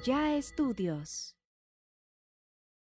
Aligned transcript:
Acá 0.00 0.12
y 0.12 0.12
allá 0.12 0.36
estudios. 0.36 1.36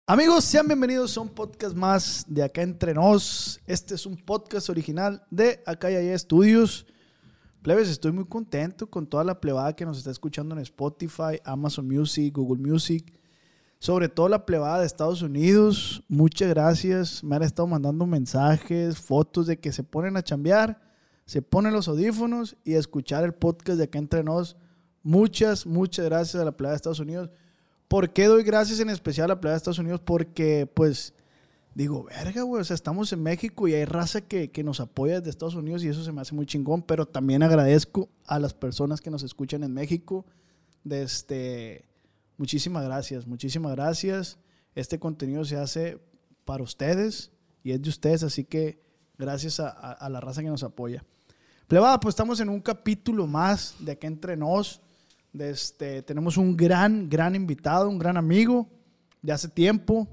Amigos, 0.06 0.44
sean 0.44 0.66
bienvenidos 0.66 1.14
a 1.18 1.20
un 1.20 1.28
podcast 1.28 1.76
más 1.76 2.24
de 2.26 2.42
Acá 2.42 2.62
Entre 2.62 2.94
Nos. 2.94 3.60
Este 3.66 3.96
es 3.96 4.06
un 4.06 4.16
podcast 4.16 4.70
original 4.70 5.22
de 5.30 5.62
Acá 5.66 5.90
y 5.90 5.96
Allá 5.96 6.14
Estudios. 6.14 6.86
Plebes, 7.60 7.90
estoy 7.90 8.12
muy 8.12 8.24
contento 8.24 8.88
con 8.88 9.06
toda 9.06 9.24
la 9.24 9.42
plebada 9.42 9.76
que 9.76 9.84
nos 9.84 9.98
está 9.98 10.10
escuchando 10.10 10.54
en 10.54 10.62
Spotify, 10.62 11.38
Amazon 11.44 11.86
Music, 11.86 12.34
Google 12.34 12.62
Music. 12.66 13.12
Sobre 13.78 14.08
todo 14.08 14.30
la 14.30 14.46
plebada 14.46 14.80
de 14.80 14.86
Estados 14.86 15.20
Unidos. 15.20 16.02
Muchas 16.08 16.48
gracias. 16.48 17.22
Me 17.22 17.36
han 17.36 17.42
estado 17.42 17.66
mandando 17.66 18.06
mensajes, 18.06 18.98
fotos 18.98 19.46
de 19.46 19.58
que 19.60 19.72
se 19.72 19.84
ponen 19.84 20.16
a 20.16 20.22
chambear, 20.22 20.80
se 21.26 21.42
ponen 21.42 21.74
los 21.74 21.88
audífonos 21.88 22.56
y 22.64 22.74
a 22.74 22.78
escuchar 22.78 23.24
el 23.24 23.34
podcast 23.34 23.76
de 23.76 23.84
Acá 23.84 23.98
Entre 23.98 24.24
Nos. 24.24 24.56
Muchas, 25.02 25.66
muchas 25.66 26.04
gracias 26.04 26.40
a 26.40 26.44
la 26.44 26.52
plebada 26.52 26.74
de 26.74 26.76
Estados 26.76 27.00
Unidos. 27.00 27.30
¿Por 27.88 28.12
qué 28.12 28.26
doy 28.26 28.42
gracias 28.44 28.80
en 28.80 28.88
especial 28.88 29.26
a 29.26 29.34
la 29.34 29.40
playa 29.40 29.52
de 29.52 29.58
Estados 29.58 29.78
Unidos? 29.78 30.00
Porque, 30.00 30.66
pues, 30.72 31.12
digo, 31.74 32.04
verga, 32.04 32.42
güey, 32.42 32.62
o 32.62 32.64
sea, 32.64 32.74
estamos 32.74 33.12
en 33.12 33.22
México 33.22 33.66
y 33.68 33.74
hay 33.74 33.84
raza 33.84 34.20
que, 34.20 34.50
que, 34.50 34.62
nos 34.62 34.80
apoya 34.80 35.18
desde 35.18 35.30
Estados 35.30 35.56
Unidos 35.56 35.82
y 35.82 35.88
eso 35.88 36.04
se 36.04 36.12
me 36.12 36.20
hace 36.20 36.34
muy 36.34 36.46
chingón, 36.46 36.82
pero 36.82 37.06
también 37.06 37.42
agradezco 37.42 38.08
a 38.26 38.38
las 38.38 38.54
personas 38.54 39.00
que 39.00 39.10
nos 39.10 39.22
escuchan 39.22 39.64
en 39.64 39.74
México. 39.74 40.24
De 40.84 41.02
este, 41.02 41.84
muchísimas 42.36 42.84
gracias, 42.84 43.26
muchísimas 43.26 43.72
gracias. 43.72 44.38
Este 44.74 44.98
contenido 44.98 45.44
se 45.44 45.56
hace 45.56 45.98
para 46.44 46.62
ustedes 46.62 47.30
y 47.62 47.72
es 47.72 47.82
de 47.82 47.88
ustedes, 47.88 48.22
así 48.22 48.44
que 48.44 48.80
gracias 49.18 49.60
a 49.60 50.08
la 50.08 50.20
raza 50.20 50.42
que 50.42 50.48
nos 50.48 50.62
apoya. 50.62 51.04
Plebada, 51.72 51.98
pues 52.00 52.12
estamos 52.12 52.38
en 52.40 52.50
un 52.50 52.60
capítulo 52.60 53.26
más 53.26 53.74
de 53.78 53.92
Acá 53.92 54.06
Entre 54.06 54.36
Nos. 54.36 54.82
Este, 55.38 56.02
tenemos 56.02 56.36
un 56.36 56.56
gran, 56.56 57.08
gran 57.08 57.34
invitado, 57.34 57.88
un 57.88 57.98
gran 57.98 58.16
amigo 58.16 58.68
de 59.22 59.32
hace 59.32 59.48
tiempo. 59.48 60.08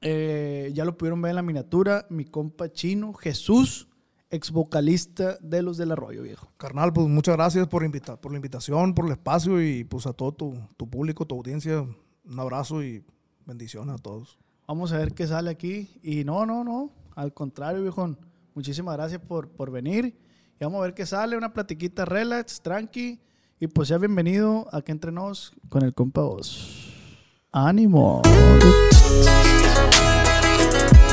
Eh, 0.00 0.70
ya 0.74 0.84
lo 0.84 0.96
pudieron 0.96 1.20
ver 1.20 1.30
en 1.30 1.36
la 1.36 1.42
miniatura, 1.42 2.06
mi 2.08 2.24
compa 2.24 2.72
chino, 2.72 3.12
Jesús, 3.12 3.88
ex 4.30 4.50
vocalista 4.50 5.36
de 5.42 5.62
Los 5.62 5.76
del 5.76 5.92
Arroyo, 5.92 6.22
viejo. 6.22 6.50
Carnal, 6.56 6.92
pues 6.92 7.06
muchas 7.08 7.36
gracias 7.36 7.66
por 7.68 7.82
la 7.82 8.36
invitación, 8.36 8.94
por 8.94 9.06
el 9.06 9.12
espacio 9.12 9.62
y 9.62 9.84
pues 9.84 10.06
a 10.06 10.14
todo 10.14 10.32
tu, 10.32 10.58
tu, 10.76 10.88
público, 10.88 11.26
tu 11.26 11.34
audiencia. 11.34 11.80
Un 12.24 12.38
abrazo 12.38 12.82
y 12.82 13.04
bendiciones 13.44 13.94
a 13.94 13.98
todos. 13.98 14.38
Vamos 14.66 14.92
a 14.92 14.98
ver 14.98 15.12
qué 15.12 15.26
sale 15.26 15.50
aquí. 15.50 15.90
Y 16.02 16.24
no, 16.24 16.46
no, 16.46 16.64
no, 16.64 16.92
al 17.14 17.34
contrario, 17.34 17.82
viejo. 17.82 18.16
Muchísimas 18.54 18.96
gracias 18.96 19.20
por, 19.20 19.50
por 19.50 19.70
venir. 19.70 20.16
Y 20.58 20.64
vamos 20.64 20.78
a 20.78 20.84
ver 20.84 20.94
qué 20.94 21.04
sale, 21.04 21.36
una 21.36 21.52
platiquita 21.52 22.04
relax, 22.04 22.62
tranqui. 22.62 23.20
Y 23.62 23.66
pues 23.66 23.88
ya 23.88 23.98
bienvenido 23.98 24.66
aquí 24.72 24.90
entre 24.90 25.12
nos 25.12 25.52
con 25.68 25.84
el 25.84 25.92
compa 25.92 26.22
Oz. 26.22 26.94
¡Ánimo! 27.52 28.22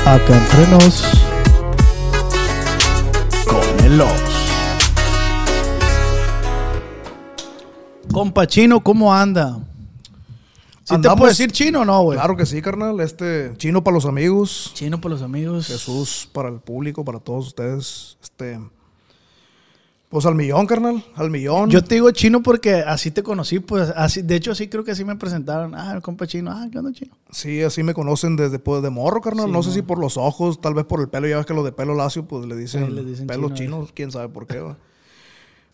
Acá 0.06 0.34
entre 0.34 0.66
nos 0.68 1.04
con 3.46 3.84
el 3.84 4.00
Oz. 4.00 4.10
Compa 8.10 8.46
Chino, 8.46 8.82
¿cómo 8.82 9.12
anda? 9.12 9.58
¿Sí 10.84 10.98
te 11.02 11.08
puedo 11.10 11.26
decir 11.26 11.52
chino 11.52 11.82
o 11.82 11.84
no, 11.84 12.02
güey? 12.02 12.16
Claro 12.16 12.34
que 12.34 12.46
sí, 12.46 12.62
carnal. 12.62 12.98
Este, 13.00 13.52
chino 13.58 13.84
para 13.84 13.94
los 13.94 14.06
amigos. 14.06 14.70
Chino 14.72 15.02
para 15.02 15.16
los 15.16 15.22
amigos. 15.22 15.66
Jesús 15.66 16.26
para 16.32 16.48
el 16.48 16.60
público, 16.60 17.04
para 17.04 17.20
todos 17.20 17.48
ustedes. 17.48 18.16
Este, 18.22 18.58
pues 20.08 20.24
al 20.24 20.34
millón, 20.34 20.66
carnal, 20.66 21.04
al 21.16 21.30
millón. 21.30 21.68
Yo 21.68 21.84
te 21.84 21.96
digo 21.96 22.10
chino 22.12 22.42
porque 22.42 22.76
así 22.76 23.10
te 23.10 23.22
conocí, 23.22 23.58
pues 23.58 23.92
así, 23.94 24.22
de 24.22 24.36
hecho 24.36 24.52
así 24.52 24.68
creo 24.68 24.82
que 24.82 24.92
así 24.92 25.04
me 25.04 25.16
presentaron. 25.16 25.74
Ah, 25.74 25.92
el 25.94 26.00
compa 26.00 26.26
chino, 26.26 26.50
ah, 26.50 26.66
¿qué 26.72 26.78
onda 26.78 26.92
chino? 26.92 27.14
Sí, 27.30 27.62
así 27.62 27.82
me 27.82 27.92
conocen 27.92 28.34
desde 28.34 28.58
pues, 28.58 28.82
de 28.82 28.88
morro, 28.88 29.20
carnal. 29.20 29.46
Sí, 29.46 29.52
no, 29.52 29.58
no, 29.58 29.62
sé 29.62 29.72
si 29.72 29.82
por 29.82 29.98
los 29.98 30.16
ojos, 30.16 30.62
tal 30.62 30.72
vez 30.72 30.86
por 30.86 31.00
el 31.00 31.08
pelo, 31.08 31.28
ya 31.28 31.36
ves 31.36 31.44
que 31.44 31.52
los 31.52 31.64
de 31.64 31.72
pelo 31.72 31.94
lacio, 31.94 32.24
pues 32.24 32.46
le 32.46 32.56
dicen, 32.56 32.86
sí, 32.86 32.92
le 32.92 33.04
dicen 33.04 33.26
pelos 33.26 33.52
chino, 33.52 33.76
chinos, 33.76 33.92
quién 33.94 34.10
sabe 34.10 34.30
por 34.30 34.46
qué. 34.46 34.64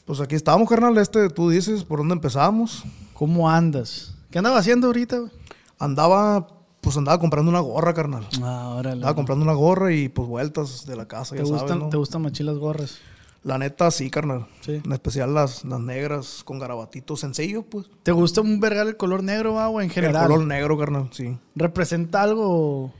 pues 0.04 0.20
aquí 0.20 0.34
estamos, 0.34 0.68
carnal, 0.68 0.98
este, 0.98 1.28
tú 1.28 1.50
dices, 1.50 1.84
¿por 1.84 2.00
dónde 2.00 2.14
empezamos? 2.14 2.82
¿Cómo 3.12 3.48
andas? 3.48 4.16
¿Qué 4.32 4.38
andaba 4.38 4.58
haciendo 4.58 4.88
ahorita? 4.88 5.30
Andaba, 5.78 6.48
pues 6.80 6.96
andaba 6.96 7.20
comprando 7.20 7.52
una 7.52 7.60
gorra, 7.60 7.94
carnal. 7.94 8.26
Ah, 8.42 8.74
órale. 8.76 8.94
Andaba 8.94 9.14
comprando 9.14 9.44
una 9.44 9.54
gorra 9.54 9.92
y 9.92 10.08
pues 10.08 10.26
vueltas 10.26 10.86
de 10.86 10.96
la 10.96 11.06
casa, 11.06 11.36
¿Te 11.36 11.42
ya 11.44 11.48
gustan, 11.48 11.68
sabes, 11.68 11.82
¿no? 11.84 11.88
¿Te 11.90 11.96
gustan 11.98 12.22
machín 12.22 12.46
las 12.46 12.58
gorras? 12.58 12.98
La 13.44 13.58
neta, 13.58 13.90
sí, 13.90 14.08
carnal. 14.08 14.46
Sí. 14.62 14.80
En 14.82 14.92
especial 14.92 15.34
las, 15.34 15.66
las 15.66 15.78
negras 15.78 16.42
con 16.44 16.58
garabatitos 16.58 17.20
sencillo, 17.20 17.62
pues. 17.62 17.86
¿Te 18.02 18.10
gusta 18.10 18.40
un 18.40 18.58
vergal 18.58 18.88
el 18.88 18.96
color 18.96 19.22
negro, 19.22 19.60
ah, 19.60 19.68
güey, 19.68 19.86
en 19.86 19.92
general? 19.92 20.22
El 20.22 20.28
color 20.28 20.46
negro, 20.46 20.78
carnal, 20.78 21.10
sí. 21.12 21.36
¿Representa 21.54 22.22
algo? 22.22 22.94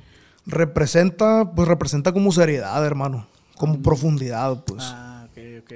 Representa, 0.44 1.50
pues 1.54 1.66
representa 1.66 2.12
como 2.12 2.30
seriedad, 2.30 2.84
hermano. 2.84 3.26
Como 3.56 3.74
Ah, 3.74 3.78
profundidad, 3.82 4.64
pues. 4.64 4.84
Ah, 4.86 5.26
ok, 5.30 5.38
ok. 5.62 5.72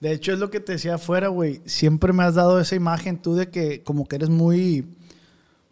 De 0.00 0.12
hecho, 0.12 0.32
es 0.32 0.38
lo 0.38 0.50
que 0.50 0.60
te 0.60 0.72
decía 0.72 0.94
afuera, 0.94 1.26
güey. 1.26 1.60
Siempre 1.66 2.12
me 2.12 2.22
has 2.22 2.36
dado 2.36 2.60
esa 2.60 2.76
imagen 2.76 3.20
tú 3.20 3.34
de 3.34 3.50
que 3.50 3.82
como 3.82 4.06
que 4.06 4.16
eres 4.16 4.28
muy... 4.28 4.86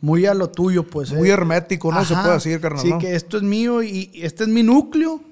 Muy 0.00 0.26
a 0.26 0.34
lo 0.34 0.50
tuyo, 0.50 0.82
pues. 0.82 1.12
Muy 1.12 1.30
eh. 1.30 1.32
hermético, 1.32 1.90
¿no? 1.92 2.04
Se 2.04 2.14
puede 2.14 2.34
decir, 2.34 2.60
carnal. 2.60 2.82
Sí, 2.82 2.90
¿no? 2.90 2.98
que 2.98 3.14
esto 3.14 3.36
es 3.38 3.42
mío 3.42 3.82
y 3.82 4.10
este 4.14 4.42
es 4.42 4.50
mi 4.50 4.62
núcleo. 4.62 5.22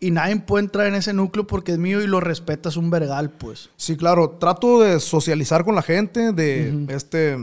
Y 0.00 0.10
nadie 0.12 0.36
puede 0.36 0.64
entrar 0.64 0.86
en 0.86 0.94
ese 0.94 1.12
núcleo 1.12 1.46
porque 1.46 1.72
es 1.72 1.78
mío 1.78 2.00
y 2.02 2.06
lo 2.06 2.20
respetas 2.20 2.76
un 2.78 2.88
vergal, 2.90 3.30
pues. 3.30 3.68
Sí, 3.76 3.96
claro. 3.96 4.30
Trato 4.40 4.80
de 4.80 4.98
socializar 4.98 5.62
con 5.64 5.74
la 5.74 5.82
gente, 5.82 6.32
de 6.32 6.86
este, 6.88 7.36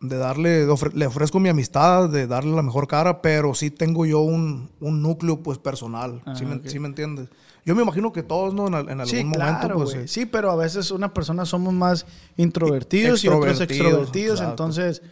de 0.00 0.16
darle, 0.18 0.66
de 0.66 0.68
ofre- 0.70 0.92
le 0.92 1.06
ofrezco 1.06 1.40
mi 1.40 1.48
amistad, 1.48 2.10
de 2.10 2.26
darle 2.26 2.54
la 2.54 2.62
mejor 2.62 2.86
cara, 2.88 3.22
pero 3.22 3.54
sí 3.54 3.70
tengo 3.70 4.04
yo 4.04 4.20
un, 4.20 4.68
un 4.80 5.00
núcleo, 5.02 5.42
pues, 5.42 5.56
personal. 5.58 6.20
Ah, 6.26 6.34
¿Sí, 6.36 6.44
me, 6.44 6.56
ok. 6.56 6.66
sí 6.66 6.78
me 6.78 6.88
entiendes? 6.88 7.30
Yo 7.64 7.74
me 7.74 7.82
imagino 7.82 8.12
que 8.12 8.22
todos, 8.22 8.52
¿no? 8.54 8.66
En, 8.68 8.74
en 8.74 9.00
algún 9.00 9.06
Sí, 9.06 9.24
momento, 9.24 9.58
claro, 9.60 9.76
pues. 9.76 9.90
güey. 9.92 10.04
eh, 10.04 10.08
Sí, 10.08 10.26
pero 10.26 10.50
a 10.50 10.56
veces 10.56 10.90
una 10.90 11.12
persona 11.14 11.44
somos 11.46 11.72
más 11.72 12.04
introvertidos 12.36 13.24
y 13.24 13.28
otros 13.28 13.60
extrovertidos. 13.60 14.40
exacto. 14.40 14.50
Entonces, 14.64 15.02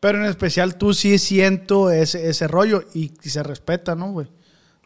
pero 0.00 0.18
en 0.18 0.24
especial 0.26 0.76
tú 0.76 0.94
sí 0.94 1.18
siento 1.18 1.90
ese, 1.90 2.28
ese 2.28 2.46
rollo 2.48 2.82
y, 2.94 3.12
y 3.22 3.28
se 3.30 3.42
respeta, 3.42 3.94
¿no, 3.94 4.12
güey? 4.12 4.28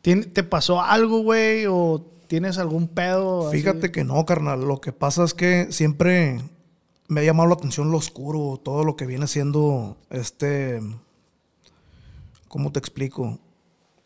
¿Tien- 0.05 0.33
¿Te 0.33 0.43
pasó 0.45 0.83
algo, 0.83 1.23
güey? 1.23 1.65
¿O 1.67 2.05
tienes 2.27 2.59
algún 2.59 2.89
pedo? 2.89 3.49
así? 3.49 3.59
Fíjate 3.59 3.91
que 3.91 4.05
no, 4.05 4.25
carnal. 4.27 4.61
Lo 4.69 4.81
que 4.81 4.93
pasa 4.93 5.25
es 5.25 5.33
que 5.35 5.73
siempre 5.73 6.41
me 7.09 7.21
ha 7.21 7.25
llamado 7.25 7.49
la 7.49 7.55
atención 7.55 7.91
lo 7.91 7.97
oscuro, 7.97 8.61
todo 8.63 8.85
lo 8.85 8.97
que 8.97 9.07
viene 9.07 9.27
siendo 9.27 9.97
este. 10.11 10.81
¿Cómo 12.49 12.71
te 12.71 12.79
explico? 12.79 13.39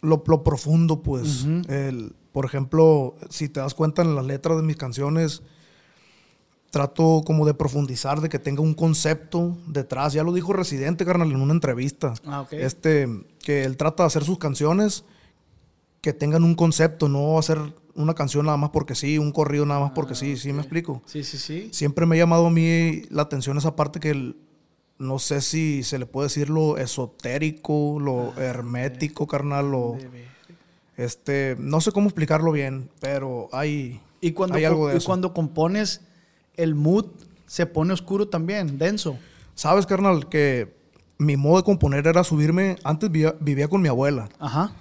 Lo, 0.00 0.22
lo 0.26 0.44
profundo, 0.44 1.02
pues. 1.02 1.44
El, 1.68 2.14
por 2.32 2.44
ejemplo, 2.44 3.16
si 3.30 3.48
te 3.48 3.60
das 3.60 3.74
cuenta 3.74 4.02
en 4.02 4.14
las 4.14 4.24
letras 4.24 4.56
de 4.56 4.62
mis 4.62 4.76
canciones, 4.76 5.42
trato 6.70 7.22
como 7.26 7.44
de 7.46 7.54
profundizar, 7.54 8.20
de 8.20 8.28
que 8.28 8.38
tenga 8.38 8.62
un 8.62 8.74
concepto 8.74 9.56
detrás. 9.66 10.12
Ya 10.12 10.22
lo 10.22 10.32
dijo 10.32 10.52
Residente, 10.52 11.04
carnal, 11.04 11.30
en 11.32 11.40
una 11.40 11.52
entrevista. 11.54 12.14
Ah, 12.24 12.42
ok. 12.42 12.52
Este, 12.52 13.08
que 13.40 13.64
él 13.64 13.76
trata 13.76 14.04
de 14.04 14.06
hacer 14.06 14.24
sus 14.24 14.38
canciones 14.38 15.04
que 16.00 16.12
tengan 16.12 16.44
un 16.44 16.54
concepto, 16.54 17.08
no 17.08 17.38
hacer 17.38 17.58
una 17.94 18.14
canción 18.14 18.46
nada 18.46 18.56
más 18.56 18.70
porque 18.70 18.94
sí, 18.94 19.18
un 19.18 19.32
corrido 19.32 19.66
nada 19.66 19.80
más 19.80 19.90
porque 19.92 20.14
sí, 20.14 20.36
¿sí 20.36 20.52
me 20.52 20.60
explico? 20.60 21.02
Sí, 21.06 21.24
sí, 21.24 21.36
sí. 21.38 21.68
Siempre 21.72 22.06
me 22.06 22.14
ha 22.16 22.18
llamado 22.20 22.46
a 22.46 22.50
mí 22.50 23.02
la 23.10 23.22
atención 23.22 23.58
esa 23.58 23.74
parte 23.74 23.98
que 24.00 24.10
el- 24.10 24.36
no 24.98 25.18
sé 25.18 25.40
si 25.40 25.82
se 25.82 25.98
le 25.98 26.06
puede 26.06 26.26
decir 26.26 26.50
lo 26.50 26.76
esotérico, 26.76 27.98
lo 28.00 28.34
hermético, 28.40 29.26
carnal, 29.26 29.70
lo 29.70 29.96
este, 30.96 31.56
no 31.58 31.80
sé 31.80 31.92
cómo 31.92 32.06
explicarlo 32.08 32.50
bien, 32.52 32.90
pero 33.00 33.48
hay 33.52 34.00
Y 34.20 34.32
cuando, 34.32 34.56
hay 34.56 34.64
algo 34.64 34.88
de 34.88 34.94
y 34.94 34.96
eso. 34.98 35.06
cuando 35.06 35.32
compones, 35.32 36.00
el 36.56 36.74
mood 36.74 37.06
se 37.46 37.66
pone 37.66 37.92
oscuro 37.92 38.28
también, 38.28 38.78
denso. 38.78 39.18
Sabes, 39.54 39.86
carnal, 39.86 40.28
que 40.28 40.74
mi 41.18 41.36
modo 41.36 41.58
de 41.58 41.62
componer 41.64 42.06
era 42.06 42.24
subirme, 42.24 42.76
antes 42.84 43.10
vivía, 43.10 43.34
vivía 43.40 43.68
con 43.68 43.80
mi 43.80 43.88
abuela. 43.88 44.28
Ajá. 44.38 44.72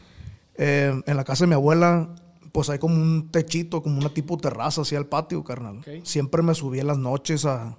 Eh, 0.57 1.01
en 1.05 1.17
la 1.17 1.23
casa 1.23 1.43
de 1.43 1.49
mi 1.49 1.53
abuela, 1.53 2.09
pues 2.51 2.69
hay 2.69 2.79
como 2.79 2.95
un 2.95 3.29
techito, 3.31 3.83
como 3.83 3.97
una 3.99 4.09
tipo 4.13 4.37
terraza 4.37 4.81
hacia 4.81 4.97
el 4.97 5.05
patio, 5.05 5.43
carnal. 5.43 5.81
Siempre 6.03 6.41
me 6.41 6.55
subía 6.55 6.81
en 6.81 6.87
las 6.87 6.97
noches 6.97 7.45
a, 7.45 7.77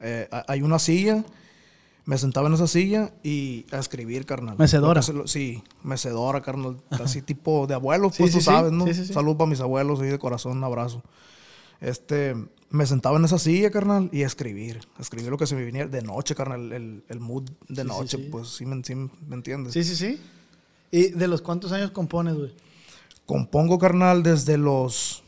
eh, 0.00 0.28
a- 0.32 0.44
Hay 0.48 0.62
una 0.62 0.78
silla, 0.78 1.24
me 2.06 2.16
sentaba 2.18 2.48
en 2.48 2.54
esa 2.54 2.66
silla 2.66 3.12
y 3.22 3.66
a 3.72 3.78
escribir, 3.78 4.24
carnal. 4.26 4.56
Mecedora. 4.58 5.00
Lo 5.12 5.26
Sí, 5.26 5.62
mecedora, 5.82 6.40
carnal. 6.42 6.76
Así 6.90 7.22
tipo 7.22 7.66
de 7.66 7.74
abuelos, 7.74 8.14
Sí, 8.14 8.22
pues 8.22 8.32
sí, 8.32 8.38
tú 8.38 8.40
sí. 8.40 8.46
sabes, 8.46 8.72
¿no? 8.72 8.86
Sí. 8.86 9.06
Salud 9.12 9.36
para 9.36 9.48
mis 9.50 9.60
abuelos 9.60 10.00
y 10.00 10.04
de 10.06 10.18
corazón, 10.18 10.58
un 10.58 10.64
abrazo. 10.64 11.02
Este, 11.80 12.34
me 12.70 12.86
sentaba 12.86 13.18
en 13.18 13.24
esa 13.24 13.38
silla, 13.38 13.70
carnal, 13.70 14.08
y 14.12 14.22
a 14.22 14.26
escribir. 14.26 14.80
A 14.98 15.02
escribir 15.02 15.30
lo 15.30 15.36
que 15.38 15.46
se 15.46 15.54
me 15.54 15.64
viniera 15.64 15.88
de 15.88 16.02
noche, 16.02 16.34
carnal. 16.34 16.72
El, 16.72 17.04
el 17.08 17.20
mood 17.20 17.44
de 17.68 17.84
noche, 17.84 18.18
pues 18.30 18.48
sí 18.48 18.64
me, 18.66 18.82
sí 18.84 18.94
me 18.94 19.10
entiendes. 19.34 19.72
Sí, 19.74 19.84
sí, 19.84 19.96
sí. 19.96 20.20
¿Y 20.94 21.08
de 21.08 21.26
los 21.26 21.42
cuántos 21.42 21.72
años 21.72 21.90
compones, 21.90 22.36
güey? 22.36 22.54
Compongo, 23.26 23.80
carnal, 23.80 24.22
desde 24.22 24.56
los. 24.56 25.24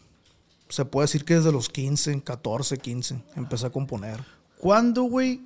Se 0.69 0.85
puede 0.85 1.07
decir 1.07 1.25
que 1.25 1.35
desde 1.35 1.51
los 1.51 1.69
15, 1.69 2.23
14, 2.23 2.79
15. 2.79 3.21
Empecé 3.35 3.67
a 3.67 3.71
componer. 3.71 4.25
¿Cuándo, 4.59 5.03
güey? 5.03 5.43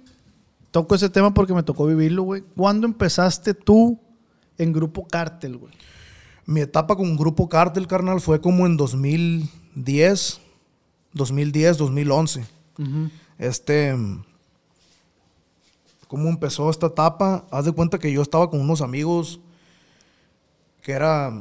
Toco 0.73 0.95
ese 0.95 1.09
tema 1.09 1.33
porque 1.33 1.55
me 1.55 1.63
tocó 1.63 1.87
vivirlo, 1.87 2.25
güey. 2.25 2.43
¿Cuándo 2.55 2.87
empezaste 2.87 3.55
tú 3.55 3.99
en 4.59 4.75
Grupo 4.75 5.09
Cártel, 5.09 5.57
güey? 5.57 5.73
Mi 6.45 6.61
etapa 6.61 6.97
con 6.97 7.17
Grupo 7.17 7.49
Cártel, 7.49 7.87
carnal, 7.87 8.21
fue 8.21 8.43
como 8.43 8.67
en 8.67 8.77
2010, 8.77 10.39
2010, 11.15 11.79
2011. 11.79 12.45
Este. 13.39 13.97
¿Cómo 16.09 16.29
empezó 16.29 16.69
esta 16.69 16.89
etapa? 16.89 17.47
Haz 17.51 17.65
de 17.65 17.73
cuenta 17.73 17.99
que 17.99 18.13
yo 18.13 18.21
estaba 18.21 18.51
con 18.51 18.61
unos 18.61 18.83
amigos 18.83 19.41
que 20.83 20.93
era. 20.93 21.33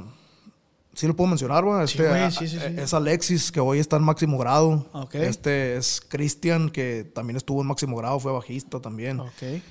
¿Sí 0.93 1.07
lo 1.07 1.15
puedo 1.15 1.29
mencionar, 1.29 1.63
güey? 1.63 1.87
Sí, 1.87 1.97
Este, 1.97 2.09
güey, 2.09 2.31
sí, 2.31 2.47
sí, 2.47 2.59
sí. 2.59 2.65
Es 2.77 2.93
Alexis, 2.93 3.51
que 3.51 3.59
hoy 3.59 3.79
está 3.79 3.95
en 3.95 4.03
máximo 4.03 4.37
grado. 4.37 4.85
Ok. 4.91 5.15
Este 5.15 5.77
es 5.77 6.01
Cristian, 6.01 6.69
que 6.69 7.09
también 7.13 7.37
estuvo 7.37 7.61
en 7.61 7.67
máximo 7.67 7.95
grado, 7.97 8.19
fue 8.19 8.31
bajista 8.33 8.81
también. 8.81 9.19
Ok. 9.21 9.61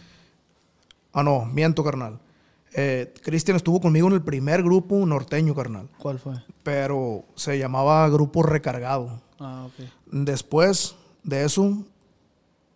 Ah, 1.13 1.23
no, 1.23 1.45
miento, 1.45 1.85
carnal. 1.85 2.19
Eh, 2.75 3.13
Cristian 3.23 3.57
estuvo 3.57 3.81
conmigo 3.81 4.09
en 4.09 4.15
el 4.15 4.23
primer 4.23 4.63
grupo 4.63 5.05
norteño, 5.05 5.55
carnal. 5.55 5.89
¿Cuál 5.99 6.19
fue? 6.19 6.35
Pero 6.63 7.25
se 7.35 7.59
llamaba 7.59 8.09
Grupo 8.09 8.43
Recargado. 8.43 9.21
Ah, 9.39 9.67
ok. 9.67 9.87
Después 10.07 10.95
de 11.25 11.45
eso, 11.45 11.85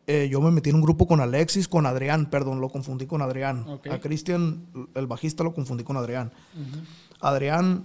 eh, 0.06 0.28
yo 0.30 0.40
me 0.40 0.50
metí 0.50 0.70
en 0.70 0.76
un 0.76 0.82
grupo 0.82 1.06
con 1.06 1.20
Alexis, 1.20 1.68
con 1.68 1.86
Adrián, 1.86 2.26
perdón, 2.26 2.60
lo 2.60 2.68
confundí 2.68 3.06
con 3.06 3.22
Adrián. 3.22 3.64
A 3.90 3.98
Cristian, 3.98 4.66
el 4.94 5.06
bajista, 5.06 5.44
lo 5.44 5.54
confundí 5.54 5.84
con 5.84 5.96
Adrián. 5.96 6.32
Adrián, 7.20 7.84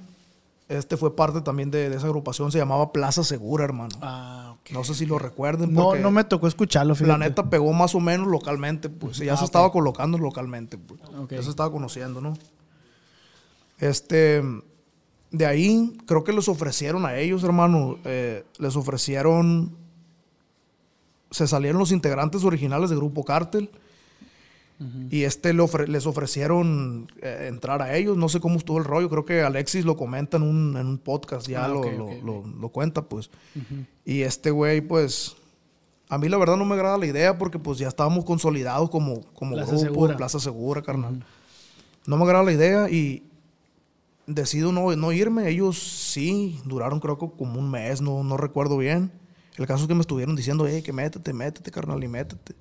este 0.68 0.98
fue 0.98 1.16
parte 1.16 1.42
también 1.42 1.72
de, 1.72 1.90
de 1.90 1.96
esa 1.96 2.08
agrupación, 2.08 2.52
se 2.52 2.58
llamaba 2.58 2.92
Plaza 2.92 3.24
Segura, 3.24 3.64
hermano. 3.64 3.96
Ah, 4.02 4.56
ok. 4.60 4.72
no 4.72 4.84
sé 4.84 4.96
si 4.96 5.06
lo 5.06 5.18
recuerden. 5.20 5.74
No, 5.74 5.96
no 5.96 6.12
me 6.12 6.24
tocó 6.24 6.48
escucharlo, 6.48 6.96
fíjate. 6.96 7.12
La 7.12 7.18
neta 7.18 7.50
pegó 7.50 7.72
más 7.72 7.94
o 7.96 8.00
menos 8.00 8.28
localmente, 8.28 8.90
pues. 8.90 9.18
Ya 9.20 9.34
Ah, 9.34 9.38
se 9.38 9.46
estaba 9.46 9.72
colocando 9.72 10.18
localmente, 10.18 10.78
pues. 10.78 11.00
Ya 11.30 11.42
se 11.44 11.50
estaba 11.52 11.72
conociendo, 11.72 12.20
¿no? 12.20 12.34
Este. 13.80 14.42
De 15.30 15.46
ahí, 15.46 15.98
creo 16.06 16.24
que 16.24 16.32
les 16.34 16.48
ofrecieron 16.48 17.06
a 17.06 17.18
ellos, 17.18 17.44
hermano. 17.44 17.98
eh, 18.06 18.44
les 18.60 18.76
ofrecieron. 18.76 19.76
Se 21.32 21.48
salieron 21.48 21.80
los 21.80 21.92
integrantes 21.92 22.44
originales 22.44 22.90
de 22.90 22.96
Grupo 22.96 23.24
Cártel. 23.24 23.70
Y 25.10 25.24
este 25.24 25.54
le 25.56 25.64
ofre- 25.64 25.88
les 25.88 26.06
ofrecieron 26.06 27.08
eh, 27.24 27.48
entrar 27.50 27.82
a 27.82 27.96
ellos. 27.96 28.16
No 28.16 28.30
sé 28.30 28.40
cómo 28.40 28.58
estuvo 28.58 28.78
el 28.78 28.84
rollo. 28.84 29.10
Creo 29.10 29.26
que 29.26 29.42
Alexis 29.42 29.86
lo 29.86 29.98
comenta 29.98 30.38
en 30.38 30.44
un, 30.44 30.78
en 30.78 30.86
un 30.86 30.98
podcast. 31.00 31.48
Ya 31.48 31.66
Ah, 31.66 31.68
lo, 31.68 31.80
ok, 31.80 31.88
lo- 31.98 32.06
ok, 32.06 32.12
ok. 32.20 32.24
lo- 32.24 32.46
lo 32.46 32.70
cuenta, 32.70 33.02
pues. 33.02 33.32
Y 34.06 34.22
este 34.22 34.52
güey, 34.52 34.82
pues. 34.82 35.36
A 36.10 36.20
mí 36.20 36.30
la 36.30 36.38
verdad 36.38 36.58
no 36.58 36.64
me 36.66 36.76
agrada 36.76 36.98
la 37.00 37.08
idea 37.08 37.38
porque 37.40 37.58
pues 37.60 37.80
ya 37.80 37.88
estábamos 37.88 38.24
consolidados 38.24 38.90
como, 38.92 39.22
como 39.34 39.56
Plaza 39.56 39.72
grupo, 39.72 39.86
Segura. 39.88 40.16
Plaza 40.16 40.40
Segura, 40.40 40.82
carnal. 40.84 41.26
No 42.06 42.16
me 42.16 42.24
agrada 42.24 42.46
la 42.46 42.54
idea 42.54 42.88
y 42.90 43.24
decido 44.28 44.72
no, 44.72 44.96
no 44.96 45.12
irme. 45.12 45.50
Ellos 45.50 45.78
sí, 45.80 46.62
duraron 46.66 47.00
creo 47.00 47.18
que 47.18 47.28
como 47.36 47.60
un 47.60 47.70
mes, 47.72 48.00
no, 48.00 48.24
no 48.24 48.38
recuerdo 48.38 48.78
bien. 48.78 49.12
El 49.58 49.68
caso 49.68 49.84
es 49.84 49.88
que 49.88 49.96
me 49.96 50.02
estuvieron 50.02 50.36
diciendo, 50.36 50.66
hey, 50.68 50.82
que 50.82 50.94
métete, 50.94 51.34
métete, 51.34 51.70
carnal, 51.72 52.02
y 52.04 52.08
métete. 52.08 52.54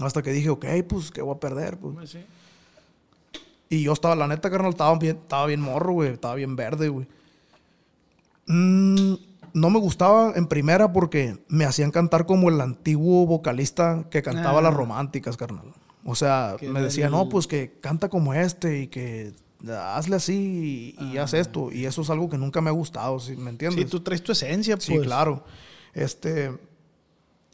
Hasta 0.00 0.22
que 0.22 0.32
dije, 0.32 0.48
ok, 0.50 0.64
pues, 0.88 1.10
¿qué 1.10 1.22
voy 1.22 1.34
a 1.36 1.40
perder? 1.40 1.76
Pues. 1.78 1.94
Pues 1.94 2.10
sí. 2.10 2.18
Y 3.68 3.82
yo 3.82 3.92
estaba, 3.92 4.14
la 4.16 4.26
neta, 4.26 4.50
carnal, 4.50 4.70
estaba 4.70 4.96
bien, 4.98 5.16
estaba 5.18 5.46
bien 5.46 5.60
morro, 5.60 5.92
güey. 5.92 6.10
Estaba 6.12 6.34
bien 6.36 6.56
verde, 6.56 6.88
güey. 6.88 7.06
Mm, 8.46 9.14
no 9.52 9.70
me 9.70 9.78
gustaba 9.78 10.32
en 10.36 10.46
primera 10.46 10.92
porque 10.92 11.38
me 11.48 11.64
hacían 11.64 11.90
cantar 11.90 12.24
como 12.26 12.48
el 12.48 12.60
antiguo 12.60 13.26
vocalista 13.26 14.04
que 14.10 14.22
cantaba 14.22 14.58
Ah. 14.60 14.62
las 14.62 14.74
románticas, 14.74 15.36
carnal. 15.36 15.72
O 16.04 16.14
sea, 16.14 16.56
me 16.62 16.68
era 16.68 16.80
decía, 16.82 17.06
el- 17.06 17.12
no, 17.12 17.28
pues 17.28 17.46
que 17.46 17.72
canta 17.80 18.08
como 18.08 18.32
este 18.32 18.80
y 18.80 18.86
que 18.86 19.32
hazle 19.68 20.16
así 20.16 20.94
y, 20.98 21.04
y 21.04 21.18
haz 21.18 21.34
esto. 21.34 21.72
Y 21.72 21.84
eso 21.86 22.02
es 22.02 22.10
algo 22.10 22.28
que 22.28 22.38
nunca 22.38 22.60
me 22.60 22.70
ha 22.70 22.72
gustado, 22.72 23.18
¿sí? 23.18 23.36
¿me 23.36 23.50
entiendes? 23.50 23.84
Ah. 23.84 23.86
Sí, 23.86 23.90
tú 23.90 24.00
traes 24.00 24.22
tu 24.22 24.32
esencia, 24.32 24.76
pues. 24.76 24.86
Sí, 24.86 24.98
claro. 24.98 25.44
Este. 25.94 26.52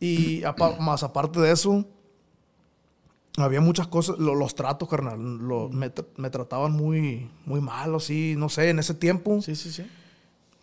Y 0.01 0.43
más 0.81 1.03
aparte 1.03 1.41
de 1.41 1.53
eso, 1.53 1.85
había 3.37 3.61
muchas 3.61 3.87
cosas. 3.89 4.19
lo- 4.19 4.35
los 4.35 4.55
tratos, 4.55 4.89
carnal. 4.89 5.19
lo- 5.21 5.69
me, 5.71 5.91
me 6.17 6.31
trataban 6.31 6.73
muy, 6.73 7.31
muy 7.47 7.61
mal, 7.61 7.95
así. 7.95 8.35
No 8.37 8.49
sé, 8.49 8.71
en 8.71 8.79
ese 8.79 8.95
tiempo. 8.95 9.41
Sí, 9.43 9.55
sí, 9.57 9.73
sí. 9.73 9.85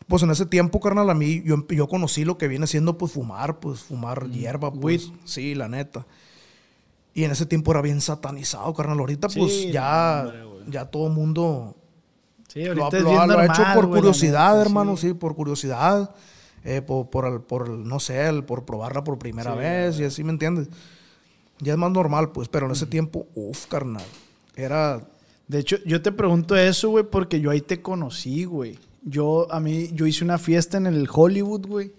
Pues 0.08 0.24
en 0.24 0.32
ese 0.32 0.46
tiempo, 0.46 0.80
carnal, 0.80 1.10
a 1.10 1.14
mí 1.14 1.42
yo, 1.46 1.66
yo 1.70 1.88
conocí 1.88 2.26
lo 2.26 2.38
que 2.38 2.48
viene 2.50 2.68
siendo, 2.68 2.98
pues 2.98 3.14
fumar, 3.14 3.60
pues 3.60 3.80
fumar 3.82 4.30
hierba, 4.30 4.72
pues. 4.72 5.08
Weed. 5.08 5.18
Sí, 5.26 5.56
la 5.56 5.70
neta. 5.70 6.06
Y 7.14 7.24
en 7.24 7.32
ese 7.32 7.46
tiempo 7.46 7.72
era 7.72 7.82
bien 7.82 8.00
satanizado, 8.02 8.74
carnal. 8.74 9.00
Ahorita, 9.00 9.30
Sí, 9.30 9.40
pues 9.40 9.72
ya, 9.72 10.24
hombre. 10.26 10.50
Ya 10.68 10.86
todo 10.86 11.10
mundo 11.10 11.75
Sí, 12.48 12.66
lo, 12.66 12.86
ha- 12.88 12.90
lo 12.92 13.10
ha, 13.12 13.13
lo 13.13 13.22
ha 13.22 13.28
normal, 13.28 13.50
hecho 13.52 13.63
por 13.74 13.86
güey, 13.88 14.02
curiosidad, 14.02 14.62
hermano, 14.62 14.98
sí. 14.98 15.13
por 15.13 15.36
curiosidad. 15.36 16.13
eh, 16.63 16.81
por, 16.81 17.10
por, 17.10 17.25
el- 17.25 17.42
por 17.42 17.69
no 17.69 18.00
sé, 18.00 18.28
el- 18.28 18.44
por 18.44 18.66
probarla 18.66 19.04
por 19.04 19.18
primera 19.18 19.54
Sí, 19.54 19.60
vez 19.60 20.00
y 20.00 20.04
así, 20.04 20.24
¿me 20.24 20.31
entiendes? 20.31 20.68
Ya 21.60 21.74
es 21.74 21.78
más 21.80 21.92
normal, 21.92 22.31
pues, 22.31 22.48
pero 22.50 22.66
en 22.68 22.74
ese 22.74 22.86
tiempo, 22.86 23.25
uff, 23.36 23.66
carnal. 23.68 24.04
Era, 24.56 25.08
De 25.48 25.60
hecho, 25.60 25.78
yo 25.86 26.02
te 26.02 26.12
pregunto 26.12 26.56
eso, 26.56 26.90
güey, 26.90 27.04
porque 27.04 27.40
yo 27.42 27.50
ahí 27.52 27.62
te 27.62 27.81
conocí, 27.81 28.46
güey. 28.46 28.78
Yo, 29.04 29.48
a 29.52 29.60
mí, 29.60 29.90
yo 29.94 30.06
hice 30.06 30.24
una 30.24 30.38
fiesta 30.38 30.78
en 30.78 30.86
el 30.86 31.07
Hollywood, 31.12 31.66
güey, 31.68 31.92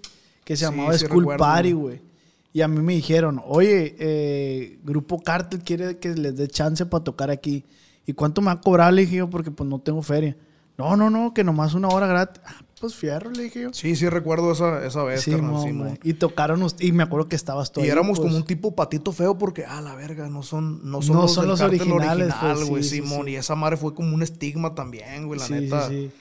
que 0.45 0.57
se 0.57 0.65
Sí, 0.67 0.71
llamaba 0.71 0.93
sí 0.97 1.07
School 1.07 1.23
recuerdo, 1.25 1.39
Party, 1.45 1.73
güey. 1.73 1.97
güey. 1.99 2.13
Y 2.53 2.61
a 2.61 2.69
mí 2.69 2.81
me 2.83 2.93
dijeron, 2.95 3.43
oye, 3.45 3.97
eh, 3.99 4.79
Grupo 4.85 5.21
Cartel 5.23 5.61
quiere 5.65 5.99
que 5.99 6.11
les 6.11 6.37
dé 6.37 6.47
chance 6.49 6.87
para 6.87 7.03
tocar 7.05 7.31
aquí. 7.31 7.65
¿Y 8.07 8.13
cuánto 8.15 8.41
me 8.41 8.47
va 8.47 8.53
a 8.53 8.61
cobrar? 8.61 8.93
Le 8.93 9.03
dije 9.03 9.17
yo, 9.17 9.31
porque 9.31 9.51
pues 9.51 9.69
no 9.69 9.79
tengo 9.79 10.03
feria. 10.03 10.37
No, 10.79 10.97
no, 10.97 11.11
no, 11.11 11.35
que 11.35 11.45
nomás 11.45 11.75
una 11.75 11.89
hora 11.89 12.07
gratis. 12.07 12.43
Ah, 12.47 12.63
pues 12.81 12.95
fierro, 12.95 13.31
le 13.31 13.45
dije 13.45 13.63
yo. 13.63 13.73
sí, 13.73 13.95
sí 13.95 14.09
recuerdo 14.09 14.51
esa, 14.53 14.85
esa 14.85 15.05
vez, 15.05 15.21
Sí, 15.21 15.31
carnal, 15.31 15.51
mo, 15.53 15.63
sí, 15.63 15.71
güey. 15.71 15.91
mo. 15.93 15.99
Y 16.03 16.15
tocaron, 16.15 16.67
y 16.81 16.93
me 16.93 17.05
acuerdo 17.05 17.29
que 17.29 17.37
estabas 17.37 17.71
todo 17.71 17.85
Y 17.85 17.87
ahí, 17.87 17.93
éramos 17.93 18.19
pues. 18.19 18.27
como 18.27 18.37
un 18.37 18.45
tipo 18.45 18.75
patito 18.75 19.13
feo 19.13 19.39
porque, 19.39 19.65
ah, 19.65 19.81
la 19.81 19.95
verga, 19.95 20.29
no 20.29 20.43
son, 20.43 20.81
no 20.91 21.01
son 21.03 21.17
No 21.17 21.23
los, 21.23 21.33
son 21.35 21.43
del 21.45 21.51
los 21.51 21.61
originales, 21.61 22.29
original, 22.33 22.57
pues, 22.57 22.69
güey, 22.69 22.83
sí, 22.83 22.97
Simón. 23.03 23.29
Y 23.29 23.37
esa 23.37 23.55
madre 23.55 23.77
fue 23.77 23.95
como 23.95 24.15
un 24.15 24.23
estigma 24.23 24.75
también, 24.75 25.27
güey, 25.27 25.39
la 25.39 25.49
neta. 25.49 25.89
sí, 25.89 26.11
sí. 26.11 26.13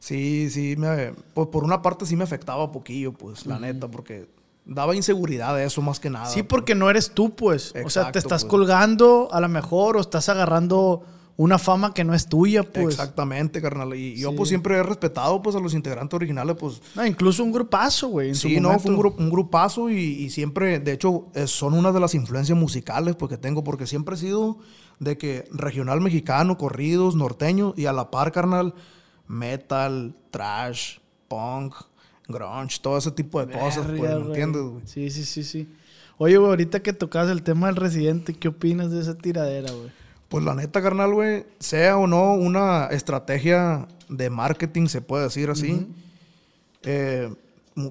Sí, 0.00 0.50
sí, 0.50 0.76
me, 0.76 1.12
por, 1.32 1.50
por 1.50 1.62
una 1.62 1.80
parte 1.80 2.04
sí 2.06 2.16
me 2.16 2.24
afectaba 2.24 2.72
poquillo, 2.72 3.12
pues, 3.12 3.46
la 3.46 3.60
neta, 3.60 3.88
porque 3.88 4.26
daba 4.66 4.96
inseguridad 4.96 5.62
eso 5.62 5.80
más 5.80 6.00
que 6.00 6.10
nada. 6.10 6.26
Sí, 6.26 6.42
porque 6.42 6.74
no 6.74 6.90
eres 6.90 7.12
tú, 7.12 7.34
pues. 7.34 7.68
o 7.70 7.72
sea, 7.72 7.82
Exacto, 7.82 8.12
te 8.12 8.18
estás 8.18 8.42
pues. 8.42 8.50
colgando 8.50 9.28
a 9.30 9.40
lo 9.40 9.48
mejor 9.48 9.96
o 9.96 10.00
estás 10.00 10.28
agarrando 10.28 11.04
una 11.36 11.58
fama 11.58 11.94
que 11.94 12.04
no 12.04 12.14
es 12.14 12.28
tuya, 12.28 12.62
pues. 12.62 12.88
Exactamente, 12.94 13.60
carnal. 13.62 13.94
Y 13.94 14.16
yo 14.16 14.34
pues 14.36 14.48
siempre 14.50 14.76
he 14.76 14.82
respetado 14.82 15.40
pues 15.42 15.56
a 15.56 15.60
los 15.60 15.74
integrantes 15.74 16.14
originales, 16.14 16.56
pues 16.58 16.80
No, 16.94 17.04
incluso 17.06 17.42
un 17.42 17.52
grupazo, 17.52 18.08
güey. 18.08 18.34
sí, 18.34 18.60
no, 18.60 18.78
fue 18.78 18.92
un, 18.94 19.00
gru- 19.00 19.14
un 19.18 19.30
grupazo 19.30 19.90
y, 19.90 19.96
y 19.96 20.30
siempre, 20.30 20.78
de 20.78 20.92
hecho, 20.92 21.28
eh, 21.34 21.46
son 21.46 21.74
una 21.74 21.90
de 21.92 22.00
las 22.00 22.14
influencias 22.14 22.56
musicales 22.58 23.16
pues, 23.16 23.30
que 23.30 23.38
tengo, 23.38 23.64
porque 23.64 23.86
siempre 23.86 24.14
he 24.14 24.18
sido 24.18 24.58
de 25.00 25.16
que 25.18 25.46
regional 25.52 26.00
mexicano, 26.00 26.56
corridos, 26.58 27.16
norteño 27.16 27.74
y 27.76 27.86
a 27.86 27.92
la 27.92 28.10
par, 28.10 28.30
carnal, 28.30 28.74
metal, 29.26 30.14
trash, 30.30 30.98
punk, 31.28 31.74
grunge, 32.28 32.78
todo 32.80 32.98
ese 32.98 33.10
tipo 33.10 33.44
de 33.44 33.52
cosas, 33.52 33.86
pues, 33.96 34.14
¿me 34.14 34.26
entiendes, 34.26 34.62
güey? 34.62 34.82
Sí, 34.86 35.10
sí, 35.10 35.24
sí, 35.24 35.42
sí. 35.44 35.68
Oye, 36.18 36.36
güey, 36.36 36.50
ahorita 36.50 36.82
que 36.82 36.92
tocas 36.92 37.28
el 37.30 37.42
tema 37.42 37.66
del 37.68 37.76
residente, 37.76 38.34
¿qué 38.34 38.48
opinas 38.48 38.90
de 38.90 39.00
esa 39.00 39.16
tiradera, 39.16 39.72
güey? 39.72 39.90
Pues 40.32 40.44
la 40.44 40.54
neta, 40.54 40.80
carnal, 40.82 41.12
güey, 41.14 41.44
sea 41.60 41.96
o 41.98 42.06
no 42.06 42.32
una 42.34 42.86
estrategia 42.86 43.86
de 44.08 44.30
marketing, 44.30 44.86
se 44.86 45.00
puede 45.02 45.24
decir 45.24 45.50
así, 45.50 45.86
eh, 46.82 47.32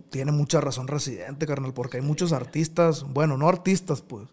tiene 0.10 0.32
mucha 0.32 0.60
razón 0.60 0.88
Residente, 0.88 1.46
carnal, 1.48 1.74
porque 1.74 1.98
hay 1.98 2.04
muchos 2.04 2.34
artistas, 2.34 3.04
bueno, 3.04 3.38
no 3.38 3.48
artistas, 3.48 4.02
pues. 4.02 4.28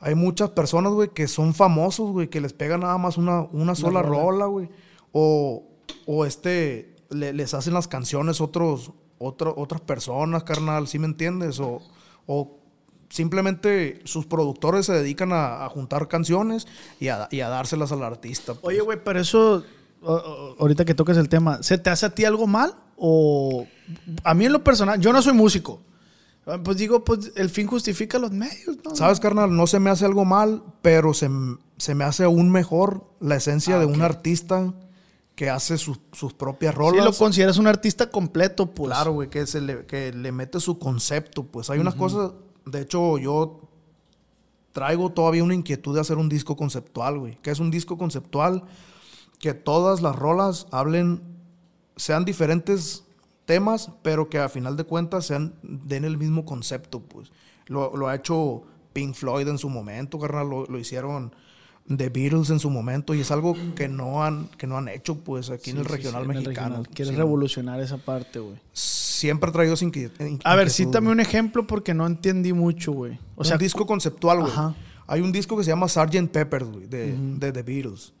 Hay 0.00 0.14
muchas 0.14 0.50
personas, 0.50 0.92
güey, 0.92 1.10
que 1.10 1.28
son 1.28 1.52
famosos, 1.52 2.10
güey, 2.12 2.28
que 2.28 2.40
les 2.40 2.54
pega 2.54 2.78
nada 2.78 2.96
más 2.96 3.18
una, 3.18 3.42
una 3.52 3.74
sola 3.74 4.00
rola. 4.02 4.22
rola, 4.22 4.46
güey. 4.46 4.68
O, 5.12 5.64
o 6.06 6.24
este, 6.24 6.94
le- 7.10 7.34
les 7.34 7.52
hacen 7.54 7.74
las 7.74 7.86
canciones 7.86 8.40
otros, 8.40 8.92
otro- 9.18 9.52
otras 9.58 9.82
personas, 9.82 10.42
carnal, 10.44 10.88
¿sí 10.88 10.98
me 10.98 11.06
entiendes? 11.06 11.60
O, 11.60 11.82
o 12.26 12.56
simplemente 13.12 14.00
sus 14.04 14.24
productores 14.26 14.86
se 14.86 14.92
dedican 14.94 15.32
a, 15.32 15.64
a 15.64 15.68
juntar 15.68 16.08
canciones 16.08 16.66
y 16.98 17.08
a, 17.08 17.28
y 17.30 17.40
a 17.40 17.48
dárselas 17.48 17.92
al 17.92 18.02
artista. 18.02 18.54
pues. 18.54 18.64
Oye, 18.74 18.80
güey, 18.80 18.98
pero 19.04 19.20
eso, 19.20 19.62
ahorita 20.58 20.84
que 20.84 20.94
toques 20.94 21.16
el 21.18 21.28
tema, 21.28 21.62
¿se 21.62 21.76
te 21.78 21.90
hace 21.90 22.06
a 22.06 22.14
ti 22.14 22.24
algo 22.24 22.46
mal? 22.46 22.74
O 22.96 23.66
a 24.24 24.34
mí 24.34 24.46
en 24.46 24.52
lo 24.52 24.64
personal, 24.64 24.98
yo 25.00 25.12
no 25.12 25.20
soy 25.22 25.34
músico. 25.34 25.80
Ah, 26.46 26.58
Pues 26.62 26.76
digo, 26.78 27.04
pues 27.04 27.32
el 27.36 27.50
fin 27.50 27.66
justifica 27.66 28.18
los 28.18 28.32
medios, 28.32 28.76
¿no? 28.84 28.96
¿Sabes, 28.96 29.20
carnal? 29.20 29.54
No 29.54 29.66
se 29.66 29.78
me 29.78 29.90
hace 29.90 30.04
algo 30.06 30.24
mal, 30.24 30.62
pero 30.80 31.12
se, 31.14 31.28
se 31.76 31.94
me 31.94 32.04
hace 32.04 32.24
aún 32.24 32.50
mejor 32.50 33.04
la 33.20 33.36
esencia 33.36 33.76
Ah, 33.76 33.78
de 33.80 33.86
un 33.86 34.02
artista 34.02 34.72
que 35.34 35.50
hace 35.50 35.78
sus, 35.78 35.98
sus 36.12 36.32
propias 36.34 36.72
Si 36.74 36.78
rolas. 36.78 37.04
lo 37.04 37.12
consideras 37.12 37.58
un 37.58 37.66
artista 37.66 38.10
completo, 38.10 38.66
pues. 38.70 38.88
Claro, 38.92 39.12
güey, 39.12 39.28
que, 39.30 39.46
se 39.46 39.60
le, 39.60 39.86
que 39.86 40.12
le 40.12 40.32
mete 40.32 40.58
su 40.60 40.78
concepto. 40.78 41.44
Pues 41.44 41.70
hay 41.70 41.78
unas 41.78 41.94
cosas. 41.94 42.32
De 42.66 42.80
hecho, 42.80 43.18
yo 43.18 43.60
traigo 44.72 45.10
todavía 45.10 45.44
una 45.44 45.54
inquietud 45.54 45.94
de 45.94 46.00
hacer 46.00 46.18
un 46.18 46.28
disco 46.28 46.56
conceptual, 46.56 47.18
güey. 47.18 47.38
Que 47.42 47.50
es 47.50 47.60
un 47.60 47.70
disco 47.70 47.98
conceptual 47.98 48.64
que 49.38 49.54
todas 49.54 50.02
las 50.02 50.16
rolas 50.16 50.66
hablen, 50.70 51.22
sean 51.96 52.24
diferentes 52.24 53.04
temas, 53.44 53.90
pero 54.02 54.28
que 54.28 54.38
a 54.38 54.48
final 54.48 54.76
de 54.76 54.84
cuentas 54.84 55.26
sean, 55.26 55.54
den 55.62 56.04
el 56.04 56.16
mismo 56.16 56.44
concepto, 56.44 57.00
pues. 57.00 57.32
Lo, 57.66 58.08
ha 58.08 58.14
hecho 58.14 58.64
Pink 58.92 59.14
Floyd 59.14 59.48
en 59.48 59.58
su 59.58 59.68
momento, 59.68 60.18
carnal. 60.18 60.48
Lo, 60.48 60.66
lo 60.66 60.78
hicieron 60.78 61.34
The 61.88 62.08
Beatles 62.08 62.50
en 62.50 62.58
su 62.60 62.70
momento. 62.70 63.14
Y 63.14 63.20
es 63.20 63.30
algo 63.30 63.54
que 63.74 63.88
no 63.88 64.24
han, 64.24 64.46
que 64.58 64.66
no 64.66 64.78
han 64.78 64.88
hecho, 64.88 65.16
pues, 65.16 65.50
aquí 65.50 65.70
en 65.70 65.78
el 65.78 65.82
Sí, 65.84 65.88
sí, 65.90 65.96
regional 65.96 66.22
sí, 66.24 66.28
el 66.30 66.34
mexicano. 66.36 66.68
regional. 66.76 66.88
Quieres 66.94 67.14
Sí. 67.14 67.16
revolucionar 67.18 67.80
esa 67.80 67.98
parte, 67.98 68.38
güey. 68.38 68.56
Siempre 68.72 69.50
he 69.50 69.52
traído 69.52 69.76
sin 69.76 69.90
que. 69.90 70.10
A 70.44 70.56
ver, 70.56 70.70
cítame 70.70 71.10
un 71.10 71.20
ejemplo 71.20 71.66
porque 71.66 71.94
no 71.94 72.06
entendí 72.06 72.52
mucho, 72.52 72.92
güey. 72.92 73.18
O 73.36 73.44
sea, 73.44 73.56
un 73.56 73.60
disco 73.60 73.86
conceptual, 73.86 74.40
güey. 74.40 74.52
Hay 75.06 75.20
un 75.20 75.32
disco 75.32 75.56
que 75.56 75.64
se 75.64 75.70
llama 75.70 75.88
Sgt. 75.88 76.28
Pepper, 76.30 76.64
güey, 76.64 76.86
de, 76.86 77.14
de 77.16 77.52
The 77.52 77.62
Beatles. 77.62 78.12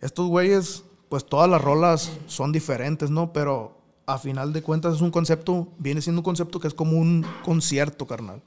Estos 0.00 0.28
güeyes, 0.28 0.84
pues 1.08 1.26
todas 1.26 1.50
las 1.50 1.60
rolas 1.60 2.12
son 2.26 2.52
diferentes, 2.52 3.10
¿no? 3.10 3.32
Pero 3.32 3.76
a 4.06 4.18
final 4.18 4.52
de 4.52 4.62
cuentas 4.62 4.94
es 4.94 5.00
un 5.00 5.10
concepto, 5.10 5.68
viene 5.78 6.00
siendo 6.00 6.20
un 6.20 6.24
concepto 6.24 6.60
que 6.60 6.68
es 6.68 6.74
como 6.74 6.96
un 6.96 7.26
concierto, 7.44 8.06
carnal. 8.06 8.40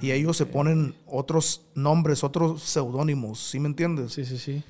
Y 0.00 0.12
ellos 0.12 0.36
se 0.36 0.46
ponen 0.46 0.94
otros 1.06 1.62
nombres, 1.74 2.24
otros 2.24 2.62
seudónimos, 2.62 3.40
¿sí 3.40 3.58
me 3.60 3.68
entiendes? 3.68 4.12
sí, 4.12 4.24
sí, 4.24 4.38
sí. 4.38 4.62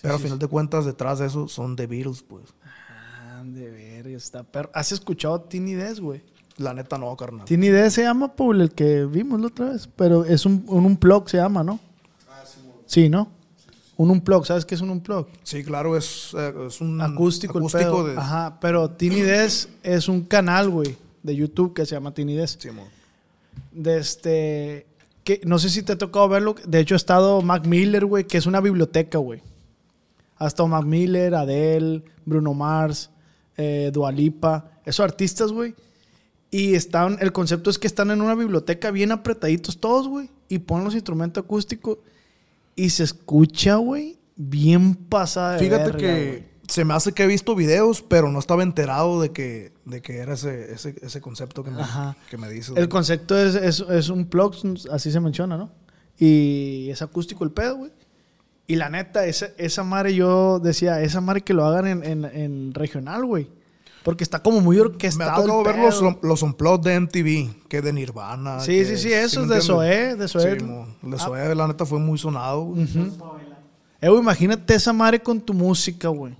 Pero 0.00 0.14
a 0.14 0.18
sí, 0.18 0.24
final 0.24 0.38
de 0.38 0.46
cuentas, 0.46 0.84
detrás 0.84 1.18
de 1.18 1.26
eso 1.26 1.48
son 1.48 1.74
The 1.74 1.86
Beatles, 1.86 2.22
pues. 2.22 2.44
Ah, 2.62 3.42
de 3.44 3.68
ver, 3.70 4.06
está 4.08 4.44
perro. 4.44 4.70
¿Has 4.72 4.92
escuchado 4.92 5.40
Tiny 5.40 5.74
Desk, 5.74 6.00
güey? 6.00 6.22
La 6.56 6.74
neta 6.74 6.98
no, 6.98 7.16
carnal. 7.16 7.44
Tiny 7.44 7.68
Desk 7.68 7.96
se 7.96 8.02
llama, 8.02 8.34
Paul, 8.34 8.60
el 8.60 8.72
que 8.72 9.04
vimos 9.06 9.40
la 9.40 9.48
otra 9.48 9.70
vez. 9.70 9.88
Pero 9.96 10.24
es 10.24 10.46
un, 10.46 10.64
un 10.68 10.84
unplug, 10.84 11.28
se 11.28 11.38
llama, 11.38 11.64
¿no? 11.64 11.80
Sí, 12.86 13.08
¿no? 13.08 13.30
Un 13.96 14.10
unplug, 14.10 14.46
¿sabes 14.46 14.64
qué 14.64 14.76
es 14.76 14.80
un 14.80 14.90
unplug? 14.90 15.26
Sí, 15.42 15.64
claro, 15.64 15.96
es, 15.96 16.32
eh, 16.38 16.54
es 16.68 16.80
un 16.80 17.00
acústico, 17.00 17.58
el 17.58 17.66
pedo. 17.66 18.06
de... 18.06 18.16
Ajá, 18.16 18.58
pero 18.60 18.88
Tiny 18.90 19.20
Desk 19.22 19.68
es 19.82 20.08
un 20.08 20.22
canal, 20.22 20.70
güey, 20.70 20.96
de 21.22 21.34
YouTube 21.34 21.74
que 21.74 21.84
se 21.84 21.96
llama 21.96 22.14
Tiny 22.14 22.36
Desk. 22.36 22.60
Simón. 22.60 22.86
De 23.72 23.98
este. 23.98 24.86
Que, 25.24 25.40
no 25.44 25.58
sé 25.58 25.68
si 25.68 25.82
te 25.82 25.92
ha 25.92 25.98
tocado 25.98 26.28
verlo. 26.28 26.54
De 26.66 26.80
hecho, 26.80 26.94
ha 26.94 26.96
estado 26.96 27.42
Mac 27.42 27.66
Miller, 27.66 28.06
güey, 28.06 28.24
que 28.24 28.38
es 28.38 28.46
una 28.46 28.60
biblioteca, 28.60 29.18
güey. 29.18 29.42
Ha 30.36 30.46
estado 30.46 30.68
Mac 30.68 30.84
Miller, 30.84 31.34
Adele, 31.34 32.04
Bruno 32.24 32.54
Mars, 32.54 33.10
eh, 33.56 33.90
Dualipa. 33.92 34.70
Esos 34.84 35.04
artistas, 35.04 35.52
güey. 35.52 35.74
Y 36.50 36.74
están. 36.74 37.18
El 37.20 37.32
concepto 37.32 37.70
es 37.70 37.78
que 37.78 37.86
están 37.86 38.10
en 38.10 38.22
una 38.22 38.34
biblioteca 38.34 38.90
bien 38.90 39.12
apretaditos 39.12 39.78
todos, 39.78 40.08
güey. 40.08 40.30
Y 40.48 40.60
ponen 40.60 40.84
los 40.84 40.94
instrumentos 40.94 41.44
acústicos. 41.44 41.98
Y 42.74 42.90
se 42.90 43.04
escucha, 43.04 43.76
güey, 43.76 44.18
bien 44.36 44.94
pasada 44.94 45.54
de 45.54 45.58
Fíjate 45.58 45.84
verga, 45.84 45.98
que. 45.98 46.47
Se 46.68 46.84
me 46.84 46.94
hace 46.94 47.12
que 47.12 47.24
he 47.24 47.26
visto 47.26 47.54
videos, 47.56 48.02
pero 48.02 48.30
no 48.30 48.38
estaba 48.38 48.62
enterado 48.62 49.20
de 49.20 49.30
que, 49.32 49.72
de 49.86 50.00
que 50.02 50.18
era 50.18 50.34
ese, 50.34 50.72
ese, 50.72 50.94
ese 51.02 51.20
concepto 51.20 51.64
que 51.64 51.70
me, 51.70 51.80
Ajá. 51.82 52.16
que 52.30 52.36
me 52.38 52.48
dices. 52.48 52.76
El 52.76 52.88
concepto 52.88 53.36
es, 53.38 53.54
es, 53.56 53.80
es 53.80 54.08
un 54.10 54.26
plug, 54.26 54.54
así 54.92 55.10
se 55.10 55.18
menciona, 55.20 55.56
¿no? 55.56 55.70
Y 56.18 56.88
es 56.90 57.02
acústico 57.02 57.42
el 57.44 57.50
pedo, 57.52 57.76
güey. 57.78 57.90
Y 58.66 58.76
la 58.76 58.90
neta, 58.90 59.24
esa, 59.26 59.48
esa 59.56 59.82
madre 59.82 60.14
yo 60.14 60.58
decía, 60.58 61.00
esa 61.02 61.20
madre 61.22 61.40
que 61.40 61.54
lo 61.54 61.64
hagan 61.64 61.86
en, 61.86 62.04
en, 62.04 62.24
en 62.26 62.74
regional, 62.74 63.24
güey. 63.24 63.48
Porque 64.04 64.24
está 64.24 64.42
como 64.42 64.60
muy 64.60 64.76
me 64.76 64.82
orquestado. 64.82 65.30
ha 65.30 65.36
tocado 65.36 65.64
ver 65.64 65.78
los, 65.78 66.02
los 66.22 66.42
unplugged 66.42 66.84
de 66.84 67.00
MTV, 67.00 67.66
que 67.68 67.80
de 67.82 67.92
Nirvana. 67.92 68.60
Sí, 68.60 68.72
que- 68.72 68.84
sí, 68.84 68.96
sí, 68.98 69.08
me 69.08 69.22
esos 69.22 69.48
de? 69.48 69.60
Zoé, 69.62 70.16
de 70.16 70.28
Zoé. 70.28 70.58
Sí, 70.60 70.66
de 70.66 71.16
Ah. 71.16 71.18
Zoé, 71.18 71.54
la 71.54 71.66
neta, 71.66 71.84
fue 71.86 71.98
muy 71.98 72.18
sonado. 72.18 72.62
güey. 72.64 72.86
Eh, 74.00 74.08
güey, 74.08 74.20
imagínate 74.20 74.74
esa 74.74 74.92
madre 74.92 75.20
con 75.20 75.40
tu 75.40 75.52
música, 75.54 76.08
güey. 76.08 76.36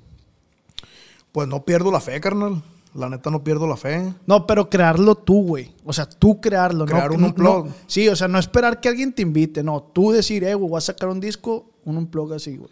Pues 1.32 1.48
no 1.48 1.64
pierdo 1.64 1.90
la 1.90 2.00
fe, 2.00 2.20
carnal. 2.20 2.62
La 2.94 3.08
neta, 3.08 3.30
no 3.30 3.44
pierdo 3.44 3.66
la 3.68 3.76
fe. 3.76 4.12
No, 4.26 4.46
pero 4.46 4.70
crearlo 4.70 5.14
tú, 5.14 5.42
güey. 5.46 5.72
O 5.84 5.92
sea, 5.92 6.08
tú 6.08 6.40
crearlo, 6.40 6.86
Crear 6.86 7.08
no, 7.10 7.14
un 7.16 7.20
no- 7.20 7.26
unplug. 7.28 7.66
no- 7.66 7.74
Sí, 7.86 8.08
o 8.08 8.16
sea, 8.16 8.28
no 8.28 8.38
esperar 8.38 8.80
que 8.80 8.88
alguien 8.88 9.12
te 9.12 9.22
invite. 9.22 9.62
No, 9.62 9.82
tú 9.82 10.10
decir, 10.10 10.42
eh, 10.44 10.54
güey, 10.54 10.70
voy 10.70 10.78
a 10.78 10.80
sacar 10.80 11.08
un 11.10 11.20
disco, 11.20 11.70
un 11.84 11.98
unplug 11.98 12.32
así, 12.32 12.56
güey. 12.56 12.70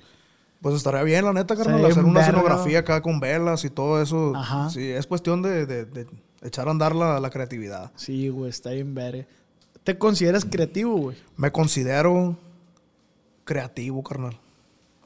Pues 0.63 0.75
estaría 0.75 1.03
bien, 1.03 1.25
la 1.25 1.35
neta, 1.35 1.55
carnal, 1.55 1.85
hacer 1.85 2.03
una 2.03 2.21
verga. 2.21 2.29
escenografía 2.29 2.79
acá 2.81 3.03
con 3.03 3.21
velas 3.21 3.65
y 3.65 3.71
todo 3.71 4.01
eso. 4.03 4.33
Ajá. 4.35 4.71
Sí, 4.71 4.89
es 4.91 5.07
cuestión 5.07 5.43
de, 5.43 5.67
de- 5.67 5.85
de 5.85 6.07
echar 6.43 6.67
a 6.67 6.71
andar 6.71 6.97
la, 6.97 7.21
la 7.21 7.31
creatividad. 7.31 7.93
Sí, 7.95 8.31
güey, 8.31 8.49
está 8.51 8.71
bien 8.71 8.95
verga. 8.95 9.27
¿Te 9.85 9.99
consideras 9.99 10.45
creativo, 10.47 10.97
güey? 10.97 11.17
Me 11.37 11.53
considero 11.53 12.37
creativo, 13.45 14.03
carnal. 14.03 14.39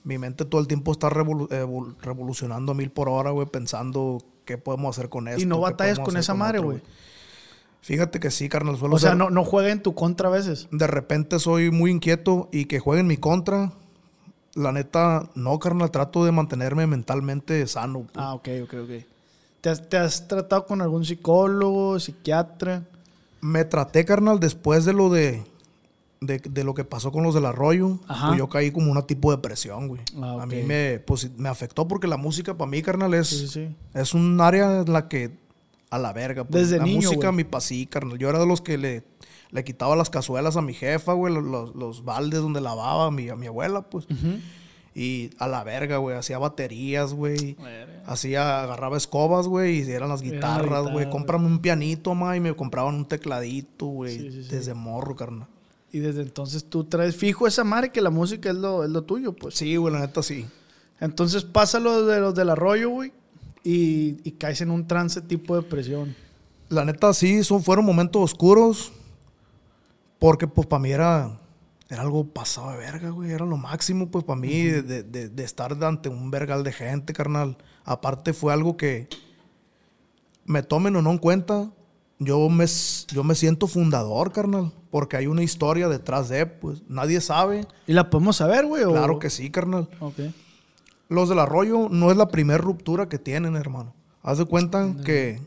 Mi 0.04 0.16
mente 0.18 0.44
todo 0.44 0.60
el 0.60 0.66
tiempo 0.66 0.92
está 0.92 1.10
revolu- 1.10 1.48
evol- 1.48 1.94
revolucionando 2.00 2.72
a 2.72 2.74
mil 2.74 2.90
por 2.90 3.08
hora, 3.08 3.30
güey, 3.30 3.46
pensando 3.46 4.18
qué 4.44 4.56
podemos 4.58 4.96
hacer 4.96 5.10
con 5.10 5.28
esto. 5.28 5.40
Y 5.42 5.46
no 5.46 5.60
batallas 5.60 5.98
con 6.00 6.16
esa 6.16 6.34
madre, 6.34 6.58
güey. 6.60 6.80
Fíjate 7.82 8.20
que 8.20 8.30
sí, 8.30 8.48
carnal. 8.48 8.76
Suelo 8.76 8.96
O 8.96 8.98
sea, 8.98 9.10
ser- 9.10 9.18
no, 9.18 9.30
no 9.30 9.44
juega 9.44 9.70
en 9.70 9.82
tu 9.82 9.94
contra 9.94 10.28
a 10.28 10.30
veces. 10.32 10.68
De 10.70 10.86
repente 10.86 11.38
soy 11.38 11.70
muy 11.70 11.90
inquieto 11.90 12.48
y 12.52 12.66
que 12.66 12.78
juegue 12.78 13.00
en 13.00 13.06
mi 13.06 13.16
contra. 13.16 13.72
La 14.54 14.72
neta, 14.72 15.30
no, 15.34 15.58
carnal. 15.58 15.90
Trato 15.90 16.24
de 16.24 16.32
mantenerme 16.32 16.86
mentalmente 16.86 17.66
sano. 17.66 18.00
pues. 18.00 18.12
Ah, 18.16 18.34
ok, 18.34 18.48
ok, 18.64 18.74
ok. 18.84 18.90
¿Te 19.60 19.68
has, 19.70 19.88
te 19.88 19.96
has 19.98 20.26
tratado 20.28 20.66
con 20.66 20.80
algún 20.82 21.04
psicólogo, 21.04 21.98
psiquiatra? 22.00 22.84
Me 23.42 23.64
traté, 23.64 24.04
carnal, 24.04 24.40
después 24.40 24.84
de 24.84 24.92
lo 24.92 25.08
de, 25.10 25.44
de, 26.20 26.38
de 26.38 26.64
lo 26.64 26.74
que 26.74 26.84
pasó 26.84 27.10
con 27.12 27.22
los 27.22 27.34
del 27.34 27.46
arroyo. 27.46 27.98
Pues 28.06 28.38
yo 28.38 28.48
caí 28.48 28.70
como 28.70 28.90
una 28.90 29.06
tipo 29.06 29.30
de 29.30 29.38
depresión, 29.38 29.88
güey. 29.88 30.02
Ah, 30.20 30.38
A 30.42 30.46
mí 30.46 30.62
me, 30.62 31.00
pues, 31.00 31.30
me 31.38 31.48
afectó 31.48 31.88
porque 31.88 32.06
la 32.06 32.16
música 32.16 32.56
para 32.56 32.70
mí, 32.70 32.82
carnal, 32.82 33.14
es, 33.14 33.28
Sí, 33.28 33.48
sí, 33.48 33.76
es 33.94 34.14
un 34.14 34.40
área 34.40 34.80
en 34.80 34.92
la 34.92 35.08
que 35.08 35.30
a 35.90 35.98
la 35.98 36.12
verga. 36.12 36.44
pues. 36.44 36.64
Desde 36.64 36.78
la 36.78 36.84
niño, 36.84 36.96
música, 37.08 37.28
güey. 37.28 37.36
mi 37.38 37.44
pasí, 37.44 37.86
carnal. 37.86 38.18
Yo 38.18 38.28
era 38.28 38.38
de 38.38 38.46
los 38.46 38.60
que 38.60 38.76
le, 38.78 39.02
le 39.50 39.64
quitaba 39.64 39.96
las 39.96 40.10
cazuelas 40.10 40.56
a 40.56 40.62
mi 40.62 40.74
jefa, 40.74 41.14
güey, 41.14 41.32
los, 41.34 41.42
los, 41.44 41.74
los 41.74 42.04
baldes 42.04 42.40
donde 42.40 42.60
lavaba 42.60 43.06
a 43.06 43.10
mi, 43.10 43.28
a 43.30 43.34
mi 43.36 43.46
abuela, 43.46 43.82
pues. 43.82 44.06
Y 44.94 45.30
a 45.38 45.46
la 45.48 45.62
verga, 45.64 45.96
güey. 45.98 46.16
Hacía 46.16 46.38
baterías, 46.38 47.14
güey. 47.14 47.56
Hacía, 48.06 48.62
agarraba 48.62 48.96
escobas, 48.96 49.46
güey. 49.46 49.78
Y 49.88 49.90
eran 49.90 50.08
las 50.08 50.20
guitarras, 50.20 50.62
guitarra, 50.64 50.80
güey. 50.80 50.92
güey. 50.92 51.10
Cómprame 51.10 51.46
un 51.46 51.60
pianito, 51.60 52.14
ma. 52.14 52.36
Y 52.36 52.40
me 52.40 52.54
compraban 52.54 52.94
un 52.96 53.04
tecladito, 53.06 53.86
güey. 53.86 54.18
Sí. 54.18 54.48
Desde 54.50 54.74
morro, 54.74 55.14
carnal. 55.16 55.46
Y 55.92 55.98
desde 55.98 56.22
entonces 56.22 56.64
tú 56.64 56.84
traes 56.84 57.16
fijo 57.16 57.46
esa 57.46 57.64
madre 57.64 57.90
que 57.90 58.00
la 58.00 58.10
música 58.10 58.50
es 58.50 58.56
lo, 58.56 58.84
es 58.84 58.90
lo 58.90 59.02
tuyo, 59.02 59.32
pues. 59.32 59.56
Sí, 59.56 59.76
güey, 59.76 59.92
la 59.92 60.00
neta 60.00 60.22
sí. 60.22 60.46
Entonces 61.00 61.44
pasa 61.44 61.80
lo 61.80 62.06
de 62.06 62.20
los 62.20 62.34
del 62.34 62.50
arroyo, 62.50 62.90
güey. 62.90 63.12
Y, 63.64 64.16
y 64.22 64.32
caes 64.32 64.60
en 64.60 64.70
un 64.70 64.86
trance 64.86 65.20
tipo 65.20 65.56
de 65.56 65.62
presión. 65.62 66.14
La 66.68 66.84
neta 66.84 67.12
sí, 67.12 67.42
son, 67.42 67.62
fueron 67.62 67.84
momentos 67.84 68.22
oscuros. 68.22 68.92
Porque, 70.18 70.46
pues, 70.46 70.66
para 70.66 70.80
mí 70.80 70.90
era, 70.90 71.38
era 71.88 72.02
algo 72.02 72.24
pasado 72.26 72.70
de 72.70 72.76
verga, 72.76 73.10
güey. 73.10 73.30
Era 73.32 73.44
lo 73.46 73.56
máximo, 73.56 74.10
pues, 74.10 74.24
para 74.24 74.38
mí, 74.38 74.64
de, 74.64 75.02
de- 75.02 75.28
de 75.28 75.44
estar 75.44 75.82
ante 75.82 76.08
un 76.08 76.30
vergal 76.30 76.62
de 76.62 76.72
gente, 76.72 77.12
carnal. 77.12 77.56
Aparte, 77.84 78.32
fue 78.32 78.52
algo 78.52 78.76
que 78.76 79.08
me 80.44 80.62
tomen 80.62 80.94
o 80.96 81.02
no 81.02 81.10
en 81.10 81.18
cuenta. 81.18 81.70
Yo 82.22 82.48
me, 82.50 82.66
yo 83.08 83.24
me 83.24 83.34
siento 83.34 83.66
fundador, 83.66 84.30
carnal. 84.30 84.72
Porque 84.90 85.16
hay 85.16 85.26
una 85.26 85.42
historia 85.42 85.88
detrás 85.88 86.28
de, 86.28 86.44
pues, 86.46 86.82
nadie 86.88 87.20
sabe. 87.20 87.66
¿Y 87.86 87.94
la 87.94 88.10
podemos 88.10 88.36
saber, 88.36 88.66
güey? 88.66 88.84
o- 88.84 88.90
Claro 88.92 89.18
que 89.18 89.30
sí, 89.30 89.50
carnal. 89.50 89.88
Ok. 90.00 90.18
Los 91.08 91.28
del 91.28 91.38
arroyo 91.38 91.88
no 91.90 92.10
es 92.10 92.16
la 92.16 92.28
primera 92.28 92.58
ruptura 92.58 93.08
que 93.08 93.18
tienen, 93.18 93.56
hermano. 93.56 93.94
Haz 94.22 94.38
de 94.38 94.44
cuenta 94.44 94.94
que 95.04 95.40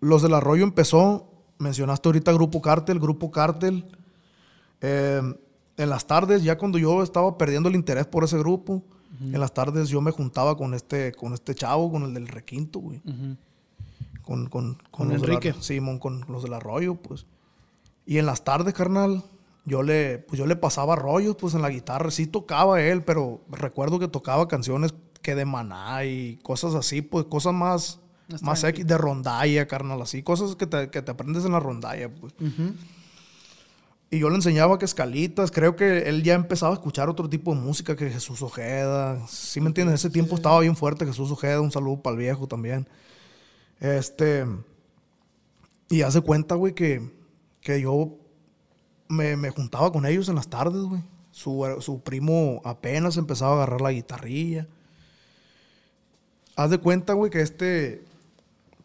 los 0.00 0.22
del 0.22 0.34
arroyo 0.34 0.64
empezó, 0.64 1.28
mencionaste 1.58 2.08
ahorita 2.08 2.32
Grupo 2.32 2.60
Cártel, 2.60 2.98
Grupo 3.00 3.30
Cártel. 3.30 3.84
eh, 4.80 5.22
en 5.78 5.88
las 5.88 6.06
tardes, 6.06 6.42
ya 6.42 6.58
cuando 6.58 6.76
yo 6.76 7.02
estaba 7.02 7.38
perdiendo 7.38 7.68
el 7.68 7.74
interés 7.76 8.06
por 8.06 8.24
ese 8.24 8.38
grupo, 8.38 8.82
En 9.20 9.38
las 9.38 9.52
tardes 9.54 9.88
yo 9.88 10.00
me 10.00 10.10
juntaba 10.10 10.56
con 10.56 10.74
este, 10.74 11.12
con 11.12 11.32
este 11.34 11.54
chavo, 11.54 11.90
con 11.92 12.02
el 12.02 12.14
del 12.14 12.26
requinto, 12.28 12.80
güey. 12.80 13.00
Con, 14.22 14.48
con, 14.48 14.78
Con 14.90 15.08
los 15.08 15.20
de 15.20 15.28
la- 15.28 15.34
Enrique. 15.34 15.54
Simón, 15.60 15.98
con 15.98 16.24
los 16.28 16.42
del 16.42 16.54
arroyo, 16.54 16.94
pues. 16.94 17.26
Y 18.06 18.18
en 18.18 18.26
las 18.26 18.44
tardes, 18.44 18.72
carnal, 18.74 19.22
yo 19.64 19.82
le, 19.82 20.18
pues 20.18 20.38
yo 20.38 20.46
le 20.46 20.56
pasaba 20.56 20.96
rollos, 20.96 21.36
pues 21.36 21.54
en 21.54 21.62
la 21.62 21.70
guitarra. 21.70 22.10
Sí 22.10 22.26
tocaba 22.26 22.80
él, 22.82 23.02
pero 23.04 23.40
recuerdo 23.50 23.98
que 23.98 24.08
tocaba 24.08 24.48
canciones 24.48 24.94
que 25.22 25.34
de 25.34 25.44
maná 25.44 26.04
y 26.04 26.36
cosas 26.42 26.74
así, 26.74 27.00
pues 27.02 27.26
cosas 27.26 27.54
más, 27.54 28.00
Más. 28.40 28.64
X, 28.64 28.86
de 28.86 28.98
rondalla, 28.98 29.66
carnal, 29.68 30.02
así. 30.02 30.22
Cosas 30.22 30.56
que 30.56 30.66
te, 30.66 30.90
que 30.90 31.02
te 31.02 31.10
aprendes 31.12 31.44
en 31.44 31.52
la 31.52 31.60
rondalla, 31.60 32.08
pues. 32.12 32.32
Y 34.10 34.18
yo 34.18 34.28
le 34.28 34.36
enseñaba 34.36 34.78
que 34.78 34.84
escalitas. 34.84 35.50
Creo 35.50 35.74
que 35.74 36.00
él 36.08 36.22
ya 36.22 36.34
empezaba 36.34 36.72
a 36.72 36.74
escuchar 36.74 37.08
otro 37.08 37.28
tipo 37.30 37.54
de 37.54 37.60
música 37.60 37.96
que 37.96 38.10
Jesús 38.10 38.42
Ojeda. 38.42 39.26
¿Sí 39.26 39.60
me 39.60 39.68
entiendes? 39.68 39.94
Ese 39.96 40.10
tiempo 40.10 40.34
estaba 40.36 40.60
bien 40.60 40.76
fuerte 40.76 41.06
Jesús 41.06 41.30
Ojeda. 41.30 41.60
Un 41.62 41.72
saludo 41.72 42.02
para 42.02 42.14
el 42.14 42.18
viejo 42.20 42.46
también. 42.46 42.86
Este. 43.82 44.46
Y 45.90 46.02
hace 46.02 46.20
cuenta, 46.20 46.54
güey, 46.54 46.72
que, 46.72 47.02
que 47.60 47.80
yo 47.80 48.16
me, 49.08 49.36
me 49.36 49.50
juntaba 49.50 49.92
con 49.92 50.06
ellos 50.06 50.28
en 50.28 50.36
las 50.36 50.48
tardes, 50.48 50.82
güey. 50.82 51.02
Su, 51.32 51.76
su 51.80 52.00
primo 52.00 52.62
apenas 52.64 53.16
empezaba 53.16 53.52
a 53.52 53.56
agarrar 53.56 53.80
la 53.80 53.90
guitarrilla. 53.90 54.68
Haz 56.54 56.70
de 56.70 56.78
cuenta, 56.78 57.12
güey, 57.14 57.30
que 57.30 57.40
este. 57.40 58.04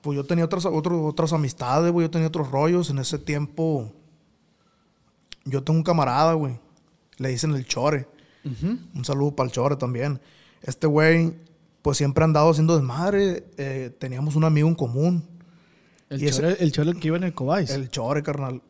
Pues 0.01 0.15
yo 0.15 0.25
tenía 0.25 0.45
otras, 0.45 0.65
otras 0.65 1.31
amistades, 1.31 1.91
güey. 1.91 2.07
Yo 2.07 2.11
tenía 2.11 2.27
otros 2.27 2.49
rollos. 2.49 2.89
En 2.89 2.97
ese 2.97 3.19
tiempo. 3.19 3.93
Yo 5.45 5.63
tengo 5.63 5.77
un 5.77 5.83
camarada, 5.83 6.33
güey. 6.33 6.59
Le 7.17 7.29
dicen 7.29 7.53
el 7.53 7.65
Chore. 7.65 8.07
Un 8.95 9.05
saludo 9.05 9.35
para 9.35 9.47
el 9.47 9.51
Chore 9.51 9.75
también. 9.75 10.19
Este 10.61 10.87
güey, 10.87 11.35
pues 11.81 11.97
siempre 11.97 12.23
andado 12.23 12.49
haciendo 12.49 12.75
desmadre. 12.75 13.45
Eh, 13.57 13.91
teníamos 13.99 14.35
un 14.35 14.43
amigo 14.43 14.67
en 14.67 14.75
común. 14.75 15.23
El 16.09 16.21
Y 16.21 16.25
ese- 16.27 16.41
chore, 16.41 16.57
el 16.59 16.71
chore 16.71 16.93
que 16.99 17.07
iba 17.07 17.17
en 17.17 17.23
el 17.23 17.33
Cobais. 17.33 17.69
El 17.69 17.89
Chore, 17.89 18.23
carnal. 18.23 18.61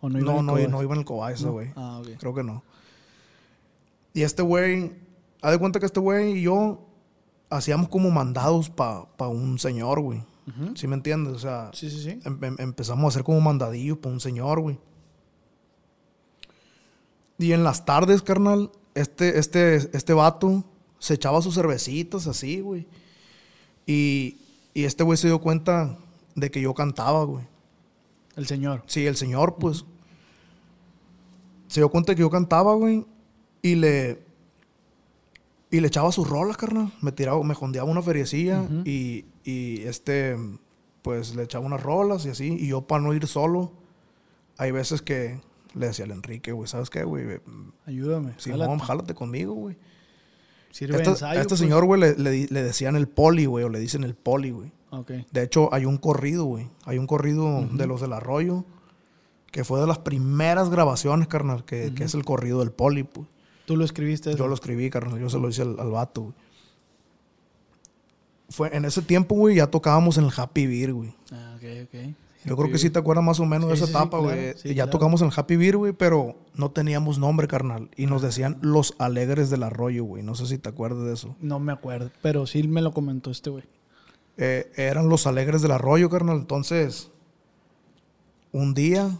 ¿O 0.00 0.08
No, 0.08 0.18
no 0.20 0.42
no, 0.42 0.58
iba 0.58 0.68
no, 0.68 0.78
en 0.80 0.84
el 0.84 0.84
Cobais? 0.84 0.84
iba 0.84 0.94
en 0.94 0.98
el 1.00 1.04
Cobay 1.04 1.34
ese 1.34 1.44
No. 1.46 1.52
güey. 1.52 1.72
Ah. 1.76 2.02
Creo 2.18 2.34
que 2.34 2.42
no. 2.44 2.62
Y 4.12 4.22
este 4.22 4.42
güey, 4.42 4.92
haz 5.42 5.50
de 5.52 5.58
cuenta 5.58 5.80
que 5.80 5.86
este 5.86 5.98
güey 6.00 6.38
y 6.38 6.42
yo 6.42 6.86
hacíamos 7.50 7.88
como 7.88 8.10
mandados 8.10 8.70
para 8.70 9.06
un 9.28 9.58
señor, 9.58 10.00
güey. 10.00 10.22
¿Sí 10.74 10.86
me 10.86 10.94
entiendes? 10.94 11.32
O 11.34 11.38
sea, 11.38 11.70
Sí, 11.72 11.88
sí, 11.90 12.02
sí. 12.02 12.20
em- 12.24 12.38
em- 12.44 12.56
empezamos 12.58 13.04
a 13.04 13.08
hacer 13.08 13.24
como 13.24 13.40
mandadillos 13.40 13.96
para 13.98 14.12
un 14.12 14.20
señor, 14.20 14.60
güey. 14.60 14.78
Y 17.38 17.52
en 17.52 17.64
las 17.64 17.84
tardes, 17.84 18.22
carnal, 18.22 18.70
este, 18.94 19.38
este, 19.38 19.76
este 19.96 20.12
vato 20.12 20.64
se 21.04 21.12
echaba 21.12 21.42
sus 21.42 21.54
cervecitas 21.54 22.26
así, 22.26 22.60
güey. 22.60 22.86
Y, 23.86 24.38
y 24.72 24.84
este 24.84 25.04
güey 25.04 25.18
se 25.18 25.26
dio 25.26 25.38
cuenta 25.38 25.98
de 26.34 26.50
que 26.50 26.62
yo 26.62 26.72
cantaba, 26.72 27.24
güey. 27.24 27.44
El 28.36 28.46
señor. 28.46 28.84
Sí, 28.86 29.06
el 29.06 29.14
señor, 29.14 29.56
pues. 29.56 29.84
Se 31.68 31.80
dio 31.80 31.90
cuenta 31.90 32.14
que 32.14 32.22
yo 32.22 32.30
cantaba, 32.30 32.72
güey. 32.72 33.04
Y 33.60 33.74
le. 33.74 34.22
Y 35.70 35.80
le 35.80 35.88
echaba 35.88 36.10
sus 36.10 36.26
rolas, 36.26 36.56
carnal. 36.56 36.90
Me 37.02 37.12
tiraba, 37.12 37.42
me 37.44 37.52
jondeaba 37.52 37.90
una 37.90 38.00
feriecilla. 38.00 38.66
y, 38.86 39.26
y 39.44 39.82
este. 39.82 40.38
Pues 41.02 41.34
le 41.34 41.42
echaba 41.42 41.66
unas 41.66 41.82
rolas 41.82 42.24
y 42.24 42.30
así. 42.30 42.56
Y 42.58 42.68
yo, 42.68 42.86
para 42.86 43.02
no 43.02 43.12
ir 43.12 43.26
solo, 43.26 43.72
hay 44.56 44.70
veces 44.70 45.02
que 45.02 45.38
le 45.74 45.88
decía 45.88 46.06
al 46.06 46.12
Enrique, 46.12 46.52
güey, 46.52 46.66
¿sabes 46.66 46.88
qué, 46.88 47.04
güey? 47.04 47.42
Ayúdame. 47.84 48.32
Simón, 48.38 48.60
jálate. 48.78 48.84
jálate 48.86 49.14
conmigo, 49.14 49.52
güey. 49.52 49.76
Sirve 50.74 50.96
Este- 50.96 51.10
ensayo, 51.10 51.38
a 51.38 51.42
este 51.42 51.50
pues. 51.50 51.60
señor, 51.60 51.84
güey, 51.84 52.00
le, 52.00 52.16
le 52.16 52.62
decían 52.64 52.96
el 52.96 53.06
poli, 53.06 53.46
güey, 53.46 53.64
o 53.64 53.68
le 53.68 53.78
dicen 53.78 54.02
el 54.02 54.16
poli, 54.16 54.50
güey. 54.50 54.72
De 55.30 55.42
hecho, 55.44 55.72
hay 55.72 55.84
un 55.84 55.98
corrido, 55.98 56.46
güey. 56.46 56.68
Hay 56.84 56.98
un 56.98 57.06
corrido 57.06 57.64
de 57.70 57.86
los 57.86 58.00
del 58.00 58.12
arroyo, 58.12 58.64
que 59.52 59.62
fue 59.62 59.80
de 59.80 59.86
las 59.86 59.98
primeras 59.98 60.70
grabaciones, 60.70 61.28
carnal, 61.28 61.64
que, 61.64 61.94
que 61.94 62.02
es 62.02 62.14
el 62.14 62.24
corrido 62.24 62.58
del 62.58 62.72
poli, 62.72 63.04
pues. 63.04 63.28
Tú 63.66 63.76
lo 63.76 63.84
escribiste. 63.84 64.30
Yo 64.30 64.34
eso? 64.34 64.48
lo 64.48 64.54
escribí, 64.54 64.90
carnal, 64.90 65.20
yo 65.20 65.30
se 65.30 65.38
lo 65.38 65.48
hice 65.48 65.62
al, 65.62 65.78
al 65.78 65.90
vato, 65.92 66.22
güey. 66.22 66.34
Fue 68.48 68.76
en 68.76 68.84
ese 68.84 69.00
tiempo, 69.02 69.36
güey, 69.36 69.54
ya 69.54 69.68
tocábamos 69.68 70.18
en 70.18 70.24
el 70.24 70.32
Happy 70.36 70.66
Beer, 70.66 70.92
güey. 70.92 71.14
Ah, 71.30 71.54
ok, 71.56 71.64
ok. 71.84 72.14
Yo 72.44 72.56
creo 72.56 72.70
que 72.70 72.78
sí 72.78 72.90
te 72.90 72.98
acuerdas 72.98 73.24
más 73.24 73.40
o 73.40 73.46
menos 73.46 73.68
de 73.68 73.74
esa 73.74 73.86
sí, 73.86 73.92
etapa, 73.92 74.18
güey. 74.18 74.54
Sí, 74.56 74.68
ya 74.68 74.84
claro. 74.84 74.90
tocamos 74.90 75.22
en 75.22 75.28
el 75.28 75.32
Happy 75.34 75.56
Beer, 75.56 75.76
güey, 75.76 75.92
pero 75.92 76.36
no 76.54 76.70
teníamos 76.70 77.18
nombre, 77.18 77.48
carnal. 77.48 77.90
Y 77.96 78.06
nos 78.06 78.22
decían 78.22 78.58
los 78.60 78.94
alegres 78.98 79.50
del 79.50 79.62
arroyo, 79.62 80.04
güey. 80.04 80.22
No 80.22 80.34
sé 80.34 80.46
si 80.46 80.58
te 80.58 80.68
acuerdas 80.68 81.04
de 81.04 81.14
eso. 81.14 81.36
No 81.40 81.58
me 81.58 81.72
acuerdo, 81.72 82.10
pero 82.22 82.46
sí 82.46 82.62
me 82.64 82.82
lo 82.82 82.92
comentó 82.92 83.30
este 83.30 83.50
güey. 83.50 83.64
Eh, 84.36 84.70
eran 84.76 85.08
los 85.08 85.26
alegres 85.26 85.62
del 85.62 85.70
arroyo, 85.70 86.10
carnal. 86.10 86.36
Entonces, 86.36 87.10
un 88.52 88.74
día 88.74 89.10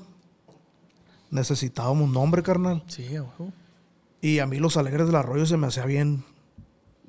necesitábamos 1.30 2.10
nombre, 2.10 2.42
carnal. 2.42 2.82
Sí, 2.86 3.16
ojo. 3.18 3.52
Y 4.20 4.38
a 4.38 4.46
mí 4.46 4.58
los 4.58 4.76
alegres 4.76 5.06
del 5.06 5.16
arroyo 5.16 5.46
se 5.46 5.56
me 5.56 5.66
hacía 5.66 5.84
bien. 5.86 6.24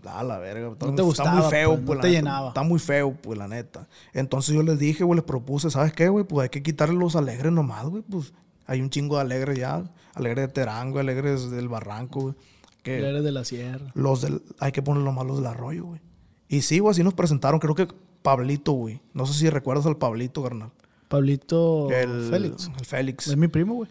A 0.08 0.24
la 0.24 0.38
verga. 0.39 0.72
Está, 0.72 0.86
No 0.86 0.91
te 0.96 1.02
está 1.02 1.04
gustaba, 1.04 1.41
muy 1.41 1.50
feo, 1.50 1.70
pues, 1.70 1.80
no 1.82 1.86
pues, 1.86 1.98
la 1.98 2.02
te 2.02 2.08
neta. 2.10 2.20
llenaba. 2.20 2.48
Está 2.50 2.63
muy 2.63 2.80
feo, 2.80 3.13
pues, 3.13 3.38
la 3.38 3.48
neta. 3.48 3.88
Entonces 4.13 4.54
yo 4.56 4.63
les 4.63 4.78
dije, 4.80 5.04
güey, 5.04 5.18
les 5.18 5.26
propuse, 5.26 5.70
¿sabes 5.70 5.94
qué, 5.94 6.10
güey? 6.10 6.26
Pues 6.26 6.44
hay 6.44 6.50
que 6.50 6.62
quitarle 6.63 6.96
los 6.96 7.15
alegres 7.15 7.52
nomás, 7.52 7.86
güey. 7.86 8.04
Pues 8.04 8.34
hay 8.65 8.82
un 8.82 8.89
chingo 8.89 9.15
de 9.15 9.22
alegres 9.22 9.58
ya. 9.58 9.84
Alegres 10.13 10.48
de 10.48 10.54
Terango, 10.54 11.00
alegres 11.00 11.50
del 11.52 11.68
Barranco, 11.68 12.22
güey. 12.22 12.36
Que 12.84 13.00
Eres 13.00 13.24
de 13.24 13.32
la 13.32 13.44
sierra. 13.44 13.91
los 13.96 14.22
del, 14.22 14.41
hay 14.60 14.72
que 14.72 14.82
poner 14.84 15.02
los 15.04 15.38
del 15.38 15.46
arroyo, 15.48 15.86
güey. 15.86 16.02
Y 16.48 16.62
sí, 16.62 16.78
güey, 16.80 16.91
así 16.91 17.04
nos 17.04 17.15
presentaron. 17.15 17.60
Creo 17.60 17.74
que 17.76 17.88
Pablito, 18.22 18.72
güey. 18.74 19.02
No 19.13 19.26
sé 19.26 19.34
si 19.34 19.50
recuerdas 19.50 19.86
al 19.88 19.98
Pablito, 19.98 20.44
carnal. 20.44 20.72
Pablito 21.08 21.89
El 21.91 22.30
Félix. 22.30 22.70
El 22.78 22.86
Félix. 22.86 23.28
Es 23.28 23.38
mi 23.38 23.48
primo, 23.48 23.76
güey. 23.76 23.89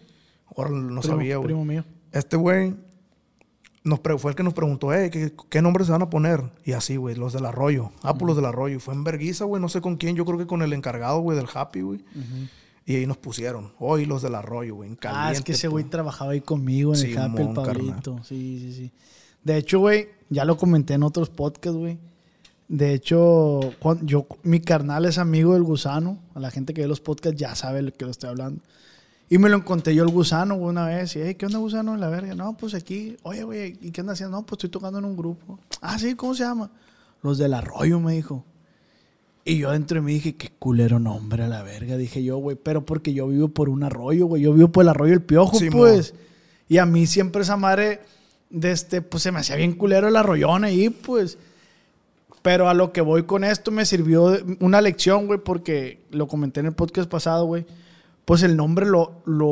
Ahora 0.55 0.69
no 0.69 1.01
Primo- 1.01 1.01
sabía, 1.01 1.37
güey. 1.37 1.47
Primo 1.47 1.65
mío. 1.65 1.83
Este 2.11 2.37
güey 2.37 2.75
nos 3.85 3.99
fue 4.19 4.31
el 4.31 4.35
que 4.35 4.43
nos 4.43 4.53
preguntó, 4.53 4.93
eh, 4.93 5.11
¿qué, 5.11 5.31
qué 5.47 5.61
nombres 5.61 5.85
se 5.85 5.91
van 5.93 6.01
a 6.01 6.09
poner? 6.09 6.43
Y 6.65 6.71
así, 6.71 6.97
güey, 6.97 7.15
los 7.15 7.33
del 7.33 7.45
arroyo. 7.45 7.91
Ah, 8.01 8.15
pues 8.15 8.27
los 8.27 8.35
del 8.35 8.45
arroyo. 8.45 8.79
Fue 8.79 8.95
en 8.95 9.03
Berguiza, 9.03 9.45
güey, 9.45 9.61
no 9.61 9.69
sé 9.69 9.79
con 9.79 9.95
quién. 9.97 10.15
Yo 10.15 10.25
creo 10.25 10.39
que 10.39 10.47
con 10.47 10.63
el 10.63 10.73
encargado, 10.73 11.19
güey, 11.19 11.37
del 11.37 11.47
Happy, 11.53 11.81
güey. 11.81 12.03
Y 12.87 12.95
ahí 12.95 13.05
nos 13.05 13.17
pusieron. 13.17 13.73
Hoy 13.79 14.05
los 14.05 14.23
del 14.23 14.33
arroyo, 14.33 14.75
güey. 14.75 14.89
en 14.89 14.97
ah, 15.03 15.31
es 15.31 15.37
que 15.39 15.43
caliente, 15.43 15.51
ese 15.51 15.67
güey 15.67 15.85
trabajaba 15.85 16.31
ahí 16.31 16.41
conmigo 16.41 16.95
en 16.95 17.05
el 17.05 17.17
Happy, 17.17 17.41
el 17.43 17.53
Pablito. 17.53 18.23
Sí, 18.23 18.59
sí, 18.59 18.73
sí. 18.73 18.91
De 19.43 19.57
hecho, 19.57 19.79
güey, 19.79 20.09
ya 20.29 20.45
lo 20.45 20.57
comenté 20.57 20.95
en 20.95 21.03
otros 21.03 21.29
podcasts, 21.29 21.77
güey. 21.77 21.99
De 22.67 22.93
hecho, 22.93 23.59
yo, 24.01 24.25
mi 24.41 24.61
carnal 24.61 25.05
es 25.05 25.19
amigo 25.19 25.53
del 25.53 25.61
gusano. 25.61 26.17
A 26.33 26.39
la 26.39 26.49
gente 26.49 26.73
que 26.73 26.81
ve 26.81 26.87
los 26.87 27.01
podcasts 27.01 27.39
ya 27.39 27.53
sabe 27.53 27.83
lo 27.83 27.93
que 27.93 28.05
lo 28.05 28.11
estoy 28.11 28.31
hablando. 28.31 28.61
Y 29.29 29.37
me 29.37 29.49
lo 29.49 29.57
encontré 29.57 29.95
yo 29.95 30.03
el 30.03 30.09
gusano 30.09 30.55
una 30.55 30.85
vez. 30.85 31.15
Y, 31.15 31.21
hey, 31.21 31.35
¿qué 31.35 31.47
onda, 31.47 31.57
gusano? 31.57 31.95
La 31.97 32.09
verga. 32.09 32.35
No, 32.35 32.55
pues 32.55 32.73
aquí. 32.75 33.17
Oye, 33.23 33.43
güey, 33.43 33.77
¿y 33.81 33.91
qué 33.91 34.01
andas 34.01 34.15
haciendo? 34.15 34.37
No, 34.37 34.45
pues 34.45 34.57
estoy 34.57 34.69
tocando 34.69 34.99
en 34.99 35.05
un 35.05 35.17
grupo. 35.17 35.59
Ah, 35.81 35.97
sí, 35.97 36.15
¿cómo 36.15 36.35
se 36.35 36.43
llama? 36.43 36.69
Los 37.23 37.37
del 37.37 37.53
arroyo, 37.53 37.99
me 37.99 38.13
dijo. 38.13 38.45
Y 39.43 39.59
yo 39.59 39.71
dentro 39.71 39.95
de 39.95 40.01
mí 40.01 40.13
dije, 40.13 40.35
qué 40.35 40.49
culero 40.57 40.99
nombre 40.99 41.43
a 41.43 41.47
la 41.47 41.63
verga. 41.63 41.97
Dije 41.97 42.23
yo, 42.23 42.37
güey, 42.37 42.55
pero 42.55 42.85
porque 42.85 43.13
yo 43.13 43.27
vivo 43.27 43.47
por 43.47 43.69
un 43.69 43.83
arroyo, 43.83 44.27
güey. 44.27 44.43
Yo 44.43 44.53
vivo 44.53 44.69
por 44.69 44.83
el 44.83 44.89
arroyo 44.89 45.13
El 45.13 45.21
Piojo, 45.21 45.57
Simón. 45.57 45.77
pues. 45.77 46.13
Y 46.67 46.77
a 46.77 46.85
mí 46.85 47.05
siempre 47.07 47.43
esa 47.43 47.57
madre, 47.57 48.01
de 48.49 48.71
este, 48.71 49.01
pues 49.01 49.23
se 49.23 49.31
me 49.31 49.39
hacía 49.39 49.55
bien 49.55 49.73
culero 49.73 50.07
el 50.07 50.15
arroyón 50.15 50.63
ahí, 50.63 50.89
pues. 50.89 51.37
Pero 52.41 52.69
a 52.69 52.73
lo 52.75 52.91
que 52.91 53.01
voy 53.01 53.23
con 53.23 53.43
esto 53.43 53.71
me 53.71 53.85
sirvió 53.85 54.37
una 54.59 54.81
lección, 54.81 55.25
güey, 55.27 55.39
porque 55.39 56.01
lo 56.11 56.27
comenté 56.27 56.59
en 56.59 56.67
el 56.67 56.73
podcast 56.73 57.09
pasado, 57.09 57.45
güey. 57.45 57.65
Pues 58.25 58.41
el 58.41 58.57
nombre 58.57 58.87
lo, 58.87 59.21
lo, 59.25 59.45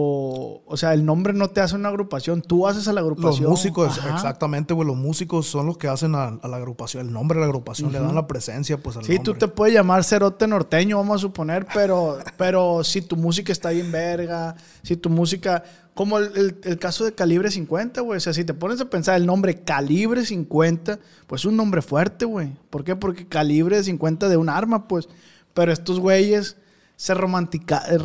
o 0.65 0.77
sea, 0.77 0.95
el 0.95 1.05
nombre 1.05 1.31
no 1.33 1.49
te 1.49 1.61
hace 1.61 1.75
una 1.75 1.89
agrupación, 1.89 2.41
tú 2.41 2.67
haces 2.67 2.87
a 2.87 2.93
la 2.93 3.01
Los 3.01 3.11
agrupación. 3.11 3.47
músicos, 3.51 3.99
Ajá. 3.99 4.15
exactamente, 4.15 4.73
güey. 4.73 4.87
Los 4.87 4.97
músicos 4.97 5.45
son 5.45 5.67
los 5.67 5.77
que 5.77 5.87
hacen 5.87 6.15
a, 6.15 6.39
a 6.41 6.47
la 6.47 6.57
agrupación. 6.57 7.05
El 7.05 7.13
nombre 7.13 7.35
de 7.35 7.41
la 7.41 7.45
agrupación 7.45 7.91
le 7.91 7.99
dan 7.99 8.15
la 8.15 8.25
presencia, 8.25 8.77
pues, 8.79 8.97
al 8.97 9.03
Sí, 9.05 9.19
tú 9.19 9.35
te 9.35 9.47
puedes 9.47 9.75
llamar 9.75 10.03
cerote 10.03 10.47
norteño, 10.47 10.97
vamos 10.97 11.17
a 11.17 11.19
suponer, 11.19 11.67
pero, 11.71 12.17
pero 12.37 12.83
si 12.83 13.03
tu 13.03 13.15
música 13.15 13.51
está 13.51 13.69
bien 13.69 13.91
verga, 13.91 14.55
si 14.81 14.97
tu 14.97 15.11
música, 15.11 15.63
como 15.93 16.17
el, 16.17 16.35
el- 16.35 16.57
el 16.63 16.79
caso 16.79 17.05
de 17.05 17.13
Calibre 17.13 17.51
50, 17.51 18.01
güey, 18.01 18.17
o 18.17 18.21
sea, 18.21 18.33
si 18.33 18.43
te 18.43 18.55
pones 18.55 18.81
a 18.81 18.85
pensar 18.89 19.17
el 19.17 19.27
nombre 19.27 19.61
Calibre 19.61 20.25
50, 20.25 20.97
pues 21.27 21.41
es 21.41 21.45
un 21.45 21.57
nombre 21.57 21.83
fuerte, 21.83 22.25
güey. 22.25 22.49
¿Por 22.71 22.83
qué? 22.83 22.95
Porque 22.95 23.27
Calibre 23.27 23.83
50 23.83 24.29
de 24.29 24.37
un 24.37 24.49
arma, 24.49 24.87
pues, 24.87 25.09
pero 25.53 25.71
estos 25.71 25.99
güeyes 25.99 26.57
se 27.03 27.13
romantica- 27.13 27.83
eh, 27.89 27.97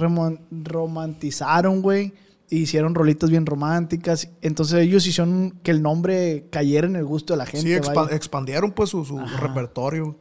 romantizaron, 0.78 1.82
güey, 1.82 2.12
e 2.50 2.56
hicieron 2.56 2.94
rolitas 2.94 3.30
bien 3.30 3.46
románticas, 3.46 4.28
entonces 4.42 4.80
ellos 4.80 5.06
hicieron 5.06 5.52
que 5.62 5.70
el 5.70 5.82
nombre 5.82 6.46
cayera 6.50 6.86
en 6.86 6.96
el 6.96 7.04
gusto 7.04 7.32
de 7.34 7.38
la 7.38 7.46
gente. 7.46 7.66
Sí, 7.66 7.72
expa- 7.74 8.06
vaya. 8.06 8.16
expandieron, 8.16 8.72
pues, 8.72 8.90
su, 8.90 9.04
su 9.04 9.18
repertorio. 9.18 10.16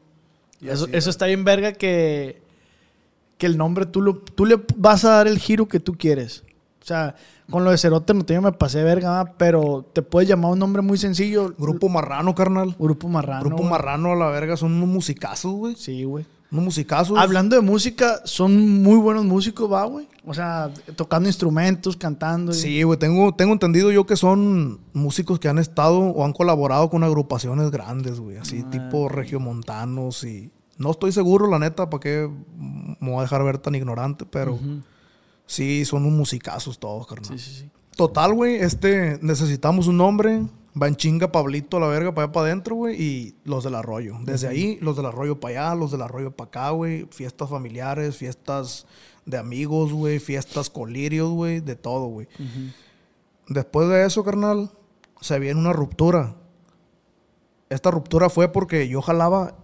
Y 0.61 0.69
Eso, 0.69 0.85
así, 0.85 0.95
eso 0.95 1.09
está 1.09 1.25
bien 1.25 1.43
verga 1.43 1.73
que, 1.73 2.41
que 3.37 3.45
el 3.45 3.57
nombre 3.57 3.85
tú, 3.85 4.01
lo, 4.01 4.17
tú 4.17 4.45
le 4.45 4.59
vas 4.75 5.05
a 5.05 5.11
dar 5.11 5.27
el 5.27 5.39
giro 5.39 5.67
que 5.67 5.79
tú 5.79 5.93
quieres. 5.97 6.43
sea, 6.81 7.15
con 7.49 7.63
lo 7.63 7.71
de 7.71 7.77
Cerote 7.77 8.13
no 8.13 8.41
me 8.41 8.51
pasé 8.51 8.83
verga, 8.83 9.33
pero 9.37 9.85
te 9.93 10.01
puedes 10.01 10.29
llamar 10.29 10.51
un 10.51 10.59
nombre 10.59 10.81
muy 10.81 10.97
sencillo. 10.97 11.53
Grupo 11.57 11.89
Marrano, 11.89 12.35
carnal. 12.35 12.75
Grupo 12.77 13.07
Marrano. 13.09 13.41
Grupo 13.41 13.57
güey. 13.63 13.69
Marrano 13.69 14.11
a 14.13 14.15
la 14.15 14.29
verga 14.29 14.55
son 14.55 14.73
unos 14.73 14.87
musicazos, 14.89 15.51
güey. 15.53 15.75
Sí, 15.75 16.03
güey. 16.03 16.25
Unos 16.51 16.63
musicazos. 16.65 17.17
Hablando 17.17 17.55
de 17.57 17.61
música, 17.61 18.21
son 18.23 18.81
muy 18.81 18.97
buenos 18.97 19.25
músicos, 19.25 19.71
va, 19.71 19.83
güey. 19.85 20.07
O 20.25 20.33
sea, 20.33 20.71
tocando 20.95 21.27
instrumentos, 21.27 21.97
cantando. 21.97 22.51
y- 22.51 22.55
Sí, 22.55 22.83
güey, 22.83 22.97
tengo, 22.97 23.33
tengo 23.35 23.53
entendido 23.53 23.91
yo 23.91 24.05
que 24.05 24.15
son 24.15 24.79
músicos 24.93 25.39
que 25.39 25.49
han 25.49 25.57
estado 25.59 25.99
o 25.99 26.23
han 26.25 26.31
colaborado 26.33 26.89
con 26.89 27.03
agrupaciones 27.03 27.69
grandes, 27.71 28.19
güey, 28.19 28.37
así 28.37 28.63
Ah. 28.65 28.69
tipo 28.69 29.09
regiomontanos 29.09 30.23
y... 30.23 30.51
No 30.77 30.91
estoy 30.91 31.11
seguro, 31.11 31.47
la 31.47 31.57
neta, 31.59 31.89
para 31.89 31.99
qué 32.01 32.29
me 32.99 33.09
voy 33.09 33.17
a 33.19 33.21
dejar 33.23 33.43
ver 33.43 33.57
tan 33.57 33.73
ignorante, 33.73 34.25
pero 34.25 34.59
sí, 35.47 35.85
son 35.85 36.05
unos 36.05 36.17
musicazos 36.17 36.77
todos, 36.79 37.07
carnal. 37.07 37.37
Sí, 37.39 37.43
sí, 37.51 37.59
sí. 37.61 37.69
Total, 37.95 38.31
güey, 38.33 38.55
este, 38.57 39.17
necesitamos 39.23 39.87
un 39.87 39.97
nombre, 39.97 40.43
va 40.81 40.87
en 40.87 40.95
chinga 40.95 41.31
Pablito 41.31 41.77
a 41.77 41.79
la 41.79 41.87
verga 41.87 42.13
para 42.13 42.25
allá 42.25 42.31
para 42.31 42.45
adentro, 42.47 42.75
güey, 42.75 43.01
y 43.01 43.35
los 43.43 43.63
del 43.63 43.75
arroyo. 43.75 44.17
Desde 44.23 44.47
ahí, 44.47 44.77
los 44.81 44.95
del 44.95 45.05
arroyo 45.05 45.39
para 45.39 45.67
allá, 45.67 45.75
los 45.75 45.91
del 45.91 46.01
arroyo 46.01 46.31
para 46.31 46.47
acá, 46.47 46.69
güey, 46.71 47.07
fiestas 47.11 47.49
familiares, 47.49 48.17
fiestas 48.17 48.85
de 49.25 49.37
amigos, 49.37 49.91
güey, 49.91 50.19
fiestas 50.19 50.69
colirios, 50.69 51.29
güey, 51.29 51.59
de 51.59 51.75
todo, 51.75 52.07
güey. 52.07 52.27
Después 53.47 53.89
de 53.89 54.05
eso, 54.05 54.23
carnal, 54.23 54.71
se 55.21 55.39
viene 55.39 55.59
una 55.59 55.73
ruptura. 55.73 56.35
Esta 57.69 57.91
ruptura 57.91 58.29
fue 58.29 58.51
porque 58.51 58.87
yo 58.87 59.01
jalaba 59.01 59.55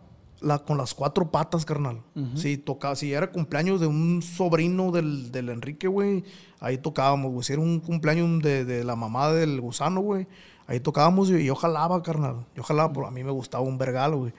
la, 0.42 0.60
con 0.60 0.78
las 0.78 0.94
cuatro 0.94 1.32
patas, 1.32 1.66
carnal. 1.66 2.02
Si 2.36 2.58
tocaba, 2.58 2.96
si 2.96 3.14
era 3.14 3.32
cumpleaños 3.32 3.80
de 3.80 3.88
un 3.88 4.22
sobrino 4.22 4.92
del, 4.92 5.32
del 5.32 5.50
Enrique, 5.50 5.88
güey, 5.88 6.24
ahí 6.60 6.78
tocábamos, 6.78 7.32
güey. 7.32 7.44
Si 7.44 7.54
era 7.54 7.62
un 7.62 7.80
cumpleaños 7.80 8.42
de, 8.42 8.66
de 8.66 8.84
la 8.84 8.96
mamá 8.96 9.32
del 9.32 9.62
gusano, 9.62 10.02
güey, 10.02 10.28
ahí 10.68 10.80
tocábamos 10.80 11.30
y 11.30 11.46
yo 11.46 11.56
jalaba, 11.56 12.02
carnal. 12.04 12.46
Yo 12.56 12.64
jalaba, 12.64 13.08
a 13.08 13.12
mí 13.12 13.24
me 13.24 13.32
gustaba 13.32 13.64
un 13.64 13.78
vergal, 13.78 14.16
güey. 14.16 14.34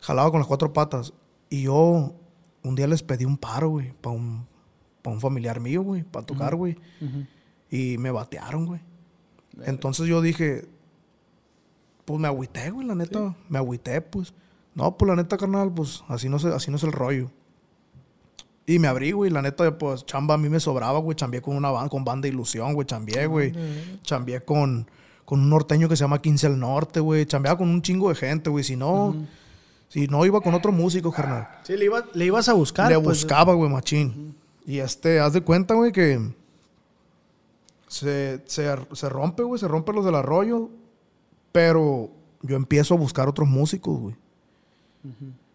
Jalaba 0.00 0.30
con 0.30 0.40
las 0.40 0.46
cuatro 0.46 0.72
patas. 0.72 1.12
Y 1.48 1.62
yo 1.62 2.14
un 2.62 2.74
día 2.74 2.86
les 2.86 3.02
pedí 3.02 3.24
un 3.24 3.36
paro, 3.36 3.70
güey, 3.70 3.92
para 4.00 4.14
un, 4.14 4.46
pa' 5.02 5.10
un 5.10 5.20
familiar 5.20 5.60
mío, 5.60 5.82
güey, 5.82 6.02
para 6.02 6.26
tocar, 6.26 6.54
güey. 6.54 6.76
Y 7.70 7.98
me 7.98 8.10
batearon, 8.10 8.66
güey. 8.66 8.80
Entonces 9.64 10.06
yo 10.06 10.20
dije, 10.20 10.66
pues 12.04 12.20
me 12.20 12.28
agüité, 12.28 12.70
güey, 12.70 12.86
la 12.86 12.94
neta. 12.94 13.36
Me 13.48 13.58
agüité, 13.58 14.00
pues. 14.00 14.34
No, 14.74 14.96
pues 14.96 15.08
la 15.08 15.16
neta, 15.16 15.36
carnal, 15.36 15.72
pues 15.72 16.04
así 16.08 16.28
no, 16.28 16.38
se, 16.38 16.48
así 16.48 16.70
no 16.70 16.76
es 16.76 16.84
el 16.84 16.92
rollo. 16.92 17.30
Y 18.66 18.78
me 18.78 18.86
abrí, 18.86 19.10
güey, 19.12 19.30
la 19.30 19.42
neta, 19.42 19.78
pues 19.78 20.06
chamba 20.06 20.34
a 20.34 20.38
mí 20.38 20.48
me 20.48 20.60
sobraba, 20.60 21.00
güey. 21.00 21.16
Chambié 21.16 21.42
con 21.42 21.56
una 21.56 21.70
banda, 21.70 21.88
con 21.88 22.04
banda 22.04 22.28
Ilusión, 22.28 22.74
güey, 22.74 22.86
chambié, 22.86 23.26
güey. 23.26 23.52
Chambié 24.02 24.44
con, 24.44 24.88
con 25.30 25.38
un 25.42 25.48
norteño 25.48 25.88
que 25.88 25.94
se 25.94 26.00
llama 26.02 26.20
15 26.20 26.48
al 26.48 26.58
Norte, 26.58 26.98
güey. 26.98 27.24
Chambeaba 27.24 27.56
con 27.56 27.68
un 27.68 27.82
chingo 27.82 28.08
de 28.08 28.16
gente, 28.16 28.50
güey. 28.50 28.64
Si 28.64 28.74
no, 28.74 29.14
si 29.88 30.08
no 30.08 30.26
iba 30.26 30.40
con 30.40 30.54
otro 30.54 30.72
músico, 30.72 31.12
carnal. 31.12 31.46
Sí, 31.62 31.76
le, 31.76 31.84
iba- 31.84 32.04
le 32.14 32.24
ibas 32.24 32.48
a 32.48 32.52
buscar. 32.52 32.90
Le 32.90 32.96
pues. 32.98 33.18
buscaba, 33.22 33.54
güey, 33.54 33.70
machín. 33.70 34.34
Y 34.66 34.78
este, 34.80 35.20
haz 35.20 35.32
de 35.32 35.40
cuenta, 35.42 35.74
güey, 35.74 35.92
que 35.92 36.18
se, 37.86 38.42
se, 38.46 38.74
se 38.92 39.08
rompe, 39.08 39.44
güey, 39.44 39.60
se 39.60 39.68
rompe 39.68 39.92
los 39.92 40.04
del 40.04 40.16
arroyo. 40.16 40.68
Pero 41.52 42.10
yo 42.42 42.56
empiezo 42.56 42.94
a 42.94 42.96
buscar 42.96 43.28
otros 43.28 43.46
músicos, 43.48 44.00
güey. 44.00 44.16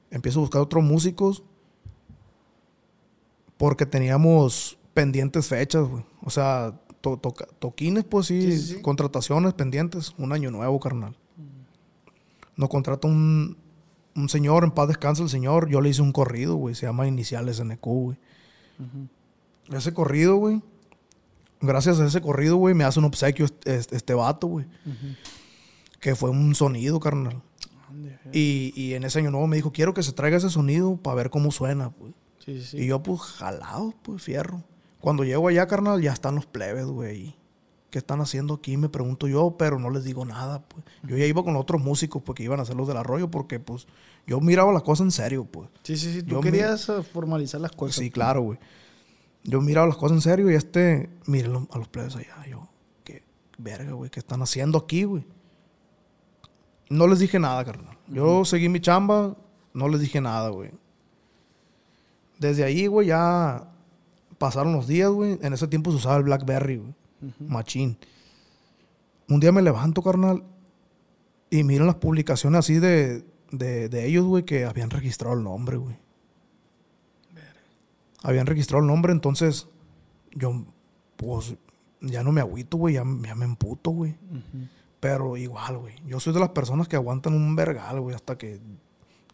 Empiezo 0.09 0.39
a 0.39 0.43
buscar 0.43 0.61
otros 0.61 0.85
músicos 0.85 1.43
porque 3.57 3.85
teníamos 3.85 4.77
pendientes 4.93 5.47
fechas, 5.49 5.85
güey. 5.85 6.05
O 6.23 6.29
sea, 6.29 6.79
to- 7.17 7.33
toquines, 7.59 8.03
pues 8.03 8.27
sí, 8.27 8.41
Sí, 8.41 8.57
sí, 8.57 8.73
sí. 8.75 8.81
contrataciones 8.81 9.53
pendientes. 9.53 10.13
Un 10.17 10.31
año 10.33 10.51
nuevo, 10.51 10.79
carnal. 10.79 11.15
Nos 12.57 12.69
contrata 12.69 13.07
un, 13.07 13.57
un 14.15 14.29
señor, 14.29 14.63
en 14.63 14.71
paz 14.71 14.87
descansa 14.87 15.23
el 15.23 15.29
señor. 15.29 15.69
Yo 15.69 15.81
le 15.81 15.89
hice 15.89 16.01
un 16.01 16.11
corrido, 16.11 16.55
güey. 16.55 16.73
Se 16.75 16.85
llama 16.85 17.07
Iniciales 17.07 17.59
NQ, 17.59 17.85
güey. 17.85 18.17
Ese 19.71 19.93
corrido, 19.93 20.35
güey. 20.37 20.61
Gracias 21.61 21.99
a 21.99 22.05
ese 22.05 22.21
corrido, 22.21 22.57
güey, 22.57 22.75
me 22.75 22.83
hace 22.83 22.99
un 22.99 23.05
obsequio 23.05 23.45
este, 23.45 23.75
este- 23.75 23.95
este 23.95 24.13
vato, 24.13 24.47
güey. 24.47 24.65
Que 25.99 26.15
fue 26.15 26.29
un 26.29 26.53
sonido, 26.55 26.99
carnal. 26.99 27.41
Y, 28.33 28.73
y 28.75 28.93
en 28.93 29.03
ese 29.05 29.19
año 29.19 29.31
nuevo 29.31 29.47
me 29.47 29.55
dijo, 29.55 29.71
quiero 29.71 29.93
que 29.93 30.03
se 30.03 30.11
traiga 30.11 30.37
ese 30.37 30.49
sonido 30.49 30.97
para 30.97 31.15
ver 31.15 31.29
cómo 31.29 31.51
suena, 31.51 31.89
pues. 31.91 32.13
Sí, 32.39 32.61
sí. 32.61 32.77
Y 32.77 32.87
yo, 32.87 33.01
pues, 33.01 33.21
jalado, 33.21 33.93
pues, 34.03 34.21
fierro. 34.21 34.61
Cuando 35.05 35.23
llego 35.23 35.47
allá, 35.49 35.67
carnal, 35.67 36.01
ya 36.01 36.13
están 36.13 36.33
los 36.33 36.47
plebes, 36.47 36.87
güey. 36.87 37.35
¿Qué 37.91 37.99
están 37.99 38.21
haciendo 38.21 38.55
aquí? 38.55 38.75
Me 38.75 38.89
pregunto 38.89 39.27
yo, 39.27 39.55
pero 39.55 39.77
no 39.77 39.91
les 39.91 40.03
digo 40.03 40.25
nada, 40.25 40.63
pues. 40.67 40.83
Yo 41.03 41.15
ya 41.15 41.27
iba 41.27 41.43
con 41.43 41.55
otros 41.57 41.79
músicos 41.79 42.23
porque 42.23 42.41
iban 42.41 42.59
a 42.59 42.63
hacer 42.63 42.75
los 42.75 42.87
del 42.87 42.97
arroyo 42.97 43.29
porque, 43.29 43.59
pues, 43.59 43.85
yo 44.25 44.41
miraba 44.41 44.73
las 44.73 44.81
cosas 44.81 45.05
en 45.05 45.11
serio, 45.11 45.45
pues. 45.45 45.69
Sí, 45.83 45.95
sí, 45.95 46.11
sí. 46.11 46.23
Tú 46.23 46.31
Yo 46.31 46.41
querías 46.41 46.89
eh, 46.89 47.03
formalizar 47.03 47.61
las 47.61 47.71
cosas. 47.73 47.97
Sí, 47.97 48.09
claro, 48.09 48.41
güey. 48.41 48.57
Yo 49.43 49.61
miraba 49.61 49.85
las 49.85 49.95
cosas 49.95 50.15
en 50.15 50.21
serio 50.21 50.49
y 50.49 50.55
este, 50.55 51.07
miren 51.27 51.67
a 51.69 51.77
los 51.77 51.87
plebes 51.87 52.15
allá. 52.15 52.43
Yo, 52.49 52.67
qué 53.03 53.21
verga, 53.59 53.91
güey, 53.91 54.09
¿qué 54.09 54.19
están 54.19 54.41
haciendo 54.41 54.79
aquí, 54.79 55.03
güey? 55.03 55.23
No 56.89 57.05
les 57.05 57.19
dije 57.19 57.37
nada, 57.37 57.63
carnal. 57.63 57.95
Yo 58.07 58.43
seguí 58.43 58.69
mi 58.69 58.79
chamba, 58.79 59.37
no 59.71 59.87
les 59.87 60.01
dije 60.01 60.19
nada, 60.19 60.49
güey. 60.49 60.71
Desde 62.39 62.63
ahí, 62.63 62.87
güey, 62.87 63.09
ya 63.09 63.69
pasaron 64.37 64.73
los 64.73 64.87
días, 64.87 65.09
güey. 65.09 65.37
En 65.41 65.53
ese 65.53 65.67
tiempo 65.67 65.91
se 65.91 65.97
usaba 65.97 66.17
el 66.17 66.23
Blackberry, 66.23 66.77
güey. 66.77 66.93
Machín. 67.39 67.97
Un 69.27 69.39
día 69.39 69.51
me 69.51 69.61
levanto, 69.61 70.01
carnal, 70.03 70.43
y 71.49 71.63
miren 71.63 71.87
las 71.87 71.95
publicaciones 71.95 72.59
así 72.59 72.75
de, 72.79 73.25
de, 73.51 73.89
de 73.89 74.05
ellos, 74.05 74.25
güey, 74.25 74.43
que 74.43 74.65
habían 74.65 74.89
registrado 74.91 75.35
el 75.35 75.43
nombre, 75.43 75.77
güey 75.77 75.95
habían 78.23 78.47
registrado 78.47 78.81
el 78.81 78.87
nombre, 78.87 79.11
entonces 79.11 79.67
yo, 80.33 80.65
pues, 81.15 81.55
ya 82.01 82.23
no 82.23 82.31
me 82.31 82.41
agüito, 82.41 82.77
güey, 82.77 82.95
ya, 82.95 83.03
ya 83.23 83.35
me 83.35 83.45
emputo, 83.45 83.91
güey. 83.91 84.15
Pero 84.99 85.37
igual, 85.37 85.77
güey, 85.77 85.95
yo 86.07 86.19
soy 86.19 86.33
de 86.33 86.39
las 86.39 86.49
personas 86.49 86.87
que 86.87 86.95
aguantan 86.95 87.33
un 87.35 87.55
vergal, 87.55 87.99
güey, 88.01 88.15
hasta 88.15 88.35
que 88.37 88.59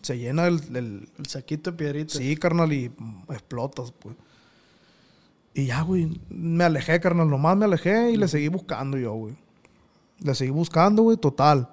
se 0.01 0.17
llena 0.17 0.47
el, 0.47 0.59
el- 0.75 1.09
El 1.17 1.25
saquito 1.27 1.71
de 1.71 1.77
piedritas. 1.77 2.17
sí, 2.17 2.35
carnal, 2.35 2.73
y 2.73 2.91
explotas, 3.29 3.91
pues. 3.93 4.15
Y 5.53 5.65
ya, 5.65 5.81
güey, 5.81 6.21
me 6.29 6.63
alejé, 6.63 6.99
carnal, 6.99 7.29
nomás 7.29 7.57
me 7.57 7.65
alejé 7.65 8.11
y 8.11 8.17
le 8.17 8.27
seguí 8.27 8.47
buscando 8.47 8.97
yo, 8.97 9.13
güey. 9.13 9.35
Le 10.19 10.33
seguí 10.35 10.51
buscando, 10.51 11.03
güey, 11.03 11.17
total. 11.17 11.69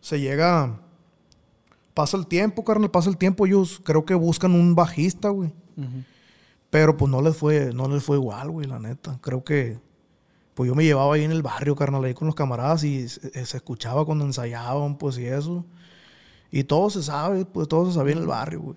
Se 0.00 0.18
llega, 0.18 0.80
pasa 1.94 2.16
el 2.16 2.26
tiempo, 2.26 2.64
carnal, 2.64 2.90
pasa 2.90 3.08
el 3.10 3.16
tiempo, 3.16 3.46
ellos 3.46 3.80
creo 3.84 4.04
que 4.04 4.14
buscan 4.14 4.52
un 4.52 4.74
bajista, 4.74 5.28
güey. 5.28 5.52
Pero 6.70 6.96
pues 6.96 7.10
no 7.10 7.22
les 7.22 7.36
fue, 7.36 7.72
no 7.72 7.86
les 7.88 8.02
fue 8.02 8.16
igual, 8.16 8.50
güey, 8.50 8.66
la 8.66 8.78
neta. 8.78 9.18
Creo 9.20 9.44
que 9.44 9.78
pues 10.54 10.68
yo 10.68 10.74
me 10.74 10.84
llevaba 10.84 11.14
ahí 11.14 11.22
en 11.22 11.32
el 11.32 11.42
barrio, 11.42 11.76
carnal, 11.76 12.04
ahí 12.04 12.14
con 12.14 12.26
los 12.26 12.34
camaradas 12.34 12.84
y 12.84 13.08
se, 13.08 13.46
se 13.46 13.56
escuchaba 13.56 14.04
cuando 14.04 14.24
ensayaban, 14.24 14.98
pues 14.98 15.16
y 15.18 15.26
eso. 15.26 15.64
Y 16.50 16.64
todo 16.64 16.90
se 16.90 17.02
sabe, 17.02 17.46
pues 17.46 17.68
todo 17.68 17.86
se 17.86 17.94
sabía 17.94 18.12
en 18.12 18.18
el 18.18 18.26
barrio, 18.26 18.60
güey. 18.60 18.76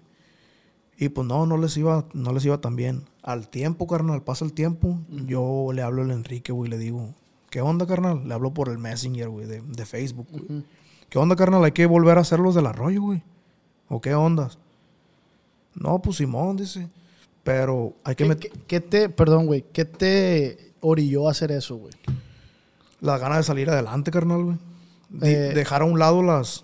Y 0.97 1.10
pues 1.10 1.28
no, 1.28 1.45
no 1.45 1.58
les 1.58 1.75
iba, 1.75 2.06
no 2.13 2.32
les 2.32 2.45
iba 2.45 2.62
tan 2.62 2.75
bien. 2.75 3.04
Al 3.25 3.47
tiempo, 3.49 3.88
carnal, 3.88 4.21
pasa 4.21 4.45
el 4.45 4.53
tiempo, 4.53 4.99
yo 5.09 5.69
le 5.73 5.81
hablo 5.81 6.03
al 6.03 6.11
Enrique, 6.11 6.51
güey, 6.51 6.69
le 6.69 6.77
digo, 6.77 7.09
¿qué 7.49 7.59
onda, 7.59 7.88
carnal? 7.88 8.27
Le 8.27 8.33
hablo 8.35 8.53
por 8.53 8.69
el 8.69 8.77
Messenger, 8.77 9.29
güey, 9.29 9.47
de, 9.47 9.61
de 9.61 9.85
Facebook, 9.88 10.27
güey. 10.29 10.63
¿Qué 11.09 11.17
onda, 11.17 11.35
carnal? 11.35 11.63
Hay 11.63 11.71
que 11.71 11.88
volver 11.88 12.19
a 12.19 12.21
hacer 12.21 12.39
los 12.39 12.53
del 12.53 12.67
arroyo, 12.67 13.01
güey. 13.01 13.23
¿O 13.89 13.99
qué 13.99 14.13
ondas? 14.13 14.59
No, 15.73 15.99
pues 16.03 16.17
Simón, 16.17 16.55
dice. 16.57 16.88
Pero 17.43 17.93
hay 18.03 18.13
que 18.15 18.25
¿Qué, 18.25 18.29
meter 18.29 18.51
qué- 18.67 18.79
te, 18.79 19.09
perdón, 19.09 19.47
güey, 19.47 19.65
qué 19.73 19.85
te 19.85 20.73
orilló 20.81 21.27
a 21.27 21.31
hacer 21.31 21.51
eso, 21.51 21.77
güey? 21.77 21.93
las 23.01 23.19
ganas 23.19 23.38
de 23.39 23.43
salir 23.43 23.69
adelante, 23.69 24.09
carnal, 24.11 24.43
güey. 24.43 24.57
Eh, 25.21 25.51
dejar 25.55 25.81
a 25.81 25.85
un 25.85 25.97
lado 25.99 26.21
las, 26.23 26.63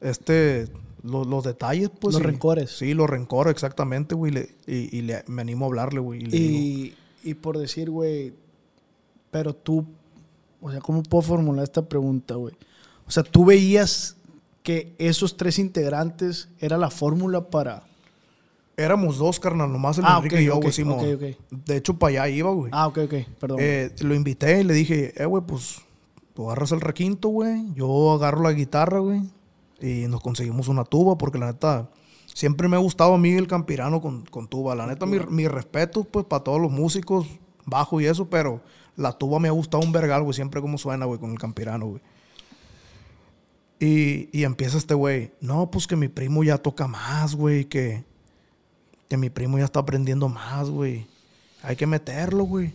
este, 0.00 0.68
los, 1.02 1.26
los 1.26 1.44
detalles, 1.44 1.90
pues. 2.00 2.14
Los 2.14 2.22
y- 2.22 2.26
rencores. 2.26 2.70
Sí, 2.70 2.94
los 2.94 3.08
rencores, 3.08 3.52
exactamente, 3.52 4.14
güey. 4.14 4.32
le- 4.32 4.54
Y, 4.66 4.96
y 4.98 5.02
le- 5.02 5.24
me 5.26 5.42
animo 5.42 5.64
a 5.64 5.68
hablarle, 5.68 6.00
güey. 6.00 6.20
Y, 6.22 6.26
le 6.26 6.38
digo, 6.38 6.94
Y, 7.22 7.34
por 7.34 7.58
decir, 7.58 7.90
güey, 7.90 8.32
pero 9.30 9.54
tú, 9.54 9.84
o 10.60 10.70
sea, 10.70 10.80
¿cómo 10.80 11.02
puedo 11.02 11.22
formular 11.22 11.64
esta 11.64 11.82
pregunta, 11.88 12.34
güey? 12.34 12.54
O 13.06 13.10
sea, 13.10 13.22
tú 13.22 13.44
veías 13.44 14.16
que 14.62 14.94
esos 14.98 15.36
tres 15.36 15.58
integrantes 15.58 16.48
era 16.58 16.76
la 16.78 16.90
fórmula 16.90 17.48
para... 17.50 17.82
éramos 18.76 19.18
dos, 19.18 19.38
carnal, 19.40 19.70
nomás 19.72 19.98
el 19.98 20.04
Ah, 20.06 20.16
Enrique 20.18 20.42
y 20.42 20.46
yo, 20.46 20.56
güey, 20.56 20.72
Simón. 20.72 20.98
ok, 21.00 21.04
ok. 21.16 21.56
De 21.66 21.76
hecho, 21.76 21.94
para 21.98 22.22
allá 22.24 22.28
iba, 22.34 22.50
güey. 22.50 22.70
Ah, 22.74 22.86
ok, 22.86 22.98
ok, 23.04 23.14
perdón. 23.38 23.58
Eh, 23.60 23.90
lo 24.00 24.14
invité 24.14 24.60
y 24.60 24.64
le 24.64 24.72
dije, 24.74 25.12
eh, 25.22 25.26
güey, 25.26 25.42
pues 25.46 25.80
tú 26.34 26.46
agarras 26.46 26.72
el 26.72 26.80
requinto, 26.80 27.28
güey. 27.28 27.72
Yo 27.74 28.12
agarro 28.12 28.42
la 28.42 28.52
guitarra, 28.52 28.98
güey. 29.00 29.22
Y 29.80 30.06
nos 30.08 30.20
conseguimos 30.20 30.68
una 30.68 30.84
tuba, 30.84 31.16
porque 31.16 31.38
la 31.38 31.46
neta, 31.46 31.88
siempre 32.34 32.68
me 32.68 32.76
ha 32.76 32.80
gustado 32.80 33.14
a 33.14 33.18
mí 33.18 33.32
el 33.32 33.46
campirano 33.46 34.00
con, 34.00 34.24
con 34.26 34.48
tuba. 34.48 34.74
La 34.74 34.86
neta, 34.86 35.06
mi, 35.06 35.18
mi 35.30 35.48
respeto, 35.48 36.04
pues, 36.04 36.26
para 36.26 36.44
todos 36.44 36.60
los 36.60 36.70
músicos, 36.70 37.26
bajo 37.66 38.00
y 38.00 38.06
eso, 38.06 38.28
pero 38.28 38.60
la 38.96 39.12
tuba 39.12 39.38
me 39.38 39.48
ha 39.48 39.52
gustado 39.52 39.82
un 39.82 39.92
vergal, 39.92 40.22
güey, 40.22 40.34
siempre 40.34 40.60
como 40.60 40.78
suena, 40.78 41.06
güey, 41.06 41.18
con 41.18 41.30
el 41.30 41.38
campirano, 41.38 41.86
güey. 41.86 42.02
Y, 43.78 44.28
y 44.38 44.44
empieza 44.44 44.76
este 44.76 44.92
güey, 44.92 45.32
no, 45.40 45.70
pues 45.70 45.86
que 45.86 45.96
mi 45.96 46.08
primo 46.08 46.44
ya 46.44 46.58
toca 46.58 46.86
más, 46.86 47.34
güey, 47.34 47.64
que, 47.64 48.04
que 49.08 49.16
mi 49.16 49.30
primo 49.30 49.58
ya 49.58 49.64
está 49.64 49.80
aprendiendo 49.80 50.28
más, 50.28 50.68
güey. 50.68 51.06
Hay 51.62 51.76
que 51.76 51.86
meterlo, 51.86 52.44
güey. 52.44 52.74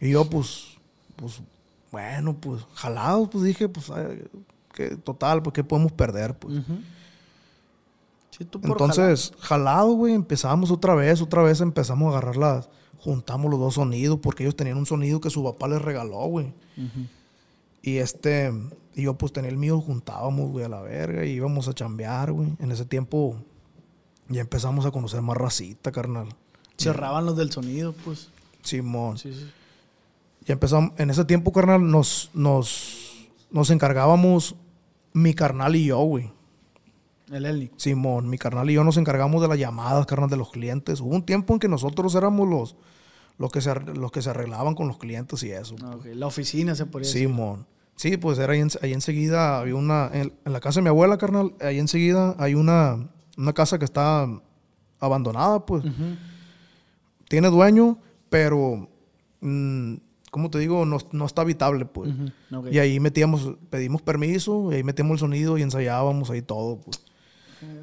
Y 0.00 0.10
yo, 0.10 0.28
pues, 0.28 0.78
pues, 1.16 1.42
bueno, 1.90 2.34
pues, 2.34 2.64
jalado, 2.74 3.28
pues 3.28 3.44
dije, 3.44 3.68
pues, 3.68 3.90
que 4.72 4.96
total, 4.96 5.42
pues, 5.42 5.54
¿qué 5.54 5.64
podemos 5.64 5.92
perder, 5.92 6.38
pues? 6.38 6.62
Sí, 8.30 8.44
tú 8.44 8.60
por 8.60 8.70
Entonces, 8.70 9.32
jalado, 9.40 9.92
güey, 9.92 10.14
empezamos 10.14 10.70
otra 10.70 10.94
vez, 10.94 11.20
otra 11.20 11.42
vez 11.42 11.60
empezamos 11.60 12.06
a 12.06 12.18
agarrar 12.18 12.36
las, 12.36 12.70
juntamos 12.98 13.50
los 13.50 13.60
dos 13.60 13.74
sonidos, 13.74 14.18
porque 14.22 14.44
ellos 14.44 14.56
tenían 14.56 14.78
un 14.78 14.86
sonido 14.86 15.20
que 15.20 15.28
su 15.28 15.42
papá 15.44 15.68
les 15.68 15.82
regaló, 15.82 16.24
güey. 16.26 16.52
Y 17.82 17.98
este, 17.98 18.52
y 18.94 19.02
yo 19.02 19.14
pues 19.18 19.32
tenía 19.32 19.50
el 19.50 19.56
mío, 19.56 19.80
juntábamos, 19.80 20.50
güey, 20.50 20.64
a 20.64 20.68
la 20.68 20.80
verga, 20.80 21.24
y 21.24 21.32
íbamos 21.32 21.68
a 21.68 21.74
chambear, 21.74 22.32
güey. 22.32 22.52
En 22.58 22.70
ese 22.70 22.84
tiempo 22.84 23.36
ya 24.28 24.40
empezamos 24.40 24.86
a 24.86 24.90
conocer 24.90 25.20
más 25.20 25.36
racita, 25.36 25.92
carnal. 25.92 26.28
cerraban 26.78 27.26
los 27.26 27.36
del 27.36 27.50
sonido, 27.50 27.92
pues. 28.04 28.30
Simón. 28.62 29.18
Sí, 29.18 29.34
sí. 29.34 29.50
Y 30.46 30.52
empezamos, 30.52 30.92
en 30.98 31.10
ese 31.10 31.24
tiempo, 31.24 31.52
carnal, 31.52 31.88
nos, 31.88 32.30
nos, 32.34 33.11
nos 33.52 33.70
encargábamos 33.70 34.56
mi 35.12 35.34
carnal 35.34 35.76
y 35.76 35.86
yo, 35.86 35.98
güey. 36.00 36.32
El 37.30 37.46
Elni. 37.46 37.70
Simón, 37.76 38.28
mi 38.28 38.36
carnal 38.38 38.68
y 38.70 38.74
yo 38.74 38.84
nos 38.84 38.96
encargamos 38.96 39.40
de 39.40 39.48
las 39.48 39.58
llamadas, 39.58 40.04
carnal, 40.06 40.28
de 40.28 40.36
los 40.36 40.50
clientes. 40.50 41.00
Hubo 41.00 41.14
un 41.14 41.22
tiempo 41.24 41.54
en 41.54 41.60
que 41.60 41.68
nosotros 41.68 42.14
éramos 42.14 42.48
los, 42.48 42.76
los, 43.38 43.50
que, 43.52 43.60
se, 43.62 43.74
los 43.74 44.10
que 44.12 44.20
se 44.20 44.30
arreglaban 44.30 44.74
con 44.74 44.88
los 44.88 44.98
clientes 44.98 45.42
y 45.42 45.50
eso. 45.50 45.76
Ah. 45.82 45.96
La 46.14 46.26
oficina 46.26 46.74
se 46.74 46.84
decir. 46.84 47.04
Simón. 47.28 47.66
Sí, 47.96 48.16
pues 48.16 48.38
era 48.38 48.52
ahí, 48.54 48.60
en- 48.60 48.68
ahí 48.82 48.92
enseguida, 48.92 49.58
había 49.60 49.76
una, 49.76 50.10
en, 50.12 50.32
en 50.44 50.52
la 50.52 50.60
casa 50.60 50.80
de 50.80 50.82
mi 50.84 50.88
abuela, 50.88 51.18
carnal, 51.18 51.54
ahí 51.60 51.78
enseguida 51.78 52.34
hay 52.38 52.54
una, 52.54 53.08
una 53.36 53.52
casa 53.52 53.78
que 53.78 53.84
está 53.84 54.26
abandonada, 54.98 55.64
pues. 55.64 55.84
Tiene 57.28 57.48
dueño, 57.48 57.98
pero, 58.28 58.88
mm, 59.40 59.94
¿cómo 60.32 60.50
te 60.50 60.58
digo? 60.58 60.84
No, 60.84 60.98
no 61.12 61.26
está 61.26 61.42
habitable, 61.42 61.84
pues. 61.84 62.10
Y 62.72 62.78
ahí 62.80 62.98
metíamos, 62.98 63.54
pedimos 63.70 64.02
permiso, 64.02 64.72
y 64.72 64.76
ahí 64.76 64.82
metíamos 64.82 65.12
el 65.12 65.18
sonido 65.20 65.56
y 65.58 65.62
ensayábamos 65.62 66.28
ahí 66.30 66.42
todo, 66.42 66.80
pues. 66.80 67.00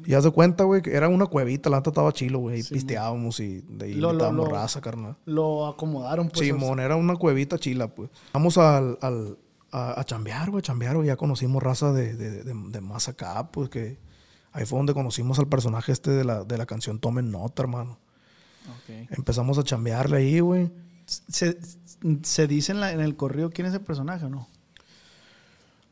Y 0.04 0.12
haz 0.12 0.24
de 0.24 0.30
cuenta, 0.30 0.64
güey, 0.64 0.82
que 0.82 0.94
era 0.94 1.08
una 1.08 1.24
cuevita, 1.24 1.70
la 1.70 1.78
neta 1.78 1.88
estaba 1.88 2.12
chilo, 2.12 2.40
güey. 2.40 2.58
Y 2.58 2.62
Sí, 2.62 2.74
pisteábamos 2.74 3.40
y 3.40 3.62
de 3.62 3.86
ahí 3.86 3.94
Lo- 3.94 4.12
lo- 4.12 4.44
raza, 4.44 4.82
carnal. 4.82 5.16
Lo 5.24 5.66
acomodaron, 5.66 6.28
pues. 6.28 6.40
Simón, 6.46 6.80
era 6.80 6.96
una 6.96 7.16
cuevita 7.16 7.56
chila, 7.58 7.88
pues. 7.88 8.10
Vamos 8.34 8.58
al, 8.58 8.98
al- 9.00 9.38
a, 9.72 9.98
a 10.00 10.04
chambear, 10.04 10.50
güey, 10.50 10.58
a 10.58 10.62
chambear, 10.62 10.96
güey. 10.96 11.06
Ya 11.06 11.16
conocimos 11.16 11.62
raza 11.62 11.94
de, 11.94 12.14
de- 12.14 12.42
de- 12.44 12.54
de 12.54 12.80
más 12.82 13.08
acá, 13.08 13.50
pues 13.52 13.70
que 13.70 13.98
ahí 14.52 14.66
fue 14.66 14.78
donde 14.78 14.92
conocimos 14.92 15.38
al 15.38 15.46
personaje 15.48 15.92
este 15.92 16.10
de 16.10 16.24
la, 16.24 16.44
de 16.44 16.58
la 16.58 16.66
canción 16.66 16.98
Tomen 16.98 17.30
Nota, 17.30 17.62
hermano. 17.62 17.98
Ok. 18.68 19.08
Empezamos 19.16 19.56
a 19.58 19.62
chambearle 19.62 20.18
ahí, 20.18 20.40
güey. 20.40 20.70
Se, 21.06 21.58
se 22.22 22.46
dice 22.46 22.72
en, 22.72 22.80
la- 22.80 22.92
en 22.92 23.00
el 23.00 23.16
corrido 23.16 23.50
quién 23.50 23.66
es 23.66 23.74
el 23.74 23.80
personaje, 23.80 24.26
¿o 24.26 24.28
¿no? 24.28 24.48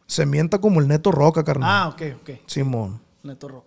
Se 0.07 0.25
mienta 0.27 0.59
como 0.61 0.81
el 0.81 0.89
Neto 0.89 1.13
Roca, 1.13 1.45
carnal. 1.45 1.69
Ah, 1.71 1.89
ok, 1.89 2.03
ok. 2.23 2.31
Simón. 2.47 3.01
Neto 3.23 3.49
Rock. 3.49 3.65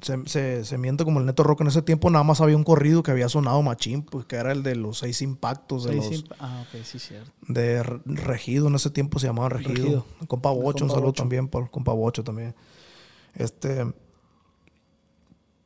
Se, 0.00 0.18
se, 0.26 0.64
se 0.64 0.78
miente 0.78 1.04
como 1.04 1.20
el 1.20 1.26
Neto 1.26 1.42
Roca. 1.44 1.62
En 1.62 1.68
ese 1.68 1.82
tiempo 1.82 2.08
nada 2.10 2.24
más 2.24 2.40
había 2.40 2.56
un 2.56 2.64
corrido 2.64 3.02
que 3.02 3.10
había 3.10 3.28
sonado 3.28 3.60
machín, 3.62 4.02
pues 4.02 4.24
que 4.24 4.36
era 4.36 4.50
el 4.52 4.62
de 4.62 4.74
los 4.74 4.98
seis 4.98 5.20
impactos 5.22 5.84
de 5.84 5.92
Seis 5.92 6.10
los... 6.10 6.24
imp- 6.24 6.36
Ah, 6.40 6.64
ok, 6.66 6.82
sí, 6.82 6.98
cierto. 6.98 7.30
de 7.46 7.82
Regido, 8.06 8.68
en 8.68 8.74
ese 8.74 8.90
tiempo 8.90 9.18
se 9.18 9.26
llamaba 9.28 9.50
Regido. 9.50 9.74
Regido. 9.74 10.06
Compa 10.26 10.50
Bocho, 10.50 10.84
un 10.84 10.90
saludo 10.90 11.08
Bocho. 11.08 11.22
también 11.22 11.46
por 11.48 11.70
Compa 11.70 11.92
Bocho 11.92 12.24
también. 12.24 12.54
Este, 13.34 13.84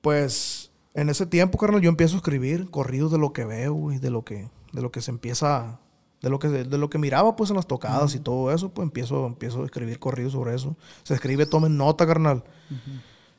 pues, 0.01 0.71
en 0.95 1.09
ese 1.09 1.27
tiempo, 1.27 1.59
carnal, 1.59 1.81
yo 1.81 1.89
empiezo 1.89 2.15
a 2.15 2.19
escribir 2.19 2.71
corridos 2.71 3.13
de 3.13 3.19
lo 3.19 3.33
que 3.33 3.45
veo, 3.45 3.73
güey, 3.75 3.99
de 3.99 4.11
lo 4.11 4.25
que, 4.25 4.49
de 4.73 4.83
lo 4.83 4.91
que 4.91 5.01
se 5.03 5.11
empieza, 5.11 5.79
de 6.23 6.31
lo 6.31 6.39
que, 6.39 6.49
de 6.49 6.79
lo 6.79 6.89
que 6.91 6.99
miraba, 6.99 7.37
pues, 7.37 7.51
en 7.51 7.57
las 7.57 7.67
tocadas 7.67 8.15
y 8.15 8.21
todo 8.21 8.51
eso, 8.53 8.71
pues, 8.71 8.85
empiezo, 8.87 9.27
empiezo 9.27 9.63
a 9.63 9.65
escribir 9.67 9.99
corridos 9.99 10.33
sobre 10.33 10.55
eso. 10.55 10.77
Se 11.03 11.15
escribe, 11.15 11.47
tomen 11.47 11.77
nota, 11.77 12.07
carnal. 12.07 12.45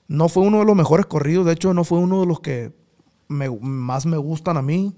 No 0.07 0.29
fue 0.29 0.43
uno 0.43 0.59
de 0.59 0.65
los 0.65 0.75
mejores 0.75 1.05
corridos, 1.05 1.45
de 1.45 1.53
hecho, 1.53 1.73
no 1.73 1.83
fue 1.83 1.99
uno 1.99 2.21
de 2.21 2.27
los 2.27 2.39
que 2.39 2.73
me- 3.27 3.49
más 3.59 4.05
me 4.05 4.17
gustan 4.17 4.55
a 4.57 4.61
mí, 4.61 4.95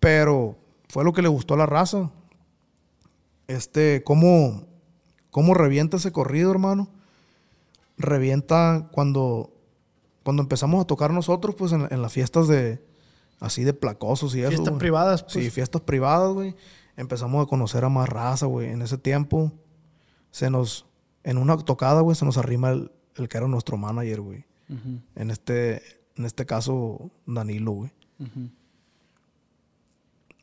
pero 0.00 0.56
fue 0.88 1.04
lo 1.04 1.12
que 1.12 1.22
le 1.22 1.28
gustó 1.28 1.54
a 1.54 1.58
la 1.58 1.66
raza. 1.66 2.10
Este, 3.48 4.02
¿cómo, 4.04 4.66
cómo 5.30 5.54
revienta 5.54 5.96
ese 5.96 6.12
corrido, 6.12 6.50
hermano? 6.50 6.88
Revienta 7.98 8.88
cuando, 8.92 9.50
cuando 10.24 10.42
empezamos 10.42 10.82
a 10.82 10.86
tocar 10.86 11.12
nosotros, 11.12 11.54
pues 11.54 11.72
en, 11.72 11.86
en 11.90 12.02
las 12.02 12.12
fiestas 12.12 12.48
de, 12.48 12.84
así 13.42 13.64
de 13.64 13.74
placosos 13.74 14.34
y 14.34 14.40
eso. 14.40 14.50
Fiestas 14.50 14.78
privadas, 14.78 15.22
pues. 15.22 15.32
Sí, 15.34 15.50
fiestas 15.50 15.82
privadas, 15.82 16.32
güey. 16.32 16.54
Empezamos 16.96 17.44
a 17.44 17.48
conocer 17.48 17.84
a 17.84 17.88
más 17.88 18.08
raza, 18.08 18.46
güey. 18.46 18.68
En 18.70 18.82
ese 18.82 18.96
tiempo, 18.98 19.52
se 20.30 20.48
nos, 20.48 20.86
en 21.24 21.38
una 21.38 21.56
tocada, 21.58 22.00
güey, 22.00 22.16
se 22.16 22.24
nos 22.24 22.38
arrima 22.38 22.70
el, 22.70 22.92
el 23.16 23.28
que 23.28 23.38
era 23.38 23.48
nuestro 23.48 23.76
manager, 23.76 24.20
güey. 24.20 24.44
En 25.16 25.30
este, 25.30 25.82
en 26.16 26.24
este 26.24 26.46
caso, 26.46 27.10
Danilo, 27.26 27.72
güey. 27.72 27.90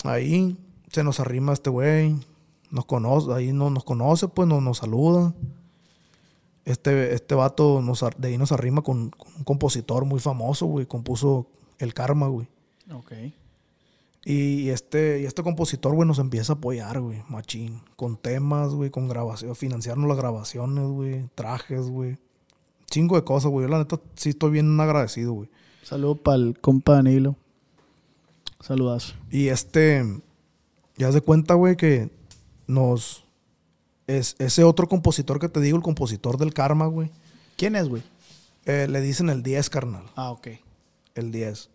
Ahí 0.03 0.55
se 0.91 1.03
nos 1.03 1.19
arrima 1.19 1.53
este 1.53 1.71
güey, 1.71 2.15
nos 2.69 2.85
conoce, 2.85 3.33
ahí 3.33 3.51
no, 3.53 3.71
nos 3.71 3.83
conoce, 3.83 4.27
pues 4.27 4.47
nos, 4.47 4.61
nos 4.61 4.77
saluda. 4.77 5.33
Este, 6.65 7.15
este 7.15 7.33
vato 7.33 7.81
nos, 7.81 8.05
de 8.17 8.27
ahí 8.27 8.37
nos 8.37 8.51
arrima 8.51 8.83
con, 8.83 9.09
con 9.09 9.33
un 9.35 9.43
compositor 9.43 10.05
muy 10.05 10.19
famoso, 10.19 10.67
güey, 10.67 10.85
compuso 10.85 11.47
El 11.79 11.95
Karma, 11.95 12.27
güey. 12.27 12.47
Ok. 12.91 13.11
Y 14.25 14.69
este, 14.69 15.21
y 15.21 15.25
este 15.25 15.43
compositor, 15.43 15.95
güey, 15.95 16.07
nos 16.07 16.19
empieza 16.19 16.53
a 16.53 16.55
apoyar, 16.57 16.99
güey, 16.99 17.23
machín. 17.29 17.81
Con 17.95 18.17
temas, 18.17 18.73
güey, 18.73 18.89
con 18.89 19.07
grabación, 19.07 19.55
financiarnos 19.55 20.07
las 20.07 20.17
grabaciones, 20.17 20.85
güey, 20.85 21.29
trajes, 21.35 21.87
güey. 21.89 22.17
Chingo 22.89 23.15
de 23.15 23.23
cosas, 23.23 23.49
güey. 23.49 23.65
Yo, 23.65 23.71
la 23.71 23.77
neta 23.79 23.99
sí 24.15 24.29
estoy 24.29 24.51
bien 24.51 24.79
agradecido, 24.79 25.33
güey. 25.33 25.49
Saludo 25.83 26.15
para 26.15 26.37
el 26.37 26.59
compa 26.59 26.93
Danilo. 26.93 27.35
Saludazo. 28.59 29.15
Y 29.31 29.47
este, 29.47 30.03
ya 30.97 31.11
de 31.11 31.21
cuenta, 31.21 31.53
güey, 31.53 31.77
que 31.77 32.11
nos. 32.67 33.23
Es, 34.05 34.35
ese 34.39 34.63
otro 34.63 34.89
compositor 34.89 35.39
que 35.39 35.49
te 35.49 35.61
digo, 35.61 35.77
el 35.77 35.83
compositor 35.83 36.37
del 36.37 36.53
karma, 36.53 36.87
güey, 36.87 37.11
¿Quién 37.55 37.75
es, 37.75 37.87
güey? 37.87 38.01
eh, 38.65 38.87
le 38.89 39.01
dicen 39.01 39.29
el 39.29 39.43
10, 39.43 39.69
carnal. 39.69 40.03
Ah, 40.15 40.31
ok. 40.31 40.47
El 41.15 41.31
10. 41.31 41.69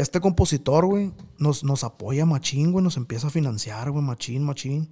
Este 0.00 0.18
compositor, 0.18 0.86
güey, 0.86 1.12
nos, 1.36 1.62
nos 1.62 1.84
apoya 1.84 2.24
machín, 2.24 2.72
güey, 2.72 2.82
nos 2.82 2.96
empieza 2.96 3.26
a 3.26 3.30
financiar, 3.30 3.90
güey, 3.90 4.02
machín, 4.02 4.42
machín. 4.42 4.88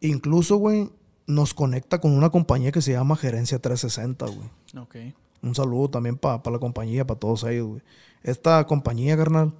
Incluso, 0.00 0.56
güey, 0.56 0.90
nos 1.26 1.52
conecta 1.52 2.00
con 2.00 2.12
una 2.12 2.30
compañía 2.30 2.72
que 2.72 2.80
se 2.80 2.92
llama 2.92 3.16
Gerencia 3.16 3.58
360, 3.58 4.26
güey. 4.28 4.48
Ok. 4.82 5.14
Un 5.42 5.54
saludo 5.54 5.90
también 5.90 6.16
para 6.16 6.50
la 6.50 6.58
compañía, 6.58 7.06
para 7.06 7.20
todos 7.20 7.44
ellos, 7.44 7.66
güey. 7.66 7.82
Esta 8.22 8.66
compañía, 8.66 9.14
carnal, 9.14 9.52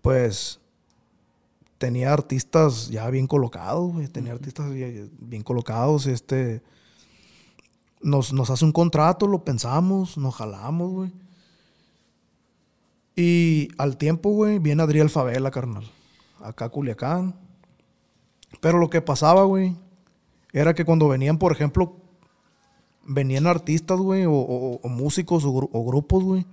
pues 0.00 0.60
tenía 1.78 2.12
artistas 2.12 2.88
ya 2.88 3.10
bien 3.10 3.26
colocados, 3.26 3.94
güey. 3.94 4.06
Tenía 4.06 4.32
artistas 4.32 4.70
bien 4.70 5.42
colocados. 5.42 6.06
Este. 6.06 6.62
Nos, 8.00 8.32
nos 8.32 8.48
hace 8.50 8.64
un 8.64 8.70
contrato, 8.70 9.26
lo 9.26 9.44
pensamos, 9.44 10.16
nos 10.16 10.36
jalamos, 10.36 10.92
güey. 10.92 11.23
Y 13.16 13.68
al 13.78 13.96
tiempo, 13.96 14.30
güey, 14.30 14.58
viene 14.58 14.82
Adriel 14.82 15.10
Favela, 15.10 15.50
carnal. 15.50 15.84
Acá 16.42 16.66
a 16.66 16.68
Culiacán. 16.68 17.34
Pero 18.60 18.78
lo 18.78 18.90
que 18.90 19.00
pasaba, 19.02 19.44
güey, 19.44 19.76
era 20.52 20.74
que 20.74 20.84
cuando 20.84 21.08
venían, 21.08 21.38
por 21.38 21.52
ejemplo, 21.52 21.96
venían 23.06 23.46
artistas, 23.46 23.98
güey, 23.98 24.24
o, 24.24 24.32
o- 24.32 24.80
o 24.82 24.88
músicos 24.88 25.44
o, 25.44 25.52
gru- 25.52 25.68
o 25.72 25.84
grupos, 25.84 26.22
güey. 26.24 26.46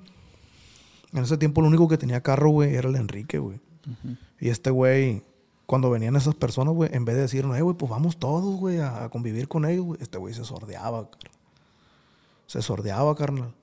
En 1.14 1.24
ese 1.24 1.38
tiempo 1.38 1.62
lo 1.62 1.68
único 1.68 1.88
que 1.88 1.98
tenía 1.98 2.22
carro, 2.22 2.50
güey, 2.52 2.76
era 2.76 2.90
el 2.90 2.96
Enrique, 2.96 3.38
güey. 3.40 3.60
Y 4.40 4.50
este 4.50 4.70
güey, 4.70 5.24
cuando 5.66 5.90
venían 5.90 6.16
esas 6.16 6.36
personas, 6.36 6.74
güey, 6.74 6.90
en 6.94 7.06
vez 7.06 7.16
de 7.16 7.24
decirnos, 7.24 7.58
eh, 7.58 7.62
güey, 7.62 7.76
pues 7.76 7.90
vamos 7.90 8.18
todos, 8.18 8.56
güey, 8.60 8.80
a, 8.80 9.06
a 9.06 9.10
convivir 9.10 9.48
con 9.48 9.66
ellos, 9.66 9.86
güey, 9.86 10.00
este 10.02 10.18
güey 10.20 10.34
se 10.34 10.44
sordeaba, 10.46 11.10
carnal. 11.10 11.40
Se 12.48 12.62
sordeaba, 12.62 13.16
carnal. 13.16 13.54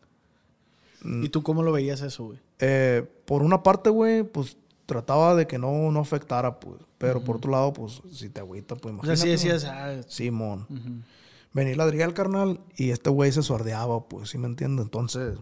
¿Y 1.24 1.28
tú 1.28 1.42
cómo 1.42 1.62
lo 1.62 1.70
veías 1.72 2.00
eso, 2.00 2.24
güey? 2.26 2.38
Eh, 2.60 3.06
por 3.24 3.42
una 3.42 3.62
parte, 3.62 3.90
güey, 3.90 4.22
pues 4.22 4.56
trataba 4.86 5.34
de 5.34 5.46
que 5.46 5.58
no, 5.58 5.90
no 5.90 6.00
afectara, 6.00 6.58
pues. 6.60 6.80
Pero 6.98 7.22
por 7.22 7.36
otro 7.36 7.50
lado, 7.52 7.72
pues, 7.72 8.02
si 8.12 8.28
te 8.28 8.40
agüita, 8.40 8.74
pues 8.74 8.94
O 8.94 9.04
sea, 9.04 9.14
imagínate. 9.14 9.20
sí 9.22 9.28
decías, 9.28 9.64
ah, 9.64 10.02
Simón. 10.08 10.66
Venía 11.52 11.74
el 11.74 11.80
Adriel, 11.80 12.12
carnal, 12.14 12.60
y 12.76 12.90
este 12.90 13.10
güey 13.10 13.30
se 13.32 13.42
sordeaba, 13.42 14.08
pues, 14.08 14.30
¿sí 14.30 14.38
me 14.38 14.46
entiendes? 14.46 14.84
Entonces, 14.84 15.38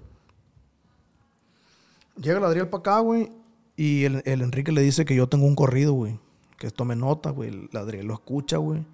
llega 2.17 2.39
el 2.39 2.45
Adriel 2.45 2.69
para 2.69 2.81
acá, 2.81 2.99
güey, 3.01 3.33
Y 3.77 4.05
el, 4.05 4.23
el 4.25 4.43
Enrique 4.43 4.73
le 4.73 4.81
dice 4.83 5.05
que 5.05 5.15
yo 5.15 5.29
tengo 5.29 5.47
un 5.47 5.55
corrido, 5.55 5.93
güey. 5.93 6.19
Que 6.59 6.71
tome 6.71 6.97
nota, 6.97 7.31
güey. 7.31 7.51
El 7.71 7.77
Adriel 7.77 8.07
lo 8.07 8.15
escucha, 8.15 8.57
güey. 8.57 8.85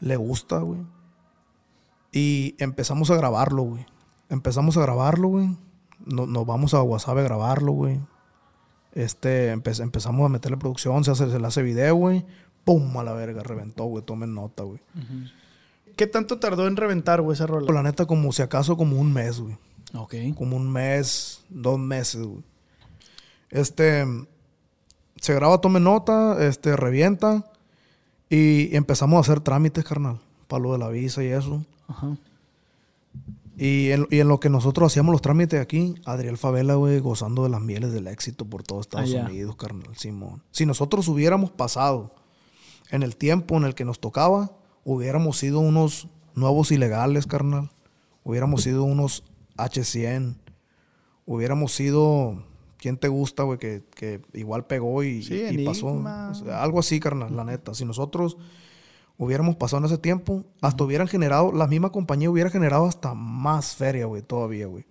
Le 0.00 0.16
gusta, 0.16 0.58
güey. 0.58 0.80
Y 2.12 2.54
empezamos 2.58 3.10
a 3.10 3.16
grabarlo, 3.16 3.62
güey. 3.62 3.86
Empezamos 4.30 4.76
a 4.76 4.80
grabarlo, 4.82 5.28
güey. 5.28 5.56
No- 6.06 6.26
nos 6.26 6.46
vamos 6.46 6.74
a 6.74 6.82
WhatsApp 6.82 7.18
a 7.18 7.22
grabarlo, 7.22 7.72
güey. 7.72 8.00
Este, 8.92 9.52
empe- 9.54 9.82
empezamos 9.82 10.24
a 10.24 10.28
meterle 10.28 10.56
producción, 10.56 11.02
se, 11.04 11.10
hace, 11.10 11.30
se 11.30 11.38
le 11.40 11.46
hace 11.46 11.62
video, 11.62 11.94
güey. 11.96 12.24
¡Pum! 12.64 12.96
A 12.96 13.04
la 13.04 13.12
verga, 13.12 13.42
reventó, 13.42 13.84
güey. 13.84 14.04
Tomen 14.04 14.34
nota, 14.34 14.62
güey. 14.62 14.80
¿Qué 15.96 16.06
tanto 16.06 16.38
tardó 16.38 16.66
en 16.66 16.76
reventar, 16.76 17.20
güey, 17.20 17.34
esa 17.34 17.46
rola? 17.46 17.72
La 17.72 17.82
neta, 17.82 18.06
como 18.06 18.32
si 18.32 18.42
acaso, 18.42 18.76
como 18.76 18.98
un 18.98 19.12
mes, 19.12 19.40
güey. 19.40 19.56
Ok. 19.94 20.14
Como 20.36 20.56
un 20.56 20.70
mes, 20.72 21.42
dos 21.50 21.78
meses, 21.78 22.22
güey. 22.22 22.42
Este, 23.50 24.04
se 25.16 25.34
graba 25.34 25.60
Tome 25.60 25.80
Nota, 25.80 26.44
este, 26.46 26.76
revienta. 26.76 27.44
Y 28.30 28.74
empezamos 28.74 29.16
a 29.18 29.20
hacer 29.20 29.40
trámites, 29.40 29.84
carnal. 29.84 30.18
Para 30.48 30.62
lo 30.62 30.72
de 30.72 30.78
la 30.78 30.88
visa 30.88 31.22
y 31.22 31.26
eso. 31.28 31.64
Ajá. 31.86 32.16
Y 33.56 33.90
en, 33.90 34.06
y 34.10 34.18
en 34.18 34.28
lo 34.28 34.40
que 34.40 34.50
nosotros 34.50 34.92
hacíamos 34.92 35.12
los 35.12 35.22
trámites 35.22 35.60
aquí, 35.60 35.94
Adriel 36.04 36.38
Favela, 36.38 36.74
güey, 36.74 36.98
gozando 36.98 37.44
de 37.44 37.50
las 37.50 37.60
mieles 37.60 37.92
del 37.92 38.08
éxito 38.08 38.44
por 38.44 38.62
todo 38.62 38.80
Estados 38.80 39.10
Allá. 39.10 39.26
Unidos, 39.26 39.56
carnal, 39.56 39.96
Simón. 39.96 40.42
Si 40.50 40.66
nosotros 40.66 41.06
hubiéramos 41.08 41.50
pasado 41.50 42.14
en 42.90 43.02
el 43.02 43.16
tiempo 43.16 43.56
en 43.56 43.64
el 43.64 43.74
que 43.74 43.84
nos 43.84 44.00
tocaba, 44.00 44.56
hubiéramos 44.82 45.38
sido 45.38 45.60
unos 45.60 46.08
nuevos 46.34 46.72
ilegales, 46.72 47.26
carnal. 47.26 47.70
Hubiéramos 48.24 48.62
sido 48.62 48.84
unos 48.84 49.22
H100. 49.56 50.36
Hubiéramos 51.26 51.72
sido... 51.72 52.44
¿Quién 52.76 52.98
te 52.98 53.08
gusta, 53.08 53.44
güey? 53.44 53.58
Que, 53.58 53.82
que 53.94 54.20
igual 54.34 54.66
pegó 54.66 55.02
y, 55.02 55.22
Sí, 55.22 55.42
y 55.50 55.64
pasó. 55.64 55.88
Enigma. 55.88 56.30
O 56.32 56.34
sea, 56.34 56.62
algo 56.62 56.80
así, 56.80 57.00
carnal, 57.00 57.34
la 57.34 57.42
neta. 57.44 57.72
Si 57.72 57.86
nosotros 57.86 58.36
hubiéramos 59.16 59.56
pasado 59.56 59.80
en 59.80 59.86
ese 59.86 59.98
tiempo, 59.98 60.44
hasta 60.60 60.84
hubieran 60.84 61.08
generado, 61.08 61.52
la 61.52 61.66
misma 61.66 61.90
compañía 61.90 62.30
hubiera 62.30 62.50
generado 62.50 62.86
hasta 62.86 63.14
más 63.14 63.74
feria, 63.76 64.06
güey, 64.06 64.22
todavía, 64.22 64.66
güey. 64.66 64.86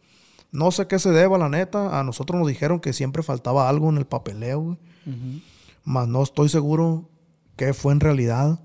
No 0.51 0.71
sé 0.71 0.88
qué 0.88 0.99
se 0.99 1.09
deba, 1.09 1.38
la 1.38 1.49
neta. 1.49 1.99
A 1.99 2.03
nosotros 2.03 2.38
nos 2.38 2.47
dijeron 2.47 2.79
que 2.79 2.93
siempre 2.93 3.23
faltaba 3.23 3.67
algo 3.67 3.89
en 3.89 3.97
el 3.97 4.05
papeleo, 4.05 4.62
güey. 4.62 4.77
Mas 5.83 6.07
no 6.07 6.21
estoy 6.21 6.47
seguro 6.47 7.09
qué 7.55 7.73
fue 7.73 7.91
en 7.91 7.99
realidad 7.99 8.59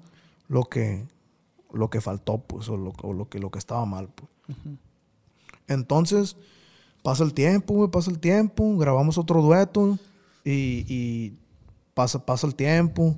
lo 0.48 0.64
que, 0.64 1.06
lo 1.72 1.88
que 1.88 2.00
faltó, 2.00 2.38
pues, 2.38 2.68
o 2.68 2.76
lo, 2.76 2.92
o 3.02 3.12
lo 3.14 3.28
que, 3.28 3.38
lo 3.38 3.50
que 3.50 3.58
estaba 3.58 3.86
mal, 3.86 4.10
pues. 4.14 4.30
Entonces, 5.66 6.36
pasa 7.02 7.24
el 7.24 7.32
tiempo, 7.32 7.74
güey, 7.74 7.90
pasa 7.90 8.10
el 8.10 8.18
tiempo, 8.18 8.76
grabamos 8.76 9.16
otro 9.16 9.40
dueto 9.40 9.98
y, 10.44 10.84
y 10.88 11.38
pasa, 11.94 12.24
pasa 12.24 12.46
el 12.46 12.54
tiempo. 12.54 13.16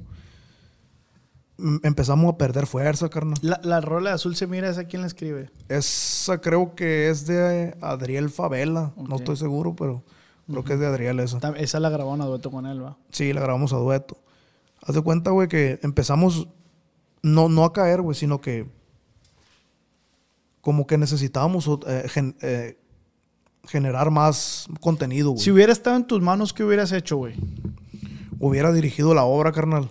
Empezamos 1.83 2.33
a 2.35 2.39
perder 2.39 2.67
fuerza, 2.67 3.09
carnal. 3.09 3.39
La, 3.43 3.61
la 3.63 3.81
rola 3.81 4.11
de 4.11 4.15
Azul 4.17 4.37
se 4.37 4.47
mira, 4.47 4.69
¿esa 4.69 4.85
quién 4.85 5.03
la 5.03 5.09
escribe? 5.09 5.51
Esa 5.69 6.41
creo 6.41 6.75
que 6.75 7.09
es 7.11 7.27
de 7.27 7.77
Adriel 7.81 8.31
Favela. 8.31 8.93
No 8.97 9.17
estoy 9.17 9.37
seguro, 9.37 9.75
pero 9.77 10.03
creo 10.47 10.65
que 10.65 10.73
es 10.75 10.81
de 10.81 10.87
Adriel 10.87 11.21
esa. 11.21 11.39
Esa 11.57 11.81
la 11.81 11.91
grabó 11.91 12.15
a 12.15 12.27
dueto 12.27 12.51
con 12.51 12.67
él, 12.67 12.83
¿va? 12.83 12.97
Sí, 13.11 13.33
la 13.33 13.41
grabamos 13.41 13.73
a 13.73 13.77
dueto. 13.77 14.17
Haz 14.83 14.95
de 14.95 15.03
cuenta, 15.03 15.31
güey, 15.31 15.49
que 15.49 15.79
empezamos 15.83 16.49
no, 17.23 17.49
no 17.49 17.65
a 17.65 17.73
caer, 17.73 18.01
güey, 18.01 18.17
sino 18.17 18.41
que 18.41 18.67
como 20.61 20.87
que 20.87 20.99
necesitábamos 20.99 21.69
eh, 21.87 22.05
gen- 22.09 22.37
eh, 22.43 22.79
generar 23.67 24.11
más 24.11 24.67
contenido, 24.81 25.31
güey. 25.31 25.43
Si 25.43 25.51
hubiera 25.51 25.73
estado 25.73 25.97
en 25.97 26.05
tus 26.07 26.21
manos, 26.21 26.53
¿qué 26.53 26.65
hubieras 26.65 26.93
hecho, 26.93 27.17
güey? 27.17 27.35
Hubiera 28.43 28.73
dirigido 28.73 29.15
la 29.15 29.25
obra, 29.25 29.53
carnal. 29.53 29.91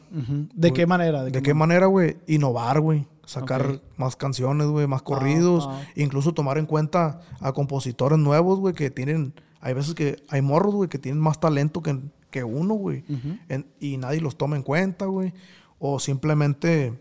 ¿De 0.53 0.73
qué 0.73 0.85
manera? 0.87 1.23
¿De, 1.23 1.41
qué 1.41 1.53
manera, 1.53 1.85
güey? 1.85 2.17
Innovar, 2.27 2.81
güey. 2.81 3.07
Sacar 3.25 3.79
más 3.95 4.15
canciones, 4.15 4.65
güey, 4.67 4.87
más 4.87 5.03
corridos. 5.03 5.67
ah. 5.69 5.81
Incluso 5.95 6.33
tomar 6.33 6.57
en 6.57 6.65
cuenta 6.65 7.21
a 7.39 7.53
compositores 7.53 8.17
nuevos, 8.19 8.59
güey, 8.59 8.73
que 8.73 8.89
tienen... 8.89 9.33
Hay 9.61 9.73
veces 9.73 9.93
que 9.93 10.23
hay 10.29 10.41
morros, 10.41 10.73
güey, 10.73 10.89
que 10.89 10.97
tienen 10.97 11.21
más 11.21 11.39
talento 11.39 11.81
que, 11.83 11.99
que 12.31 12.43
uno, 12.43 12.73
güey. 12.73 13.03
En- 13.49 13.67
y 13.79 13.97
nadie 13.97 14.19
los 14.19 14.35
toma 14.37 14.55
en 14.55 14.63
cuenta, 14.63 15.05
güey. 15.05 15.31
O 15.77 15.99
simplemente... 15.99 16.99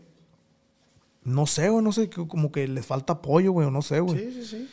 No 1.24 1.46
sé, 1.46 1.68
güey, 1.70 1.82
no 1.84 1.92
sé, 1.92 2.08
como 2.11 2.52
que 2.52 2.66
les 2.68 2.84
falta 2.87 3.14
apoyo, 3.14 3.52
güey, 3.52 3.66
o 3.66 3.70
no 3.70 3.82
sé, 3.82 4.00
güey. 4.00 4.18
Sí, 4.18 4.42
sí, 4.42 4.46
sí. 4.46 4.68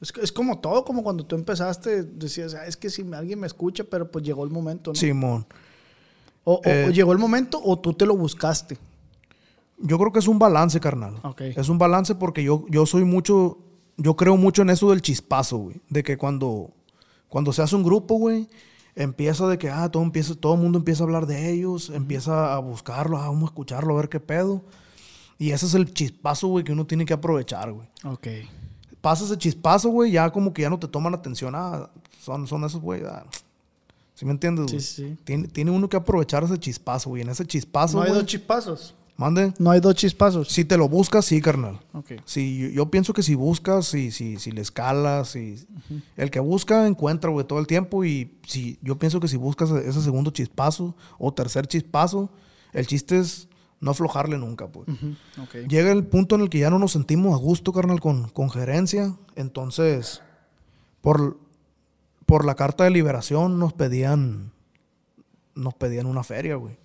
Es, 0.00 0.12
es 0.22 0.32
como 0.32 0.58
todo, 0.58 0.84
como 0.84 1.02
cuando 1.02 1.24
tú 1.24 1.36
empezaste, 1.36 2.02
decías, 2.02 2.54
"Ah, 2.54 2.66
es 2.66 2.76
que 2.76 2.90
si 2.90 3.02
alguien 3.14 3.38
me 3.40 3.46
escucha, 3.46 3.84
pero 3.84 4.10
pues 4.10 4.24
llegó 4.24 4.42
el 4.44 4.50
momento, 4.50 4.90
¿no? 4.90 4.94
Simón. 4.96 5.46
O- 6.44 6.60
Eh, 6.64 6.86
o 6.88 6.90
llegó 6.90 7.12
el 7.12 7.18
momento 7.18 7.60
o 7.62 7.78
tú 7.78 7.92
te 7.94 8.06
lo 8.06 8.16
buscaste. 8.16 8.78
Yo 9.78 9.98
creo 9.98 10.12
que 10.12 10.18
es 10.20 10.28
un 10.28 10.38
balance, 10.38 10.78
carnal. 10.80 11.16
Ok. 11.24 11.40
Es 11.42 11.68
un 11.68 11.78
balance 11.78 12.14
porque 12.14 12.42
yo, 12.44 12.64
yo 12.68 12.86
soy 12.86 13.04
mucho, 13.04 13.58
yo 13.96 14.14
creo 14.16 14.36
mucho 14.36 14.62
en 14.62 14.70
eso 14.70 14.90
del 14.90 15.02
chispazo, 15.02 15.58
güey. 15.58 15.80
De 15.88 16.02
que 16.04 16.16
cuando, 16.16 16.70
cuando 17.28 17.52
se 17.52 17.62
hace 17.62 17.74
un 17.74 17.82
grupo, 17.82 18.14
güey, 18.16 18.48
empieza 18.94 19.48
de 19.48 19.58
que, 19.58 19.70
ah, 19.70 19.90
todo 19.90 20.02
empieza, 20.02 20.34
todo 20.36 20.54
el 20.54 20.60
mundo 20.60 20.78
empieza 20.78 21.02
a 21.02 21.06
hablar 21.06 21.26
de 21.26 21.50
ellos, 21.52 21.90
empieza 21.90 22.54
a 22.54 22.58
buscarlo, 22.58 23.16
ah, 23.18 23.26
vamos 23.28 23.42
a 23.42 23.46
escucharlo, 23.46 23.94
a 23.94 23.96
ver 23.96 24.08
qué 24.08 24.20
pedo. 24.20 24.62
Y 25.38 25.50
ese 25.50 25.66
es 25.66 25.74
el 25.74 25.92
chispazo, 25.92 26.46
güey, 26.48 26.64
que 26.64 26.72
uno 26.72 26.86
tiene 26.86 27.04
que 27.04 27.14
aprovechar, 27.14 27.72
güey. 27.72 27.88
Ok. 28.04 28.28
Pasa 29.00 29.24
ese 29.24 29.36
chispazo, 29.36 29.88
güey, 29.88 30.12
ya 30.12 30.30
como 30.30 30.52
que 30.52 30.62
ya 30.62 30.70
no 30.70 30.78
te 30.78 30.86
toman 30.86 31.12
atención, 31.14 31.54
ah, 31.56 31.90
son, 32.20 32.46
son 32.46 32.62
esos, 32.64 32.80
güey, 32.80 33.02
ah. 33.04 33.24
¿Sí 34.22 34.26
me 34.26 34.30
entiendes, 34.30 34.70
Sí, 34.70 34.80
sí. 34.80 35.16
Tiene, 35.24 35.48
tiene 35.48 35.72
uno 35.72 35.88
que 35.88 35.96
aprovechar 35.96 36.44
ese 36.44 36.56
chispazo, 36.56 37.10
güey. 37.10 37.22
En 37.22 37.28
ese 37.28 37.44
chispazo, 37.44 37.96
No 37.96 38.04
hay 38.04 38.12
dos 38.12 38.24
chispazos. 38.24 38.94
mande. 39.16 39.52
No 39.58 39.72
hay 39.72 39.80
dos 39.80 39.96
chispazos. 39.96 40.46
Si 40.46 40.64
te 40.64 40.76
lo 40.76 40.88
buscas, 40.88 41.24
sí, 41.24 41.40
carnal. 41.40 41.80
Ok. 41.92 42.12
Sí, 42.24 42.56
yo, 42.56 42.68
yo 42.68 42.88
pienso 42.88 43.14
que 43.14 43.24
si 43.24 43.34
buscas, 43.34 43.86
si, 43.86 44.12
si, 44.12 44.38
si 44.38 44.52
le 44.52 44.60
escalas, 44.60 45.30
si, 45.30 45.66
el 46.16 46.30
que 46.30 46.38
busca 46.38 46.86
encuentra, 46.86 47.32
güey, 47.32 47.44
todo 47.44 47.58
el 47.58 47.66
tiempo. 47.66 48.04
Y 48.04 48.38
si, 48.46 48.78
yo 48.80 48.96
pienso 48.96 49.18
que 49.18 49.26
si 49.26 49.36
buscas 49.36 49.72
ese 49.72 50.00
segundo 50.00 50.30
chispazo 50.30 50.94
o 51.18 51.34
tercer 51.34 51.66
chispazo, 51.66 52.30
el 52.72 52.86
chiste 52.86 53.18
es 53.18 53.48
no 53.80 53.90
aflojarle 53.90 54.38
nunca, 54.38 54.68
pues. 54.68 54.88
Ok. 55.42 55.68
Llega 55.68 55.90
el 55.90 56.04
punto 56.04 56.36
en 56.36 56.42
el 56.42 56.48
que 56.48 56.60
ya 56.60 56.70
no 56.70 56.78
nos 56.78 56.92
sentimos 56.92 57.34
a 57.34 57.38
gusto, 57.38 57.72
carnal, 57.72 57.98
con, 57.98 58.28
con 58.28 58.50
gerencia. 58.50 59.16
Entonces, 59.34 60.22
por, 61.00 61.40
por 62.32 62.46
la 62.46 62.54
carta 62.54 62.84
de 62.84 62.90
liberación 62.90 63.58
nos 63.58 63.74
pedían, 63.74 64.52
nos 65.54 65.74
pedían 65.74 66.06
una 66.06 66.22
feria, 66.24 66.56
güey. 66.56 66.78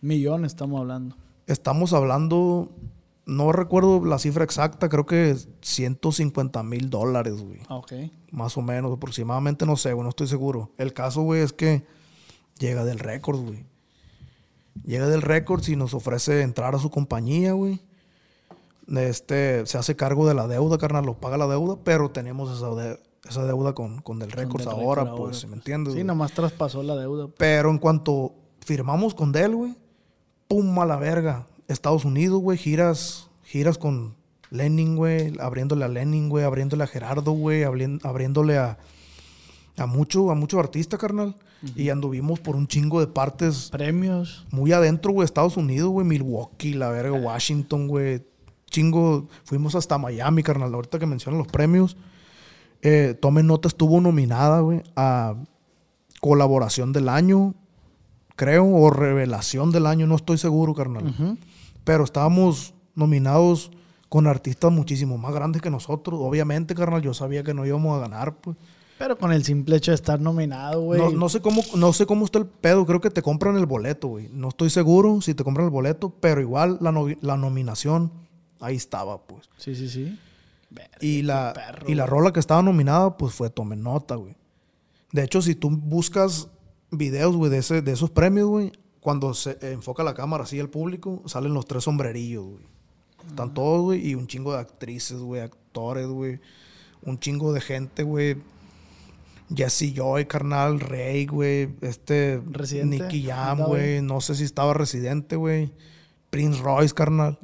Millones 0.00 0.50
estamos 0.50 0.80
hablando. 0.80 1.14
Estamos 1.46 1.92
hablando, 1.92 2.68
no 3.24 3.52
recuerdo 3.52 4.04
la 4.04 4.18
cifra 4.18 4.42
exacta, 4.42 4.88
creo 4.88 5.06
que 5.06 5.36
150 5.60 6.64
mil 6.64 6.90
dólares, 6.90 7.40
güey. 7.40 7.60
Ah, 7.68 7.76
Ok. 7.76 7.92
Más 8.32 8.56
o 8.56 8.62
menos, 8.62 8.92
aproximadamente, 8.92 9.66
no 9.66 9.76
sé, 9.76 9.92
güey, 9.92 10.02
no 10.02 10.08
estoy 10.10 10.26
seguro. 10.26 10.72
El 10.78 10.92
caso, 10.92 11.22
güey, 11.22 11.42
es 11.42 11.52
que 11.52 11.84
llega 12.58 12.84
del 12.84 12.98
récord, 12.98 13.38
güey. 13.38 13.64
Llega 14.84 15.06
del 15.06 15.22
récord 15.22 15.62
y 15.68 15.76
nos 15.76 15.94
ofrece 15.94 16.42
entrar 16.42 16.74
a 16.74 16.80
su 16.80 16.90
compañía, 16.90 17.52
güey. 17.52 17.80
Este, 18.88 19.64
se 19.64 19.78
hace 19.78 19.94
cargo 19.94 20.26
de 20.26 20.34
la 20.34 20.48
deuda, 20.48 20.76
carnal, 20.76 21.06
lo 21.06 21.20
paga 21.20 21.36
la 21.36 21.46
deuda, 21.46 21.76
pero 21.84 22.10
tenemos 22.10 22.56
esa, 22.58 22.74
de- 22.74 22.98
esa 23.28 23.44
deuda 23.44 23.72
con, 23.72 24.00
con 24.00 24.18
del 24.18 24.30
récord 24.30 24.60
Del 24.60 24.68
ahora, 24.68 25.04
récord 25.04 25.18
pues, 25.18 25.36
ahora, 25.38 25.48
¿me 25.50 25.56
entiendes? 25.56 25.94
Sí, 25.94 26.04
nomás 26.04 26.32
traspasó 26.32 26.82
la 26.82 26.96
deuda. 26.96 27.28
Pero 27.36 27.70
en 27.70 27.78
cuanto 27.78 28.34
firmamos 28.60 29.14
con 29.14 29.32
Dell, 29.32 29.54
güey, 29.54 29.74
pum 30.48 30.78
a 30.78 30.86
la 30.86 30.96
verga. 30.96 31.46
Estados 31.68 32.04
Unidos, 32.04 32.40
güey, 32.40 32.58
giras, 32.58 33.28
giras 33.44 33.78
con 33.78 34.16
Lenin, 34.50 34.96
güey, 34.96 35.32
abriéndole 35.40 35.84
a 35.84 35.88
Lenin, 35.88 36.28
güey, 36.28 36.44
abriéndole 36.44 36.84
a 36.84 36.86
Gerardo, 36.86 37.32
güey, 37.32 37.62
abriéndole 37.62 38.58
a, 38.58 38.78
a 39.78 39.86
mucho, 39.86 40.30
a 40.30 40.34
mucho 40.34 40.60
artista, 40.60 40.98
carnal. 40.98 41.36
Y 41.76 41.90
anduvimos 41.90 42.40
por 42.40 42.56
un 42.56 42.66
chingo 42.66 42.98
de 42.98 43.06
partes 43.06 43.70
Premios. 43.70 44.44
muy 44.50 44.72
adentro, 44.72 45.12
güey, 45.12 45.24
Estados 45.24 45.56
Unidos, 45.56 45.90
güey, 45.90 46.04
Milwaukee, 46.04 46.74
la 46.74 46.90
verga, 46.90 47.12
Washington, 47.12 47.86
güey. 47.86 48.26
Chingo, 48.66 49.28
fuimos 49.44 49.76
hasta 49.76 49.96
Miami, 49.96 50.42
carnal. 50.42 50.74
Ahorita 50.74 50.98
que 50.98 51.06
mencionan 51.06 51.38
los 51.38 51.46
premios. 51.46 51.96
Eh, 52.82 53.16
tomen 53.20 53.46
nota, 53.46 53.68
estuvo 53.68 54.00
nominada, 54.00 54.60
güey, 54.60 54.82
a 54.96 55.34
colaboración 56.20 56.92
del 56.92 57.08
año, 57.08 57.54
creo, 58.36 58.66
o 58.66 58.90
revelación 58.90 59.70
del 59.70 59.86
año, 59.86 60.06
no 60.06 60.16
estoy 60.16 60.38
seguro, 60.38 60.74
carnal. 60.74 61.14
Pero 61.84 62.04
estábamos 62.04 62.74
nominados 62.94 63.70
con 64.08 64.26
artistas 64.26 64.70
muchísimo 64.70 65.16
más 65.18 65.32
grandes 65.34 65.62
que 65.62 65.70
nosotros. 65.70 66.20
Obviamente, 66.22 66.74
carnal, 66.74 67.02
yo 67.02 67.14
sabía 67.14 67.42
que 67.42 67.54
no 67.54 67.64
íbamos 67.66 67.96
a 67.96 68.00
ganar, 68.00 68.36
pues. 68.40 68.56
Pero 68.98 69.18
con 69.18 69.32
el 69.32 69.42
simple 69.42 69.76
hecho 69.76 69.90
de 69.90 69.96
estar 69.96 70.20
nominado, 70.20 70.82
güey. 70.82 71.00
No, 71.00 71.10
no 71.10 71.28
sé 71.28 71.40
cómo, 71.40 71.62
no 71.76 71.92
sé 71.92 72.06
cómo 72.06 72.24
está 72.24 72.38
el 72.38 72.46
pedo. 72.46 72.86
Creo 72.86 73.00
que 73.00 73.10
te 73.10 73.20
compran 73.22 73.56
el 73.56 73.66
boleto, 73.66 74.08
güey. 74.08 74.28
No 74.32 74.48
estoy 74.50 74.70
seguro 74.70 75.20
si 75.22 75.34
te 75.34 75.42
compran 75.42 75.64
el 75.64 75.70
boleto, 75.72 76.10
pero 76.20 76.40
igual 76.40 76.78
la, 76.80 76.92
novi- 76.92 77.18
la 77.20 77.36
nominación 77.36 78.12
ahí 78.60 78.76
estaba, 78.76 79.22
pues. 79.26 79.48
Sí, 79.56 79.74
sí, 79.74 79.88
sí. 79.88 80.16
Y 81.00 81.22
la, 81.22 81.52
perro, 81.54 81.88
y 81.88 81.94
la 81.94 82.06
rola 82.06 82.32
que 82.32 82.40
estaba 82.40 82.62
nominada, 82.62 83.16
pues 83.16 83.34
fue 83.34 83.50
Tome 83.50 83.76
Nota, 83.76 84.14
güey. 84.16 84.36
De 85.12 85.22
hecho, 85.24 85.42
si 85.42 85.54
tú 85.54 85.70
buscas 85.70 86.48
videos, 86.90 87.36
güey, 87.36 87.50
de, 87.50 87.58
ese- 87.58 87.82
de 87.82 87.92
esos 87.92 88.10
premios, 88.10 88.48
güey. 88.48 88.72
Cuando 89.00 89.34
se 89.34 89.58
enfoca 89.72 90.04
la 90.04 90.14
cámara 90.14 90.44
así 90.44 90.60
al 90.60 90.70
público, 90.70 91.22
salen 91.26 91.54
los 91.54 91.66
tres 91.66 91.84
sombrerillos, 91.84 92.44
güey. 92.44 92.64
Están 93.28 93.52
todos, 93.54 93.82
güey, 93.82 94.08
y 94.08 94.14
un 94.14 94.26
chingo 94.26 94.52
de 94.52 94.60
actrices, 94.60 95.18
güey, 95.18 95.42
actores, 95.42 96.06
güey. 96.06 96.40
Un 97.02 97.18
chingo 97.18 97.52
de 97.52 97.60
gente, 97.60 98.02
güey. 98.04 98.36
Jesse 99.54 99.92
Joy, 99.94 100.26
carnal, 100.26 100.80
Rey, 100.80 101.26
güey. 101.26 101.68
Este. 101.82 102.40
Residente, 102.50 103.00
Nicky 103.00 103.24
Jam, 103.24 103.58
güey. 103.64 104.00
No 104.00 104.20
sé 104.20 104.34
si 104.34 104.44
estaba 104.44 104.72
residente, 104.72 105.36
güey. 105.36 105.72
Prince 106.30 106.60
Royce, 106.62 106.94
carnal. 106.94 107.38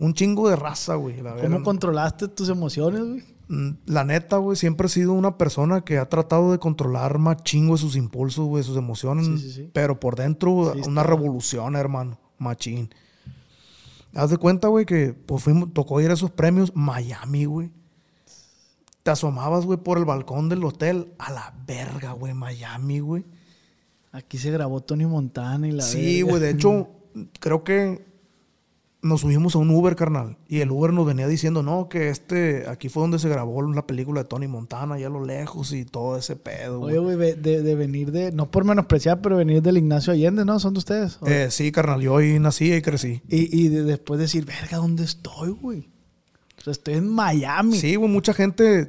Un 0.00 0.14
chingo 0.14 0.48
de 0.48 0.56
raza, 0.56 0.94
güey. 0.94 1.20
la 1.20 1.36
¿Cómo 1.36 1.62
controlaste 1.62 2.26
tus 2.26 2.48
emociones, 2.48 3.02
güey? 3.02 3.22
Mm, 3.48 3.70
La 3.84 4.02
neta, 4.04 4.38
güey, 4.38 4.56
siempre 4.56 4.86
he 4.86 4.90
sido 4.90 5.12
una 5.12 5.36
persona 5.36 5.82
que 5.82 5.98
ha 5.98 6.08
tratado 6.08 6.52
de 6.52 6.58
controlar 6.58 7.18
más 7.18 7.42
chingo 7.44 7.76
sus 7.76 7.96
impulsos, 7.96 8.46
güey, 8.46 8.64
sus 8.64 8.78
emociones. 8.78 9.26
Sí, 9.26 9.38
sí, 9.38 9.52
sí. 9.52 9.70
Pero 9.74 10.00
por 10.00 10.16
dentro, 10.16 10.72
una 10.86 11.02
revolución, 11.02 11.76
hermano. 11.76 12.18
Machín. 12.38 12.88
Haz 14.14 14.30
de 14.30 14.38
cuenta, 14.38 14.68
güey, 14.68 14.86
que 14.86 15.12
pues, 15.12 15.42
fuimos, 15.42 15.72
tocó 15.74 16.00
ir 16.00 16.10
a 16.10 16.14
esos 16.14 16.30
premios 16.30 16.72
Miami, 16.74 17.44
güey. 17.44 17.70
Te 19.02 19.10
asomabas, 19.10 19.66
güey, 19.66 19.78
por 19.78 19.98
el 19.98 20.06
balcón 20.06 20.48
del 20.48 20.64
hotel. 20.64 21.12
A 21.18 21.30
la 21.30 21.54
verga, 21.66 22.12
güey, 22.12 22.32
Miami, 22.32 23.00
güey. 23.00 23.26
Aquí 24.12 24.38
se 24.38 24.50
grabó 24.50 24.80
Tony 24.80 25.04
Montana 25.06 25.68
y 25.68 25.72
la 25.72 25.82
Sí, 25.82 26.22
güey. 26.22 26.40
De 26.40 26.50
hecho, 26.50 26.88
creo 27.40 27.62
que 27.64 28.09
nos 29.02 29.22
subimos 29.22 29.54
a 29.54 29.58
un 29.58 29.70
Uber, 29.70 29.96
carnal. 29.96 30.36
Y 30.46 30.60
el 30.60 30.70
Uber 30.70 30.92
nos 30.92 31.06
venía 31.06 31.26
diciendo, 31.26 31.62
no, 31.62 31.88
que 31.88 32.10
este, 32.10 32.68
aquí 32.68 32.88
fue 32.90 33.02
donde 33.02 33.18
se 33.18 33.28
grabó 33.30 33.62
la 33.62 33.86
película 33.86 34.22
de 34.22 34.28
Tony 34.28 34.46
Montana, 34.46 34.96
allá 34.96 35.06
a 35.06 35.10
lo 35.10 35.24
lejos 35.24 35.72
y 35.72 35.84
todo 35.86 36.18
ese 36.18 36.36
pedo, 36.36 36.80
Oye, 36.82 36.98
güey. 36.98 37.16
de, 37.16 37.34
de- 37.34 37.62
de 37.62 37.74
venir 37.74 38.12
de... 38.12 38.30
No 38.32 38.50
por 38.50 38.64
menospreciar, 38.64 39.22
pero 39.22 39.36
venir 39.36 39.62
del 39.62 39.78
Ignacio 39.78 40.12
Allende, 40.12 40.44
¿no? 40.44 40.60
¿Son 40.60 40.74
de 40.74 40.78
ustedes? 40.78 41.16
¿O- 41.20 41.26
Eh, 41.26 41.50
sí, 41.50 41.72
carnal, 41.72 42.00
yo 42.02 42.16
ahí 42.18 42.38
nací 42.38 42.72
y 42.74 42.82
crecí. 42.82 43.22
Y, 43.28 43.58
y 43.58 43.68
de- 43.68 43.84
después 43.84 44.20
decir, 44.20 44.44
verga, 44.44 44.76
¿dónde 44.76 45.04
estoy, 45.04 45.50
güey? 45.50 45.88
O 46.58 46.62
sea, 46.62 46.72
estoy 46.72 46.94
en 46.94 47.08
Miami. 47.08 47.78
Sí, 47.78 47.94
güey, 47.96 48.10
mucha 48.10 48.34
gente. 48.34 48.88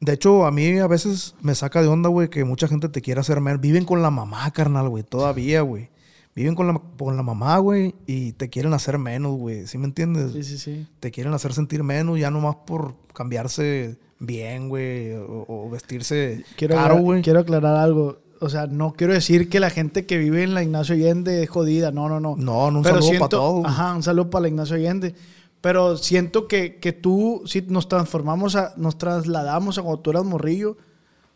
De 0.00 0.12
hecho, 0.12 0.46
a 0.46 0.50
mí 0.50 0.78
a 0.78 0.86
veces 0.86 1.34
me 1.42 1.54
saca 1.54 1.82
de 1.82 1.88
onda, 1.88 2.08
güey, 2.08 2.28
que 2.28 2.44
mucha 2.44 2.66
gente 2.68 2.88
te 2.88 3.00
quiere 3.02 3.20
hacer 3.20 3.40
menos. 3.40 3.60
Viven 3.60 3.84
con 3.84 4.00
la 4.02 4.10
mamá, 4.10 4.50
carnal, 4.52 4.88
güey, 4.88 5.02
todavía, 5.04 5.60
güey. 5.62 5.88
Viven 6.34 6.54
con 6.56 6.66
la, 6.66 6.80
con 6.98 7.16
la 7.16 7.22
mamá, 7.22 7.58
güey, 7.58 7.94
y 8.06 8.32
te 8.32 8.50
quieren 8.50 8.72
hacer 8.74 8.98
menos, 8.98 9.36
güey. 9.38 9.66
¿Sí 9.68 9.78
me 9.78 9.84
entiendes? 9.84 10.32
Sí, 10.32 10.42
sí, 10.42 10.58
sí. 10.58 10.86
te 11.00 11.10
quieren 11.12 11.32
hacer 11.32 11.52
sentir 11.52 11.82
menos 11.84 12.18
ya 12.18 12.30
nomás 12.30 12.56
por 12.66 12.94
cambiarse 13.12 13.98
bien, 14.18 14.68
güey, 14.68 15.12
o, 15.12 15.44
o 15.46 15.70
vestirse 15.70 16.44
Quiero, 16.56 16.74
caro, 16.74 16.96
güey. 16.98 17.22
quiero 17.22 17.40
aclarar 17.40 17.76
algo. 17.76 18.18
O 18.40 18.48
sea, 18.48 18.66
no 18.66 18.92
quiero 18.94 19.12
decir 19.12 19.48
que 19.48 19.60
la 19.60 19.70
gente 19.70 20.06
que 20.06 20.18
vive 20.18 20.42
en 20.42 20.54
la 20.54 20.62
Ignacio 20.62 20.94
Allende 20.96 21.42
es 21.42 21.48
jodida. 21.48 21.92
No, 21.92 22.08
no, 22.08 22.18
no. 22.20 22.34
No, 22.36 22.70
no, 22.70 22.78
un 22.78 22.82
Pero 22.82 22.96
saludo 22.96 23.08
siento- 23.08 23.20
para 23.20 23.30
todos. 23.30 23.64
Ajá, 23.66 23.94
un 23.94 24.02
saludo 24.02 24.28
para 24.30 24.42
la 24.42 24.48
Ignacio 24.48 24.74
Allende. 24.76 25.14
Pero 25.60 25.96
siento 25.96 26.46
que, 26.48 26.76
que 26.76 26.92
tú, 26.92 27.42
si 27.46 27.62
nos 27.62 27.88
transformamos, 27.88 28.54
a, 28.56 28.74
nos 28.76 28.98
trasladamos 28.98 29.78
a 29.78 29.82
cuando 29.82 30.00
tú 30.02 30.10
eras 30.10 30.24
morrillo, 30.24 30.76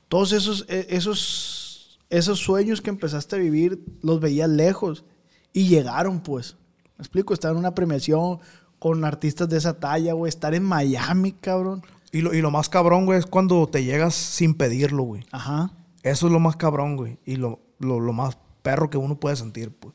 todos 0.08 0.32
esos, 0.32 0.66
eh, 0.68 0.86
esos, 0.90 1.67
esos 2.10 2.38
sueños 2.38 2.80
que 2.80 2.90
empezaste 2.90 3.36
a 3.36 3.38
vivir 3.38 3.84
los 4.02 4.20
veías 4.20 4.48
lejos 4.48 5.04
y 5.52 5.68
llegaron, 5.68 6.20
pues. 6.20 6.56
¿Me 6.96 7.02
explico? 7.02 7.32
Estar 7.34 7.52
en 7.52 7.58
una 7.58 7.74
premiación 7.74 8.38
con 8.78 9.04
artistas 9.04 9.48
de 9.48 9.56
esa 9.58 9.78
talla, 9.78 10.12
güey. 10.14 10.28
Estar 10.28 10.54
en 10.54 10.64
Miami, 10.64 11.32
cabrón. 11.32 11.82
Y 12.10 12.22
lo, 12.22 12.32
y 12.34 12.40
lo 12.40 12.50
más 12.50 12.68
cabrón, 12.68 13.04
güey, 13.06 13.18
es 13.18 13.26
cuando 13.26 13.66
te 13.68 13.84
llegas 13.84 14.14
sin 14.14 14.54
pedirlo, 14.54 15.02
güey. 15.04 15.24
Ajá. 15.30 15.70
Eso 16.02 16.26
es 16.26 16.32
lo 16.32 16.40
más 16.40 16.56
cabrón, 16.56 16.96
güey. 16.96 17.18
Y 17.26 17.36
lo, 17.36 17.60
lo, 17.78 18.00
lo 18.00 18.12
más 18.12 18.38
perro 18.62 18.88
que 18.90 18.96
uno 18.98 19.20
puede 19.20 19.36
sentir, 19.36 19.70
pues. 19.70 19.94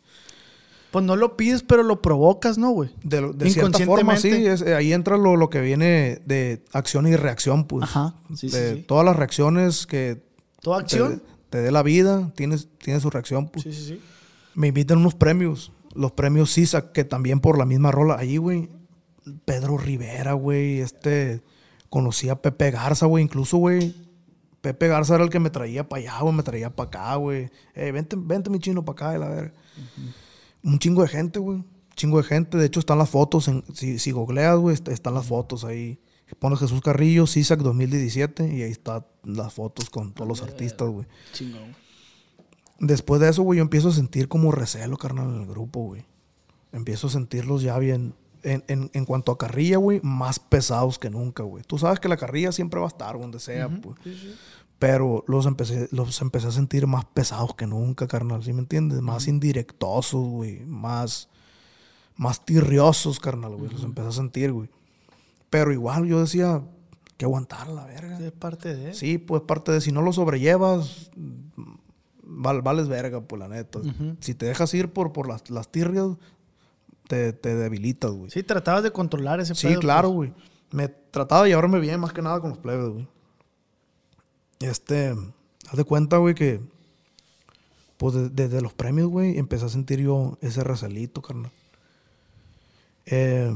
Pues 0.92 1.04
no 1.04 1.16
lo 1.16 1.36
pides, 1.36 1.64
pero 1.64 1.82
lo 1.82 2.04
provocas, 2.04 2.60
¿no, 2.60 2.70
güey? 2.70 2.92
De, 3.04 3.34
de 3.34 3.50
cierta 3.50 3.80
forma, 3.80 4.16
sí. 4.18 4.30
Es- 4.30 4.62
eh, 4.62 4.76
ahí 4.76 4.94
entra 4.94 5.18
lo, 5.18 5.36
lo 5.38 5.50
que 5.50 5.60
viene 5.60 6.22
de 6.26 6.64
acción 6.72 7.08
y 7.08 7.16
reacción, 7.16 7.66
pues. 7.66 7.84
Ajá, 7.86 8.14
sí, 8.36 8.48
sí, 8.50 8.56
de 8.56 8.76
sí. 8.76 8.82
Todas 8.84 9.04
las 9.04 9.16
reacciones 9.16 9.88
que 9.88 10.24
¿Toda 10.62 10.82
acción? 10.82 11.24
Te 11.54 11.62
dé 11.62 11.70
la 11.72 11.84
vida, 11.84 12.32
tienes, 12.36 12.68
tiene 12.80 13.00
su 13.00 13.12
reacción, 13.12 13.48
pues. 13.48 13.62
Sí, 13.62 13.72
sí, 13.74 13.86
sí. 13.90 14.02
me 14.56 14.70
invitan 14.70 14.98
a 14.98 15.02
unos 15.02 15.14
premios. 15.14 15.72
Los 15.94 16.12
premios 16.14 16.52
CISA, 16.52 16.92
que 16.92 17.04
también 17.04 17.40
por 17.42 17.60
la 17.60 17.66
misma 17.68 17.92
rola. 17.92 18.18
Ahí, 18.18 18.38
güey. 18.38 18.70
Pedro 19.46 19.78
Rivera, 19.78 20.34
güey. 20.34 20.80
Este. 20.80 21.44
Conocí 21.92 22.28
a 22.30 22.42
Pepe 22.42 22.72
Garza, 22.72 23.06
güey. 23.06 23.24
Incluso, 23.24 23.58
güey. 23.58 23.94
Pepe 24.62 24.88
Garza 24.88 25.14
era 25.14 25.24
el 25.24 25.30
que 25.30 25.40
me 25.40 25.52
traía 25.52 25.88
para 25.88 26.02
allá, 26.02 26.20
güey. 26.22 26.34
Me 26.34 26.42
traía 26.42 26.76
para 26.76 26.88
acá, 26.88 27.16
güey. 27.18 27.52
Eh, 27.76 27.92
vente, 27.92 28.16
vente, 28.18 28.50
mi 28.50 28.58
chino, 28.58 28.84
para 28.84 29.10
acá, 29.12 29.18
la 29.20 29.30
verga. 29.30 29.54
Un 30.64 30.80
chingo 30.80 31.04
de 31.04 31.08
gente, 31.10 31.38
güey. 31.38 31.58
Un 31.60 31.66
chingo 31.96 32.18
de 32.18 32.24
gente. 32.24 32.58
De 32.58 32.66
hecho, 32.66 32.80
están 32.80 32.98
las 32.98 33.12
fotos. 33.12 33.48
En, 33.48 33.64
si, 33.76 34.00
si 34.00 34.10
googleas, 34.10 34.58
güey, 34.58 34.74
est- 34.74 34.88
están 34.88 35.14
las 35.14 35.28
fotos 35.28 35.64
ahí. 35.66 36.00
Pones 36.40 36.60
Jesús 36.60 36.82
Carrillo, 36.82 37.28
CISAC 37.28 37.60
2017. 37.60 38.56
Y 38.56 38.64
ahí 38.64 38.72
están 38.72 39.06
las 39.24 39.54
fotos 39.54 39.90
con 39.90 40.14
todos 40.14 40.28
los 40.28 40.42
artistas, 40.42 40.90
güey. 40.90 41.06
Chingón. 41.32 41.76
Después 42.80 43.22
de 43.22 43.30
eso, 43.30 43.44
güey, 43.44 43.58
yo 43.58 43.64
empiezo 43.64 43.90
a 43.90 43.94
sentir 43.94 44.28
como 44.28 44.52
recelo, 44.52 44.98
carnal, 44.98 45.30
en 45.34 45.42
el 45.42 45.48
grupo, 45.48 45.82
güey. 45.82 46.06
Empiezo 46.72 47.08
a 47.08 47.10
sentirlos 47.12 47.62
ya 47.62 47.78
bien. 47.78 48.16
En, 48.42 48.64
en- 48.68 48.90
en 48.94 49.06
cuanto 49.06 49.32
a 49.32 49.38
carrilla, 49.38 49.78
güey, 49.78 50.02
más 50.04 50.38
pesados 50.40 51.00
que 51.00 51.10
nunca, 51.10 51.44
güey. 51.44 51.64
Tú 51.64 51.78
sabes 51.78 52.00
que 52.02 52.10
la 52.10 52.18
carrilla 52.18 52.52
siempre 52.52 52.80
va 52.80 52.88
a 52.88 52.90
estar 52.90 53.18
donde 53.18 53.40
sea, 53.40 53.70
pues. 53.70 53.98
Pero 54.80 55.24
los 55.28 55.46
empecé, 55.46 55.88
los 55.92 56.20
empecé 56.22 56.48
a 56.48 56.52
sentir 56.52 56.86
más 56.88 57.06
pesados 57.06 57.56
que 57.56 57.66
nunca, 57.68 58.06
carnal, 58.08 58.44
¿sí 58.44 58.52
me 58.52 58.60
entiendes? 58.60 59.00
Más 59.02 59.28
indirectosos, 59.30 60.28
güey. 60.28 60.60
Más, 60.66 61.30
más 62.18 62.44
tirriosos, 62.44 63.20
carnal, 63.22 63.56
güey. 63.56 63.72
Los 63.72 63.84
empecé 63.84 64.10
a 64.10 64.12
sentir, 64.12 64.52
güey. 64.52 64.68
Pero 65.54 65.72
igual 65.72 66.06
yo 66.08 66.20
decía, 66.20 66.62
que 67.16 67.26
aguantar 67.26 67.68
la 67.70 67.86
verga. 67.86 68.18
Es 68.20 68.32
parte 68.32 68.76
de. 68.76 68.94
Sí, 68.96 69.20
pues 69.20 69.44
parte 69.44 69.72
de 69.72 69.82
si 69.82 69.92
no 69.92 70.02
lo 70.02 70.12
sobrellevas, 70.12 71.12
val- 72.24 72.64
vales 72.64 72.88
verga, 72.88 73.22
pues 73.22 73.40
la 73.40 73.48
neta. 73.48 73.80
Si 74.20 74.34
te 74.34 74.48
dejas 74.48 74.74
ir 74.74 74.90
por, 74.92 75.14
por 75.14 75.28
las, 75.30 75.48
las 75.52 75.72
tirrias, 75.72 76.08
te, 77.08 77.34
te 77.34 77.54
debilitas, 77.56 78.10
güey. 78.12 78.32
Sí, 78.32 78.40
Sí, 78.40 78.44
tratabas 78.44 78.82
de 78.82 78.90
controlar 78.92 79.40
ese 79.40 79.54
pedo, 79.54 79.80
claro, 79.80 80.12
pues. 80.14 80.32
güey. 80.32 80.44
Me 80.72 80.88
trataba 80.88 81.44
de 81.44 81.50
llevarme 81.50 81.80
bien 81.80 82.00
más 82.00 82.14
que 82.14 82.24
nada 82.24 82.40
con 82.42 82.50
los 82.50 82.58
plebes, 82.58 82.90
güey. 82.90 83.08
Este, 84.60 85.10
haz 85.70 85.78
de 85.78 85.84
cuenta, 85.84 86.18
güey, 86.18 86.34
que 86.34 86.62
pues 87.98 88.16
de- 88.16 88.30
desde 88.30 88.60
los 88.62 88.74
premios, 88.74 89.08
güey, 89.10 89.38
empecé 89.38 89.66
a 89.66 89.70
sentir 89.70 90.00
yo 90.00 90.38
ese 90.42 90.64
recelito, 90.64 91.22
carnal. 91.22 91.52
Eh, 93.06 93.56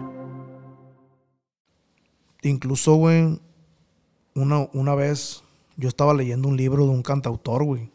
Incluso, 2.43 2.95
güey, 2.95 3.39
una, 4.35 4.67
una 4.73 4.95
vez 4.95 5.43
yo 5.77 5.87
estaba 5.87 6.13
leyendo 6.13 6.47
un 6.47 6.57
libro 6.57 6.85
de 6.85 6.91
un 6.91 7.03
cantautor, 7.03 7.63
güey. 7.63 7.91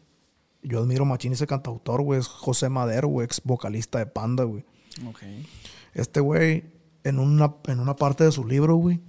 Yo 0.62 0.80
admiro 0.80 1.04
machín 1.04 1.32
ese 1.32 1.46
cantautor, 1.46 2.02
güey. 2.02 2.20
Es 2.20 2.26
José 2.26 2.68
Madero, 2.68 3.08
güey, 3.08 3.24
ex 3.24 3.40
vocalista 3.44 3.98
de 3.98 4.06
Panda, 4.06 4.44
güey. 4.44 4.64
Ok. 5.08 5.22
Este 5.94 6.20
güey, 6.20 6.64
en 7.04 7.18
una, 7.18 7.54
en 7.66 7.80
una 7.80 7.96
parte 7.96 8.24
de 8.24 8.32
su 8.32 8.44
libro, 8.44 8.76
güey, 8.76 9.00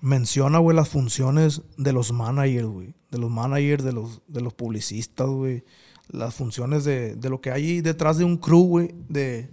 menciona, 0.00 0.58
güey, 0.58 0.76
las 0.76 0.88
funciones 0.88 1.62
de 1.76 1.92
los 1.92 2.12
managers, 2.12 2.66
güey. 2.66 2.94
De 3.10 3.18
los 3.18 3.30
managers, 3.30 3.84
de 3.84 3.92
los, 3.92 4.22
de 4.26 4.40
los 4.40 4.52
publicistas, 4.52 5.28
güey. 5.28 5.64
Las 6.08 6.34
funciones 6.34 6.84
de, 6.84 7.14
de 7.16 7.30
lo 7.30 7.40
que 7.40 7.50
hay 7.50 7.80
detrás 7.80 8.18
de 8.18 8.24
un 8.24 8.36
crew, 8.36 8.66
güey. 8.66 8.94
De, 9.08 9.50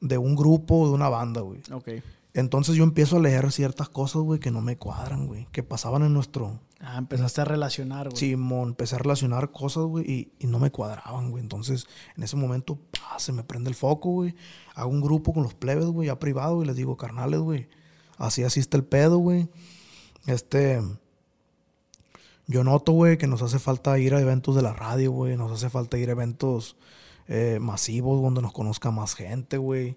de 0.00 0.18
un 0.18 0.34
grupo, 0.34 0.88
de 0.88 0.94
una 0.94 1.08
banda, 1.08 1.40
güey. 1.40 1.60
Ok. 1.72 1.88
Entonces 2.34 2.74
yo 2.74 2.82
empiezo 2.82 3.16
a 3.16 3.20
leer 3.20 3.52
ciertas 3.52 3.88
cosas, 3.88 4.22
güey, 4.22 4.40
que 4.40 4.50
no 4.50 4.60
me 4.60 4.76
cuadran, 4.76 5.26
güey. 5.28 5.46
Que 5.52 5.62
pasaban 5.62 6.02
en 6.02 6.12
nuestro... 6.12 6.60
Ah, 6.80 6.98
empezaste 6.98 7.40
a 7.40 7.44
relacionar, 7.44 8.08
güey. 8.08 8.18
Simón, 8.18 8.70
empecé 8.70 8.96
a 8.96 8.98
relacionar 8.98 9.52
cosas, 9.52 9.84
güey, 9.84 10.04
y, 10.10 10.32
y 10.40 10.48
no 10.48 10.58
me 10.58 10.72
cuadraban, 10.72 11.30
güey. 11.30 11.42
Entonces, 11.42 11.86
en 12.16 12.24
ese 12.24 12.36
momento, 12.36 12.76
pa, 12.76 13.20
se 13.20 13.32
me 13.32 13.44
prende 13.44 13.70
el 13.70 13.76
foco, 13.76 14.10
güey. 14.10 14.34
Hago 14.74 14.90
un 14.90 15.00
grupo 15.00 15.32
con 15.32 15.44
los 15.44 15.54
plebes, 15.54 15.86
güey, 15.86 16.08
ya 16.08 16.18
privado, 16.18 16.60
y 16.60 16.66
les 16.66 16.74
digo, 16.74 16.96
carnales, 16.96 17.38
güey. 17.38 17.68
Así, 18.18 18.42
así 18.42 18.58
está 18.58 18.76
el 18.76 18.84
pedo, 18.84 19.18
güey. 19.18 19.48
Este... 20.26 20.82
Yo 22.46 22.64
noto, 22.64 22.92
güey, 22.92 23.16
que 23.16 23.28
nos 23.28 23.42
hace 23.42 23.58
falta 23.58 23.98
ir 23.98 24.12
a 24.12 24.20
eventos 24.20 24.56
de 24.56 24.60
la 24.60 24.74
radio, 24.74 25.12
güey. 25.12 25.36
Nos 25.36 25.52
hace 25.52 25.70
falta 25.70 25.96
ir 25.98 26.08
a 26.08 26.12
eventos 26.12 26.76
eh, 27.28 27.58
masivos 27.60 28.20
donde 28.20 28.42
nos 28.42 28.52
conozca 28.52 28.90
más 28.90 29.14
gente, 29.14 29.56
güey. 29.56 29.96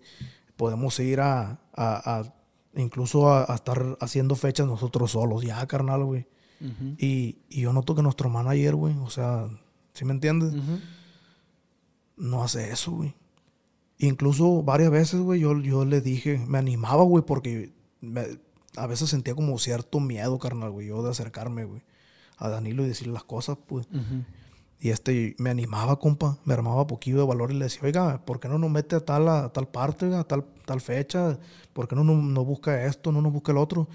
Podemos 0.55 0.97
ir 0.99 1.19
a, 1.19 1.59
a- 1.77 2.19
a- 2.19 2.33
incluso 2.75 3.29
a, 3.29 3.49
a 3.51 3.55
estar 3.55 3.97
haciendo 4.01 4.35
fechas 4.35 4.67
nosotros 4.67 5.11
solos, 5.11 5.43
ya, 5.43 5.65
carnal, 5.67 6.03
güey. 6.03 6.27
y, 6.97 7.37
y 7.49 7.61
yo 7.61 7.71
noto 7.73 7.93
que 7.95 8.01
nuestro 8.01 8.29
manager, 8.29 8.75
güey, 8.75 8.95
o 8.97 9.09
sea, 9.09 9.47
¿sí 9.93 10.03
me 10.05 10.11
entiendes? 10.13 10.53
No 12.17 12.43
hace 12.43 12.71
eso, 12.71 12.91
güey. 12.91 13.13
Incluso 13.99 14.63
varias 14.63 14.91
veces, 14.91 15.19
güey, 15.19 15.39
yo, 15.39 15.59
yo 15.59 15.85
le 15.85 16.01
dije, 16.01 16.43
me 16.47 16.57
animaba, 16.57 17.03
güey, 17.03 17.23
porque 17.25 17.73
me- 18.01 18.39
a 18.75 18.85
veces 18.87 19.09
sentía 19.09 19.33
como 19.35 19.57
cierto 19.59 19.99
miedo, 19.99 20.37
carnal, 20.39 20.71
güey, 20.71 20.87
yo 20.87 21.01
de 21.03 21.09
acercarme, 21.11 21.65
güey, 21.65 21.81
a 22.37 22.49
Danilo 22.49 22.83
y 22.83 22.87
decirle 22.87 23.13
las 23.13 23.23
cosas, 23.23 23.57
pues. 23.67 23.87
Y 24.79 24.89
este 24.89 25.35
me 25.39 25.49
animaba, 25.49 25.99
compa, 25.99 26.37
me 26.45 26.53
armaba 26.53 26.85
poquillo 26.85 27.17
de 27.17 27.25
valor 27.25 27.51
y 27.51 27.55
le 27.55 27.65
decía, 27.65 27.81
oiga, 27.83 28.21
¿por 28.25 28.39
qué 28.39 28.47
no 28.47 28.59
nos 28.59 28.69
mete 28.69 28.95
a 28.95 28.99
tal, 28.99 29.27
a 29.27 29.49
tal 29.49 29.67
parte, 29.67 30.13
a 30.13 30.23
tal, 30.23 30.45
tal 30.65 30.81
fecha? 30.81 31.39
¿Por 31.73 31.87
qué 31.87 31.95
no, 31.95 32.03
no, 32.03 32.15
no 32.15 32.45
busca 32.45 32.85
esto, 32.85 33.11
no 33.11 33.21
nos 33.21 33.33
busca 33.33 33.51
el 33.51 33.57
otro? 33.57 33.87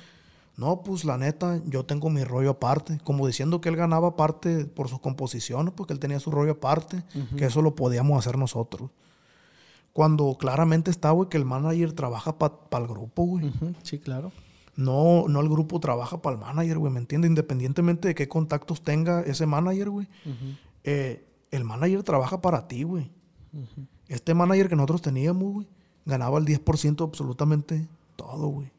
No, 0.56 0.82
pues 0.82 1.04
la 1.04 1.16
neta, 1.16 1.60
yo 1.66 1.84
tengo 1.84 2.10
mi 2.10 2.24
rollo 2.24 2.50
aparte. 2.50 2.98
Como 3.04 3.26
diciendo 3.26 3.60
que 3.60 3.68
él 3.68 3.76
ganaba 3.76 4.08
aparte 4.08 4.66
por 4.66 4.88
sus 4.88 5.00
composiciones, 5.00 5.72
porque 5.74 5.92
él 5.92 5.98
tenía 5.98 6.20
su 6.20 6.30
rollo 6.30 6.52
aparte, 6.52 7.02
que 7.36 7.46
eso 7.46 7.62
lo 7.62 7.74
podíamos 7.74 8.18
hacer 8.18 8.36
nosotros. 8.36 8.90
Cuando 9.92 10.36
claramente 10.38 10.90
está, 10.90 11.10
güey, 11.10 11.28
que 11.28 11.36
el 11.36 11.44
manager 11.44 11.92
trabaja 11.92 12.38
para 12.38 12.84
el 12.84 12.88
grupo, 12.88 13.24
güey. 13.24 13.52
Sí, 13.82 13.98
claro. 13.98 14.32
No, 14.74 15.26
no 15.28 15.40
el 15.40 15.48
grupo 15.48 15.80
trabaja 15.80 16.22
para 16.22 16.36
el 16.36 16.40
manager, 16.40 16.78
güey, 16.78 16.92
¿me 16.92 17.00
entiendes? 17.00 17.28
Independientemente 17.28 18.08
de 18.08 18.14
qué 18.14 18.28
contactos 18.28 18.82
tenga 18.82 19.20
ese 19.22 19.46
manager, 19.46 19.90
güey. 19.90 20.08
Eh, 20.84 21.24
el 21.50 21.64
manager 21.64 22.02
trabaja 22.02 22.40
para 22.40 22.66
ti, 22.68 22.82
güey. 22.82 23.10
Este 24.08 24.34
manager 24.34 24.68
que 24.68 24.76
nosotros 24.76 25.02
teníamos, 25.02 25.52
güey, 25.52 25.68
ganaba 26.06 26.38
el 26.38 26.44
10% 26.46 27.04
absolutamente 27.04 27.86
todo, 28.16 28.48
güey. 28.48 28.70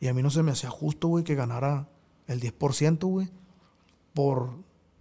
Y 0.00 0.06
a 0.08 0.14
mí 0.14 0.22
no 0.22 0.30
se 0.30 0.42
me 0.42 0.52
hacía 0.52 0.70
justo, 0.70 1.08
güey, 1.08 1.24
que 1.24 1.34
ganara 1.34 1.88
el 2.26 2.40
10%, 2.40 3.06
güey, 3.06 3.28
por, 4.14 4.50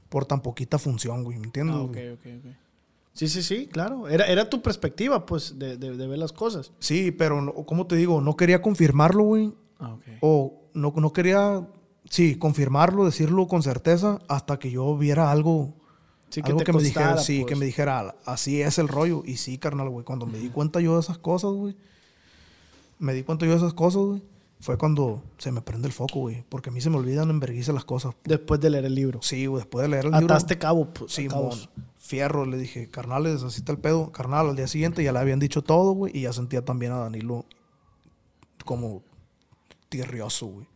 por 0.10 0.26
tan 0.26 0.42
poquita 0.42 0.78
función, 0.80 1.24
güey, 1.24 1.38
¿me 1.38 1.46
entiendes? 1.46 1.76
Ah, 1.76 1.82
ok, 1.82 1.92
güey? 1.92 2.12
ok, 2.14 2.26
ok. 2.46 2.52
Sí, 3.14 3.28
sí, 3.28 3.42
sí, 3.42 3.68
claro. 3.68 4.08
Era, 4.08 4.26
era 4.28 4.48
tu 4.50 4.62
perspectiva, 4.62 5.26
pues, 5.26 5.58
de, 5.58 5.76
de- 5.78 5.98
de 5.98 6.08
ver 6.08 6.20
las 6.20 6.32
cosas. 6.34 6.72
Sí, 6.80 7.12
pero, 7.12 7.42
no, 7.42 7.52
¿cómo 7.66 7.88
te 7.88 7.96
digo? 7.96 8.22
No 8.22 8.36
quería 8.36 8.62
confirmarlo, 8.62 9.24
güey, 9.24 9.54
Ah, 9.80 9.96
o 10.22 10.54
no, 10.74 10.92
no 10.96 11.14
quería, 11.14 11.68
sí, 12.10 12.36
confirmarlo, 12.38 13.06
decirlo 13.06 13.48
con 13.48 13.62
certeza, 13.64 14.20
hasta 14.28 14.58
que 14.60 14.72
yo 14.72 14.98
viera 14.98 15.32
algo, 15.32 15.74
Sí, 16.30 16.42
que 16.42 16.48
algo 16.48 16.60
te 16.60 16.66
que 16.66 16.74
me 16.74 16.84
dijera, 16.84 17.18
sí, 17.18 17.40
pues. 17.40 17.50
que 17.50 17.56
me 17.56 17.66
dijera, 17.66 18.16
así 18.26 18.62
es 18.62 18.78
el 18.78 18.88
rollo. 18.88 19.24
Y 19.26 19.38
sí, 19.38 19.58
carnal, 19.58 19.90
güey, 19.90 20.04
cuando 20.04 20.26
me 20.26 20.38
di 20.38 20.50
cuenta 20.50 20.80
yo 20.82 20.96
de 20.96 21.02
esas 21.02 21.18
cosas, 21.18 21.52
güey, 21.52 21.76
me 23.00 23.14
di 23.14 23.24
cuenta 23.24 23.46
yo 23.46 23.52
de 23.52 23.58
esas 23.58 23.74
cosas, 23.74 24.02
güey, 24.02 24.22
fue 24.60 24.78
cuando 24.78 25.24
se 25.38 25.52
me 25.52 25.62
prende 25.62 25.88
el 25.88 25.94
foco, 25.94 26.20
güey, 26.20 26.44
porque 26.50 26.70
a 26.70 26.74
mí 26.74 26.82
se 26.82 26.90
me 26.90 26.98
olvidan 26.98 27.30
en 27.30 27.40
vergüenza 27.40 27.72
las 27.72 27.86
cosas. 27.86 28.16
Después 28.24 28.60
de 28.60 28.70
leer 28.70 28.86
el 28.86 28.96
libro. 28.96 29.22
Sí, 29.22 29.46
güey, 29.46 29.62
después 29.64 29.84
de 29.84 29.90
leer 29.90 30.06
el 30.06 30.12
libro. 30.12 30.26
Ataste 30.26 30.58
cabo, 30.58 30.94
pues. 30.94 31.12
Sí, 31.14 31.28
cabos. 31.28 31.70
fierro, 31.98 32.46
le 32.46 32.58
dije, 32.58 32.90
carnales, 32.90 33.44
así 33.44 33.60
está 33.60 33.72
el 33.72 33.78
pedo. 33.78 34.12
Carnal, 34.12 34.50
al 34.50 34.56
día 34.56 34.68
siguiente 34.68 35.04
ya 35.04 35.12
le 35.12 35.20
habían 35.20 35.40
dicho 35.40 35.62
todo, 35.62 35.92
güey, 35.92 36.18
y 36.18 36.22
ya 36.22 36.34
sentía 36.34 36.66
también 36.66 36.92
a 36.92 36.98
Danilo 36.98 37.46
como 38.66 39.04
tierrioso, 39.90 40.48
güey. 40.48 40.68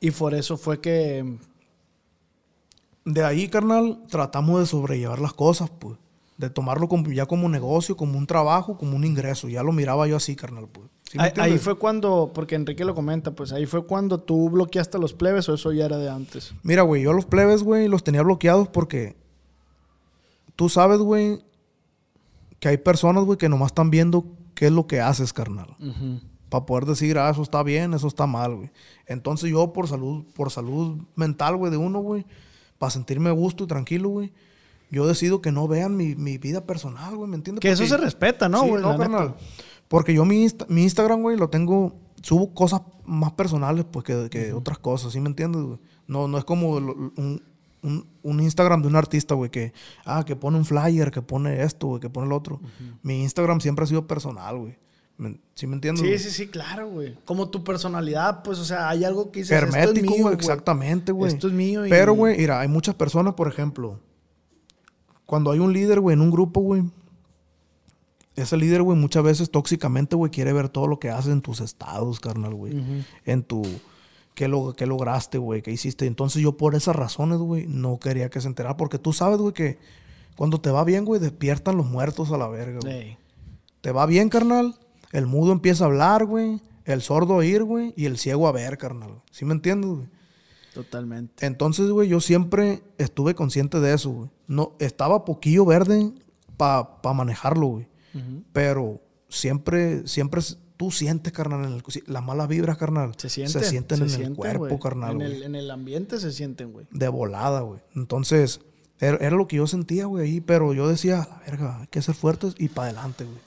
Y 0.00 0.10
por 0.10 0.34
eso 0.34 0.56
fue 0.56 0.80
que. 0.80 1.38
De 3.04 3.24
ahí, 3.24 3.48
carnal, 3.48 4.02
tratamos 4.08 4.60
de 4.60 4.66
sobrellevar 4.66 5.18
las 5.18 5.34
cosas, 5.34 5.70
pues. 5.70 5.98
De 6.36 6.50
tomarlo 6.50 6.88
como, 6.88 7.10
ya 7.12 7.26
como 7.26 7.48
negocio, 7.48 7.96
como 7.96 8.18
un 8.18 8.26
trabajo, 8.26 8.76
como 8.76 8.96
un 8.96 9.04
ingreso. 9.04 9.48
Ya 9.48 9.62
lo 9.62 9.72
miraba 9.72 10.06
yo 10.08 10.16
así, 10.16 10.34
carnal, 10.34 10.68
pues. 10.68 10.88
¿Sí 11.10 11.18
me 11.18 11.32
ahí, 11.36 11.58
fue 11.58 11.76
cuando. 11.76 12.32
Porque 12.34 12.54
Enrique 12.56 12.84
lo 12.84 12.94
comenta, 12.94 13.32
pues 13.32 13.52
ahí 13.52 13.66
fue 13.66 13.86
cuando 13.86 14.18
tú 14.18 14.50
bloqueaste 14.50 14.96
a 14.96 15.00
los 15.00 15.12
plebes 15.12 15.48
o 15.48 15.54
eso 15.54 15.72
ya 15.72 15.84
era 15.84 15.98
de 15.98 16.10
antes. 16.10 16.54
Mira, 16.62 16.82
güey, 16.82 17.02
yo 17.02 17.10
a 17.10 17.14
los 17.14 17.26
plebes, 17.26 17.62
güey, 17.62 17.88
los 17.88 18.02
tenía 18.02 18.22
bloqueados 18.22 18.68
porque 18.68 19.16
tú 20.56 20.68
sabes, 20.68 20.98
güey, 20.98 21.44
que 22.58 22.68
hay 22.68 22.78
personas, 22.78 23.24
güey, 23.24 23.38
que 23.38 23.48
nomás 23.48 23.68
están 23.68 23.90
viendo 23.90 24.26
qué 24.54 24.66
es 24.66 24.72
lo 24.72 24.86
que 24.86 25.00
haces, 25.00 25.32
carnal. 25.32 25.76
Para 26.48 26.66
poder 26.66 26.86
decir, 26.86 27.18
ah, 27.18 27.30
eso 27.30 27.42
está 27.42 27.62
bien, 27.62 27.94
eso 27.94 28.06
está 28.08 28.26
mal, 28.26 28.56
güey. 28.56 28.70
Entonces 29.06 29.50
yo 29.50 29.72
por 29.72 29.88
salud, 29.88 30.24
por 30.34 30.50
salud 30.50 30.98
mental, 31.14 31.56
güey, 31.56 31.70
de 31.70 31.76
uno, 31.76 32.00
güey, 32.00 32.24
para 32.84 32.90
sentirme 32.90 33.30
a 33.30 33.32
gusto 33.32 33.64
y 33.64 33.66
tranquilo, 33.66 34.10
güey, 34.10 34.30
yo 34.90 35.06
decido 35.06 35.40
que 35.40 35.50
no 35.52 35.66
vean 35.66 35.96
mi, 35.96 36.14
mi 36.14 36.36
vida 36.36 36.66
personal, 36.66 37.16
güey, 37.16 37.30
¿me 37.30 37.36
entiendes? 37.36 37.62
Que 37.62 37.70
eso 37.70 37.86
se 37.86 37.96
respeta, 37.96 38.46
¿no, 38.50 38.60
Sí, 38.64 38.68
güey? 38.68 38.82
no, 38.82 38.92
neta. 38.92 39.02
carnal. 39.04 39.34
Porque 39.88 40.12
yo 40.12 40.26
mi, 40.26 40.44
Insta- 40.44 40.66
mi 40.68 40.82
Instagram, 40.82 41.22
güey, 41.22 41.38
lo 41.38 41.48
tengo, 41.48 41.94
subo 42.22 42.52
cosas 42.52 42.82
más 43.06 43.32
personales, 43.32 43.86
pues, 43.90 44.04
que, 44.04 44.28
que 44.30 44.52
otras 44.52 44.78
cosas, 44.78 45.12
¿sí 45.14 45.20
me 45.20 45.28
entiendes, 45.30 45.62
güey? 45.62 45.78
No, 46.06 46.28
no 46.28 46.36
es 46.36 46.44
como 46.44 46.78
lo- 46.78 46.92
un, 46.94 47.42
un- 47.82 48.06
un 48.22 48.40
Instagram 48.40 48.82
de 48.82 48.88
un 48.88 48.96
artista, 48.96 49.34
güey, 49.34 49.50
que, 49.50 49.72
ah, 50.04 50.22
que 50.26 50.36
pone 50.36 50.58
un 50.58 50.66
flyer, 50.66 51.10
que 51.10 51.22
pone 51.22 51.62
esto, 51.62 51.86
güey, 51.86 52.00
que 52.00 52.10
pone 52.10 52.26
el 52.26 52.32
otro. 52.34 52.60
Mi 53.02 53.22
Instagram 53.22 53.60
siempre 53.62 53.84
ha 53.84 53.86
sido 53.88 54.06
personal, 54.06 54.58
güey. 54.58 54.76
¿Sí 55.54 55.66
me 55.68 55.74
entiendes? 55.74 56.00
Sí, 56.02 56.08
güey? 56.08 56.18
sí, 56.18 56.30
sí, 56.30 56.48
claro, 56.48 56.88
güey. 56.90 57.16
Como 57.24 57.48
tu 57.48 57.62
personalidad, 57.62 58.42
pues, 58.42 58.58
o 58.58 58.64
sea, 58.64 58.88
hay 58.88 59.04
algo 59.04 59.30
que 59.30 59.40
dices, 59.40 59.52
esto 59.56 59.68
es 59.68 59.74
Hermético, 59.76 60.12
mío, 60.14 60.22
güey, 60.24 60.34
exactamente, 60.34 61.12
güey. 61.12 61.32
Esto 61.32 61.46
es 61.46 61.52
mío 61.52 61.86
y- 61.86 61.90
Pero, 61.90 62.14
güey, 62.14 62.36
mira, 62.36 62.58
hay 62.60 62.66
muchas 62.68 62.96
personas, 62.96 63.34
por 63.34 63.46
ejemplo, 63.46 64.00
cuando 65.26 65.52
hay 65.52 65.60
un 65.60 65.72
líder, 65.72 66.00
güey, 66.00 66.14
en 66.14 66.20
un 66.20 66.30
grupo, 66.32 66.60
güey, 66.60 66.82
ese 68.34 68.56
líder, 68.56 68.82
güey, 68.82 68.98
muchas 68.98 69.22
veces 69.22 69.50
tóxicamente, 69.50 70.16
güey, 70.16 70.32
quiere 70.32 70.52
ver 70.52 70.68
todo 70.68 70.88
lo 70.88 70.98
que 70.98 71.10
haces 71.10 71.32
en 71.32 71.40
tus 71.40 71.60
estados, 71.60 72.18
carnal, 72.18 72.54
güey. 72.54 72.74
En 73.24 73.42
tu... 73.44 73.62
¿Qué, 74.34 74.48
lo, 74.48 74.74
qué 74.74 74.86
lograste, 74.86 75.38
güey? 75.38 75.62
¿Qué 75.62 75.70
hiciste? 75.70 76.06
Entonces 76.06 76.42
yo 76.42 76.56
por 76.56 76.74
esas 76.74 76.96
razones, 76.96 77.38
güey, 77.38 77.68
no 77.68 78.00
quería 78.00 78.30
que 78.30 78.40
se 78.40 78.48
enterara. 78.48 78.76
Porque 78.76 78.98
tú 78.98 79.12
sabes, 79.12 79.38
güey, 79.38 79.52
que 79.54 79.78
cuando 80.36 80.60
te 80.60 80.70
va 80.70 80.82
bien, 80.82 81.04
güey, 81.04 81.20
despiertan 81.20 81.76
los 81.76 81.86
muertos 81.86 82.32
a 82.32 82.36
la 82.36 82.48
verga, 82.48 82.80
güey. 82.82 82.92
Ey. 82.92 83.18
Te 83.80 83.92
va 83.92 84.06
bien, 84.06 84.28
carnal. 84.28 84.74
El 85.14 85.26
mudo 85.26 85.52
empieza 85.52 85.84
a 85.84 85.86
hablar, 85.86 86.24
güey. 86.26 86.60
El 86.84 87.00
sordo 87.00 87.34
a 87.34 87.36
oír, 87.36 87.62
güey. 87.62 87.94
Y 87.96 88.06
el 88.06 88.18
ciego 88.18 88.48
a 88.48 88.52
ver, 88.52 88.76
carnal. 88.76 89.22
¿Sí 89.30 89.44
me 89.44 89.54
entiendes, 89.54 89.88
güey? 89.90 90.08
Totalmente. 90.74 91.46
Entonces, 91.46 91.88
güey, 91.88 92.08
yo 92.08 92.20
siempre 92.20 92.82
estuve 92.98 93.36
consciente 93.36 93.78
de 93.78 93.94
eso, 93.94 94.10
güey. 94.10 94.30
No, 94.48 94.74
estaba 94.80 95.24
poquillo 95.24 95.64
verde 95.64 96.12
para 96.56 96.88
manejarlo, 97.14 97.68
güey. 97.68 97.88
Pero 98.52 99.00
siempre, 99.28 100.06
siempre 100.08 100.40
tú 100.76 100.90
sientes, 100.90 101.32
carnal, 101.32 101.64
en 101.64 101.74
el, 101.74 101.82
las 102.06 102.24
malas 102.24 102.48
vibras, 102.48 102.76
carnal. 102.76 103.12
Se 103.16 103.28
sienten. 103.28 103.62
sienten 103.62 104.02
en 104.02 104.22
el 104.22 104.34
cuerpo, 104.34 104.80
carnal, 104.80 105.12
En 105.14 105.22
el, 105.22 105.42
en 105.44 105.54
el 105.54 105.70
ambiente 105.70 106.18
se 106.18 106.32
sienten, 106.32 106.72
güey. 106.72 106.86
De 106.90 107.06
volada, 107.06 107.60
güey. 107.60 107.80
Entonces, 107.94 108.60
era, 108.98 109.16
era 109.18 109.36
lo 109.36 109.46
que 109.46 109.56
yo 109.56 109.68
sentía, 109.68 110.06
güey, 110.06 110.28
ahí. 110.28 110.40
Pero 110.40 110.74
yo 110.74 110.88
decía, 110.88 111.22
"A 111.22 111.28
la 111.28 111.38
verga, 111.46 111.80
hay 111.82 111.86
que 111.86 112.02
ser 112.02 112.16
fuertes 112.16 112.56
y 112.58 112.68
para 112.68 112.88
adelante, 112.88 113.24
güey. 113.24 113.38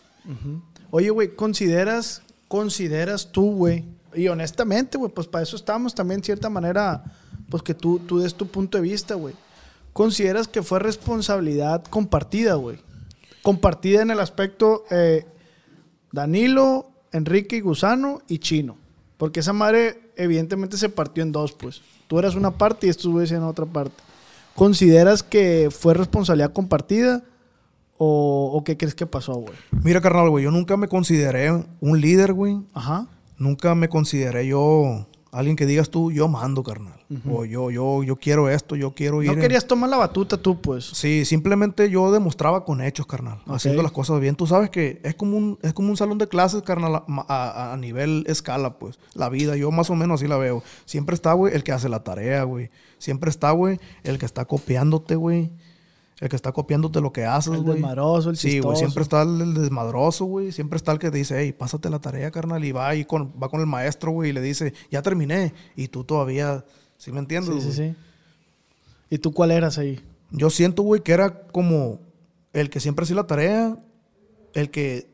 Oye, 0.90 1.10
güey, 1.10 1.36
¿consideras, 1.36 2.22
consideras 2.48 3.32
tú, 3.32 3.52
güey? 3.56 3.86
Y 4.14 4.28
honestamente, 4.30 4.98
güey, 4.98 5.12
pues 5.12 5.28
para 5.28 5.44
eso 5.44 5.56
estamos 5.56 5.94
también, 5.94 6.22
de 6.22 6.26
cierta 6.26 6.50
manera, 6.50 7.04
pues 7.50 7.62
que 7.62 7.74
tú, 7.74 8.00
tú 8.00 8.20
des 8.20 8.34
tu 8.34 8.48
punto 8.48 8.78
de 8.78 8.84
vista, 8.84 9.16
güey. 9.16 9.36
¿Consideras 9.94 10.48
que 10.48 10.64
fue 10.64 10.80
responsabilidad 10.80 11.84
compartida, 11.86 12.56
güey? 12.56 12.80
Compartida 13.42 14.02
en 14.02 14.12
el 14.12 14.20
aspecto 14.20 14.86
eh, 14.92 15.26
Danilo, 16.12 16.90
Enrique 17.12 17.58
y 17.58 17.62
Gusano 17.62 18.22
y 18.28 18.40
Chino. 18.40 18.78
Porque 19.18 19.40
esa 19.40 19.54
madre 19.54 20.12
evidentemente 20.16 20.78
se 20.78 20.90
partió 20.90 21.24
en 21.24 21.32
dos, 21.32 21.54
pues. 21.54 21.82
Tú 22.08 22.20
eras 22.20 22.36
una 22.36 22.58
parte 22.58 22.88
y 22.88 22.90
estos 22.90 23.12
güeyes 23.12 23.32
en 23.32 23.44
otra 23.44 23.66
parte. 23.66 23.96
¿Consideras 24.56 25.24
que 25.24 25.70
fue 25.72 25.94
responsabilidad 25.94 26.54
compartida 26.54 27.24
o, 27.98 28.52
o 28.54 28.64
qué 28.64 28.78
crees 28.78 28.96
que 28.96 29.06
pasó, 29.06 29.34
güey? 29.36 29.54
Mira, 29.84 30.02
carnal, 30.02 30.30
güey, 30.30 30.44
yo 30.44 30.52
nunca 30.52 30.78
me 30.78 30.88
consideré 30.88 31.52
un 31.80 32.02
líder, 32.02 32.34
güey. 32.34 32.60
Ajá. 32.74 33.08
Nunca 33.38 33.76
me 33.76 33.88
consideré 33.90 34.48
yo 34.48 35.06
alguien 35.32 35.56
que 35.56 35.66
digas 35.68 35.90
tú, 35.92 36.12
yo 36.12 36.28
mando, 36.28 36.64
carnal. 36.64 36.94
O 37.32 37.46
yo, 37.46 37.72
yo, 37.72 38.04
yo 38.04 38.18
quiero 38.18 38.50
esto, 38.50 38.76
yo 38.76 38.94
quiero 38.94 39.22
ir. 39.22 39.28
No 39.30 39.34
en- 39.36 39.40
querías 39.40 39.66
tomar 39.66 39.90
la 39.90 39.96
batuta 39.98 40.36
tú, 40.38 40.60
pues. 40.60 40.84
Sí, 40.86 41.24
simplemente 41.24 41.90
yo 41.90 42.12
demostraba 42.12 42.66
con 42.66 42.82
hechos, 42.82 43.06
carnal. 43.06 43.40
Haciendo 43.46 43.82
las 43.82 43.92
cosas 43.94 44.20
bien. 44.20 44.36
Tú 44.36 44.46
sabes 44.48 44.70
que 44.72 45.00
es 45.04 45.16
como 45.16 45.38
un, 45.38 45.58
es 45.62 45.74
como 45.74 45.90
un 45.90 45.96
salón 45.96 46.18
de 46.18 46.28
clases, 46.28 46.64
carnal, 46.64 47.04
a 47.08 47.78
nivel 47.80 48.26
escala, 48.28 48.78
pues. 48.80 49.00
La 49.14 49.30
vida, 49.30 49.56
yo 49.56 49.72
más 49.72 49.90
o 49.90 49.96
menos 49.96 50.20
así 50.20 50.28
la 50.28 50.36
veo. 50.38 50.64
Siempre 50.86 51.14
está, 51.14 51.32
güey, 51.34 51.54
el 51.56 51.64
que 51.64 51.72
hace 51.72 51.88
la 51.88 52.04
tarea, 52.04 52.44
güey. 52.44 52.72
Siempre 52.98 53.30
está, 53.30 53.52
güey, 53.52 53.80
el 54.04 54.18
que 54.18 54.26
está 54.26 54.44
copiándote, 54.46 55.16
güey. 55.16 55.52
El 56.20 56.30
que 56.30 56.36
está 56.36 56.52
copiándote 56.52 57.00
lo 57.00 57.14
que 57.14 57.26
haces, 57.26 57.54
El 57.54 57.62
güey. 57.62 57.76
desmadroso, 57.76 58.30
el 58.32 58.38
Sí, 58.38 58.60
güey. 58.60 58.76
Siempre 58.78 59.04
está 59.04 59.22
el, 59.22 59.40
el 59.40 59.54
desmadroso, 59.54 60.26
güey. 60.26 60.52
Siempre 60.52 60.78
está 60.78 60.92
el 60.92 60.98
que 61.00 61.12
te 61.12 61.18
dice, 61.20 61.38
hey, 61.40 61.54
pásate 61.54 61.90
la 61.92 62.00
tarea, 62.00 62.32
carnal. 62.32 62.64
Y 62.66 62.72
va, 62.72 62.96
y 62.96 63.06
con, 63.06 63.32
va 63.42 63.50
con 63.50 63.60
el 63.60 63.68
maestro, 63.68 64.12
güey, 64.12 64.32
y 64.32 64.34
le 64.34 64.42
dice, 64.42 64.74
ya 64.90 65.02
terminé. 65.04 65.54
Y 65.76 65.90
tú 65.90 66.04
todavía 66.04 66.66
¿Sí 66.98 67.12
me 67.12 67.20
entiendes? 67.20 67.64
Sí, 67.64 67.72
sí, 67.72 67.78
güey? 67.78 67.92
sí. 67.92 67.96
¿Y 69.12 69.18
tú 69.20 69.32
cuál 69.32 69.52
eras 69.52 69.78
ahí? 69.78 70.02
Yo 70.32 70.50
siento, 70.50 70.82
güey, 70.82 71.02
que 71.04 71.12
era 71.12 71.44
como 71.48 72.00
el 72.54 72.72
que 72.72 72.80
siempre 72.80 73.04
hacía 73.04 73.16
la 73.16 73.28
tarea, 73.28 73.78
el 74.54 74.72
que 74.72 75.08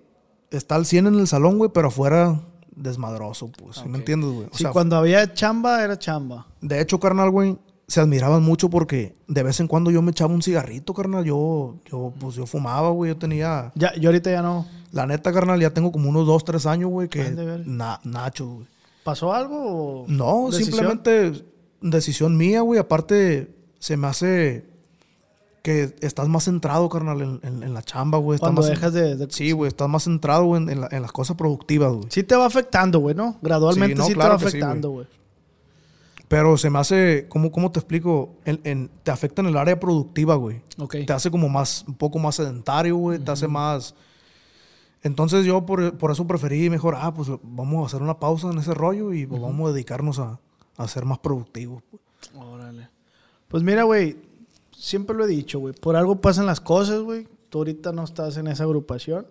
está 0.52 0.76
al 0.76 0.86
100 0.86 1.08
en 1.08 1.16
el 1.16 1.28
salón, 1.28 1.58
güey, 1.58 1.70
pero 1.74 1.90
afuera 1.90 2.40
desmadroso, 2.76 3.52
pues. 3.52 3.76
¿Sí 3.78 3.90
me 3.90 3.98
entiendes, 3.98 4.30
güey? 4.32 4.46
O 4.48 4.56
Sí, 4.58 4.64
sea, 4.64 4.72
cuando 4.72 4.96
había 4.96 5.34
chamba, 5.34 5.84
era 5.84 6.00
chamba. 6.00 6.48
de 6.62 6.80
hecho, 6.82 7.00
carnal, 7.00 7.30
güey, 7.30 7.58
se 7.94 8.02
admiraban 8.02 8.42
mucho 8.44 8.70
porque 8.70 9.16
de 9.28 9.44
vez 9.44 9.60
en 9.60 9.68
cuando 9.68 9.92
yo 9.92 10.02
me 10.02 10.12
echaba 10.12 10.34
un 10.34 10.42
cigarrito, 10.42 10.94
carnal. 10.94 11.24
Yo, 11.26 11.76
yo, 11.90 12.12
pues 12.20 12.36
yo 12.36 12.46
fumaba, 12.46 12.90
güey. 12.90 13.12
Yo 13.12 13.18
tenía, 13.18 13.72
Ya, 13.76 13.94
yo 13.96 14.10
ahorita 14.10 14.32
ya 14.32 14.42
no. 14.42 14.66
la 14.92 15.06
neta, 15.06 15.32
carnal, 15.32 15.60
ya 15.62 15.70
tengo 15.74 15.92
como 15.92 16.10
unos 16.10 16.26
dos, 16.26 16.44
tres 16.44 16.66
años, 16.66 16.90
güey, 16.90 17.08
que 17.08 17.30
na, 17.66 18.00
nacho, 18.04 18.48
güey. 18.48 18.68
¿Pasó 19.04 19.34
algo? 19.34 20.04
o 20.04 20.06
No, 20.08 20.48
decisión? 20.50 20.66
simplemente 20.74 21.46
decisión 21.82 22.36
mía, 22.38 22.62
güey. 22.62 22.80
Aparte, 22.80 23.54
se 23.80 23.98
me 23.98 24.08
hace 24.08 24.66
que 25.62 25.96
estás 26.02 26.28
más 26.28 26.44
centrado, 26.46 26.90
carnal, 26.90 27.22
en, 27.22 27.40
en- 27.44 27.64
en 27.64 27.74
la 27.74 27.82
chamba, 27.84 28.18
güey. 28.18 28.38
Cuando 28.40 28.62
más- 28.62 28.70
dejas 28.70 28.92
de... 28.94 29.16
de- 29.16 29.28
Sí, 29.32 29.52
güey, 29.54 29.68
estás 29.70 29.88
más 29.88 30.04
centrado 30.04 30.46
güey, 30.46 30.62
en, 30.64 30.70
en 30.70 30.82
la- 30.82 30.90
en 30.92 31.02
las 31.02 31.12
cosas 31.12 31.38
productivas, 31.38 31.92
güey. 31.94 32.06
Sí 32.10 32.24
te 32.24 32.36
va 32.36 32.46
afectando, 32.46 33.00
güey, 33.00 33.16
¿no? 33.16 33.38
Gradualmente 33.42 33.96
Sí, 33.96 34.00
no, 34.02 34.06
sí 34.08 34.14
claro 34.14 34.38
te 34.38 34.44
va 34.44 34.48
afectando, 34.50 34.90
güey. 34.90 35.08
Pero 36.36 36.58
se 36.58 36.70
me 36.70 36.80
hace, 36.80 37.28
¿cómo, 37.30 37.52
cómo 37.52 37.72
te 37.72 37.80
explico? 37.80 38.36
En- 38.46 38.60
en- 38.64 38.90
te 39.04 39.12
afecta 39.12 39.42
en 39.42 39.48
el 39.50 39.58
área 39.58 39.80
productiva, 39.80 40.36
güey. 40.36 40.62
ok. 40.80 40.96
Te 41.06 41.14
hace 41.14 41.30
como 41.30 41.48
más, 41.50 41.86
un 41.88 41.94
poco 41.96 42.18
más 42.20 42.36
sedentario, 42.36 42.96
güey. 42.98 43.20
Te 43.20 43.30
hace 43.32 43.48
más... 43.48 43.94
Entonces 45.04 45.46
yo 45.46 45.66
por, 45.66 45.98
por 45.98 46.12
eso 46.12 46.26
preferí 46.26 46.70
mejor, 46.70 46.96
ah, 46.98 47.14
pues 47.14 47.30
vamos 47.44 47.84
a 47.84 47.86
hacer 47.88 48.02
una 48.02 48.20
pausa 48.20 48.50
en 48.50 48.58
ese 48.58 48.74
rollo 48.74 49.14
y 49.14 49.26
pues, 49.26 49.42
vamos 49.42 49.70
a 49.70 49.74
dedicarnos 49.74 50.18
a, 50.20 50.40
a 50.78 50.88
ser 50.88 51.04
más 51.06 51.20
productivos. 51.20 51.84
pues. 51.92 52.02
Órale. 52.36 52.88
Pues 53.50 53.64
mira, 53.64 53.84
güey, 53.84 54.16
siempre 54.72 55.16
lo 55.16 55.26
he 55.26 55.28
dicho, 55.28 55.60
güey. 55.60 55.74
Por 55.74 55.96
algo 55.98 56.22
pasan 56.22 56.46
las 56.46 56.62
cosas, 56.62 57.02
güey. 57.02 57.28
Tú 57.50 57.60
ahorita 57.60 57.92
no 57.92 58.04
estás 58.06 58.38
en 58.38 58.48
esa 58.48 58.64
agrupación. 58.64 59.28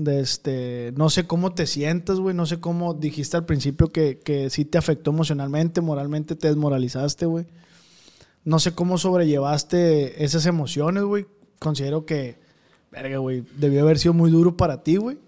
De 0.00 0.20
este, 0.20 0.94
no 0.96 1.10
sé 1.10 1.26
cómo 1.26 1.52
te 1.52 1.66
sientas, 1.66 2.20
güey. 2.20 2.34
No 2.34 2.46
sé 2.46 2.58
cómo 2.58 2.94
dijiste 2.94 3.36
al 3.36 3.44
principio 3.44 3.88
que, 3.88 4.18
que 4.18 4.48
sí 4.48 4.64
te 4.64 4.78
afectó 4.78 5.10
emocionalmente, 5.10 5.82
moralmente 5.82 6.36
te 6.36 6.48
desmoralizaste, 6.48 7.26
güey. 7.26 7.44
No 8.42 8.58
sé 8.60 8.72
cómo 8.72 8.96
sobrellevaste 8.96 10.24
esas 10.24 10.46
emociones, 10.46 11.02
güey. 11.02 11.26
Considero 11.58 12.06
que, 12.06 12.38
verga, 12.90 13.18
güey, 13.18 13.44
debió 13.58 13.82
haber 13.82 13.98
sido 13.98 14.14
muy 14.14 14.30
duro 14.30 14.56
para 14.56 14.82
ti, 14.82 14.96
güey. 14.96 15.18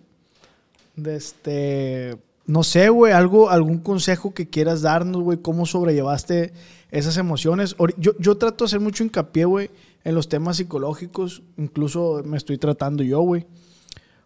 De 0.96 1.16
este, 1.16 2.16
no 2.46 2.62
sé, 2.62 2.88
güey, 2.88 3.12
algo, 3.12 3.50
algún 3.50 3.76
consejo 3.76 4.32
que 4.32 4.48
quieras 4.48 4.80
darnos, 4.80 5.20
güey, 5.20 5.36
cómo 5.42 5.66
sobrellevaste 5.66 6.54
esas 6.90 7.18
emociones. 7.18 7.76
Yo, 7.98 8.12
yo 8.18 8.38
trato 8.38 8.64
de 8.64 8.68
hacer 8.68 8.80
mucho 8.80 9.04
hincapié, 9.04 9.44
güey, 9.44 9.70
en 10.02 10.14
los 10.14 10.30
temas 10.30 10.56
psicológicos, 10.56 11.42
incluso 11.58 12.22
me 12.24 12.38
estoy 12.38 12.56
tratando 12.56 13.02
yo, 13.02 13.20
güey. 13.20 13.46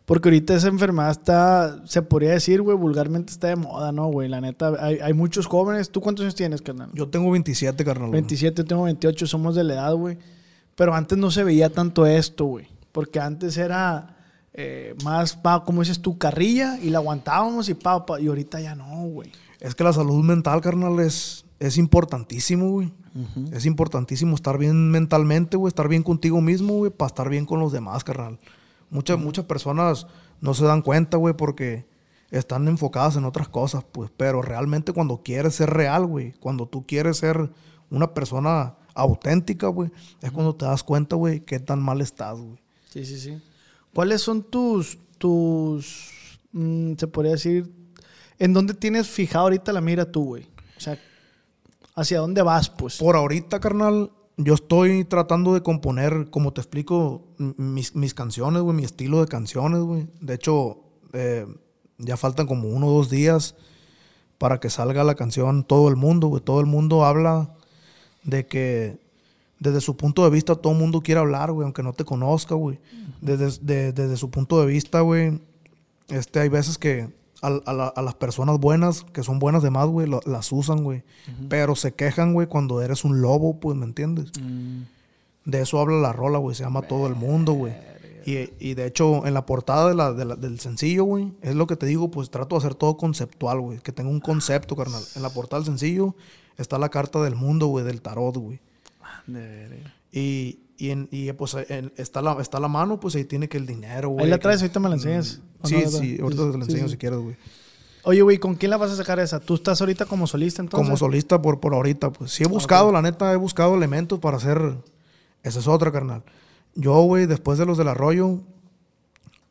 Porque 0.07 0.28
ahorita 0.28 0.54
esa 0.54 0.68
enfermedad 0.68 1.11
está, 1.11 1.82
se 1.84 2.00
podría 2.00 2.30
decir, 2.30 2.62
güey, 2.62 2.76
vulgarmente 2.76 3.32
está 3.32 3.48
de 3.48 3.57
moda, 3.57 3.90
¿no, 3.90 4.07
güey? 4.07 4.28
La 4.28 4.40
neta, 4.40 4.72
hay, 4.78 5.00
hay 5.00 5.12
muchos 5.12 5.46
jóvenes. 5.46 5.90
¿Tú 5.90 6.00
cuántos 6.00 6.22
años 6.22 6.36
tienes, 6.36 6.62
carnal? 6.62 6.90
Yo 6.94 7.09
tengo 7.09 7.28
27, 7.32 7.84
carnal. 7.84 8.11
güey. 8.11 8.20
27, 8.20 8.62
yo 8.62 8.64
tengo 8.64 8.84
28, 8.84 9.26
somos 9.26 9.57
de 9.57 9.64
la 9.64 9.74
edad, 9.74 9.94
güey. 9.94 10.16
Pero 10.76 10.94
antes 10.94 11.18
no 11.18 11.32
se 11.32 11.42
veía 11.42 11.70
tanto 11.70 12.07
esto, 12.07 12.44
güey. 12.44 12.68
Porque 12.92 13.18
antes 13.18 13.57
era 13.57 14.16
eh, 14.52 14.94
más, 15.04 15.34
pa, 15.34 15.64
como 15.64 15.82
dices 15.82 16.00
tú, 16.00 16.18
carrilla 16.18 16.78
y 16.80 16.90
la 16.90 16.98
aguantábamos 16.98 17.68
y 17.68 17.74
pa, 17.74 18.07
pa, 18.07 18.20
y 18.20 18.28
ahorita 18.28 18.61
ya 18.61 18.76
no, 18.76 19.09
güey. 19.09 19.32
Es 19.59 19.74
que 19.74 19.82
la 19.82 19.92
salud 19.92 20.22
mental, 20.22 20.61
carnal, 20.61 21.00
es, 21.00 21.44
es 21.59 21.78
importantísimo, 21.78 22.70
güey. 22.70 22.92
Es 23.50 23.64
importantísimo 23.64 24.34
estar 24.34 24.59
bien 24.59 24.90
mentalmente, 24.90 25.57
güey. 25.57 25.68
Estar 25.68 25.88
bien 25.88 26.02
contigo 26.02 26.40
mismo, 26.42 26.74
güey, 26.74 26.90
para 26.90 27.09
estar 27.09 27.28
bien 27.30 27.46
con 27.46 27.59
los 27.59 27.72
demás, 27.72 28.04
carnal. 28.04 28.38
Muchas, 28.97 29.18
muchas 29.18 29.44
personas 29.44 30.07
no 30.40 30.55
se 30.55 30.64
dan 30.64 30.80
cuenta, 30.80 31.18
güey, 31.18 31.34
porque 31.34 31.84
están 32.30 32.66
enfocadas 32.66 33.16
en 33.16 33.26
otras 33.26 33.47
cosas, 33.47 33.84
pues. 33.92 34.11
Pero 34.16 34.40
realmente 34.40 34.94
cuando 34.94 35.22
quieres 35.22 35.55
ser 35.55 35.68
real, 35.68 36.07
güey, 36.07 36.32
cuando 36.40 36.66
tú 36.66 36.86
quieres 36.86 37.18
ser 37.18 37.51
una 37.90 38.14
persona 38.14 38.76
auténtica, 38.94 39.66
güey, 39.66 39.90
es 40.22 40.30
cuando 40.30 40.57
te 40.57 40.64
das 40.64 40.82
cuenta, 40.82 41.14
güey, 41.14 41.40
qué 41.40 41.61
tan 41.61 41.82
mal 41.82 42.01
estás, 42.01 42.38
güey. 42.38 42.59
Sí, 42.88 43.05
sí, 43.05 43.20
sí. 43.20 43.38
¿Cuáles 43.92 44.22
son 44.22 44.42
tus, 44.42 44.97
tus, 45.18 46.38
mm, 46.53 46.94
se 46.97 47.07
podría 47.07 47.32
decir, 47.32 47.70
en 48.38 48.55
dónde 48.55 48.72
tienes 48.72 49.09
fijado 49.09 49.44
ahorita 49.44 49.74
la 49.74 49.82
mira 49.82 50.11
tú, 50.11 50.24
güey? 50.24 50.49
O 50.78 50.80
sea, 50.80 50.99
¿hacia 51.94 52.20
dónde 52.20 52.40
vas, 52.40 52.70
pues? 52.70 52.97
Por 52.97 53.14
ahorita, 53.14 53.61
carnal, 53.61 54.11
yo 54.37 54.55
estoy 54.55 55.05
tratando 55.05 55.55
de 55.55 55.62
componer, 55.62 56.28
como 56.30 56.53
te 56.53 56.61
explico, 56.61 57.22
mis, 57.39 57.95
mis 57.95 58.14
canciones, 58.14 58.62
güey, 58.62 58.76
mi 58.76 58.84
estilo 58.84 59.20
de 59.20 59.28
canciones, 59.28 59.80
güey. 59.80 60.07
De 60.20 60.34
hecho, 60.34 60.78
eh, 61.12 61.47
ya 61.99 62.16
faltan 62.16 62.47
como 62.47 62.68
uno 62.68 62.89
o 62.89 62.93
dos 62.93 63.09
días 63.11 63.55
para 64.39 64.61
que 64.61 64.68
salga 64.68 65.03
la 65.05 65.14
canción 65.14 65.64
Todo 65.64 65.89
el 65.89 65.97
Mundo, 65.97 66.28
güey. 66.28 66.43
Todo 66.43 66.61
el 66.61 66.66
mundo 66.66 67.05
habla 67.05 67.55
de 68.24 68.47
que 68.47 68.99
desde 69.59 69.80
su 69.80 69.97
punto 69.97 70.22
de 70.24 70.30
vista 70.30 70.55
todo 70.55 70.74
el 70.74 70.78
mundo 70.78 71.01
quiere 71.01 71.20
hablar, 71.20 71.51
güey, 71.53 71.64
aunque 71.64 71.82
no 71.82 71.95
te 71.95 72.05
conozca, 72.05 72.55
güey. 72.55 72.78
Desde, 73.22 73.59
de- 73.64 73.93
desde 73.93 74.18
su 74.18 74.30
punto 74.30 74.61
de 74.61 74.66
vista, 74.66 75.01
güey, 75.01 75.41
este, 76.09 76.41
hay 76.41 76.51
veces 76.51 76.76
que 76.76 77.09
a, 77.43 77.49
a 77.49 77.72
la- 77.72 77.89
a 77.89 78.03
las 78.03 78.14
personas 78.14 78.59
buenas, 78.59 79.05
que 79.12 79.22
son 79.22 79.39
buenas 79.39 79.62
de 79.62 79.70
más, 79.70 79.87
güey, 79.89 80.09
las 80.26 80.53
usan, 80.53 80.82
güey. 80.84 81.03
Pero 81.49 81.76
se 81.76 81.93
quejan, 81.95 82.32
güey, 82.32 82.47
cuando 82.47 82.80
eres 82.82 83.05
un 83.05 83.20
lobo, 83.20 83.59
pues, 83.61 83.76
¿me 83.76 83.84
entiendes? 83.84 84.30
De 85.45 85.61
eso 85.61 85.78
habla 85.80 85.97
la 85.99 86.12
rola, 86.12 86.39
güey. 86.39 86.57
Se 86.57 86.64
llama 86.64 86.82
Todo 86.82 87.07
el 87.07 87.14
Mundo, 87.14 87.53
güey. 87.53 87.72
Y, 88.24 88.51
y 88.59 88.74
de 88.74 88.87
hecho, 88.87 89.24
en 89.26 89.34
la 89.34 89.47
portada 89.47 89.89
de 89.89 89.95
la- 89.95 90.12
de 90.12 90.24
la- 90.24 90.34
del 90.34 90.59
sencillo, 90.59 91.05
güey, 91.05 91.32
es 91.43 91.55
lo 91.55 91.68
que 91.68 91.76
te 91.76 91.87
digo, 91.87 92.11
pues 92.11 92.30
trato 92.30 92.57
de 92.57 92.59
hacer 92.59 92.74
todo 92.74 92.97
conceptual, 92.97 93.61
güey. 93.61 93.78
Que 93.78 93.93
tenga 93.93 94.11
un 94.11 94.18
concepto, 94.20 94.74
carnal. 94.74 95.03
En 95.14 95.22
la 95.22 95.30
portada 95.30 95.61
del 95.61 95.66
sencillo 95.66 96.16
está 96.59 96.78
la 96.78 96.89
carta 96.89 97.22
del 97.22 97.37
mundo, 97.37 97.66
güey, 97.68 97.84
del 97.84 98.03
tarot, 98.03 98.37
güey. 98.37 98.59
Y, 100.12 100.59
y, 100.78 100.91
en- 100.91 101.09
y, 101.12 101.30
pues 101.32 101.55
en- 101.68 101.93
está, 101.97 102.22
la, 102.22 102.37
está 102.41 102.59
la 102.61 102.68
mano, 102.68 102.99
pues 102.99 103.14
ahí 103.14 103.24
tiene 103.24 103.49
que 103.49 103.59
el 103.59 103.66
dinero, 103.66 104.09
güey. 104.11 104.24
Ahí 104.24 104.30
la 104.30 104.39
que- 104.39 104.43
traes, 104.43 104.61
ahorita 104.62 104.80
me 104.80 104.89
la 104.89 104.97
enseñas. 104.97 105.41
¿O 105.67 105.69
Sí, 105.69 105.85
no, 105.85 105.91
sí, 105.91 106.19
ahorita 106.21 106.51
te 106.53 106.59
la 106.59 106.64
Sí, 106.64 106.71
enseño 106.73 106.87
sí. 106.89 106.93
si 106.93 106.97
quieres, 106.99 107.19
güey. 107.19 107.37
Oye, 108.05 108.23
güey, 108.23 108.39
¿con 108.39 108.55
quién 108.55 108.71
la 108.71 108.77
vas 108.77 108.93
a 108.93 108.97
sacar 108.97 109.19
esa? 109.19 109.41
¿Tú 109.41 109.55
estás 109.55 109.81
ahorita 109.81 110.07
como 110.07 110.27
solista 110.29 110.62
entonces? 110.62 110.87
Como 110.87 110.97
solista 110.97 111.43
por, 111.43 111.59
por 111.59 111.75
ahorita, 111.75 112.12
pues 112.12 112.31
sí 112.31 112.45
he 112.45 112.47
buscado, 112.47 112.93
la 112.93 113.03
neta, 113.03 113.33
he 113.33 113.37
buscado 113.37 113.75
elementos 113.75 114.21
para 114.21 114.37
hacer. 114.37 114.77
Esa 115.43 115.59
es 115.59 115.67
otra, 115.67 115.91
carnal. 115.91 116.23
Yo, 116.77 117.01
güey, 117.03 117.27
después 117.27 117.59
de 117.59 117.67
los 117.67 117.79
del 117.79 117.89
arroyo, 117.89 118.41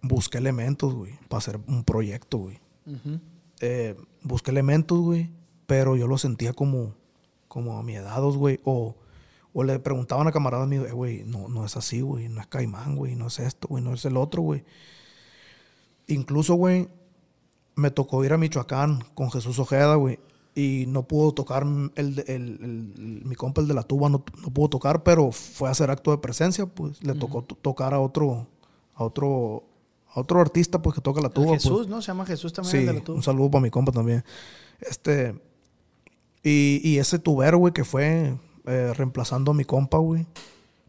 busqué 0.01 0.37
elementos, 0.37 0.93
güey, 0.93 1.13
para 1.27 1.39
hacer 1.39 1.59
un 1.67 1.83
proyecto, 1.83 2.37
güey. 2.37 2.59
Eh, 3.59 3.95
busqué 4.21 4.51
elementos, 4.51 4.99
güey, 4.99 5.31
pero 5.65 5.95
yo 5.95 6.07
lo 6.07 6.17
sentía 6.17 6.53
como, 6.53 6.93
como 7.47 7.77
a 7.77 7.83
mi 7.83 7.95
edad, 7.95 8.21
güey. 8.21 8.59
O, 8.63 8.95
o 9.53 9.63
le 9.63 9.79
preguntaban 9.79 10.27
a 10.27 10.31
camaradas 10.31 10.67
míos, 10.67 10.87
eh, 10.87 10.91
güey, 10.93 11.23
no, 11.25 11.47
no 11.49 11.65
es 11.65 11.75
así, 11.77 12.01
güey, 12.01 12.29
no 12.29 12.39
es 12.41 12.47
caimán, 12.47 12.95
güey, 12.95 13.15
no 13.15 13.27
es 13.27 13.39
esto, 13.39 13.67
güey, 13.67 13.83
no 13.83 13.93
es 13.93 14.05
el 14.05 14.17
otro, 14.17 14.41
güey. 14.43 14.63
Incluso, 16.07 16.55
güey, 16.55 16.87
me 17.75 17.91
tocó 17.91 18.23
ir 18.23 18.33
a 18.33 18.37
Michoacán 18.37 19.03
con 19.13 19.31
Jesús 19.31 19.59
Ojeda, 19.59 19.95
güey. 19.95 20.19
Y 20.57 20.85
no 20.87 21.03
pudo 21.03 21.33
tocar 21.33 21.63
el, 21.63 21.91
el- 21.95 22.23
el- 22.27 23.21
mi 23.25 23.35
compa, 23.35 23.59
el 23.61 23.67
de 23.67 23.73
la 23.73 23.83
tuba, 23.83 24.07
no, 24.09 24.23
no 24.41 24.49
pudo 24.51 24.69
tocar, 24.69 25.03
pero 25.03 25.31
fue 25.31 25.67
a 25.67 25.71
hacer 25.71 25.91
acto 25.91 26.11
de 26.11 26.17
presencia, 26.19 26.65
pues. 26.65 27.03
Le 27.03 27.13
tocó 27.13 27.41
to- 27.43 27.55
tocar 27.55 27.93
a 27.93 27.99
otro, 27.99 28.47
a 28.93 29.03
otro, 29.03 29.65
a 30.13 30.19
otro 30.21 30.39
artista, 30.39 30.81
pues, 30.81 30.95
que 30.95 31.01
toca 31.01 31.19
la 31.21 31.29
tuba. 31.29 31.47
pues. 31.47 31.63
Jesús, 31.63 31.87
¿no? 31.89 32.01
Se 32.01 32.07
llama 32.07 32.25
Jesús 32.25 32.53
también 32.53 32.71
Sí, 32.71 32.77
el 32.77 32.85
de 32.85 32.93
la 32.93 33.01
tuba. 33.03 33.17
un 33.17 33.23
saludo 33.23 33.51
para 33.51 33.63
mi 33.63 33.69
compa 33.69 33.91
también. 33.91 34.23
Este, 34.79 35.35
y, 36.43 36.79
y 36.83 36.99
ese 36.99 37.19
tubero, 37.19 37.57
güey, 37.57 37.73
que 37.73 37.83
fue 37.83 38.37
eh, 38.65 38.93
reemplazando 38.95 39.51
a 39.51 39.53
mi 39.53 39.65
compa, 39.65 39.97
güey. 39.97 40.25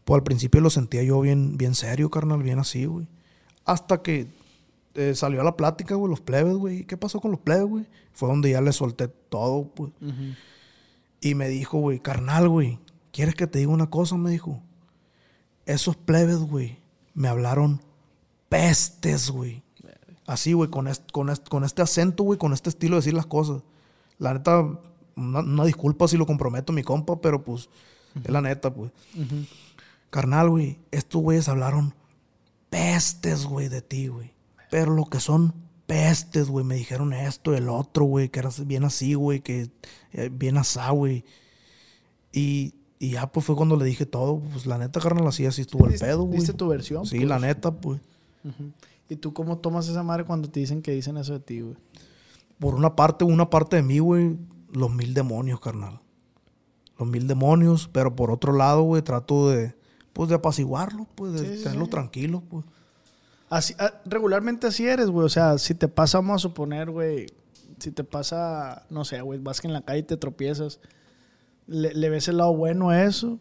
Pues 0.05 0.19
al 0.19 0.23
principio 0.23 0.61
lo 0.61 0.69
sentía 0.69 1.03
yo 1.03 1.19
bien, 1.19 1.57
bien 1.57 1.75
serio, 1.75 2.09
carnal, 2.09 2.41
bien 2.41 2.59
así, 2.59 2.85
güey. 2.85 3.07
Hasta 3.65 4.01
que 4.01 4.27
eh, 4.97 5.15
salió 5.15 5.39
a 5.41 5.43
la 5.45 5.55
plática, 5.55 5.95
güey, 5.95 6.09
los 6.09 6.19
plebes, 6.21 6.55
güey. 6.55 6.83
¿Qué 6.85 6.97
pasó 6.97 7.21
con 7.21 7.31
los 7.31 7.39
plebes, 7.39 7.65
güey? 7.67 7.85
Fue 8.11 8.27
donde 8.27 8.51
ya 8.51 8.59
le 8.61 8.73
solté 8.73 9.07
todo, 9.07 9.69
pues. 9.73 9.91
Y 11.21 11.35
me 11.35 11.47
dijo, 11.49 11.79
güey, 11.79 11.99
carnal, 11.99 12.49
güey, 12.49 12.79
¿quieres 13.11 13.35
que 13.35 13.47
te 13.47 13.59
diga 13.59 13.71
una 13.71 13.89
cosa? 13.89 14.17
Me 14.17 14.31
dijo. 14.31 14.61
Esos 15.65 15.95
plebes, 15.95 16.37
güey, 16.39 16.79
me 17.13 17.27
hablaron 17.27 17.81
pestes, 18.49 19.29
güey. 19.29 19.63
Así, 20.25 20.53
güey, 20.53 20.69
con, 20.69 20.87
est- 20.87 21.11
con, 21.11 21.29
est- 21.29 21.47
con 21.47 21.63
este 21.63 21.81
acento, 21.81 22.23
güey, 22.23 22.37
con 22.37 22.53
este 22.53 22.69
estilo 22.69 22.95
de 22.95 22.99
decir 22.99 23.13
las 23.13 23.25
cosas. 23.25 23.63
La 24.19 24.33
neta, 24.33 24.61
una, 25.15 25.39
una 25.39 25.65
disculpa 25.65 26.07
si 26.07 26.17
lo 26.17 26.25
comprometo, 26.25 26.73
mi 26.73 26.83
compa, 26.83 27.19
pero 27.21 27.43
pues, 27.43 27.69
es 28.15 28.29
la 28.29 28.41
neta, 28.41 28.73
pues. 28.73 28.91
Carnal, 30.09 30.49
güey, 30.49 30.79
estos 30.91 31.21
güeyes 31.21 31.47
hablaron 31.49 31.93
pestes, 32.69 33.45
güey, 33.45 33.67
de 33.69 33.81
ti, 33.81 34.07
güey. 34.07 34.31
Pero 34.69 34.93
lo 34.93 35.05
que 35.05 35.19
son 35.19 35.53
pestes, 35.85 36.49
güey, 36.49 36.65
me 36.65 36.75
dijeron 36.75 37.13
esto, 37.13 37.55
el 37.55 37.69
otro, 37.69 38.05
güey, 38.05 38.29
que 38.29 38.39
eras 38.39 38.65
bien 38.67 38.83
así, 38.83 39.13
güey, 39.13 39.39
que 39.41 39.69
eh, 40.11 40.29
bien 40.31 40.57
asá, 40.57 40.89
güey. 40.91 41.23
Y, 42.33 42.73
y 42.99 43.11
ya 43.11 43.31
pues 43.31 43.45
fue 43.45 43.55
cuando 43.55 43.75
le 43.77 43.85
dije 43.85 44.05
todo. 44.05 44.39
Pues 44.39 44.65
la 44.65 44.77
neta, 44.77 44.99
carnal, 44.99 45.27
así, 45.27 45.45
así 45.45 45.61
estuvo 45.61 45.87
el 45.87 45.97
pedo, 45.97 46.23
güey. 46.23 46.39
diste 46.39 46.53
tu 46.53 46.67
versión, 46.67 47.05
Sí, 47.05 47.17
pues. 47.17 47.29
la 47.29 47.39
neta, 47.39 47.71
pues. 47.71 48.01
¿Y 49.09 49.15
tú 49.15 49.33
cómo 49.33 49.57
tomas 49.59 49.87
esa 49.87 50.03
madre 50.03 50.25
cuando 50.25 50.49
te 50.49 50.59
dicen 50.59 50.81
que 50.81 50.91
dicen 50.91 51.17
eso 51.17 51.33
de 51.33 51.39
ti, 51.39 51.61
güey? 51.61 51.75
Por 52.59 52.75
una 52.75 52.95
parte, 52.95 53.23
una 53.25 53.49
parte 53.49 53.75
de 53.77 53.83
mí, 53.83 53.99
güey, 53.99 54.37
los 54.73 54.91
mil 54.91 55.13
demonios, 55.13 55.59
carnal. 55.59 56.01
Los 56.99 57.07
mil 57.07 57.27
demonios, 57.27 57.89
pero 57.91 58.15
por 58.15 58.31
otro 58.31 58.53
lado, 58.53 58.81
güey, 58.83 59.01
trato 59.03 59.49
de, 59.49 59.75
pues, 60.13 60.29
de 60.29 60.35
apaciguarlo, 60.35 61.07
pues, 61.15 61.33
de 61.33 61.57
sí, 61.57 61.63
tenerlo 61.63 61.85
sí. 61.85 61.91
tranquilo, 61.91 62.41
pues. 62.49 62.65
Así, 63.49 63.73
ah, 63.79 63.93
regularmente 64.05 64.67
así 64.67 64.85
eres, 64.87 65.09
güey. 65.09 65.25
O 65.25 65.29
sea, 65.29 65.57
si 65.57 65.73
te 65.73 65.87
pasa, 65.87 66.17
vamos 66.19 66.35
a 66.35 66.39
suponer, 66.39 66.89
güey, 66.89 67.27
si 67.79 67.91
te 67.91 68.03
pasa, 68.03 68.85
no 68.89 69.05
sé, 69.05 69.21
güey, 69.21 69.39
vas 69.39 69.61
que 69.61 69.67
en 69.67 69.73
la 69.73 69.81
calle 69.81 69.99
y 69.99 70.03
te 70.03 70.17
tropiezas, 70.17 70.79
¿le, 71.67 71.93
le 71.93 72.09
ves 72.09 72.27
el 72.27 72.37
lado 72.37 72.53
bueno 72.55 72.89
a 72.89 73.03
eso? 73.03 73.37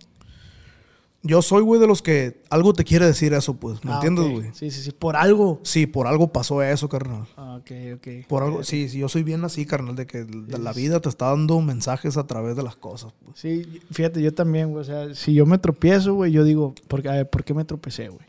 Yo 1.22 1.42
soy, 1.42 1.62
güey, 1.62 1.80
de 1.80 1.88
los 1.88 2.02
que 2.02 2.40
algo 2.50 2.72
te 2.72 2.84
quiere 2.84 3.04
decir 3.04 3.32
eso, 3.34 3.54
pues, 3.54 3.84
¿me 3.84 3.90
Ah, 3.90 3.94
entiendes, 3.94 4.30
güey? 4.30 4.50
Sí, 4.54 4.70
sí, 4.70 4.80
sí, 4.80 4.92
por 4.92 5.16
algo. 5.16 5.58
Sí, 5.64 5.88
por 5.88 6.06
algo 6.06 6.28
pasó 6.32 6.62
eso, 6.62 6.88
carnal. 6.88 7.26
Ah, 7.36 7.56
ok, 7.60 7.70
ok. 7.96 8.08
Por 8.28 8.44
algo, 8.44 8.62
sí, 8.62 8.88
sí, 8.88 8.98
yo 8.98 9.08
soy 9.08 9.24
bien 9.24 9.44
así, 9.44 9.66
carnal, 9.66 9.96
de 9.96 10.06
que 10.06 10.22
de 10.22 10.58
la 10.58 10.72
vida 10.72 11.00
te 11.00 11.08
está 11.08 11.30
dando 11.30 11.60
mensajes 11.60 12.16
a 12.16 12.28
través 12.28 12.54
de 12.54 12.62
las 12.62 12.76
cosas, 12.76 13.12
pues. 13.24 13.40
Sí, 13.40 13.80
fíjate, 13.90 14.22
yo 14.22 14.32
también, 14.34 14.70
güey. 14.70 14.82
O 14.82 14.84
sea, 14.84 15.12
si 15.16 15.34
yo 15.34 15.46
me 15.46 15.58
tropiezo, 15.58 16.14
güey, 16.14 16.30
yo 16.30 16.44
digo, 16.44 16.74
porque, 16.86 17.08
a 17.08 17.12
ver, 17.12 17.28
¿por 17.28 17.42
qué 17.42 17.54
me 17.54 17.64
tropecé, 17.64 18.08
güey? 18.08 18.24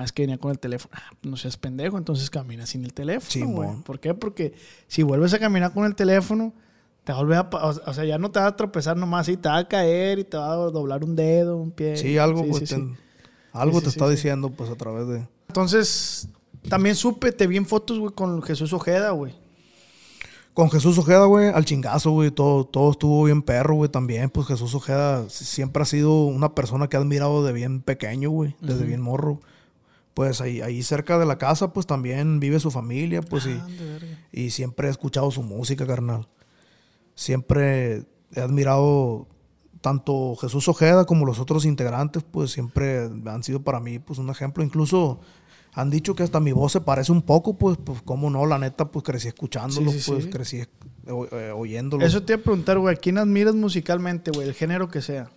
Ah, 0.00 0.04
es 0.04 0.12
que 0.12 0.22
venía 0.22 0.38
con 0.38 0.52
el 0.52 0.60
teléfono. 0.60 0.94
Ah, 0.96 1.10
no 1.22 1.36
seas 1.36 1.56
pendejo, 1.56 1.98
entonces 1.98 2.30
camina 2.30 2.66
sin 2.66 2.84
el 2.84 2.92
teléfono, 2.92 3.30
Simón. 3.30 3.54
güey. 3.54 3.82
¿Por 3.82 3.98
qué? 3.98 4.14
Porque 4.14 4.54
si 4.86 5.02
vuelves 5.02 5.34
a 5.34 5.40
caminar 5.40 5.72
con 5.72 5.84
el 5.86 5.96
teléfono, 5.96 6.52
te 7.02 7.12
va 7.12 7.18
a 7.18 7.22
volver 7.22 7.38
a... 7.38 7.50
pa- 7.50 7.64
O 7.66 7.92
sea, 7.94 8.04
ya 8.04 8.16
no 8.18 8.30
te 8.30 8.38
va 8.38 8.46
a 8.46 8.54
tropezar 8.56 8.96
nomás, 8.96 9.26
sí, 9.26 9.36
te 9.36 9.48
va 9.48 9.56
a 9.58 9.66
caer 9.66 10.20
y 10.20 10.24
te 10.24 10.36
va 10.36 10.52
a 10.52 10.56
doblar 10.56 11.02
un 11.02 11.16
dedo, 11.16 11.56
un 11.56 11.72
pie. 11.72 11.96
Sí, 11.96 12.16
algo, 12.16 12.44
pues, 12.46 12.58
sí, 12.68 12.74
te- 12.74 12.80
sí. 12.80 12.94
algo 13.52 13.78
Sí, 13.80 13.84
te 13.86 13.90
sí, 13.90 13.96
está 13.96 14.04
sí, 14.06 14.10
sí. 14.10 14.16
diciendo, 14.16 14.50
pues, 14.50 14.70
a 14.70 14.76
través 14.76 15.08
de... 15.08 15.26
Entonces, 15.48 16.28
también 16.68 16.94
supe, 16.94 17.32
te 17.32 17.46
vi 17.48 17.56
en 17.56 17.66
fotos, 17.66 17.98
güey, 17.98 18.12
con 18.14 18.40
Jesús 18.42 18.72
Ojeda, 18.72 19.10
güey. 19.10 19.34
Con 20.54 20.70
Jesús 20.70 20.98
Ojeda, 20.98 21.24
güey, 21.24 21.48
al 21.48 21.64
chingazo, 21.64 22.10
güey, 22.10 22.30
todo, 22.30 22.64
todo 22.64 22.90
estuvo 22.90 23.24
bien 23.24 23.42
perro, 23.42 23.74
güey, 23.76 23.90
también. 23.90 24.28
Pues 24.30 24.46
Jesús 24.48 24.74
Ojeda 24.74 25.28
siempre 25.28 25.82
ha 25.82 25.86
sido 25.86 26.24
una 26.24 26.54
persona 26.54 26.88
que 26.88 26.96
he 26.96 27.00
admirado 27.00 27.44
de 27.44 27.52
bien 27.52 27.80
pequeño, 27.80 28.30
güey, 28.30 28.54
desde 28.60 28.84
bien 28.84 29.00
morro. 29.00 29.40
Pues 30.18 30.40
ahí, 30.40 30.60
ahí 30.62 30.82
cerca 30.82 31.16
de 31.16 31.26
la 31.26 31.38
casa, 31.38 31.72
pues 31.72 31.86
también 31.86 32.40
vive 32.40 32.58
su 32.58 32.72
familia, 32.72 33.22
pues 33.22 33.46
Ah, 33.46 33.64
y, 34.32 34.46
y 34.46 34.50
siempre 34.50 34.88
he 34.88 34.90
escuchado 34.90 35.30
su 35.30 35.44
música, 35.44 35.86
carnal. 35.86 36.26
Siempre 37.14 38.02
he 38.34 38.40
admirado 38.40 39.28
tanto 39.80 40.34
Jesús 40.34 40.66
Ojeda 40.66 41.04
como 41.04 41.24
los 41.24 41.38
otros 41.38 41.64
integrantes, 41.64 42.24
pues 42.28 42.50
siempre 42.50 43.08
han 43.26 43.44
sido 43.44 43.62
para 43.62 43.78
mí, 43.78 44.00
pues 44.00 44.18
un 44.18 44.28
ejemplo. 44.28 44.64
Incluso 44.64 45.20
han 45.72 45.88
dicho 45.88 46.16
que 46.16 46.24
hasta 46.24 46.40
mi 46.40 46.50
voz 46.50 46.72
se 46.72 46.80
parece 46.80 47.12
un 47.12 47.22
poco, 47.22 47.56
pues, 47.56 47.78
pues 47.82 48.02
cómo 48.02 48.28
no, 48.28 48.44
la 48.44 48.58
neta, 48.58 48.90
pues 48.90 49.04
crecí 49.04 49.28
escuchándolo, 49.28 49.92
Sí, 49.92 50.00
sí, 50.00 50.10
pues 50.10 50.24
sí. 50.24 50.30
crecí 50.30 50.56
eh, 51.06 51.52
oyéndolo. 51.56 52.04
Eso 52.04 52.24
te 52.24 52.32
iba 52.32 52.40
a 52.40 52.42
preguntar, 52.42 52.76
güey, 52.80 52.96
¿a 52.96 52.98
quién 52.98 53.18
admiras 53.18 53.54
musicalmente, 53.54 54.32
güey? 54.32 54.48
El 54.48 54.54
género 54.54 54.88
que 54.88 55.00
sea. 55.00 55.30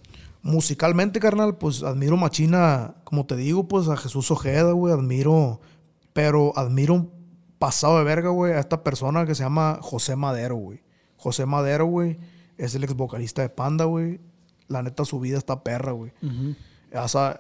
Musicalmente, 0.44 1.20
carnal, 1.20 1.58
pues 1.58 1.84
admiro 1.84 2.18
machina, 2.18 2.96
como 3.04 3.26
te 3.26 3.36
digo, 3.36 3.68
pues 3.68 3.88
a 3.88 3.98
Jesús 3.98 4.32
Ojeda, 4.32 4.72
güey, 4.72 4.94
admiro, 4.94 5.62
pero 6.14 6.58
admiro 6.58 7.12
pasado 7.60 8.00
de 8.00 8.04
verga, 8.04 8.30
güey, 8.30 8.54
a 8.54 8.60
esta 8.60 8.84
persona 8.84 9.26
que 9.26 9.36
se 9.36 9.44
llama 9.44 9.78
José 9.82 10.16
Madero, 10.16 10.56
güey. 10.56 10.82
José 11.16 11.46
Madero, 11.46 11.86
güey, 11.86 12.18
es 12.58 12.74
el 12.74 12.84
ex 12.84 12.96
vocalista 12.96 13.44
de 13.44 13.50
Panda, 13.50 13.86
güey. 13.86 14.20
La 14.68 14.82
neta, 14.82 15.06
su 15.06 15.20
vida 15.20 15.38
está 15.38 15.64
perra, 15.64 15.92
güey. 15.92 16.12
O 16.94 17.08
sea, 17.08 17.40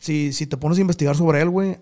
si, 0.00 0.32
si 0.32 0.48
te 0.48 0.56
pones 0.56 0.78
a 0.78 0.80
investigar 0.80 1.14
sobre 1.14 1.40
él, 1.40 1.48
güey, 1.48 1.78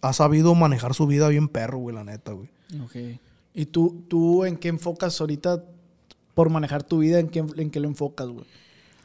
ha 0.00 0.12
sabido 0.12 0.54
manejar 0.54 0.94
su 0.94 1.08
vida 1.08 1.26
bien 1.28 1.48
perro, 1.48 1.78
güey, 1.78 1.96
la 1.96 2.04
neta, 2.04 2.32
güey. 2.32 2.48
Ok. 2.84 3.18
¿Y 3.52 3.66
tú, 3.66 4.04
tú 4.06 4.44
en 4.44 4.56
qué 4.56 4.68
enfocas 4.68 5.20
ahorita 5.20 5.64
por 6.34 6.50
manejar 6.50 6.84
tu 6.84 6.98
vida? 6.98 7.18
¿En 7.18 7.28
qué, 7.28 7.44
en 7.56 7.70
qué 7.70 7.80
lo 7.80 7.88
enfocas, 7.88 8.28
güey? 8.28 8.46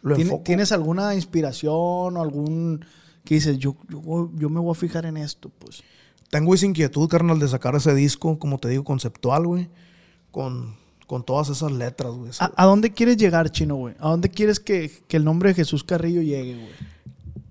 Lo 0.07 0.15
¿Tiene- 0.15 0.31
enfoco- 0.31 0.43
¿Tienes 0.43 0.71
alguna 0.71 1.13
inspiración 1.15 2.17
o 2.17 2.21
algún 2.21 2.83
que 3.23 3.35
dices, 3.35 3.57
yo, 3.57 3.75
yo, 3.89 4.31
yo 4.35 4.49
me 4.49 4.59
voy 4.59 4.71
a 4.71 4.75
fijar 4.75 5.05
en 5.05 5.17
esto, 5.17 5.49
pues? 5.59 5.83
Tengo 6.29 6.53
esa 6.55 6.65
inquietud, 6.65 7.07
carnal, 7.09 7.39
de 7.39 7.47
sacar 7.47 7.75
ese 7.75 7.93
disco, 7.93 8.39
como 8.39 8.57
te 8.57 8.69
digo, 8.69 8.83
conceptual, 8.83 9.45
güey, 9.47 9.69
con, 10.31 10.75
con 11.07 11.23
todas 11.23 11.49
esas 11.49 11.71
letras, 11.71 12.11
güey. 12.13 12.31
¿A, 12.39 12.51
a 12.55 12.65
dónde 12.65 12.91
quieres 12.91 13.17
llegar, 13.17 13.49
Chino, 13.51 13.75
güey? 13.75 13.95
¿A 13.99 14.09
dónde 14.09 14.29
quieres 14.29 14.59
que, 14.59 14.91
que 15.07 15.17
el 15.17 15.23
nombre 15.25 15.49
de 15.49 15.55
Jesús 15.55 15.83
Carrillo 15.83 16.21
llegue, 16.21 16.55
güey? 16.55 16.97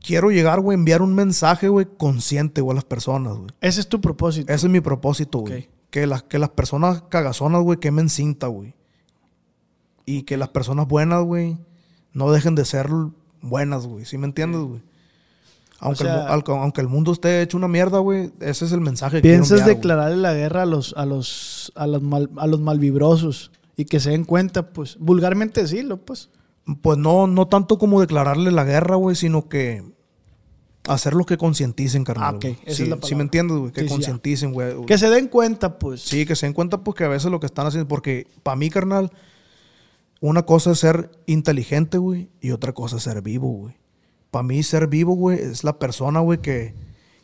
quiero 0.02 0.30
llegar, 0.30 0.60
güey, 0.60 0.76
enviar 0.78 1.02
un 1.02 1.14
mensaje, 1.16 1.68
güey, 1.68 1.84
consciente, 1.98 2.60
güey, 2.60 2.74
a 2.74 2.76
las 2.76 2.84
personas, 2.84 3.34
güey. 3.38 3.48
Ese 3.60 3.80
es 3.80 3.88
tu 3.88 4.00
propósito. 4.00 4.52
Ese 4.52 4.66
es 4.66 4.72
mi 4.72 4.80
propósito, 4.80 5.40
güey. 5.40 5.68
Que, 5.90 6.06
las, 6.06 6.22
que 6.22 6.38
las 6.38 6.50
personas 6.50 7.02
cagazonas, 7.08 7.62
güey, 7.62 7.80
quemen 7.80 8.08
cinta, 8.08 8.46
güey. 8.46 8.74
Y 10.04 10.22
que 10.22 10.36
las 10.36 10.50
personas 10.50 10.86
buenas, 10.86 11.24
güey, 11.24 11.58
no 12.16 12.30
dejen 12.32 12.54
de 12.54 12.64
ser 12.64 12.88
buenas, 13.42 13.86
güey. 13.86 14.04
¿Sí 14.04 14.16
me 14.18 14.26
entiendes, 14.26 14.60
güey? 14.62 14.80
Aunque, 15.78 16.04
el 16.04 16.08
sea- 16.08 16.16
mu- 16.22 16.32
al- 16.32 16.44
aunque 16.62 16.80
el 16.80 16.88
mundo 16.88 17.12
esté 17.12 17.42
hecho 17.42 17.56
una 17.58 17.68
mierda, 17.68 17.98
güey, 17.98 18.32
ese 18.40 18.64
es 18.64 18.72
el 18.72 18.80
mensaje 18.80 19.18
que 19.18 19.28
¿Piensas 19.28 19.60
enviar, 19.60 19.76
declararle 19.76 20.16
la 20.16 20.32
guerra 20.32 20.62
a 20.62 20.66
los, 20.66 20.94
a 20.96 21.04
los, 21.04 21.70
a 21.76 21.86
los, 21.86 22.00
mal- 22.02 22.30
a 22.38 22.46
los 22.46 22.60
malvibrosos 22.60 23.50
y 23.76 23.84
que 23.84 24.00
se 24.00 24.10
den 24.10 24.24
cuenta, 24.24 24.70
pues, 24.72 24.96
vulgarmente 24.98 25.60
decirlo, 25.60 25.98
pues? 25.98 26.30
Pues 26.80 26.96
no, 26.98 27.26
no 27.26 27.46
tanto 27.48 27.76
como 27.78 28.00
declararle 28.00 28.50
la 28.50 28.64
guerra, 28.64 28.96
güey, 28.96 29.14
sino 29.16 29.48
que 29.48 29.84
hacer 30.88 31.14
lo 31.14 31.26
que 31.26 31.36
concienticen, 31.36 32.04
carnal. 32.04 32.34
Ah, 32.34 32.36
ok. 32.36 32.44
Esa 32.64 32.76
Sí, 32.76 32.82
es 32.84 32.88
la 32.88 32.98
sí 33.02 33.14
me 33.14 33.22
entiendes, 33.22 33.58
güey, 33.58 33.72
que 33.72 33.82
Sí, 33.82 33.88
concienticen, 33.88 34.52
güey. 34.52 34.84
Que 34.86 34.96
se 34.98 35.10
den 35.10 35.28
cuenta, 35.28 35.78
pues. 35.78 36.00
Sí, 36.00 36.24
que 36.24 36.36
se 36.36 36.46
den 36.46 36.54
cuenta 36.54 36.78
porque 36.82 37.04
a 37.04 37.08
veces 37.08 37.30
lo 37.30 37.38
que 37.40 37.46
están 37.46 37.66
haciendo, 37.66 37.86
porque 37.88 38.26
para 38.42 38.56
mí, 38.56 38.70
carnal, 38.70 39.12
una 40.20 40.44
cosa 40.44 40.72
es 40.72 40.78
ser 40.78 41.10
inteligente, 41.26 41.98
güey, 41.98 42.28
y 42.40 42.50
otra 42.52 42.72
cosa 42.72 42.96
es 42.96 43.02
ser 43.02 43.22
vivo, 43.22 43.48
güey. 43.50 43.74
Para 44.30 44.42
mí 44.42 44.62
ser 44.62 44.86
vivo, 44.88 45.14
güey, 45.14 45.38
es 45.38 45.62
la 45.64 45.78
persona, 45.78 46.20
güey, 46.20 46.40
que, 46.40 46.74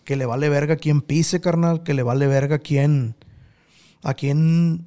que 0.05 0.17
le 0.17 0.27
vale 0.27 0.49
verga 0.49 0.75
a 0.75 0.79
quien 0.79 1.01
pise, 1.03 1.41
carnal, 1.41 1.83
que 1.83 1.95
le 1.95 2.03
vale 2.03 2.27
verga 2.27 2.57
a 2.57 2.59
quien, 2.59 3.15
a 4.03 4.15
quien 4.15 4.85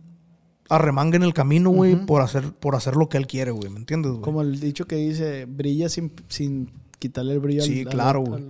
arremangue 0.70 1.18
en 1.18 1.24
el 1.24 1.34
camino, 1.34 1.70
güey, 1.70 1.95
por, 2.06 2.22
hacer, 2.22 2.51
por 2.53 2.76
hacer 2.76 2.95
lo 2.95 3.10
que 3.10 3.18
él 3.18 3.28
quiere, 3.28 3.51
güey, 3.51 3.70
¿me 3.70 3.78
entiendes, 3.80 4.12
güey? 4.12 4.24
Como 4.24 4.41
el 4.41 4.60
dicho 4.60 4.86
que 4.86 4.95
dice, 4.95 5.45
brilla 5.45 5.89
sin, 5.89 6.12
sin 6.28 6.72
quitarle 6.99 7.34
el 7.34 7.39
brillo 7.39 7.62
al- 7.62 7.68
Sí, 7.68 7.82
al- 7.82 7.89
claro, 7.89 8.20
al- 8.22 8.26
güey. 8.30 8.43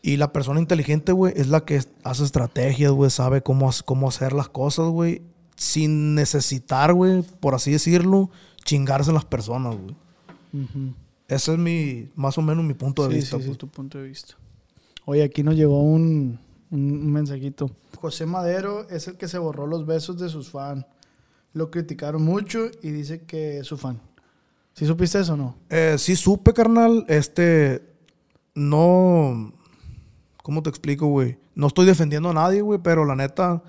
Y 0.00 0.16
la 0.16 0.32
persona 0.32 0.60
inteligente, 0.60 1.12
güey, 1.12 1.34
es 1.36 1.48
la 1.48 1.64
que 1.64 1.82
hace 2.04 2.24
estrategias, 2.24 2.92
güey, 2.92 3.10
sabe 3.10 3.42
cómo, 3.42 3.68
cómo 3.84 4.08
hacer 4.08 4.32
las 4.32 4.48
cosas, 4.48 4.86
güey, 4.88 5.22
sin 5.58 6.14
necesitar, 6.14 6.94
güey, 6.94 7.22
por 7.40 7.54
así 7.54 7.72
decirlo, 7.72 8.30
chingarse 8.64 9.10
a 9.10 9.14
las 9.14 9.24
personas, 9.24 9.76
güey. 9.76 9.94
Ujú. 10.54 10.94
Ese 11.26 11.52
es 11.52 11.58
mi, 11.58 12.08
más 12.14 12.38
o 12.38 12.42
menos 12.42 12.64
mi 12.64 12.72
punto 12.74 13.02
de 13.06 13.10
Sí, 13.10 13.16
vista. 13.16 13.36
sí, 13.36 13.42
sí, 13.42 13.48
pues. 13.48 13.58
tu 13.58 13.68
punto 13.68 13.98
de 13.98 14.04
vista. 14.08 14.34
Oye, 15.04 15.22
aquí 15.22 15.42
nos 15.42 15.56
llegó 15.56 15.82
un, 15.82 16.38
un- 16.70 16.80
un 16.92 17.12
mensajito. 17.12 17.70
José 18.00 18.24
Madero 18.24 18.88
es 18.88 19.08
el 19.08 19.16
que 19.16 19.26
se 19.28 19.38
borró 19.38 19.66
los 19.66 19.84
besos 19.84 20.18
de 20.18 20.28
sus 20.28 20.48
fans. 20.50 20.86
Lo 21.52 21.70
criticaron 21.70 22.22
mucho 22.22 22.66
y 22.82 22.90
dice 22.90 23.22
que 23.22 23.58
es 23.58 23.66
su 23.66 23.76
fan. 23.76 24.00
¿Sí 24.74 24.86
supiste 24.86 25.18
eso 25.18 25.32
o 25.34 25.36
no? 25.36 25.56
Eh, 25.70 25.96
sí 25.98 26.14
supe, 26.14 26.52
carnal, 26.52 27.04
este, 27.08 27.82
no, 28.54 29.52
¿cómo 30.42 30.62
te 30.62 30.70
explico, 30.70 31.06
güey? 31.06 31.36
No 31.54 31.66
estoy 31.66 31.86
defendiendo 31.86 32.30
a 32.30 32.34
nadie, 32.34 32.60
güey, 32.62 32.78
pero 32.82 33.04
la 33.04 33.16
neta, 33.16 33.62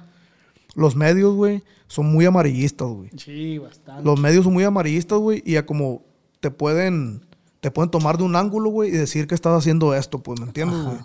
los 0.75 0.95
medios, 0.95 1.35
güey, 1.35 1.63
son 1.87 2.11
muy 2.11 2.25
amarillistas, 2.25 2.87
güey. 2.87 3.09
Sí, 3.17 3.57
bastante. 3.57 4.03
Los 4.03 4.19
medios 4.19 4.43
son 4.43 4.53
muy 4.53 4.63
amarillistas, 4.63 5.17
güey, 5.19 5.41
y 5.45 5.53
ya 5.53 5.65
como 5.65 6.03
te 6.39 6.51
pueden, 6.51 7.25
te 7.59 7.71
pueden 7.71 7.89
tomar 7.91 8.17
de 8.17 8.23
un 8.23 8.35
ángulo, 8.35 8.69
güey, 8.69 8.89
y 8.89 8.93
decir 8.93 9.27
que 9.27 9.35
estás 9.35 9.57
haciendo 9.57 9.93
esto, 9.95 10.19
pues, 10.19 10.39
¿me 10.39 10.45
entiendes, 10.47 10.81
güey? 10.83 10.97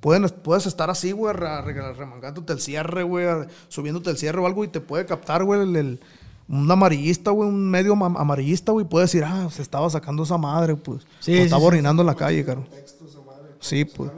Pueden, 0.00 0.28
puedes 0.42 0.66
estar 0.66 0.90
así, 0.90 1.12
güey, 1.12 1.32
re- 1.34 1.62
re- 1.62 1.92
remangándote 1.94 2.52
el 2.52 2.60
cierre, 2.60 3.04
güey, 3.04 3.26
subiéndote 3.68 4.10
el 4.10 4.16
cierre 4.18 4.40
o 4.40 4.46
algo, 4.46 4.64
y 4.64 4.68
te 4.68 4.80
puede 4.80 5.06
captar, 5.06 5.44
güey, 5.44 5.62
el, 5.62 5.76
el- 5.76 6.00
un 6.48 6.70
amarillista, 6.70 7.30
güey, 7.30 7.48
un 7.48 7.70
medio 7.70 7.94
ma- 7.96 8.20
amarillista, 8.20 8.72
güey, 8.72 8.84
puede 8.84 9.04
decir, 9.04 9.24
ah, 9.24 9.48
se 9.50 9.62
estaba 9.62 9.88
sacando 9.88 10.24
esa 10.24 10.36
madre, 10.38 10.74
pues. 10.76 11.02
Sí, 11.20 11.32
o 11.32 11.36
sí, 11.36 11.42
estaba 11.42 11.60
sí. 11.62 11.66
orinando 11.68 12.02
en 12.02 12.06
la 12.08 12.14
calle, 12.16 12.44
caro. 12.44 12.64
Sí, 13.60 13.84
pues. 13.84 14.10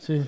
Sí. 0.00 0.20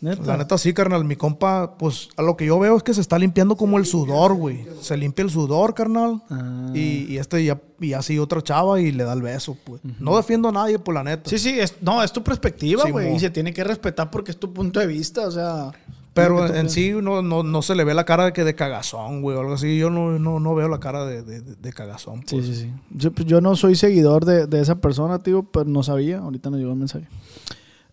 Neta. 0.00 0.22
La 0.22 0.36
neta 0.36 0.56
sí, 0.58 0.72
carnal. 0.72 1.04
Mi 1.04 1.16
compa, 1.16 1.76
pues 1.76 2.08
a 2.16 2.22
lo 2.22 2.36
que 2.36 2.46
yo 2.46 2.58
veo 2.58 2.76
es 2.76 2.82
que 2.82 2.94
se 2.94 3.00
está 3.00 3.18
limpiando 3.18 3.56
como 3.56 3.78
el 3.78 3.86
sudor, 3.86 4.34
güey. 4.34 4.66
Se 4.80 4.96
limpia 4.96 5.24
el 5.24 5.30
sudor, 5.30 5.74
carnal. 5.74 6.22
Ah. 6.30 6.70
Y, 6.74 7.06
y 7.12 7.18
este 7.18 7.44
ya, 7.44 7.60
y 7.80 7.92
así 7.94 8.18
otra 8.18 8.42
chava 8.42 8.80
y 8.80 8.92
le 8.92 9.04
da 9.04 9.12
el 9.12 9.22
beso, 9.22 9.56
pues. 9.64 9.80
No 9.98 10.16
defiendo 10.16 10.48
a 10.48 10.52
nadie, 10.52 10.78
por 10.78 10.94
la 10.94 11.02
neta. 11.02 11.28
Sí, 11.28 11.38
sí, 11.38 11.58
es, 11.58 11.74
no, 11.80 12.02
es 12.02 12.12
tu 12.12 12.22
perspectiva, 12.22 12.84
Sí, 12.84 12.90
güey. 12.90 13.10
mo. 13.10 13.16
y 13.16 13.20
se 13.20 13.30
tiene 13.30 13.52
que 13.52 13.64
respetar 13.64 14.10
porque 14.10 14.30
es 14.30 14.38
tu 14.38 14.52
punto 14.52 14.78
de 14.80 14.86
vista, 14.86 15.26
o 15.26 15.30
sea. 15.30 15.72
Pero 16.14 16.52
en 16.52 16.68
sí 16.68 16.92
no, 17.00 17.22
no, 17.22 17.44
no 17.44 17.62
se 17.62 17.76
le 17.76 17.84
ve 17.84 17.94
la 17.94 18.04
cara 18.04 18.24
de 18.24 18.32
que 18.32 18.42
de 18.42 18.56
cagazón, 18.56 19.22
güey, 19.22 19.36
o 19.36 19.40
algo 19.40 19.54
así. 19.54 19.78
Yo 19.78 19.88
no, 19.88 20.18
no, 20.18 20.40
no 20.40 20.54
veo 20.54 20.68
la 20.68 20.80
cara 20.80 21.04
de, 21.04 21.22
de, 21.22 21.72
cagazón. 21.72 22.22
Sí, 22.26 22.36
pues. 22.36 22.46
sí, 22.46 22.54
sí. 22.56 22.72
Yo, 22.90 23.12
pues, 23.12 23.26
yo 23.26 23.40
no 23.40 23.54
soy 23.54 23.76
seguidor 23.76 24.24
de, 24.24 24.48
de 24.48 24.60
esa 24.60 24.80
persona, 24.80 25.20
tío, 25.22 25.44
pero 25.44 25.66
no 25.66 25.84
sabía. 25.84 26.18
Ahorita 26.18 26.50
nos 26.50 26.58
llegó 26.58 26.72
el 26.72 26.78
mensaje. 26.78 27.06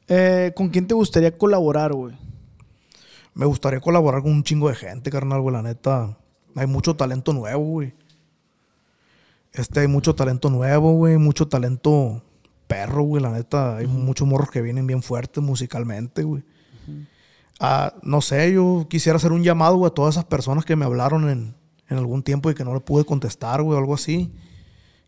Eh, 0.08 0.52
¿Con 0.56 0.70
quién 0.70 0.88
te 0.88 0.94
gustaría 0.94 1.38
colaborar, 1.38 1.94
güey? 1.94 2.16
Me 3.34 3.46
gustaría 3.46 3.80
colaborar 3.80 4.22
con 4.22 4.32
un 4.32 4.44
chingo 4.44 4.70
de 4.70 4.76
gente, 4.76 5.10
carnal, 5.10 5.42
güey. 5.42 5.54
La 5.54 5.62
neta, 5.62 6.18
hay 6.56 6.68
mucho 6.68 6.96
talento 6.96 7.34
nuevo, 7.34 7.64
güey. 7.64 7.94
Este, 9.52 9.82
hay 9.82 9.88
mucho 9.88 10.16
talento 10.16 10.50
nuevo, 10.50 10.94
güey. 10.94 11.18
Mucho 11.18 11.48
talento 11.48 12.24
perro, 12.68 13.04
güey. 13.04 13.22
La 13.22 13.32
neta, 13.32 13.78
hay 13.78 13.88
muchos 13.88 14.28
morros 14.28 14.52
que 14.52 14.62
vienen 14.62 14.88
bien 14.88 15.02
fuertes 15.02 15.44
musicalmente, 15.44 16.24
güey. 16.24 16.44
Ah, 17.60 17.94
no 18.04 18.22
sé, 18.22 18.52
yo 18.52 18.86
quisiera 18.90 19.16
hacer 19.16 19.32
un 19.32 19.44
llamado, 19.44 19.78
güey, 19.78 19.90
a 19.90 19.94
todas 19.94 20.16
esas 20.16 20.26
personas 20.26 20.66
que 20.66 20.76
me 20.76 20.84
hablaron 20.84 21.30
en, 21.30 21.56
en 21.88 21.98
algún 21.98 22.22
tiempo 22.22 22.50
y 22.50 22.54
que 22.54 22.66
no 22.66 22.74
le 22.74 22.82
pude 22.82 23.06
contestar, 23.06 23.62
güey, 23.62 23.76
o 23.76 23.80
algo 23.80 23.94
así. 23.94 24.32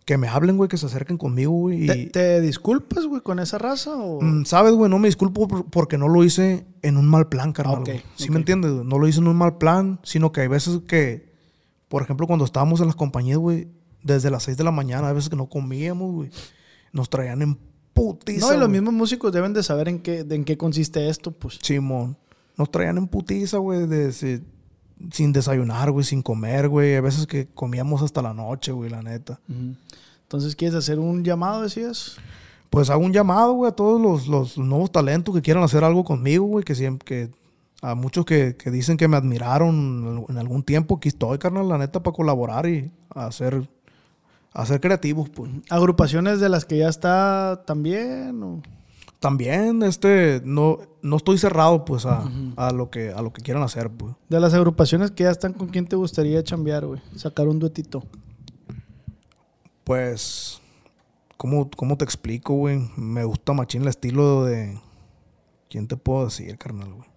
Que 0.08 0.18
me 0.18 0.30
hablen, 0.30 0.56
güey, 0.56 0.70
que 0.70 0.78
se 0.78 0.86
acerquen 0.86 1.18
conmigo, 1.18 1.52
güey. 1.52 1.84
y- 1.84 1.88
¿Te, 1.88 2.06
te 2.08 2.40
disculpas, 2.42 3.06
güey, 3.06 3.20
con 3.22 3.40
esa 3.40 3.58
raza? 3.58 3.94
O... 3.98 4.22
Mm, 4.22 4.46
¿Sabes, 4.46 4.72
güey? 4.72 4.90
No 4.90 5.00
me 5.00 5.10
disculpo 5.10 5.50
por- 5.50 5.66
porque 5.66 5.98
no 5.98 6.08
lo 6.08 6.24
hice 6.24 6.66
en 6.82 6.96
un 6.96 7.10
mal 7.10 7.28
plan, 7.28 7.52
carnal. 7.52 7.80
Ok, 7.80 7.86
güey. 7.90 8.04
¿Sí 8.16 8.30
me 8.32 8.38
entiendes? 8.38 8.72
No 8.72 9.00
lo 9.00 9.08
hice 9.10 9.20
en 9.20 9.28
un 9.28 9.36
mal 9.36 9.58
plan, 9.58 10.00
sino 10.04 10.32
que 10.32 10.40
hay 10.40 10.48
veces 10.48 10.80
que, 10.88 11.34
por 11.90 12.04
ejemplo, 12.04 12.26
cuando 12.26 12.46
estábamos 12.46 12.80
en 12.80 12.86
las 12.88 12.96
compañías, 12.96 13.38
güey, 13.38 13.68
desde 14.02 14.32
las 14.32 14.44
6 14.44 14.56
de 14.56 14.64
la 14.64 14.72
mañana, 14.72 15.10
hay 15.10 15.14
veces 15.14 15.30
que 15.30 15.36
no 15.36 15.48
comíamos, 15.50 16.14
güey. 16.14 16.30
Nos 16.94 17.10
traían 17.10 17.42
en 17.42 17.58
putiza. 17.94 18.48
no, 18.48 18.54
y 18.56 18.58
los 18.60 18.70
mismos 18.70 18.94
músicos 18.94 19.34
deben 19.34 19.52
de 19.54 19.62
saber 19.62 19.90
en 19.90 20.00
qué, 20.00 20.24
de 20.24 20.36
en 20.36 20.46
qué 20.46 20.56
consiste 20.58 21.10
esto, 21.10 21.32
pues. 21.32 21.60
Simón. 21.62 22.18
Nos 22.58 22.72
traían 22.72 22.98
en 22.98 23.08
putiza, 23.10 23.58
güey, 23.58 23.86
de- 23.88 24.14
si- 24.14 24.42
sin 25.12 25.34
desayunar, 25.34 25.92
güey, 25.92 26.06
sin 26.06 26.22
comer, 26.22 26.68
güey. 26.70 26.96
A 26.96 27.02
veces 27.02 27.28
que 27.28 27.48
comíamos 27.48 28.02
hasta 28.02 28.22
la 28.22 28.34
noche, 28.34 28.72
güey, 28.72 28.90
la 28.90 29.02
neta. 29.02 29.40
Entonces, 30.24 30.56
¿quieres 30.56 30.76
hacer 30.76 31.00
un 31.00 31.24
llamado, 31.24 31.62
decías? 31.62 32.18
Pues 32.70 32.90
hago 32.90 33.04
un 33.04 33.14
llamado, 33.14 33.54
güey, 33.54 33.70
a 33.72 33.76
todos 33.76 34.02
los, 34.02 34.28
los 34.28 34.58
nuevos 34.58 34.92
talentos 34.92 35.34
que 35.34 35.42
quieran 35.42 35.64
hacer 35.64 35.84
algo 35.84 36.04
conmigo, 36.04 36.46
güey, 36.46 36.66
que 36.66 36.76
siempre, 36.76 37.06
que 37.06 37.32
a 37.82 37.96
muchos 37.96 38.26
que, 38.26 38.56
que 38.58 38.72
dicen 38.72 38.98
que 38.98 39.08
me 39.08 39.18
admiraron 39.18 40.26
en 40.28 40.38
algún 40.38 40.64
tiempo, 40.64 40.98
aquí 40.98 41.10
estoy, 41.10 41.38
carnal, 41.38 41.70
la 41.70 41.78
neta, 41.78 42.04
para 42.04 42.16
colaborar 42.16 42.68
y 42.68 42.92
hacer, 43.10 43.70
hacer 44.52 44.82
creativos, 44.82 45.30
pues. 45.30 45.50
¿Agrupaciones 45.70 46.40
de 46.40 46.50
las 46.50 46.66
que 46.66 46.80
ya 46.80 46.90
está 46.90 47.64
también? 47.66 48.42
o? 48.44 48.62
También, 49.20 49.82
este, 49.82 50.42
no, 50.46 50.78
no 51.02 51.18
estoy 51.18 51.40
cerrado, 51.40 51.86
pues, 51.86 52.06
a, 52.06 52.30
a 52.56 52.72
lo 52.72 52.92
que, 52.92 53.12
a 53.12 53.22
lo 53.22 53.34
que 53.34 53.42
quieran 53.42 53.64
hacer, 53.64 53.90
pues. 53.90 54.14
De 54.30 54.40
las 54.40 54.54
agrupaciones 54.54 55.10
que 55.10 55.24
ya 55.24 55.32
están, 55.32 55.54
¿con 55.54 55.70
quién 55.70 55.88
te 55.88 55.96
gustaría 55.96 56.44
chambear, 56.44 56.86
güey? 56.86 57.02
Sacar 57.16 57.48
un 57.48 57.58
duetito. 57.58 58.04
Pues, 59.84 60.62
¿cómo, 61.38 61.70
cómo 61.76 61.98
te 61.98 62.06
explico, 62.06 62.54
güey? 62.54 62.80
Me 62.96 63.24
gusta 63.24 63.54
machín 63.54 63.84
el 63.84 63.88
estilo 63.88 64.46
de... 64.46 64.80
¿Quién 65.70 65.88
te 65.88 65.98
puedo 65.98 66.26
decir, 66.26 66.58
carnal, 66.58 66.94
güey? 66.94 67.10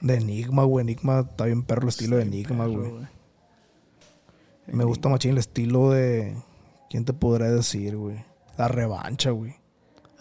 De 0.00 0.14
Enigma, 0.16 0.64
güey. 0.64 0.82
Enigma 0.82 1.20
está 1.20 1.44
bien 1.44 1.62
perro 1.62 1.82
el 1.82 1.88
estilo 1.90 2.16
de 2.16 2.22
Enigma, 2.22 2.64
perro, 2.64 2.78
güey. 2.78 2.90
güey. 2.90 3.06
Me 4.66 4.84
gusta 4.84 5.08
machín 5.08 5.32
el 5.32 5.38
estilo 5.38 5.90
de... 5.90 6.36
¿Quién 6.88 7.04
te 7.04 7.12
podré 7.12 7.50
decir, 7.50 7.96
güey? 7.96 8.24
La 8.58 8.66
revancha, 8.66 9.30
güey. 9.30 9.59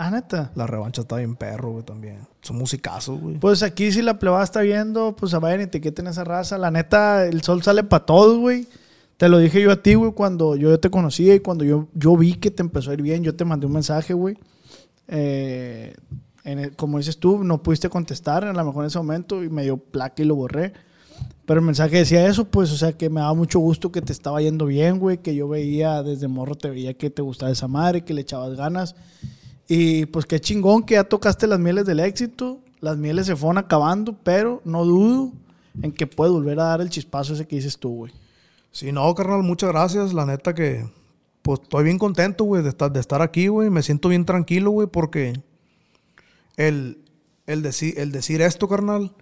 Ah, 0.01 0.09
neta. 0.09 0.51
La 0.55 0.65
revancha 0.65 1.01
está 1.01 1.17
bien 1.17 1.35
perro, 1.35 1.73
güey, 1.73 1.83
también. 1.83 2.19
Son 2.41 2.57
musicazos, 2.57 3.19
güey. 3.19 3.35
Pues 3.37 3.61
aquí 3.63 3.91
si 3.91 4.01
la 4.01 4.17
plebada 4.17 4.45
está 4.45 4.61
viendo, 4.61 5.13
pues 5.13 5.33
vayan 5.33 5.59
y 5.59 5.63
etiqueten 5.63 6.07
esa 6.07 6.23
raza. 6.23 6.57
La 6.57 6.71
neta, 6.71 7.25
el 7.25 7.41
sol 7.41 7.61
sale 7.63 7.83
para 7.83 8.05
todos, 8.05 8.37
güey. 8.39 8.65
Te 9.17 9.27
lo 9.27 9.39
dije 9.39 9.61
yo 9.61 9.71
a 9.71 9.83
ti, 9.83 9.95
güey, 9.95 10.13
cuando 10.13 10.55
yo 10.55 10.79
te 10.79 10.89
conocía 10.89 11.35
y 11.35 11.41
cuando 11.41 11.65
yo, 11.65 11.89
yo 11.93 12.15
vi 12.15 12.35
que 12.35 12.49
te 12.49 12.63
empezó 12.63 12.91
a 12.91 12.93
ir 12.93 13.01
bien, 13.01 13.23
yo 13.23 13.35
te 13.35 13.43
mandé 13.43 13.65
un 13.65 13.73
mensaje, 13.73 14.13
güey. 14.13 14.37
Eh, 15.09 15.93
en 16.45 16.59
el- 16.59 16.75
como 16.77 16.97
dices 16.97 17.17
tú, 17.17 17.43
no 17.43 17.61
pudiste 17.61 17.89
contestar 17.89 18.45
a 18.45 18.53
lo 18.53 18.63
mejor 18.65 18.85
en 18.85 18.87
ese 18.87 18.99
momento 18.99 19.43
y 19.43 19.49
me 19.49 19.63
dio 19.63 19.75
placa 19.75 20.21
y 20.21 20.25
lo 20.25 20.35
borré. 20.35 20.71
Pero 21.45 21.59
el 21.59 21.65
mensaje 21.65 21.97
decía 21.97 22.25
eso, 22.25 22.45
pues, 22.45 22.71
o 22.71 22.77
sea, 22.77 22.93
que 22.93 23.09
me 23.09 23.19
daba 23.19 23.33
mucho 23.33 23.59
gusto 23.59 23.91
que 23.91 24.01
te 24.01 24.13
estaba 24.13 24.41
yendo 24.41 24.65
bien, 24.65 24.99
güey, 24.99 25.17
que 25.17 25.35
yo 25.35 25.49
veía 25.49 26.03
desde 26.03 26.29
morro, 26.29 26.55
te 26.55 26.69
veía 26.69 26.93
que 26.93 27.09
te 27.09 27.21
gustaba 27.21 27.51
esa 27.51 27.67
madre, 27.67 28.05
que 28.05 28.13
le 28.13 28.21
echabas 28.21 28.55
ganas. 28.55 28.95
Y 29.71 30.07
pues 30.07 30.25
qué 30.25 30.41
chingón 30.41 30.81
que 30.81 30.95
ya 30.95 31.03
tocaste 31.03 31.45
las 31.45 31.59
mieles 31.59 31.85
del 31.85 31.99
éxito. 31.99 32.59
Las 32.81 32.97
mieles 32.97 33.27
se 33.27 33.35
fueron 33.35 33.59
acabando, 33.59 34.17
pero 34.23 34.61
no 34.65 34.83
dudo 34.83 35.31
en 35.79 35.91
que 35.91 36.07
puedes 36.07 36.33
volver 36.33 36.59
a 36.59 36.63
dar 36.63 36.81
el 36.81 36.89
chispazo 36.89 37.33
ese 37.33 37.45
que 37.45 37.57
dices 37.57 37.77
tú, 37.77 37.89
güey. 37.95 38.11
Sí, 38.71 38.91
no, 38.91 39.13
carnal, 39.13 39.43
muchas 39.43 39.69
gracias. 39.69 40.11
La 40.11 40.25
neta 40.25 40.55
que, 40.55 40.89
pues, 41.43 41.59
estoy 41.61 41.83
bien 41.83 41.99
contento, 41.99 42.45
güey, 42.45 42.63
de 42.63 42.69
estar, 42.69 42.91
de 42.91 42.99
estar 42.99 43.21
aquí, 43.21 43.47
güey. 43.47 43.69
Me 43.69 43.83
siento 43.83 44.09
bien 44.09 44.25
tranquilo, 44.25 44.71
güey, 44.71 44.87
porque 44.87 45.33
el, 46.57 46.97
el, 47.45 47.61
decir, 47.61 47.93
el 47.97 48.11
decir 48.11 48.41
esto, 48.41 48.67
carnal, 48.67 49.13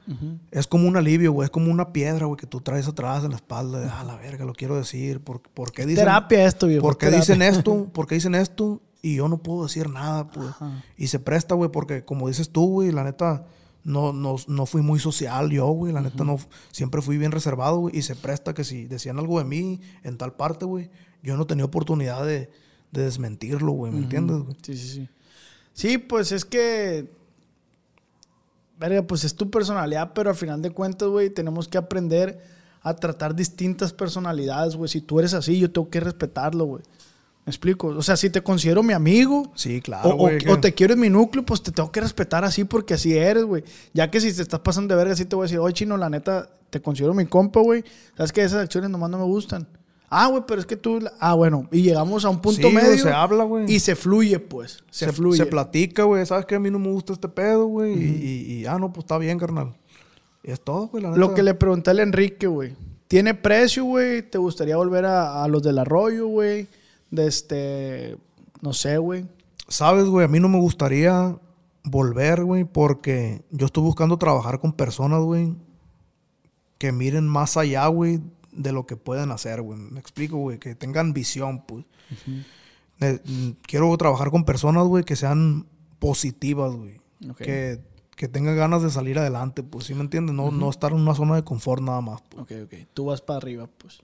es 0.52 0.66
como 0.66 0.88
un 0.88 0.96
alivio, 0.96 1.34
güey. 1.34 1.46
Es 1.46 1.52
como 1.52 1.70
una 1.70 1.92
piedra, 1.92 2.26
güey, 2.26 2.38
que 2.38 2.48
tú 2.48 2.62
traes 2.62 2.88
atrás 2.88 3.26
en 3.26 3.32
la 3.32 3.36
espalda. 3.36 3.82
De, 3.82 3.90
ah, 3.90 4.06
la 4.06 4.16
verga, 4.16 4.46
lo 4.46 4.54
quiero 4.54 4.78
decir. 4.78 5.20
¿Por, 5.20 5.42
por 5.42 5.74
qué 5.74 5.82
dicen, 5.86 6.06
Terapia 6.06 6.46
esto, 6.46 6.68
viejo. 6.68 6.84
¿Por 6.84 6.98
qué 6.98 7.08
terapia. 7.08 7.20
dicen 7.20 7.42
esto? 7.42 7.90
¿Por 7.92 8.08
qué 8.08 8.16
dicen 8.16 8.34
esto? 8.34 8.82
Y 9.08 9.16
yo 9.16 9.30
no 9.30 9.38
puedo 9.38 9.64
decir 9.64 9.90
nada, 9.90 10.28
pues. 10.28 10.50
Y 10.98 11.08
se 11.08 11.20
presta, 11.20 11.56
güey, 11.56 11.72
porque 11.72 12.04
como 12.04 12.28
dices 12.28 12.50
tú, 12.50 12.68
güey, 12.68 12.92
la 12.92 13.06
neta, 13.06 13.46
no, 13.86 14.12
no, 14.12 14.36
no 14.50 14.66
fui 14.66 14.82
muy 14.82 15.00
social 15.00 15.50
yo, 15.50 15.68
güey. 15.68 15.94
La 15.94 16.02
neta, 16.02 16.26
no, 16.26 16.38
siempre 16.72 17.02
fui 17.02 17.18
bien 17.18 17.32
reservado, 17.32 17.78
güey. 17.78 17.98
Y 17.98 18.02
se 18.02 18.18
presta 18.18 18.54
que 18.54 18.66
si 18.66 18.86
decían 18.86 19.18
algo 19.18 19.40
de 19.40 19.46
mí 19.46 19.80
en 20.04 20.18
tal 20.18 20.34
parte, 20.34 20.66
güey, 20.66 20.90
yo 21.24 21.38
no 21.38 21.48
tenía 21.48 21.64
oportunidad 21.64 22.26
de, 22.26 22.50
de 22.92 23.04
desmentirlo, 23.04 23.72
güey. 23.72 23.94
¿Me 23.94 24.00
entiendes, 24.00 24.40
güey? 24.40 24.58
Sí, 24.62 24.76
sí, 24.76 24.88
sí. 24.90 25.10
Sí, 25.72 25.98
pues 25.98 26.34
es 26.34 26.44
que. 26.44 27.10
Verga, 28.78 29.04
pues 29.04 29.24
es 29.24 29.34
tu 29.36 29.50
personalidad, 29.50 30.12
pero 30.14 30.32
al 30.32 30.36
final 30.36 30.62
de 30.62 30.72
cuentas, 30.72 31.08
güey, 31.08 31.30
tenemos 31.30 31.70
que 31.70 31.78
aprender 31.78 32.44
a 32.82 32.94
tratar 32.94 33.36
distintas 33.36 33.94
personalidades, 33.94 34.76
güey. 34.76 34.90
Si 34.90 35.00
tú 35.00 35.20
eres 35.20 35.34
así, 35.34 35.60
yo 35.60 35.72
tengo 35.72 35.90
que 35.90 36.02
respetarlo, 36.02 36.66
güey. 36.66 36.84
¿Me 37.48 37.52
explico? 37.52 37.88
O 37.88 38.02
sea, 38.04 38.18
si 38.18 38.30
te 38.30 38.42
considero 38.42 38.84
mi 38.84 38.92
amigo, 38.92 39.54
Sí, 39.56 39.80
claro, 39.80 40.18
o, 40.18 40.60
te 40.60 40.74
quiero 40.74 40.96
en 40.96 41.00
mi 41.00 41.10
núcleo, 41.10 41.46
pues 41.46 41.64
te 41.64 41.72
tengo 41.72 41.90
que 41.94 42.02
respetar 42.02 42.44
así 42.44 42.66
porque 42.66 42.96
así 42.96 43.18
eres, 43.18 43.46
güey. 43.46 43.64
Ya 43.94 44.12
que 44.12 44.20
si 44.20 44.34
te 44.34 44.42
estás 44.42 44.60
pasando 44.60 44.94
de 44.94 44.98
verga, 45.02 45.16
sí 45.16 45.24
te 45.24 45.34
voy 45.34 45.44
a 45.44 45.48
decir, 45.48 45.60
oye, 45.60 45.74
chino, 45.74 45.96
la 45.96 46.10
neta, 46.10 46.50
te 46.70 46.82
considero 46.82 47.14
mi 47.14 47.26
compa, 47.26 47.62
güey. 47.62 47.86
Sabes 48.18 48.34
que 48.34 48.44
esas 48.44 48.64
acciones 48.64 48.90
nomás 48.90 49.10
no 49.10 49.18
me 49.18 49.24
gustan. 49.24 49.66
Ah, 50.10 50.28
güey, 50.28 50.44
pero 50.46 50.60
es 50.60 50.68
que 50.68 50.76
tú. 50.76 51.00
Ah, 51.22 51.36
bueno, 51.36 51.70
y 51.72 51.84
llegamos 51.84 52.26
a 52.26 52.30
un 52.30 52.42
punto 52.42 52.68
Sí, 52.68 52.74
medio. 52.76 53.02
se 53.02 53.12
habla, 53.12 53.46
güey. 53.46 53.72
Y 53.72 53.80
se 53.80 53.96
fluye, 53.96 54.40
pues. 54.40 54.84
Se, 54.92 55.06
se, 55.06 55.14
fluye. 55.14 55.38
se 55.38 55.46
platica, 55.46 56.04
güey. 56.04 56.26
¿Sabes 56.26 56.46
que 56.46 56.56
A 56.56 56.60
mí 56.60 56.70
no 56.70 56.80
me 56.80 56.90
gusta 56.92 57.14
este 57.14 57.30
pedo, 57.30 57.68
güey. 57.68 57.94
y, 57.94 58.06
y, 58.06 58.54
y, 58.60 58.66
ah, 58.66 58.78
no, 58.78 58.92
pues 58.92 59.06
está 59.06 59.18
bien, 59.18 59.40
carnal. 59.40 59.74
Y 60.44 60.52
es 60.52 60.60
todo, 60.60 60.88
güey, 60.88 61.02
la 61.02 61.12
neta. 61.12 61.20
Lo 61.22 61.34
que 61.34 61.44
le 61.44 61.54
pregunté 61.54 61.92
al 61.92 62.02
Enrique, 62.02 62.48
güey. 62.48 62.74
¿Tiene 63.08 63.34
precio, 63.36 63.86
güey? 63.86 64.22
¿Te 64.22 64.38
gustaría 64.38 64.76
volver 64.76 65.06
a, 65.06 65.46
a 65.46 65.48
los 65.48 65.64
del 65.64 65.78
arroyo, 65.80 66.28
güey? 66.28 66.68
De 67.12 67.28
este. 67.28 68.18
No 68.62 68.74
sé, 68.74 68.98
güey. 68.98 69.26
Sabes, 69.68 70.06
güey, 70.06 70.26
a 70.26 70.30
mí 70.30 70.40
no 70.40 70.50
me 70.50 70.60
gustaría 70.60 71.38
volver, 71.84 72.44
güey, 72.44 72.64
porque 72.64 73.44
yo 73.52 73.66
estoy 73.66 73.84
buscando 73.84 74.18
trabajar 74.18 74.60
con 74.60 74.74
personas, 74.74 75.22
güey, 75.22 75.56
que 76.78 76.92
miren 76.92 77.28
más 77.28 77.58
allá, 77.58 77.88
güey, 77.88 78.22
de 78.52 78.72
lo 78.72 78.86
que 78.86 78.96
pueden 78.96 79.32
hacer, 79.32 79.62
güey. 79.62 79.80
Me 79.80 80.00
explico, 80.00 80.38
güey, 80.38 80.60
que 80.60 80.76
tengan 80.76 81.14
visión, 81.14 81.64
pues. 81.66 81.86
Eh, 83.00 83.20
quiero 83.62 83.96
trabajar 83.98 84.32
con 84.32 84.44
personas, 84.44 84.86
güey, 84.86 85.04
que 85.04 85.16
sean 85.16 85.68
positivas, 86.00 86.74
güey. 86.74 87.00
Que, 87.38 87.82
que 88.16 88.28
tengan 88.28 88.56
ganas 88.56 88.84
de 88.84 88.90
salir 88.90 89.20
adelante, 89.20 89.64
pues, 89.64 89.86
¿sí 89.86 89.94
me 89.94 90.02
entiendes? 90.02 90.36
No, 90.36 90.52
no 90.52 90.70
estar 90.70 90.92
en 90.92 91.00
una 91.00 91.16
zona 91.16 91.36
de 91.36 91.44
confort 91.44 91.82
nada 91.82 92.02
más. 92.02 92.22
Pues. 92.30 92.44
Ok, 92.44 92.52
ok. 92.66 92.88
Tú 92.94 93.06
vas 93.06 93.22
para 93.22 93.38
arriba, 93.38 93.70
pues. 93.78 94.02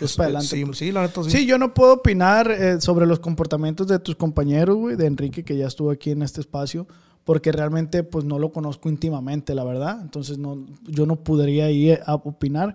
Tú 0.00 0.04
vas 0.06 0.10
Es- 0.10 0.16
para 0.16 0.28
eh, 0.28 0.32
adelante. 0.32 0.56
sí, 0.56 0.64
pues. 0.64 0.78
sí, 0.78 0.90
la 0.92 1.02
neta, 1.02 1.22
sí. 1.22 1.30
Sí, 1.30 1.46
yo 1.46 1.58
no 1.58 1.72
puedo 1.72 1.92
opinar 1.92 2.50
eh, 2.50 2.80
sobre 2.80 3.06
los 3.06 3.20
comportamientos 3.20 3.86
de 3.86 3.98
tus 4.00 4.16
compañeros, 4.16 4.76
güey, 4.76 4.96
de 4.96 5.06
Enrique, 5.06 5.44
que 5.44 5.56
ya 5.56 5.68
estuvo 5.68 5.92
aquí 5.92 6.10
en 6.10 6.22
este 6.22 6.40
espacio, 6.40 6.88
porque 7.24 7.52
realmente, 7.52 8.02
pues, 8.02 8.24
no 8.24 8.38
lo 8.40 8.50
conozco 8.50 8.88
íntimamente, 8.88 9.54
la 9.54 9.62
verdad. 9.62 10.00
Entonces, 10.02 10.38
no, 10.38 10.58
yo 10.88 11.06
no 11.06 11.16
podría 11.16 11.70
ir 11.70 12.00
a 12.06 12.16
opinar. 12.16 12.74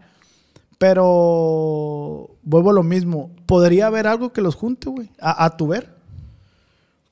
Pero 0.78 2.30
vuelvo 2.44 2.70
a 2.70 2.74
lo 2.74 2.84
mismo. 2.84 3.32
¿Podría 3.46 3.88
haber 3.88 4.08
algo 4.08 4.32
que 4.34 4.42
los 4.42 4.56
junte, 4.56 4.90
güey? 4.90 5.10
A, 5.20 5.46
a 5.46 5.58
tu 5.58 5.68
ver. 5.68 5.96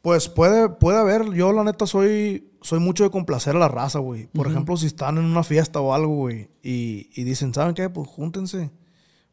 Pues 0.01 0.27
puede, 0.29 0.69
puede 0.69 0.97
haber. 0.99 1.31
Yo, 1.33 1.53
la 1.53 1.63
neta, 1.63 1.87
soy, 1.87 2.49
soy 2.61 2.79
mucho 2.79 3.03
de 3.03 3.09
complacer 3.09 3.55
a 3.55 3.59
la 3.59 3.67
raza, 3.69 3.99
güey. 3.99 4.27
Por 4.27 4.47
ejemplo, 4.47 4.75
si 4.77 4.87
están 4.87 5.17
en 5.17 5.25
una 5.25 5.43
fiesta 5.43 5.79
o 5.79 5.93
algo, 5.93 6.13
güey, 6.15 6.49
y, 6.61 7.09
y 7.15 7.23
dicen, 7.23 7.53
¿saben 7.53 7.73
qué? 7.73 7.89
Pues 7.89 8.07
júntense. 8.09 8.69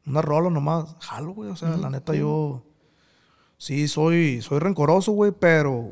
Una 0.06 0.22
rola 0.22 0.50
nomás. 0.50 0.96
Jalo, 1.00 1.32
güey. 1.32 1.50
O 1.50 1.56
sea, 1.56 1.76
la 1.76 1.90
neta, 1.90 2.14
yo 2.14 2.62
sí 3.58 3.88
soy, 3.88 4.40
soy 4.40 4.58
rencoroso, 4.58 5.12
güey, 5.12 5.32
pero 5.38 5.90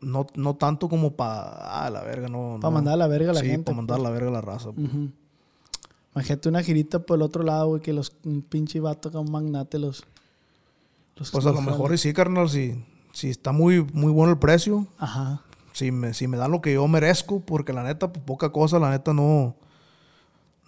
no, 0.00 0.26
no 0.34 0.56
tanto 0.56 0.88
como 0.88 1.12
para, 1.12 1.84
ah, 1.84 1.90
la 1.90 2.02
verga, 2.02 2.28
no. 2.28 2.58
Pa' 2.60 2.68
no. 2.68 2.74
mandar 2.74 2.94
a 2.94 2.96
la 2.96 3.06
verga 3.06 3.30
a 3.30 3.34
la 3.34 3.40
sí, 3.40 3.46
gente, 3.46 3.64
para 3.64 3.76
mandar 3.76 3.94
a 3.94 3.98
pues. 3.98 4.04
la 4.04 4.10
verga 4.10 4.28
a 4.28 4.32
la 4.32 4.40
raza. 4.40 4.72
pues. 4.72 4.88
Imagínate 6.14 6.48
una 6.48 6.62
girita 6.62 6.98
por 6.98 7.16
el 7.16 7.22
otro 7.22 7.44
lado, 7.44 7.68
güey, 7.68 7.80
que 7.80 7.92
los 7.92 8.12
un 8.24 8.42
pinche 8.42 8.80
vato 8.80 9.12
con 9.12 9.26
un 9.26 9.32
magnate 9.32 9.78
los. 9.78 10.04
los 11.16 11.30
Pues 11.30 11.46
a 11.46 11.52
lo 11.52 11.60
mejor 11.60 11.94
y 11.94 11.98
sí, 11.98 12.12
carnal, 12.12 12.48
si, 12.48 12.84
si 13.12 13.30
está 13.30 13.52
muy, 13.52 13.84
muy 13.92 14.10
bueno 14.10 14.32
el 14.32 14.38
precio, 14.38 14.86
Ajá. 14.98 15.42
si 15.72 15.92
me, 15.92 16.14
si 16.14 16.26
me 16.26 16.36
dan 16.36 16.50
lo 16.50 16.60
que 16.60 16.74
yo 16.74 16.86
merezco, 16.88 17.40
porque 17.40 17.72
la 17.72 17.84
neta, 17.84 18.12
pues, 18.12 18.24
poca 18.24 18.50
cosa, 18.50 18.80
la 18.80 18.90
neta 18.90 19.14
no. 19.14 19.54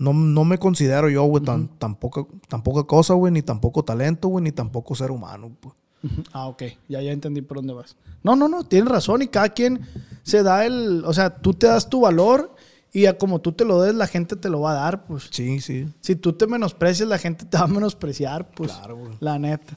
No, 0.01 0.14
no 0.14 0.44
me 0.46 0.57
considero 0.57 1.11
yo, 1.11 1.24
güey, 1.24 1.44
tan, 1.44 1.68
tan, 1.68 1.94
poca, 1.94 2.24
tan 2.48 2.62
poca 2.62 2.84
cosa, 2.84 3.12
güey, 3.12 3.30
ni 3.32 3.42
tampoco 3.42 3.84
talento, 3.84 4.28
güey, 4.28 4.42
ni 4.42 4.51
tampoco 4.51 4.94
ser 4.94 5.11
humano, 5.11 5.53
pues. 5.61 5.74
Ujú. 6.03 6.22
Ah, 6.32 6.48
ok. 6.48 6.62
Ya, 6.88 7.03
ya 7.03 7.12
entendí 7.12 7.42
por 7.42 7.59
dónde 7.59 7.74
vas. 7.74 7.96
No, 8.22 8.34
no, 8.34 8.48
no. 8.48 8.64
Tienes 8.64 8.90
razón. 8.90 9.20
Y 9.20 9.28
cada 9.28 9.51
quien 9.51 9.82
se 10.22 10.42
da 10.42 10.64
el. 10.64 11.05
O 11.05 11.12
sea, 11.12 11.36
tú 11.36 11.53
te 11.53 11.66
das 11.66 11.90
tu 11.90 12.01
valor 12.01 12.55
y 12.94 13.05
a 13.05 13.18
como 13.18 13.40
tú 13.40 13.53
te 13.53 13.66
lo 13.66 13.82
des, 13.82 13.94
la 13.94 14.07
gente 14.07 14.36
te 14.36 14.48
lo 14.48 14.62
va 14.62 14.72
a 14.72 14.74
dar, 14.74 15.05
pues. 15.05 15.28
Sí, 15.30 15.61
sí. 15.61 15.86
Si 16.01 16.16
tú 16.16 16.32
te 16.32 16.46
menosprecias, 16.46 17.07
la 17.07 17.18
gente 17.18 17.44
te 17.44 17.59
va 17.59 17.64
a 17.64 17.68
menospreciar, 17.68 18.51
pues. 18.53 18.72
Claro, 18.72 18.96
güey. 18.96 19.12
La 19.20 19.38
neta. 19.38 19.76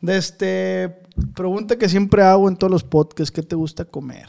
De 0.00 0.16
este. 0.16 1.00
Pregunta 1.34 1.76
que 1.76 1.88
siempre 1.88 2.22
hago 2.22 2.48
en 2.48 2.56
todos 2.56 2.70
los 2.70 2.84
podcasts: 2.84 3.32
¿qué 3.32 3.42
te 3.42 3.56
gusta 3.56 3.84
comer? 3.84 4.26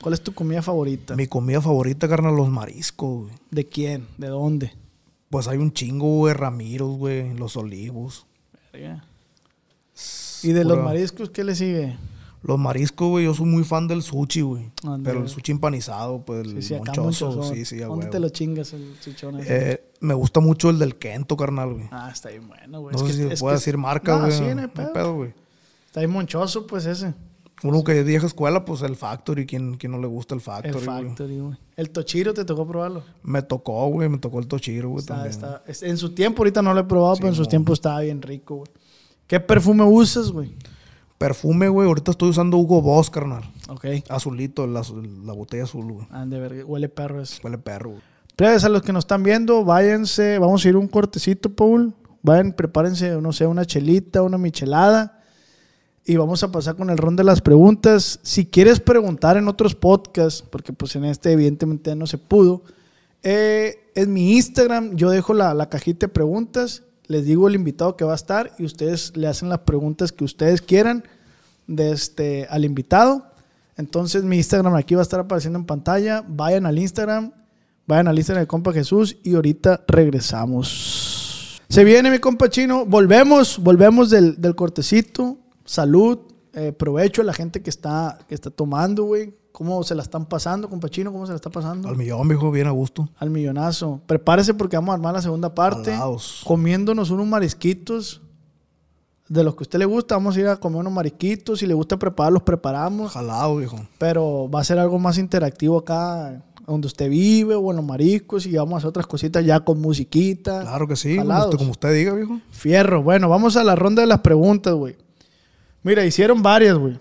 ¿Cuál 0.00 0.14
es 0.14 0.20
tu 0.22 0.32
comida 0.32 0.62
favorita? 0.62 1.16
Mi 1.16 1.26
comida 1.26 1.60
favorita, 1.60 2.08
carnal, 2.08 2.36
los 2.36 2.48
mariscos, 2.48 3.24
güey. 3.24 3.32
¿De 3.50 3.66
quién? 3.66 4.06
¿De 4.16 4.28
dónde? 4.28 4.72
Pues 5.30 5.48
hay 5.48 5.58
un 5.58 5.72
chingo, 5.72 6.18
güey, 6.18 6.34
Ramiros, 6.34 6.96
güey, 6.96 7.34
Los 7.34 7.56
Olivos. 7.56 8.26
Verga. 8.72 9.04
¿Y 10.42 10.52
de 10.52 10.64
los 10.64 10.78
mariscos 10.82 11.30
qué 11.30 11.42
le 11.42 11.54
sigue? 11.56 11.96
Los 12.44 12.56
mariscos, 12.56 13.08
güey, 13.08 13.24
yo 13.24 13.34
soy 13.34 13.46
muy 13.46 13.64
fan 13.64 13.88
del 13.88 14.02
sushi, 14.02 14.42
güey. 14.42 14.70
Pero 15.02 15.22
el 15.22 15.28
sushi 15.28 15.50
empanizado, 15.50 16.20
pues 16.24 16.46
el 16.46 16.62
Sí, 16.62 16.68
sí, 16.68 16.74
monchoso, 16.74 17.42
sí, 17.52 17.64
sí, 17.64 17.82
a 17.82 17.88
¿Dónde 17.88 18.06
te 18.06 18.20
lo 18.20 18.28
chingas 18.28 18.72
el 18.74 18.94
chichón? 19.00 19.40
Eh, 19.44 19.82
me 20.00 20.14
gusta 20.14 20.38
mucho 20.38 20.70
el 20.70 20.78
del 20.78 20.96
Kento, 20.96 21.36
carnal, 21.36 21.74
güey. 21.74 21.88
ah, 21.90 22.10
está 22.12 22.28
bien 22.28 22.46
bueno, 22.46 22.80
güey. 22.80 22.94
no 22.94 23.02
Es 23.04 23.10
sé 23.12 23.18
que- 23.18 23.26
si 23.28 23.32
es 23.34 23.40
puedo 23.40 23.52
que- 23.54 23.58
decir 23.58 23.76
marca, 23.76 24.16
güey. 24.20 24.30
sí, 24.30 24.42
no 24.42 24.48
hay 24.50 24.54
no 24.54 24.60
hay 24.62 24.68
pedo. 24.68 24.92
pedo, 24.92 25.14
güey. 25.16 25.34
Está 25.86 26.00
bien 26.00 26.12
monchoso, 26.12 26.64
pues 26.68 26.86
ese. 26.86 27.12
Uno 27.62 27.82
que 27.82 27.98
es 27.98 28.04
vieja 28.06 28.26
escuela, 28.26 28.64
pues 28.64 28.82
el 28.82 28.94
Factory. 28.96 29.44
¿Quién, 29.46 29.76
quién 29.76 29.92
no 29.92 29.98
le 29.98 30.06
gusta 30.06 30.34
el 30.34 30.38
El 30.38 30.42
Factory, 30.44 30.72
güey? 30.86 31.06
Factory, 31.08 31.38
güey. 31.40 31.56
El 31.76 31.90
Tochiro 31.90 32.34
te 32.34 32.44
tocó 32.44 32.66
probarlo. 32.66 33.02
Me 33.22 33.42
tocó, 33.42 33.88
güey, 33.88 34.08
me 34.08 34.18
tocó 34.18 34.38
el 34.38 34.46
Tochiro, 34.46 34.90
güey, 34.90 35.00
Está- 35.00 35.62
en 35.82 35.96
su 35.96 36.14
tiempo, 36.14 36.40
ahorita 36.42 36.62
no 36.62 36.72
lo 36.74 36.80
he 36.80 36.84
probado, 36.84 37.16
pero 37.16 37.28
en 37.28 37.34
su 37.34 37.46
tiempo 37.46 37.72
estaba 37.72 38.00
bien 38.00 38.22
rico, 38.22 38.56
güey. 38.56 38.68
¿Qué 39.26 39.40
perfume 39.40 39.84
usas, 39.84 40.30
güey? 40.30 40.54
Perfume, 41.18 41.68
güey, 41.68 41.88
ahorita 41.88 42.12
estoy 42.12 42.30
usando 42.30 42.56
Hugo 42.58 42.80
Boss, 42.80 43.10
carnal. 43.10 43.42
Ok. 43.68 43.86
Azulito, 44.08 44.66
la, 44.68 44.82
la 45.24 45.32
botella 45.32 45.64
azul, 45.64 45.92
güey. 45.92 46.06
Ah, 46.10 46.24
de 46.24 46.38
verga, 46.38 46.64
huele 46.64 46.88
perro 46.88 47.20
eso. 47.20 47.40
Huele 47.42 47.58
perro, 47.58 47.90
güey. 47.90 48.02
Plebes, 48.36 48.62
a 48.62 48.68
los 48.68 48.82
que 48.82 48.92
nos 48.92 49.02
están 49.02 49.24
viendo, 49.24 49.64
váyanse, 49.64 50.38
vamos 50.38 50.64
a 50.64 50.68
ir 50.68 50.76
un 50.76 50.86
cortecito, 50.86 51.52
Paul. 51.52 51.92
Vayan, 52.22 52.52
prepárense, 52.52 53.20
no 53.20 53.32
sé, 53.32 53.46
una 53.48 53.64
chelita, 53.64 54.22
una 54.22 54.38
michelada. 54.38 55.17
Y 56.08 56.16
vamos 56.16 56.42
a 56.42 56.50
pasar 56.50 56.74
con 56.74 56.88
el 56.88 56.96
ron 56.96 57.16
de 57.16 57.22
las 57.22 57.42
preguntas. 57.42 58.18
Si 58.22 58.46
quieres 58.46 58.80
preguntar 58.80 59.36
en 59.36 59.46
otros 59.46 59.74
podcasts, 59.74 60.42
porque 60.42 60.72
pues 60.72 60.96
en 60.96 61.04
este 61.04 61.32
evidentemente 61.32 61.94
no 61.94 62.06
se 62.06 62.16
pudo, 62.16 62.62
eh, 63.22 63.90
en 63.94 64.14
mi 64.14 64.34
Instagram 64.34 64.96
yo 64.96 65.10
dejo 65.10 65.34
la, 65.34 65.52
la 65.52 65.68
cajita 65.68 66.06
de 66.06 66.12
preguntas, 66.14 66.82
les 67.08 67.26
digo 67.26 67.46
el 67.46 67.56
invitado 67.56 67.94
que 67.94 68.06
va 68.06 68.12
a 68.12 68.14
estar 68.14 68.54
y 68.58 68.64
ustedes 68.64 69.18
le 69.18 69.26
hacen 69.26 69.50
las 69.50 69.58
preguntas 69.58 70.10
que 70.10 70.24
ustedes 70.24 70.62
quieran 70.62 71.04
de 71.66 71.92
este, 71.92 72.46
al 72.48 72.64
invitado. 72.64 73.26
Entonces 73.76 74.24
mi 74.24 74.38
Instagram 74.38 74.76
aquí 74.76 74.94
va 74.94 75.02
a 75.02 75.02
estar 75.02 75.20
apareciendo 75.20 75.58
en 75.58 75.66
pantalla. 75.66 76.24
Vayan 76.26 76.64
al 76.64 76.78
Instagram, 76.78 77.32
vayan 77.86 78.08
al 78.08 78.16
Instagram 78.16 78.44
de 78.44 78.48
compa 78.48 78.72
Jesús 78.72 79.18
y 79.24 79.34
ahorita 79.34 79.84
regresamos. 79.86 81.60
Se 81.68 81.84
viene 81.84 82.10
mi 82.10 82.18
compa 82.18 82.48
chino. 82.48 82.86
Volvemos, 82.86 83.58
volvemos 83.58 84.08
del, 84.08 84.40
del 84.40 84.54
cortecito. 84.54 85.36
Salud, 85.68 86.20
eh, 86.54 86.72
provecho 86.72 87.20
a 87.20 87.24
la 87.26 87.34
gente 87.34 87.60
que 87.60 87.68
está, 87.68 88.18
que 88.26 88.34
está 88.34 88.48
tomando, 88.48 89.04
güey. 89.04 89.34
¿Cómo 89.52 89.82
se 89.82 89.94
la 89.94 90.02
están 90.02 90.24
pasando, 90.24 90.66
compa 90.70 90.88
chino? 90.88 91.12
¿Cómo 91.12 91.26
se 91.26 91.32
la 91.32 91.36
está 91.36 91.50
pasando? 91.50 91.90
Al 91.90 91.96
millón, 91.96 92.26
viejo, 92.26 92.50
bien 92.50 92.68
a 92.68 92.70
gusto. 92.70 93.10
Al 93.18 93.28
millonazo. 93.28 94.00
Prepárese 94.06 94.54
porque 94.54 94.78
vamos 94.78 94.92
a 94.92 94.94
armar 94.94 95.12
la 95.12 95.20
segunda 95.20 95.54
parte. 95.54 95.92
Alaos. 95.92 96.42
Comiéndonos 96.46 97.10
unos 97.10 97.26
marisquitos. 97.26 98.22
De 99.28 99.44
los 99.44 99.56
que 99.56 99.60
a 99.60 99.64
usted 99.64 99.78
le 99.78 99.84
gusta, 99.84 100.14
vamos 100.14 100.38
a 100.38 100.40
ir 100.40 100.46
a 100.46 100.56
comer 100.56 100.80
unos 100.80 100.92
marisquitos. 100.94 101.58
Si 101.58 101.66
le 101.66 101.74
gusta 101.74 101.98
preparar, 101.98 102.32
los 102.32 102.44
preparamos. 102.44 103.12
Jalado, 103.12 103.56
viejo. 103.56 103.78
Pero 103.98 104.48
va 104.48 104.60
a 104.60 104.64
ser 104.64 104.78
algo 104.78 104.98
más 104.98 105.18
interactivo 105.18 105.76
acá, 105.76 106.42
donde 106.66 106.86
usted 106.86 107.10
vive 107.10 107.56
o 107.56 107.70
en 107.70 107.76
los 107.76 107.84
mariscos. 107.84 108.46
Y 108.46 108.56
vamos 108.56 108.72
a 108.72 108.76
hacer 108.78 108.88
otras 108.88 109.06
cositas 109.06 109.44
ya 109.44 109.60
con 109.60 109.82
musiquita. 109.82 110.62
Claro 110.62 110.88
que 110.88 110.96
sí, 110.96 111.18
como 111.18 111.38
usted, 111.40 111.58
como 111.58 111.70
usted 111.72 111.92
diga, 111.92 112.14
viejo. 112.14 112.40
Fierro. 112.52 113.02
Bueno, 113.02 113.28
vamos 113.28 113.58
a 113.58 113.64
la 113.64 113.76
ronda 113.76 114.00
de 114.00 114.06
las 114.06 114.20
preguntas, 114.20 114.72
güey. 114.72 114.96
Mira, 115.82 116.04
hicieron 116.04 116.42
varias, 116.42 116.76
güey. 116.76 116.98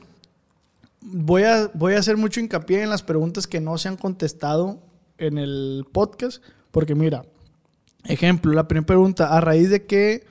Voy 1.01 1.43
a, 1.43 1.69
voy 1.73 1.93
a 1.93 1.99
hacer 1.99 2.17
mucho 2.17 2.39
hincapié 2.39 2.83
en 2.83 2.89
las 2.89 3.03
preguntas 3.03 3.47
que 3.47 3.61
no 3.61 3.77
se 3.77 3.87
han 3.87 3.97
contestado 3.97 4.79
en 5.17 5.37
el 5.37 5.85
podcast. 5.91 6.43
Porque 6.71 6.95
mira, 6.95 7.25
ejemplo, 8.05 8.53
la 8.53 8.67
primera 8.67 8.85
pregunta, 8.85 9.35
¿a 9.35 9.41
raíz 9.41 9.69
de 9.69 9.85
qué, 9.85 10.25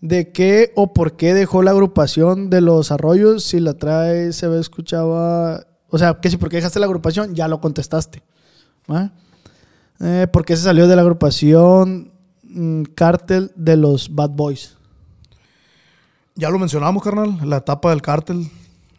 de 0.00 0.30
qué 0.30 0.72
o 0.76 0.92
por 0.92 1.16
qué 1.16 1.34
dejó 1.34 1.62
la 1.62 1.72
agrupación 1.72 2.50
de 2.50 2.60
los 2.60 2.90
arroyos? 2.90 3.44
Si 3.44 3.60
la 3.60 3.74
trae, 3.74 4.32
se 4.32 4.48
ve, 4.48 4.60
escuchaba... 4.60 5.66
O 5.88 5.98
sea, 5.98 6.14
que 6.14 6.30
si 6.30 6.36
por 6.36 6.48
qué 6.48 6.56
dejaste 6.56 6.80
la 6.80 6.86
agrupación, 6.86 7.34
ya 7.34 7.48
lo 7.48 7.60
contestaste. 7.60 8.22
Eh, 10.00 10.26
¿Por 10.32 10.44
qué 10.44 10.56
se 10.56 10.64
salió 10.64 10.88
de 10.88 10.96
la 10.96 11.02
agrupación 11.02 12.12
mm, 12.42 12.82
Cártel 12.94 13.52
de 13.54 13.76
los 13.76 14.14
Bad 14.14 14.30
Boys? 14.30 14.76
Ya 16.36 16.50
lo 16.50 16.58
mencionamos, 16.58 17.02
carnal, 17.02 17.38
la 17.48 17.58
etapa 17.58 17.90
del 17.90 18.02
cártel. 18.02 18.50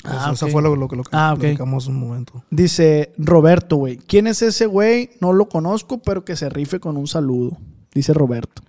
Ah, 0.04 0.18
Esa- 0.18 0.32
Esa 0.34 0.46
ok. 0.46 0.52
fue 0.52 0.62
lo, 0.62 0.76
lo 0.76 0.88
que 0.88 0.96
lo 0.96 1.04
que 1.04 1.10
Ah, 1.14 1.34
ok. 1.34 1.40
platicamos 1.40 1.88
un 1.88 2.00
momento. 2.00 2.44
Dice 2.52 3.12
Roberto, 3.18 3.76
güey. 3.78 3.98
¿Quién 3.98 4.28
es 4.28 4.42
ese 4.42 4.68
güey? 4.68 5.10
No 5.20 5.34
lo 5.34 5.50
conozco, 5.50 5.98
pero 5.98 6.24
que 6.24 6.36
se 6.36 6.48
rife 6.50 6.80
con 6.80 6.96
un 6.96 7.08
saludo. 7.08 7.58
Dice 7.94 8.14
Roberto. 8.14 8.62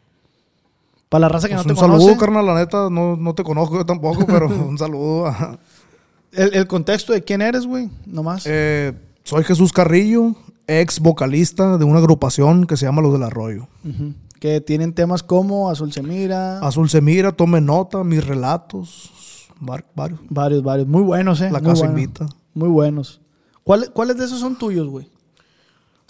Para 1.09 1.21
la 1.23 1.29
raza 1.29 1.49
que 1.49 1.55
Pues 1.55 1.67
no 1.67 1.73
un 1.73 1.77
te 1.77 1.81
saludo, 1.81 1.99
conoce, 1.99 2.19
carnal, 2.19 2.47
la 2.47 2.55
neta, 2.57 2.91
no, 2.91 3.17
no 3.17 3.35
te 3.35 3.45
conozco 3.45 3.77
yo 3.77 3.87
tampoco, 3.87 4.27
pero 4.27 4.47
un 4.49 4.77
saludo. 4.79 5.27
a- 5.27 5.59
el, 6.33 6.55
el 6.55 6.67
contexto 6.67 7.13
de 7.13 7.23
quién 7.23 7.43
eres, 7.43 7.67
güey, 7.67 7.89
nomás. 8.07 8.45
Eh, 8.47 8.93
soy 9.23 9.45
Jesús 9.45 9.73
Carrillo, 9.73 10.35
ex 10.67 10.99
vocalista 11.01 11.79
de 11.79 11.85
una 11.85 11.99
agrupación 11.99 12.67
que 12.67 12.77
se 12.77 12.85
llama 12.87 13.03
Los 13.03 13.13
del 13.13 13.23
Arroyo. 13.23 13.69
Ujú. 13.85 14.13
Que 14.47 14.61
tienen 14.61 14.93
temas 14.93 15.25
como 15.25 15.71
Azul 15.71 15.93
se 15.93 16.05
mira. 16.05 16.61
Azul 16.61 16.89
se 16.89 17.01
mira, 17.01 17.33
tome 17.33 17.61
nota, 17.61 18.05
mis 18.05 18.25
relatos, 18.25 19.11
var- 19.59 19.85
varios. 19.97 20.21
Varios, 20.31 20.63
varios. 20.63 20.87
Muy 20.87 21.03
buenos, 21.03 21.41
eh. 21.41 21.51
La 21.51 21.59
Muy 21.59 21.71
casa 21.73 21.87
invita. 21.87 22.27
Muy 22.55 22.69
buenos. 22.69 23.21
¿Cuál- 23.65 23.91
¿Cuáles 23.93 24.17
de 24.19 24.25
esos 24.25 24.39
son 24.39 24.57
tuyos, 24.57 24.87
güey? 24.87 25.11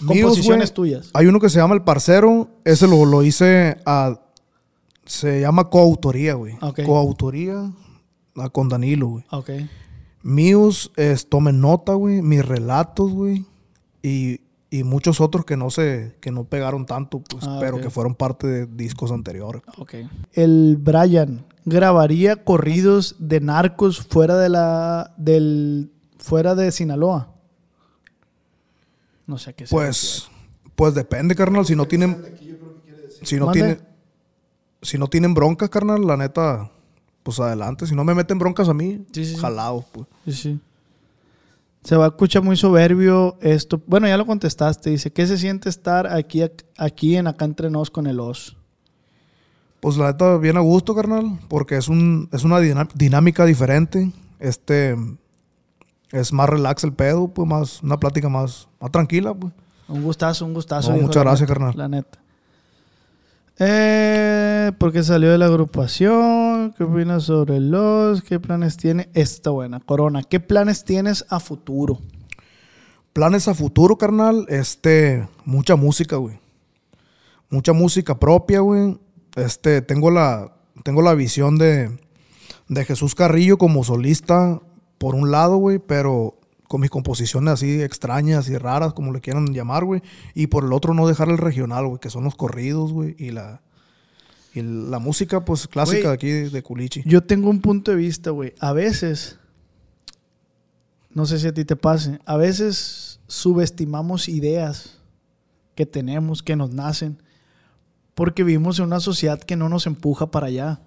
Míos, 0.03 0.20
Composiciones 0.24 0.68
güey, 0.68 0.74
tuyas. 0.74 1.11
Hay 1.14 1.24
uno 1.28 1.41
que 1.41 1.49
se 1.49 1.59
llama 1.59 1.74
El 1.76 1.80
Parcero, 1.80 2.51
ese 2.66 2.87
lo, 2.87 3.07
lo 3.07 3.22
hice 3.22 3.78
a... 3.87 4.20
Se 5.07 5.41
llama 5.41 5.70
coautoría, 5.70 6.34
güey. 6.34 6.59
Ok. 6.61 6.80
Coautoría 6.84 7.72
a- 8.37 8.51
con 8.51 8.68
Danilo, 8.68 9.07
güey. 9.09 9.24
Ok. 9.30 9.49
Míos 10.22 10.93
es 10.97 11.26
Tomen 11.30 11.62
Nota, 11.62 11.95
güey. 11.95 12.20
Mis 12.20 12.45
relatos, 12.45 13.11
güey. 13.12 13.47
Y, 14.03 14.41
y 14.79 14.85
muchos 14.85 15.20
otros 15.20 15.45
que 15.45 15.57
no 15.57 15.70
se, 15.70 16.16
que 16.20 16.31
no 16.31 16.45
pegaron 16.45 16.87
tanto, 16.87 17.20
pues, 17.20 17.45
Ah, 17.47 17.59
pero 17.61 17.81
que 17.81 17.91
fueron 17.91 18.14
parte 18.14 18.47
de 18.47 18.66
discos 18.66 19.11
anteriores. 19.11 19.62
Ok. 19.79 19.95
El 20.33 20.77
Brian 20.79 21.45
grabaría 21.64 22.45
corridos 22.45 23.16
de 23.18 23.41
narcos 23.41 24.01
fuera 24.01 24.37
de 24.37 24.49
la 24.49 25.14
del 25.16 25.91
fuera 26.18 26.55
de 26.55 26.70
Sinaloa. 26.72 27.33
No 29.27 29.39
sé 29.39 29.55
qué 29.55 29.64
Pues, 29.68 30.29
pues 30.74 30.95
depende, 30.95 31.35
carnal. 31.35 31.64
Si 31.66 31.74
no 31.74 31.87
tienen, 31.87 32.22
si 33.22 33.37
no 33.37 33.47
Mande. 33.47 33.61
tienen, 33.61 33.89
si 34.83 34.99
no 34.99 35.09
tienen 35.09 35.35
broncas, 35.35 35.70
carnal, 35.70 36.07
la 36.07 36.16
neta, 36.16 36.70
pues 37.22 37.41
adelante. 37.41 37.87
Si 37.87 37.95
no 37.95 38.05
me 38.05 38.14
meten 38.14 38.39
broncas 38.39 38.68
a 38.68 38.74
mí, 38.74 39.05
sí. 39.12 39.37
jalado, 39.37 39.85
pues. 39.93 40.07
Sí, 40.27 40.33
sí. 40.33 40.61
Se 41.87 41.97
va 41.97 42.07
a 42.07 42.09
escuchar 42.09 42.43
muy 42.43 42.57
soberbio 42.57 43.39
esto. 43.41 43.80
Bueno, 43.87 44.09
ya 44.09 44.16
lo 44.16 44.26
contestaste. 44.26 44.91
Dice, 44.91 45.12
¿qué 45.12 45.24
se 45.24 45.39
siente 45.39 45.68
estar 45.68 46.09
aquí, 46.09 46.43
aquí 46.76 47.14
en 47.14 47.28
Acá 47.28 47.45
Entre 47.45 47.70
Nos 47.70 47.93
con 47.93 48.09
el 48.09 48.18
Os? 48.18 48.57
Pues 49.78 49.97
la 49.97 50.09
neta, 50.09 50.37
bien 50.39 50.57
a 50.57 50.61
gusto, 50.61 50.97
carnal, 50.97 51.39
porque 51.47 51.76
es, 51.76 51.87
un, 51.87 52.28
es 52.32 52.43
una 52.43 52.59
dinámica 52.59 53.45
diferente. 53.45 54.11
Este, 54.41 54.97
es 56.11 56.32
más 56.32 56.49
relax 56.49 56.82
el 56.82 56.93
pedo, 56.93 57.28
pues 57.28 57.49
más, 57.49 57.80
una 57.84 58.01
plática 58.01 58.28
más, 58.28 58.66
más 58.80 58.91
tranquila, 58.91 59.32
pues. 59.32 59.53
Un 59.87 60.03
gustazo, 60.03 60.45
un 60.45 60.55
gustazo. 60.55 60.91
No, 60.91 61.03
muchas 61.03 61.22
gracias, 61.22 61.49
neta, 61.49 61.55
carnal. 61.55 61.74
La 61.76 61.87
neta. 61.87 62.18
Eh, 63.59 64.73
¿Por 64.79 64.93
qué 64.93 65.03
salió 65.03 65.31
de 65.31 65.39
la 65.39 65.47
agrupación? 65.47 66.75
¿Qué 66.77 66.85
opinas 66.85 67.25
sobre 67.25 67.61
los? 67.61 68.23
¿Qué 68.23 68.39
planes 68.39 68.77
tiene? 68.77 69.09
Esta 69.15 69.51
buena. 69.51 69.81
Corona, 69.81 70.23
¿qué 70.23 70.41
planes 70.41 70.85
tienes 70.85 71.25
a 71.31 71.41
futuro? 71.41 71.99
planes 73.17 73.49
a 73.49 73.55
futuro, 73.55 73.97
carnal, 73.97 74.45
este, 74.51 75.27
mucha 75.47 75.75
música, 75.75 76.17
güey. 76.17 76.39
Mucha 77.49 77.73
música 77.73 78.21
propia, 78.21 78.61
güey. 78.61 78.99
Este, 79.37 79.81
tengo 79.81 80.11
la, 80.11 80.53
tengo 80.85 81.01
la 81.01 81.15
visión 81.15 81.57
de, 81.57 81.99
de 82.69 82.85
Jesús 82.85 83.15
Carrillo 83.15 83.57
como 83.57 83.85
solista, 83.85 84.61
por 84.99 85.15
un 85.15 85.31
lado, 85.31 85.57
güey, 85.57 85.79
pero 85.79 86.39
con 86.69 86.81
mis 86.81 86.91
composiciones 86.91 87.55
así 87.55 87.81
extrañas 87.83 88.49
y 88.49 88.57
raras, 88.57 88.93
como 88.93 89.12
le 89.12 89.21
quieran 89.21 89.53
llamar, 89.53 89.85
güey. 89.85 90.03
Y 90.35 90.49
por 90.49 90.64
el 90.64 90.73
otro 90.73 90.95
no 90.95 91.07
dejar 91.07 91.29
el 91.29 91.39
regional, 91.39 91.87
güey, 91.87 92.01
que 92.01 92.11
son 92.11 92.25
los 92.25 92.35
corridos, 92.35 92.93
güey, 92.93 93.14
y 93.19 93.31
la, 93.31 93.62
y 94.55 94.62
la 94.62 94.99
música, 94.99 95.45
pues, 95.45 95.69
clásica 95.69 96.09
Güey, 96.09 96.09
de 96.09 96.14
aquí 96.14 96.31
de 96.55 96.62
Culichi. 96.62 97.03
Yo 97.07 97.23
tengo 97.23 97.51
un 97.51 97.61
punto 97.61 97.91
de 97.91 97.97
vista, 97.97 98.31
güey. 98.31 98.55
A 98.59 98.73
veces, 98.73 99.39
no 101.11 101.27
sé 101.27 101.39
si 101.39 101.47
a 101.47 101.55
ti 101.55 101.64
te 101.64 101.77
pase, 101.77 102.21
a 102.25 102.37
veces 102.37 103.21
subestimamos 103.27 104.29
ideas 104.29 104.99
que 105.75 105.87
tenemos, 105.87 106.43
que 106.43 106.57
nos 106.57 106.71
nacen, 106.71 107.23
porque 108.14 108.45
vivimos 108.45 108.79
en 108.79 108.87
una 108.87 109.01
sociedad 109.01 109.39
que 109.41 109.57
no 109.57 109.69
nos 109.69 109.87
empuja 109.87 110.31
para 110.31 110.47
allá. 110.47 110.81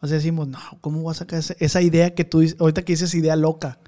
O 0.00 0.06
sea, 0.06 0.16
decimos, 0.16 0.48
no, 0.48 0.58
¿cómo 0.80 1.02
voy 1.02 1.10
a 1.10 1.14
sacar 1.14 1.38
esa, 1.38 1.54
esa 1.58 1.82
idea 1.82 2.14
que 2.14 2.24
tú 2.24 2.40
dices, 2.40 2.58
ahorita 2.60 2.82
que 2.82 2.94
dices 2.94 3.14
idea 3.14 3.36
loca? 3.36 3.78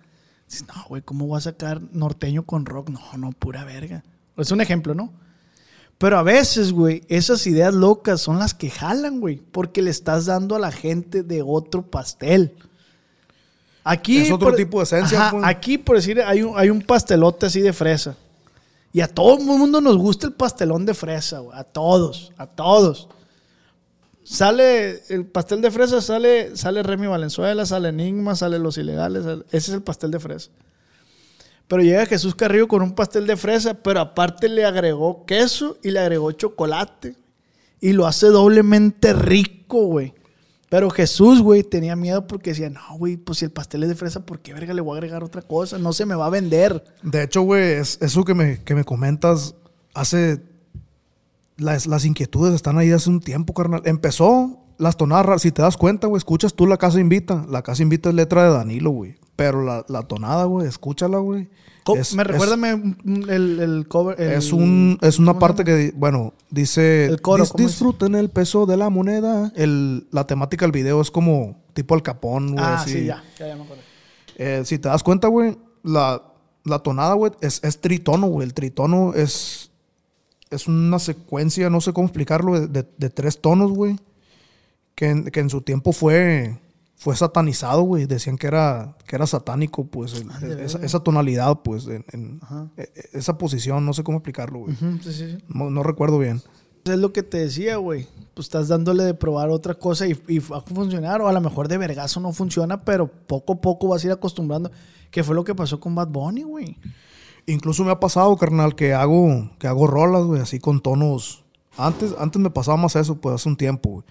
Dices, 0.48 0.66
no, 0.66 0.82
güey, 0.88 1.02
¿cómo 1.02 1.26
voy 1.26 1.36
a 1.36 1.42
sacar 1.42 1.80
norteño 1.92 2.44
con 2.44 2.64
rock? 2.64 2.88
No, 2.88 3.00
no, 3.18 3.32
pura 3.32 3.64
verga. 3.64 4.02
Es 4.36 4.50
un 4.50 4.60
ejemplo, 4.60 4.94
¿no? 4.94 5.12
Pero 5.98 6.16
a 6.16 6.22
veces, 6.22 6.72
güey, 6.72 7.02
esas 7.08 7.46
ideas 7.46 7.74
locas 7.74 8.20
son 8.20 8.38
las 8.38 8.54
que 8.54 8.70
jalan, 8.70 9.20
güey, 9.20 9.36
porque 9.36 9.82
le 9.82 9.90
estás 9.90 10.26
dando 10.26 10.56
a 10.56 10.58
la 10.58 10.72
gente 10.72 11.22
de 11.22 11.42
otro 11.42 11.82
pastel. 11.82 12.54
Aquí 13.84 14.18
Es 14.18 14.30
otro 14.30 14.54
tipo 14.54 14.78
de 14.78 14.84
esencia, 14.84 15.20
Ajá, 15.20 15.30
pues. 15.32 15.44
Aquí, 15.44 15.76
por 15.76 15.96
decir, 15.96 16.22
hay 16.22 16.42
un, 16.42 16.58
hay 16.58 16.70
un 16.70 16.80
pastelote 16.80 17.46
así 17.46 17.60
de 17.60 17.72
fresa. 17.72 18.16
Y 18.92 19.00
a 19.00 19.08
todo 19.08 19.38
el 19.38 19.44
mundo 19.44 19.80
nos 19.80 19.98
gusta 19.98 20.26
el 20.26 20.32
pastelón 20.32 20.86
de 20.86 20.94
fresa, 20.94 21.40
güey. 21.40 21.58
A 21.58 21.64
todos, 21.64 22.32
a 22.38 22.46
todos. 22.46 23.08
Sale 24.30 25.00
el 25.08 25.24
pastel 25.24 25.62
de 25.62 25.70
fresa, 25.70 26.02
sale, 26.02 26.54
sale 26.54 26.82
Remy 26.82 27.06
Valenzuela, 27.06 27.64
sale 27.64 27.88
Enigma, 27.88 28.36
sale 28.36 28.58
Los 28.58 28.76
Ilegales. 28.76 29.24
ese 29.24 29.56
es 29.56 29.68
el 29.70 29.82
pastel 29.82 30.10
de 30.10 30.20
fresa. 30.20 30.50
Pero 31.66 31.82
llega 31.82 32.04
Jesús 32.04 32.34
Carrillo 32.34 32.68
con 32.68 32.82
un 32.82 32.94
pastel 32.94 33.26
de 33.26 33.38
fresa, 33.38 33.74
pero 33.74 34.00
aparte 34.00 34.48
le 34.50 34.66
agregó 34.66 35.24
queso 35.24 35.78
y 35.82 35.90
le 35.92 36.00
agregó 36.00 36.30
chocolate. 36.32 37.14
Y 37.80 37.92
lo 37.94 38.06
hace 38.06 38.26
doblemente 38.26 39.14
rico, 39.14 39.86
güey. 39.86 40.12
Pero 40.68 40.90
Jesús, 40.90 41.40
güey, 41.40 41.62
tenía 41.62 41.96
miedo 41.96 42.26
porque 42.26 42.50
decía, 42.50 42.68
no, 42.68 42.80
güey, 42.98 43.16
pues 43.16 43.38
si 43.38 43.46
el 43.46 43.50
pastel 43.50 43.82
es 43.84 43.88
de 43.88 43.94
fresa, 43.94 44.26
¿por 44.26 44.40
qué 44.40 44.52
verga 44.52 44.74
le 44.74 44.82
voy 44.82 44.94
a 44.94 44.98
agregar 44.98 45.24
otra 45.24 45.40
cosa? 45.40 45.78
No 45.78 45.94
se 45.94 46.04
me 46.04 46.14
va 46.14 46.26
a 46.26 46.30
vender. 46.30 46.84
De 47.02 47.22
hecho, 47.22 47.40
güey, 47.42 47.72
es- 47.72 47.96
eso 48.02 48.24
que 48.24 48.34
me, 48.34 48.62
que 48.62 48.74
me 48.74 48.84
comentas 48.84 49.54
hace. 49.94 50.42
Las, 51.58 51.86
las 51.86 52.04
inquietudes 52.04 52.54
están 52.54 52.78
ahí 52.78 52.90
hace 52.92 53.10
un 53.10 53.20
tiempo, 53.20 53.52
carnal. 53.52 53.82
Empezó 53.84 54.64
las 54.78 54.96
tonadas. 54.96 55.42
Si 55.42 55.50
te 55.52 55.60
das 55.62 55.76
cuenta, 55.76 56.06
güey, 56.06 56.18
escuchas 56.18 56.54
tú 56.54 56.66
La 56.66 56.76
Casa 56.78 57.00
Invita. 57.00 57.44
La 57.50 57.62
Casa 57.62 57.82
Invita 57.82 58.08
es 58.08 58.14
letra 58.14 58.44
de 58.44 58.50
Danilo, 58.50 58.90
güey. 58.90 59.16
Pero 59.36 59.62
la, 59.62 59.84
la 59.88 60.02
tonada, 60.02 60.44
güey, 60.44 60.66
escúchala, 60.66 61.18
güey. 61.18 61.48
Es- 61.96 62.14
me 62.14 62.22
recuérdame 62.22 62.96
el, 63.28 63.60
el 63.60 63.88
cover. 63.88 64.20
el- 64.20 64.32
Es, 64.32 64.52
un, 64.52 64.98
es 65.00 65.18
una 65.18 65.32
¿cómo 65.32 65.38
se 65.38 65.40
parte 65.40 65.64
que, 65.64 65.92
bueno, 65.96 66.34
dice, 66.50 67.06
El 67.06 67.22
coro, 67.22 67.44
"Dis- 67.44 67.48
¿cómo 67.52 67.64
es? 67.64 67.70
disfruten 67.72 68.14
el 68.14 68.28
peso 68.30 68.66
de 68.66 68.76
la 68.76 68.90
moneda. 68.90 69.52
El, 69.56 70.06
la 70.10 70.26
temática 70.26 70.64
del 70.66 70.72
video 70.72 71.00
es 71.00 71.10
como 71.10 71.62
tipo 71.72 71.94
el 71.94 72.02
capón, 72.02 72.52
güey. 72.52 72.64
Ah, 72.64 72.82
sí, 72.86 73.06
ya. 73.06 73.22
Ya, 73.38 73.48
ya 73.48 73.56
me 73.56 73.62
acuerdo. 73.62 73.82
Eh, 74.36 74.62
si 74.64 74.78
te 74.78 74.88
das 74.88 75.02
cuenta, 75.02 75.28
güey, 75.28 75.56
la, 75.82 76.22
la 76.64 76.78
tonada, 76.80 77.14
güey, 77.14 77.32
es, 77.40 77.60
es 77.64 77.80
tritono, 77.80 78.26
güey. 78.26 78.46
El 78.46 78.52
tritono 78.54 79.14
es, 79.14 79.67
es 80.50 80.66
una 80.68 80.98
secuencia, 80.98 81.70
no 81.70 81.80
sé 81.80 81.92
cómo 81.92 82.06
explicarlo, 82.06 82.58
de, 82.60 82.66
de- 82.68 82.88
de 82.96 83.10
tres 83.10 83.40
tonos, 83.40 83.72
güey. 83.72 83.98
Que, 84.94 85.10
en- 85.10 85.24
que 85.26 85.40
en 85.40 85.48
su 85.50 85.60
tiempo 85.60 85.92
fue, 85.92 86.58
fue 86.96 87.14
satanizado, 87.14 87.82
güey. 87.82 88.06
Decían 88.06 88.36
que 88.36 88.48
era, 88.48 88.96
que 89.06 89.14
era 89.16 89.26
satánico, 89.26 89.84
pues, 89.84 90.14
el- 90.14 90.28
Ah, 90.30 90.40
esa, 90.82 91.00
tonalidad, 91.00 91.60
pues, 91.62 91.86
en, 91.86 92.40
e- 92.76 92.82
e- 92.82 93.08
esa 93.12 93.38
posición, 93.38 93.84
no 93.86 93.92
sé 93.92 94.02
cómo 94.02 94.18
explicarlo, 94.18 94.60
güey. 94.60 94.72
Ujú, 94.74 94.98
sí, 95.02 95.12
sí, 95.12 95.30
sí. 95.36 95.44
no, 95.48 95.70
no 95.70 95.82
recuerdo 95.82 96.18
bien. 96.18 96.42
Es 96.84 96.96
lo 96.98 97.12
que 97.12 97.22
te 97.22 97.38
decía, 97.38 97.76
güey. 97.76 98.06
Pues 98.34 98.46
estás 98.46 98.68
dándole 98.68 99.04
de 99.04 99.12
probar 99.12 99.50
otra 99.50 99.74
cosa 99.74 100.06
y, 100.06 100.18
y 100.26 100.38
va 100.38 100.58
a 100.58 100.60
funcionar. 100.62 101.20
O 101.20 101.28
a 101.28 101.32
lo 101.32 101.40
mejor 101.40 101.68
de 101.68 101.76
vergazo 101.76 102.18
no 102.18 102.32
funciona, 102.32 102.82
pero 102.82 103.06
poco 103.08 103.52
a 103.54 103.60
poco 103.60 103.88
vas 103.88 104.02
a 104.02 104.06
ir 104.06 104.12
acostumbrando. 104.12 104.70
Que 105.10 105.22
fue 105.22 105.34
lo 105.34 105.44
que 105.44 105.54
pasó 105.54 105.78
con 105.80 105.94
Bad 105.94 106.08
Bunny, 106.08 106.42
güey. 106.44 106.76
Incluso 107.48 107.82
me 107.82 107.90
ha 107.90 107.98
pasado, 107.98 108.36
carnal, 108.36 108.74
que 108.74 108.92
hago, 108.92 109.50
que 109.58 109.68
hago 109.68 109.86
rolas, 109.86 110.24
güey, 110.24 110.42
así 110.42 110.58
con 110.58 110.82
tonos. 110.82 111.44
Antes, 111.78 112.14
antes 112.18 112.42
me 112.42 112.50
pasaba 112.50 112.76
más 112.76 112.94
eso, 112.94 113.22
pues 113.22 113.36
hace 113.36 113.48
un 113.48 113.56
tiempo, 113.56 113.88
güey. 113.88 114.04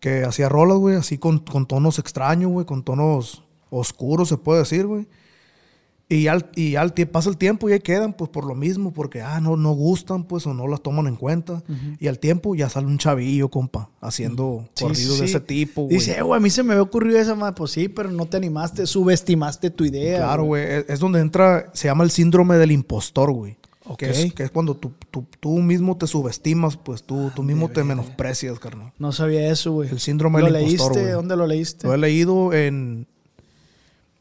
Que 0.00 0.24
hacía 0.24 0.48
rolas, 0.48 0.78
güey, 0.78 0.96
así 0.96 1.18
con, 1.18 1.38
con 1.38 1.66
tonos 1.66 2.00
extraños, 2.00 2.50
güey, 2.50 2.66
con 2.66 2.82
tonos 2.82 3.44
oscuros, 3.70 4.28
se 4.28 4.38
puede 4.38 4.58
decir, 4.58 4.88
güey. 4.88 5.06
Y 6.10 6.26
al- 6.28 6.50
y 6.54 6.76
al 6.76 6.94
pasa 6.94 7.28
el 7.28 7.36
tiempo 7.36 7.68
y 7.68 7.74
ahí 7.74 7.80
quedan, 7.80 8.14
pues 8.14 8.30
por 8.30 8.46
lo 8.46 8.54
mismo, 8.54 8.94
porque, 8.94 9.20
ah, 9.20 9.40
no, 9.40 9.58
no 9.58 9.72
gustan, 9.72 10.24
pues, 10.24 10.46
o 10.46 10.54
no 10.54 10.66
las 10.66 10.82
toman 10.82 11.06
en 11.06 11.16
cuenta. 11.16 11.62
Y 12.00 12.06
al 12.08 12.18
tiempo 12.18 12.54
ya 12.54 12.70
sale 12.70 12.86
un 12.86 12.96
chavillo, 12.96 13.50
compa, 13.50 13.90
haciendo 14.00 14.64
Sí, 14.74 14.84
corridos 14.84 15.14
sí, 15.16 15.20
de 15.20 15.26
ese 15.26 15.40
tipo, 15.40 15.82
güey. 15.82 15.96
Dice, 15.96 16.16
"Eh, 16.16 16.22
güey, 16.22 16.38
a 16.38 16.40
mí 16.40 16.48
se 16.48 16.62
me 16.62 16.72
había 16.72 16.82
ocurrido 16.82 17.18
esa 17.18 17.34
más. 17.34 17.52
Pues 17.54 17.72
sí, 17.72 17.88
pero 17.88 18.10
no 18.10 18.24
te 18.26 18.38
animaste, 18.38 18.86
subestimaste 18.86 19.68
tu 19.70 19.84
idea. 19.84 20.18
Claro, 20.20 20.44
güey. 20.44 20.62
Es, 20.64 20.84
es 20.88 20.98
donde 20.98 21.20
entra, 21.20 21.70
se 21.74 21.88
llama 21.88 22.04
el 22.04 22.10
síndrome 22.10 22.56
del 22.56 22.72
impostor, 22.72 23.30
güey. 23.32 23.58
Ok. 23.84 23.98
Que, 23.98 24.10
es, 24.10 24.32
que 24.34 24.42
es 24.44 24.50
cuando 24.50 24.76
tú, 24.76 24.92
tú, 25.10 25.26
tú 25.40 25.58
mismo 25.58 25.96
te 25.98 26.06
subestimas, 26.06 26.76
pues 26.78 27.02
tú, 27.02 27.30
tú 27.34 27.42
mismo 27.42 27.68
te 27.70 27.84
menosprecias, 27.84 28.58
carnal. 28.58 28.92
No 28.98 29.12
sabía 29.12 29.50
eso, 29.50 29.72
güey. 29.72 29.88
El 29.90 29.98
síndrome 30.00 30.40
¿Lo 30.40 30.46
del 30.46 30.54
leíste? 30.54 30.72
impostor, 30.72 31.02
güey. 31.02 31.12
¿Dónde 31.12 31.36
lo 31.36 31.46
leíste? 31.46 31.86
Lo 31.86 31.94
he 31.94 31.98
leído 31.98 32.52
en, 32.52 33.06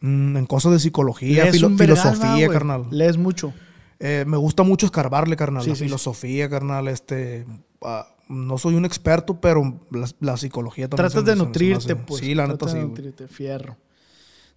en 0.01 0.45
cosas 0.47 0.71
de 0.73 0.79
psicología, 0.79 1.45
filo- 1.51 1.75
filosofía, 1.77 2.47
carnal. 2.49 2.85
Lees 2.91 3.17
mucho. 3.17 3.53
Eh, 3.99 4.25
me 4.27 4.37
gusta 4.37 4.63
mucho 4.63 4.85
escarbarle, 4.85 5.35
carnal. 5.35 5.63
Sí, 5.63 5.69
la 5.69 5.75
sí, 5.75 5.79
sí. 5.79 5.85
filosofía, 5.85 6.49
carnal. 6.49 6.87
Este, 6.87 7.45
ah, 7.83 8.07
no 8.29 8.57
soy 8.57 8.75
un 8.75 8.85
experto, 8.85 9.39
pero 9.41 9.79
la, 9.91 10.07
la 10.19 10.37
psicología 10.37 10.87
también. 10.87 11.09
Tratas 11.09 11.25
de 11.25 11.35
me- 11.35 11.45
nutrirte, 11.45 11.95
pues. 11.95 12.21
Sí, 12.21 12.35
la 12.35 12.45
neta 12.47 12.65
de 12.67 12.71
sí, 12.73 12.77
güey. 12.77 12.89
nutrirte, 12.89 13.27
fierro. 13.27 13.75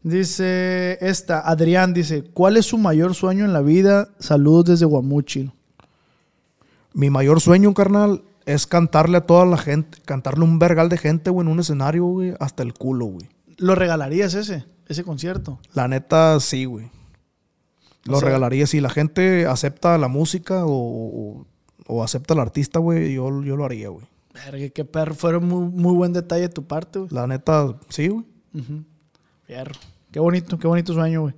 Dice 0.03 0.97
esta, 1.03 1.41
Adrián 1.41 1.93
dice, 1.93 2.24
¿cuál 2.24 2.57
es 2.57 2.66
su 2.66 2.78
mayor 2.78 3.14
sueño 3.14 3.45
en 3.45 3.53
la 3.53 3.61
vida? 3.61 4.09
Saludos 4.18 4.64
desde 4.64 4.86
Guamúchil. 4.86 5.53
Mi 6.95 7.11
mayor 7.11 7.41
sueño, 7.41 7.72
carnal, 7.74 8.22
es 8.47 8.66
cantarle 8.66 9.18
a 9.18 9.26
toda 9.26 9.45
la 9.45 9.59
gente, 9.59 9.99
cantarle 10.07 10.45
un 10.45 10.59
vergal 10.59 10.88
de 10.88 10.97
gente, 10.99 11.30
güey, 11.30 11.47
en 11.47 11.53
un 11.53 11.61
escenario, 11.61 12.05
güey, 12.07 12.34
hasta 12.41 12.62
el 12.62 12.72
culo, 12.74 13.07
güey. 13.07 13.28
¿Lo 13.59 13.74
regalarías 13.74 14.32
ese, 14.34 14.64
ese 14.91 15.05
concierto? 15.05 15.59
La 15.74 15.88
neta, 15.88 16.38
sí, 16.41 16.64
güey. 16.64 16.91
Lo 18.05 18.16
O 18.16 18.20
sea- 18.20 18.26
regalaría. 18.28 18.66
Si 18.66 18.80
la 18.80 18.91
gente 18.91 19.47
acepta 19.47 19.97
la 19.99 20.09
música 20.09 20.64
o, 20.64 20.70
o- 20.72 21.47
o 21.87 22.03
acepta 22.04 22.34
al 22.34 22.41
artista, 22.41 22.79
güey, 22.79 23.12
yo, 23.14 23.42
yo 23.42 23.57
lo 23.57 23.64
haría, 23.64 23.88
güey. 23.88 24.07
Verga, 24.33 24.68
qué 24.71 24.84
perro, 24.84 25.14
fue 25.14 25.38
muy, 25.41 25.64
muy 25.71 25.95
buen 25.95 26.12
detalle 26.12 26.42
de 26.42 26.49
tu 26.49 26.64
parte, 26.67 26.99
güey. 27.00 27.11
La 27.12 27.26
neta, 27.26 27.75
sí, 27.88 28.08
güey. 28.08 28.25
Ujú. 28.54 28.84
Fierro. 29.45 29.75
Qué 30.12 30.21
bonito, 30.21 30.58
qué 30.58 30.67
bonito 30.68 30.92
sueño, 30.95 31.22
güey. 31.22 31.34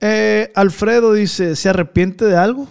Eh, 0.00 0.52
Alfredo 0.54 1.12
dice, 1.12 1.56
¿se 1.56 1.68
arrepiente 1.68 2.24
de 2.24 2.36
algo? 2.36 2.68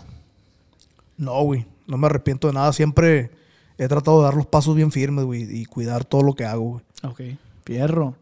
No, 1.18 1.42
güey. 1.44 1.66
No 1.88 1.98
me 1.98 2.06
arrepiento 2.08 2.48
de 2.48 2.54
nada. 2.54 2.72
Siempre 2.74 3.32
he 3.78 3.88
tratado 3.88 4.20
de 4.20 4.26
dar 4.26 4.36
los 4.36 4.46
pasos 4.46 4.76
bien 4.76 4.92
firmes, 4.92 5.26
güey, 5.26 5.44
y 5.44 5.66
cuidar 5.66 6.06
todo 6.06 6.22
lo 6.22 6.34
que 6.36 6.46
hago, 6.46 6.64
güey. 6.72 6.84
Ok. 7.04 7.38
Fierro. 7.66 8.16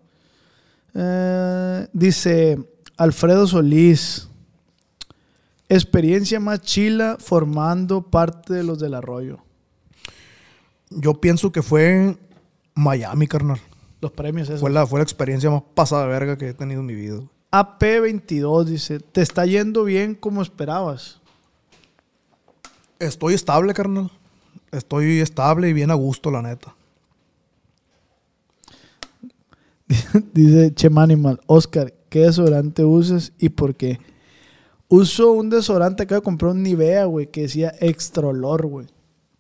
Eh, 0.96 1.88
dice 1.94 2.58
Alfredo 2.98 3.46
Solís. 3.46 4.30
Experiencia 5.68 6.40
más 6.40 6.62
chila 6.62 7.18
formando 7.20 8.04
parte 8.04 8.54
de 8.54 8.64
los 8.64 8.80
del 8.80 8.94
arroyo. 8.94 9.40
Yo 10.92 11.20
pienso 11.20 11.52
que 11.52 11.62
fue 11.62 12.18
Miami, 12.76 13.28
carnal. 13.28 13.60
Los 14.00 14.12
premios 14.12 14.48
esos. 14.48 14.62
Fue 14.62 14.70
la, 14.70 14.86
fue 14.86 15.00
la 15.00 15.04
experiencia 15.04 15.50
más 15.50 15.64
pasada 15.74 16.04
de 16.04 16.10
verga 16.10 16.38
que 16.38 16.50
he 16.50 16.54
tenido 16.54 16.82
en 16.82 16.86
mi 16.86 16.94
vida. 16.94 17.16
güey. 17.16 17.30
AP22 17.52 18.66
dice, 18.66 19.00
¿te 19.00 19.22
está 19.22 19.46
yendo 19.46 19.86
bien 19.86 20.14
como 20.14 20.42
esperabas? 20.42 21.22
Estoy 23.00 23.34
estable, 23.34 23.74
carnal. 23.74 24.12
Estoy 24.72 25.20
estable 25.20 25.70
y 25.70 25.74
bien 25.74 25.90
a 25.90 25.96
gusto, 25.96 26.32
la 26.32 26.42
neta. 26.42 26.75
dice 30.34 30.74
Chemanimal, 30.74 31.40
Oscar, 31.48 31.94
¿qué 32.10 32.22
desodorante 32.22 32.84
usas 32.84 33.34
y 33.38 33.50
por 33.50 33.76
qué? 33.76 34.00
Uso 34.88 35.32
un 35.32 35.50
desodorante, 35.50 36.04
acabo 36.04 36.22
de 36.22 36.26
comprar 36.26 36.52
un 36.52 36.64
Nivea, 36.64 37.06
güey, 37.06 37.28
que 37.28 37.44
decía 37.44 37.74
extra 37.80 38.28
olor, 38.28 38.68
güey. 38.68 38.88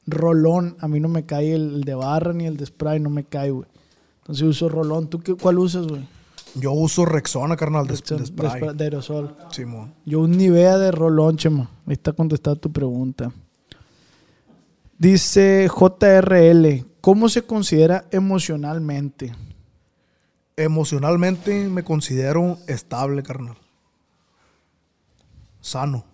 Rolón, 0.07 0.75
a 0.79 0.87
mí 0.87 0.99
no 0.99 1.07
me 1.07 1.25
cae 1.25 1.53
el, 1.53 1.75
el 1.75 1.83
de 1.83 1.95
barra 1.95 2.33
ni 2.33 2.45
el 2.45 2.57
de 2.57 2.65
spray, 2.65 2.99
no 2.99 3.09
me 3.09 3.23
cae, 3.23 3.51
güey. 3.51 3.67
Entonces 4.19 4.47
uso 4.47 4.69
rolón. 4.69 5.07
¿Tú 5.07 5.19
qué, 5.19 5.35
cuál 5.35 5.59
usas, 5.59 5.87
güey? 5.87 6.01
Yo 6.55 6.71
uso 6.71 7.05
Rexona, 7.05 7.55
carnal, 7.55 7.85
de, 7.85 7.95
De, 7.95 8.17
de 8.17 8.25
spray. 8.25 8.75
de 8.75 8.83
aerosol. 8.83 9.35
Simón. 9.51 9.93
Yo 10.05 10.21
un 10.21 10.31
Nivea 10.31 10.77
de 10.77 10.91
rolón, 10.91 11.37
chema. 11.37 11.69
Ahí 11.85 11.93
está 11.93 12.13
contestada 12.13 12.55
tu 12.55 12.71
pregunta. 12.71 13.31
Dice 14.97 15.67
JRL, 15.69 16.85
¿cómo 17.01 17.29
se 17.29 17.43
considera 17.43 18.05
emocionalmente? 18.11 19.33
Emocionalmente 20.57 21.67
me 21.67 21.83
considero 21.83 22.57
estable, 22.67 23.23
carnal. 23.23 23.57
Sano. 25.61 26.05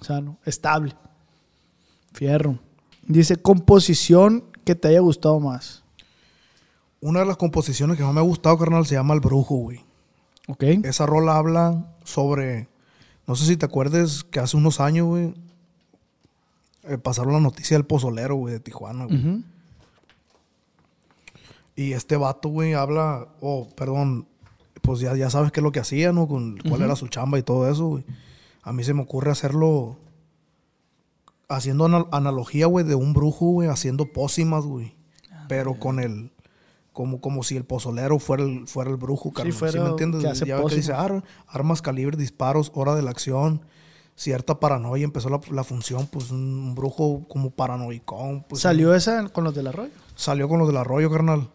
Sano, 0.00 0.38
estable. 0.44 0.94
Fierro. 2.12 2.58
Dice, 3.06 3.36
composición 3.36 4.44
que 4.64 4.74
te 4.74 4.88
haya 4.88 5.00
gustado 5.00 5.40
más. 5.40 5.82
Una 7.00 7.20
de 7.20 7.26
las 7.26 7.36
composiciones 7.36 7.96
que 7.96 8.04
más 8.04 8.14
me 8.14 8.20
ha 8.20 8.24
gustado, 8.24 8.56
carnal, 8.58 8.86
se 8.86 8.94
llama 8.94 9.14
El 9.14 9.20
Brujo, 9.20 9.56
güey. 9.56 9.84
¿Ok? 10.48 10.62
Esa 10.84 11.06
rola 11.06 11.36
habla 11.36 11.84
sobre. 12.04 12.68
No 13.26 13.34
sé 13.36 13.46
si 13.46 13.56
te 13.56 13.66
acuerdas 13.66 14.24
que 14.24 14.40
hace 14.40 14.56
unos 14.56 14.80
años, 14.80 15.06
güey. 15.06 15.34
eh, 16.84 16.98
pasaron 16.98 17.32
la 17.32 17.40
noticia 17.40 17.76
del 17.76 17.86
pozolero, 17.86 18.36
güey, 18.36 18.54
de 18.54 18.60
Tijuana, 18.60 19.06
güey. 19.06 19.42
Y 21.76 21.92
este 21.92 22.16
vato, 22.16 22.48
güey, 22.48 22.74
habla. 22.74 23.28
Oh, 23.40 23.68
perdón. 23.76 24.26
Pues 24.82 25.00
ya, 25.00 25.16
ya 25.16 25.30
sabes 25.30 25.50
qué 25.50 25.60
es 25.60 25.64
lo 25.64 25.72
que 25.72 25.80
hacía, 25.80 26.12
¿no? 26.12 26.28
Con, 26.28 26.58
cuál 26.68 26.82
era 26.82 26.94
su 26.94 27.08
chamba 27.08 27.38
y 27.38 27.42
todo 27.42 27.70
eso, 27.70 27.86
güey. 27.86 28.04
A 28.62 28.72
mí 28.72 28.84
se 28.84 28.94
me 28.94 29.02
ocurre 29.02 29.30
hacerlo. 29.30 29.98
Haciendo 31.48 31.84
ana- 31.86 32.06
analogía, 32.12 32.66
güey, 32.66 32.84
de 32.86 32.94
un 32.94 33.12
brujo, 33.12 33.46
güey, 33.46 33.68
haciendo 33.68 34.06
pócimas, 34.12 34.64
güey. 34.64 34.94
Ah, 35.30 35.44
Pero 35.48 35.78
con 35.78 36.00
el. 36.00 36.30
Como, 36.92 37.20
como 37.20 37.42
si 37.42 37.56
el 37.56 37.64
pozolero 37.64 38.18
fuera 38.20 38.44
el, 38.44 38.68
fuera 38.68 38.88
el 38.90 38.96
brujo, 38.96 39.32
carnal. 39.32 39.52
¿Sí, 39.52 39.58
fuera 39.58 39.82
me 39.82 39.90
entiendes? 39.90 40.22
que 40.22 40.28
hace 40.28 40.46
ya 40.46 40.56
ves 40.58 40.66
que 40.68 40.76
dice. 40.76 40.92
"Ar- 40.92 41.24
armas, 41.48 41.82
calibre, 41.82 42.16
disparos, 42.16 42.70
hora 42.74 42.94
de 42.94 43.02
la 43.02 43.10
acción. 43.10 43.62
Cierta 44.16 44.60
paranoia. 44.60 45.02
Empezó 45.04 45.28
la, 45.28 45.40
la 45.50 45.64
función, 45.64 46.06
pues 46.06 46.30
un 46.30 46.74
brujo 46.76 47.26
como 47.28 47.50
paranoicón. 47.50 48.44
Pues, 48.48 48.62
¿Salió 48.62 48.94
esa 48.94 49.28
con 49.30 49.42
los 49.44 49.54
del 49.56 49.66
arroyo? 49.66 49.90
salió 50.14 50.48
con 50.48 50.60
los 50.60 50.68
del 50.68 50.76
arroyo, 50.76 51.10
carnal. 51.10 51.50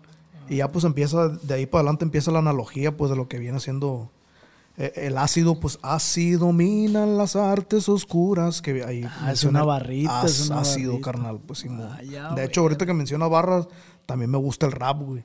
Y 0.49 0.57
ya 0.57 0.71
pues 0.71 0.83
empieza, 0.85 1.27
de 1.29 1.53
ahí 1.53 1.65
para 1.65 1.81
adelante 1.81 2.05
empieza 2.05 2.31
la 2.31 2.39
analogía 2.39 2.95
pues 2.97 3.11
de 3.11 3.17
lo 3.17 3.27
que 3.27 3.37
viene 3.39 3.59
siendo 3.59 4.09
eh, 4.77 4.93
el 4.95 5.17
ácido, 5.17 5.59
pues 5.59 5.77
así 5.81 6.31
dominan 6.31 7.17
las 7.17 7.35
artes 7.35 7.87
oscuras. 7.89 8.61
Que 8.61 8.83
ahí 8.83 9.03
Ah, 9.21 9.31
es 9.31 9.43
una 9.43 9.63
barrita, 9.63 10.23
es 10.25 10.49
una 10.49 10.61
ácido, 10.61 10.93
barrita. 10.93 11.11
carnal. 11.11 11.39
Pues, 11.45 11.59
Simón. 11.59 11.89
Ah, 11.91 12.01
ya, 12.03 12.33
de 12.33 12.45
hecho, 12.45 12.61
ahorita 12.61 12.85
que 12.85 12.93
menciona 12.93 13.27
barras, 13.27 13.67
también 14.09 14.31
me 14.31 14.37
gusta 14.39 14.65
el 14.65 14.71
rap, 14.71 14.99
güey. 15.01 15.23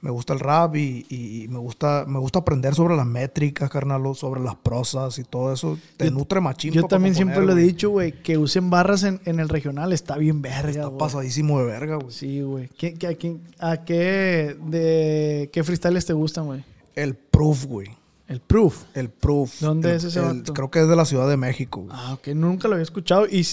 Me 0.00 0.10
gusta 0.10 0.32
el 0.32 0.40
rap 0.40 0.74
y, 0.76 1.04
y- 1.08 1.42
y 1.44 1.48
me 1.48 1.58
gusta 1.58 2.04
me 2.08 2.18
gusta 2.18 2.38
aprender 2.38 2.74
sobre 2.74 2.96
las 2.96 3.04
métricas, 3.06 3.68
carnal, 3.68 4.02
sobre 4.16 4.40
las 4.40 4.54
prosas 4.56 5.18
y 5.18 5.24
todo 5.24 5.52
eso. 5.52 5.78
Te 5.98 6.06
Yo- 6.06 6.10
nutre 6.12 6.40
machín. 6.40 6.72
Yo 6.72 6.84
también 6.84 7.12
componer, 7.14 7.34
siempre 7.36 7.54
lo 7.54 7.60
he 7.60 7.62
dicho, 7.62 7.90
güey, 7.90 8.12
que 8.22 8.38
usen 8.38 8.70
barras 8.70 9.02
en, 9.02 9.20
en 9.26 9.38
el 9.38 9.48
regional 9.50 9.92
está 9.92 10.16
bien 10.16 10.40
verga, 10.40 10.84
Está 10.84 10.96
pasadísimo 10.98 11.58
de 11.60 11.66
verga, 11.66 11.96
güey. 11.96 12.10
Sí, 12.10 12.40
güey. 12.40 12.68
¿Qué- 12.78 12.94
qué- 12.94 13.36
a, 13.58 13.84
qué, 13.84 14.56
de, 14.66 15.50
qué 15.52 15.62
freestyles 15.62 16.06
te 16.06 16.14
gustan, 16.14 16.46
güey? 16.46 16.64
El 16.94 17.14
proof, 17.14 17.66
güey. 17.66 17.88
El 18.28 18.40
Proof. 18.40 18.82
El 18.94 19.08
proof. 19.10 19.60
¿Dónde 19.60 19.90
El- 19.90 19.96
es 19.96 20.04
ese 20.04 20.18
el-? 20.18 20.42
Creo 20.42 20.68
que 20.70 20.80
es 20.80 20.88
de 20.88 20.96
la 20.96 21.04
Ciudad 21.04 21.28
de 21.28 21.36
México. 21.36 21.82
güey. 21.82 21.92
Ah, 21.96 22.14
ok. 22.14 22.28
Nunca 22.34 22.66
lo 22.66 22.74
había 22.74 22.82
escuchado. 22.82 23.26
Y, 23.28 23.46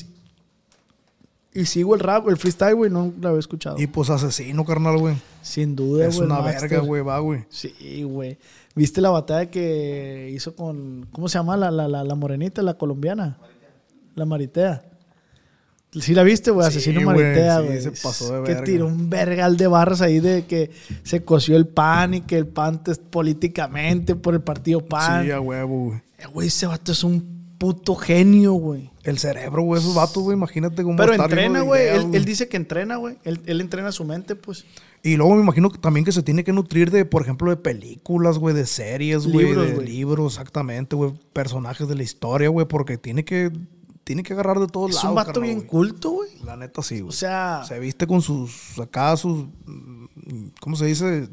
y 1.53 1.65
sigo 1.65 1.93
el 1.95 1.99
rap, 1.99 2.27
el 2.29 2.37
freestyle, 2.37 2.75
güey, 2.75 2.89
no 2.91 3.13
lo 3.19 3.29
había 3.29 3.39
escuchado. 3.39 3.79
Y 3.79 3.87
pues 3.87 4.09
asesino, 4.09 4.65
carnal, 4.65 4.97
güey. 4.97 5.15
Sin 5.41 5.75
duda, 5.75 6.07
Es 6.07 6.15
güey. 6.15 6.25
una 6.27 6.37
el 6.39 6.43
Master. 6.45 6.69
verga, 6.69 6.85
güey, 6.85 7.01
va, 7.03 7.19
güey. 7.19 7.45
Sí, 7.49 8.03
güey. 8.03 8.37
¿Viste 8.75 9.01
la 9.01 9.09
batalla 9.11 9.51
que 9.51 10.31
hizo 10.33 10.55
con. 10.55 11.07
¿Cómo 11.11 11.27
se 11.29 11.37
llama 11.37 11.55
la, 11.57 11.69
la, 11.69 11.87
la, 11.87 12.03
la 12.03 12.15
morenita, 12.15 12.61
la 12.61 12.73
colombiana? 12.75 13.37
La 14.15 14.25
Maritea. 14.25 14.83
Sí 15.99 16.15
la 16.15 16.23
viste, 16.23 16.49
güey, 16.49 16.65
Sí, 16.71 16.77
asesino 16.77 17.03
güey, 17.03 17.17
Maritea, 17.23 17.59
sí, 17.59 17.65
güey. 17.67 17.81
se 17.81 17.91
pasó 17.91 18.33
de 18.33 18.43
Que 18.45 18.53
verga. 18.53 18.63
tiró 18.63 18.87
un 18.87 19.11
vergal 19.11 19.57
de 19.57 19.67
barras 19.67 20.01
ahí 20.01 20.19
de 20.19 20.45
que 20.47 20.71
se 21.03 21.23
coció 21.23 21.55
el 21.55 21.67
pan 21.67 22.15
y 22.15 22.21
que 22.21 22.35
el 22.35 22.47
pan 22.47 22.81
es 22.87 22.97
políticamente 22.97 24.15
por 24.15 24.33
el 24.33 24.41
partido 24.41 24.81
pan. 24.81 25.23
Sí, 25.23 25.29
a 25.31 25.39
huevo, 25.39 25.85
güey. 25.89 26.01
Eh, 26.17 26.25
Güey, 26.33 26.47
ese 26.47 26.65
vato 26.65 26.93
es 26.93 27.03
un 27.03 27.42
puto 27.63 27.95
genio, 27.95 28.51
güey. 28.55 28.91
El 29.03 29.19
cerebro, 29.19 29.63
güey, 29.63 29.79
esos 29.81 29.95
vatos, 29.95 30.21
güey, 30.21 30.35
imagínate 30.35 30.83
cómo 30.83 30.97
Pero 30.97 31.13
entrena, 31.13 31.61
güey. 31.61 31.87
Él, 31.87 32.13
él 32.13 32.25
dice 32.25 32.49
que 32.49 32.57
entrena, 32.57 32.97
güey. 32.97 33.17
Él, 33.23 33.39
él 33.45 33.61
entrena 33.61 33.93
su 33.93 34.03
mente, 34.03 34.35
pues. 34.35 34.65
Y 35.01 35.15
luego 35.15 35.35
me 35.35 35.41
imagino 35.41 35.69
que 35.71 35.77
también 35.77 36.03
que 36.03 36.11
se 36.11 36.23
tiene 36.23 36.43
que 36.43 36.51
nutrir 36.51 36.91
de, 36.91 37.05
por 37.05 37.21
ejemplo, 37.21 37.49
de 37.49 37.55
películas, 37.55 38.37
güey, 38.37 38.53
de 38.53 38.65
series, 38.65 39.27
güey, 39.27 39.53
de 39.55 39.81
libros, 39.81 40.33
exactamente, 40.33 40.97
güey, 40.97 41.13
personajes 41.31 41.87
de 41.87 41.95
la 41.95 42.03
historia, 42.03 42.49
güey, 42.49 42.67
porque 42.67 42.97
tiene 42.97 43.23
que, 43.23 43.49
tiene 44.03 44.23
que 44.23 44.33
agarrar 44.33 44.59
de 44.59 44.67
todos 44.67 44.89
Es 44.89 44.95
lados. 44.97 45.09
un 45.11 45.15
vato 45.15 45.31
carnal, 45.39 45.47
bien 45.55 45.61
culto, 45.61 46.09
güey. 46.09 46.31
La 46.43 46.57
neta 46.57 46.81
sí, 46.81 46.99
güey. 46.99 47.09
O 47.09 47.13
sea, 47.13 47.63
se 47.65 47.79
viste 47.79 48.05
con 48.07 48.21
sus, 48.21 48.77
acá 48.77 49.15
sus, 49.15 49.45
¿cómo 50.59 50.75
se 50.75 50.85
dice? 50.87 51.29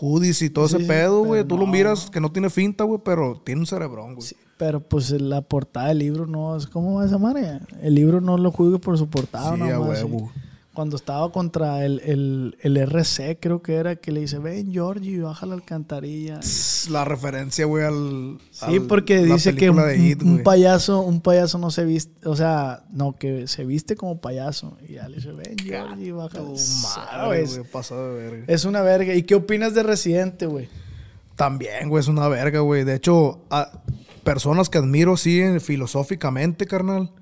Hoodies 0.00 0.40
y 0.40 0.48
todo 0.48 0.68
Sí, 0.68 0.76
ese 0.76 0.86
pedo, 0.86 1.22
güey. 1.22 1.44
Tú 1.44 1.58
lo 1.58 1.66
miras 1.66 2.08
que 2.10 2.20
no 2.20 2.32
tiene 2.32 2.48
finta, 2.48 2.84
güey, 2.84 3.00
pero 3.04 3.42
tiene 3.44 3.60
un 3.60 3.66
cerebrón, 3.66 4.14
güey. 4.14 4.26
sí, 4.26 4.36
pero 4.56 4.80
pues 4.80 5.10
la 5.10 5.40
portada 5.42 5.88
del 5.88 5.98
libro 5.98 6.26
no 6.26 6.56
es 6.56 6.66
como 6.66 7.02
esa 7.02 7.18
madre. 7.18 7.60
El 7.82 7.94
libro 7.94 8.20
no 8.20 8.38
lo 8.38 8.50
juzgue 8.52 8.78
por 8.78 8.96
su 8.98 9.08
portada, 9.08 9.54
Sí, 9.56 9.62
a 9.62 9.78
más, 9.78 9.88
huevo. 10.02 10.30
sí. 10.34 10.40
Cuando 10.74 10.96
estaba 10.96 11.30
contra 11.30 11.84
el, 11.84 12.00
el, 12.04 12.56
el 12.60 12.76
RC, 12.76 13.38
creo 13.40 13.62
que 13.62 13.76
era, 13.76 13.94
que 13.94 14.10
le 14.10 14.18
dice, 14.22 14.40
ven 14.40 14.72
Georgie, 14.72 15.20
baja 15.20 15.46
la 15.46 15.54
alcantarilla. 15.54 16.40
La 16.90 17.04
referencia, 17.04 17.64
güey, 17.64 17.84
al. 17.84 18.38
Sí, 18.50 18.64
al- 18.78 18.82
porque 18.88 19.24
la 19.24 19.34
dice 19.34 19.54
que 19.54 19.70
un, 19.70 19.80
It, 19.96 20.20
un 20.24 20.42
payaso, 20.42 21.00
un 21.02 21.20
payaso 21.20 21.58
no 21.58 21.70
se 21.70 21.84
viste, 21.84 22.28
o 22.28 22.34
sea, 22.34 22.82
no, 22.90 23.12
que 23.16 23.46
se 23.46 23.64
viste 23.64 23.94
como 23.94 24.20
payaso. 24.20 24.76
Y 24.88 24.94
ya 24.94 25.08
le 25.08 25.18
dice, 25.18 25.30
ven 25.30 25.54
Georgie, 25.62 26.10
baja. 26.10 26.40
De 26.40 28.28
verga. 28.30 28.44
es 28.48 28.64
una 28.64 28.82
verga. 28.82 29.14
¿Y 29.14 29.22
qué 29.22 29.36
opinas 29.36 29.74
de 29.74 29.82
Residente, 29.84 30.46
güey? 30.46 30.68
También, 31.36 31.88
güey, 31.88 32.00
es 32.00 32.08
una 32.08 32.28
verga, 32.28 32.60
güey. 32.60 32.84
De 32.84 32.94
hecho, 32.96 33.44
a 33.50 33.70
personas 34.24 34.68
que 34.68 34.78
admiro 34.78 35.14
así 35.14 35.40
eh, 35.40 35.60
filosóficamente, 35.60 36.66
carnal. 36.66 37.12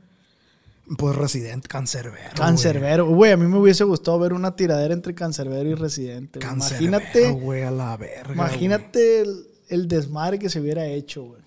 Pues 0.99 1.15
Residente, 1.17 1.69
Cancerbero. 1.69 2.31
Cancerbero. 2.37 3.07
Güey, 3.07 3.33
a 3.33 3.37
mí 3.37 3.47
me 3.47 3.57
hubiese 3.59 3.85
gustado 3.85 4.19
ver 4.19 4.33
una 4.33 4.57
tiradera 4.57 4.93
entre 4.93 5.15
Cancerbero 5.15 5.69
y 5.71 5.75
Residente. 5.75 6.39
Cancerbero, 6.41 6.89
Imagínate, 6.97 7.31
güey, 7.33 7.63
a 7.63 7.71
la 7.71 7.97
verga. 7.97 8.33
imagínate 8.35 9.21
el, 9.21 9.47
el 9.69 9.89
desmadre 9.89 10.39
que 10.39 10.51
se 10.51 10.61
hubiera 10.61 10.85
hecho, 10.87 11.23
güey. 11.25 11.43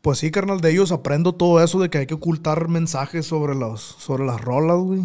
Pues 0.00 0.18
sí, 0.18 0.30
carnal, 0.30 0.60
de 0.60 0.70
ellos 0.70 0.92
aprendo 0.92 1.34
todo 1.34 1.62
eso 1.62 1.78
de 1.80 1.90
que 1.90 1.98
hay 1.98 2.06
que 2.06 2.14
ocultar 2.14 2.68
mensajes 2.68 3.26
sobre, 3.26 3.54
los, 3.54 3.80
sobre 3.82 4.24
las 4.24 4.40
rolas, 4.40 4.78
güey. 4.78 5.02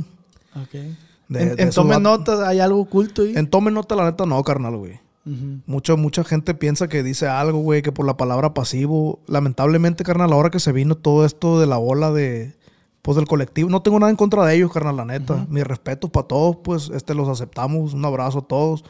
Okay. 0.68 0.98
De- 1.28 1.42
en 1.42 1.56
de 1.58 1.64
en 1.64 1.70
Tome. 1.72 2.00
Notas 2.00 2.40
hay 2.42 2.60
algo 2.62 2.80
oculto 2.80 3.24
ahí. 3.24 3.34
En 3.36 3.50
Tome 3.50 3.72
Nota, 3.72 3.96
la 3.96 4.06
neta, 4.06 4.26
no, 4.26 4.42
carnal, 4.44 4.78
güey. 4.78 5.02
Ujú. 5.26 5.62
Mucha, 5.66 5.96
mucha 5.96 6.24
gente 6.24 6.54
piensa 6.54 6.88
que 6.88 7.02
dice 7.04 7.28
algo, 7.28 7.60
güey, 7.60 7.82
que 7.82 7.92
por 7.92 8.06
la 8.06 8.18
palabra 8.18 8.54
pasivo. 8.54 9.20
Lamentablemente, 9.28 10.04
carnal, 10.04 10.32
ahora 10.34 10.50
que 10.52 10.60
se 10.60 10.72
vino 10.72 10.96
todo 10.96 11.26
esto 11.26 11.60
de 11.60 11.66
la 11.68 11.78
ola 11.80 12.12
de. 12.12 12.56
Pues 13.02 13.18
del 13.18 13.28
colectivo. 13.28 13.70
No 13.70 13.82
tengo 13.84 14.00
nada 14.00 14.10
en 14.10 14.16
contra 14.16 14.44
de 14.46 14.56
ellos, 14.56 14.72
carnal, 14.72 14.98
la 14.98 15.06
neta. 15.06 15.46
Mi 15.50 15.62
respeto 15.62 16.10
para 16.10 16.28
todos, 16.28 16.58
pues, 16.64 16.90
este, 16.90 17.14
los 17.14 17.28
aceptamos. 17.30 17.94
Un 17.94 18.04
abrazo 18.04 18.40
a 18.40 18.48
todos. 18.48 18.84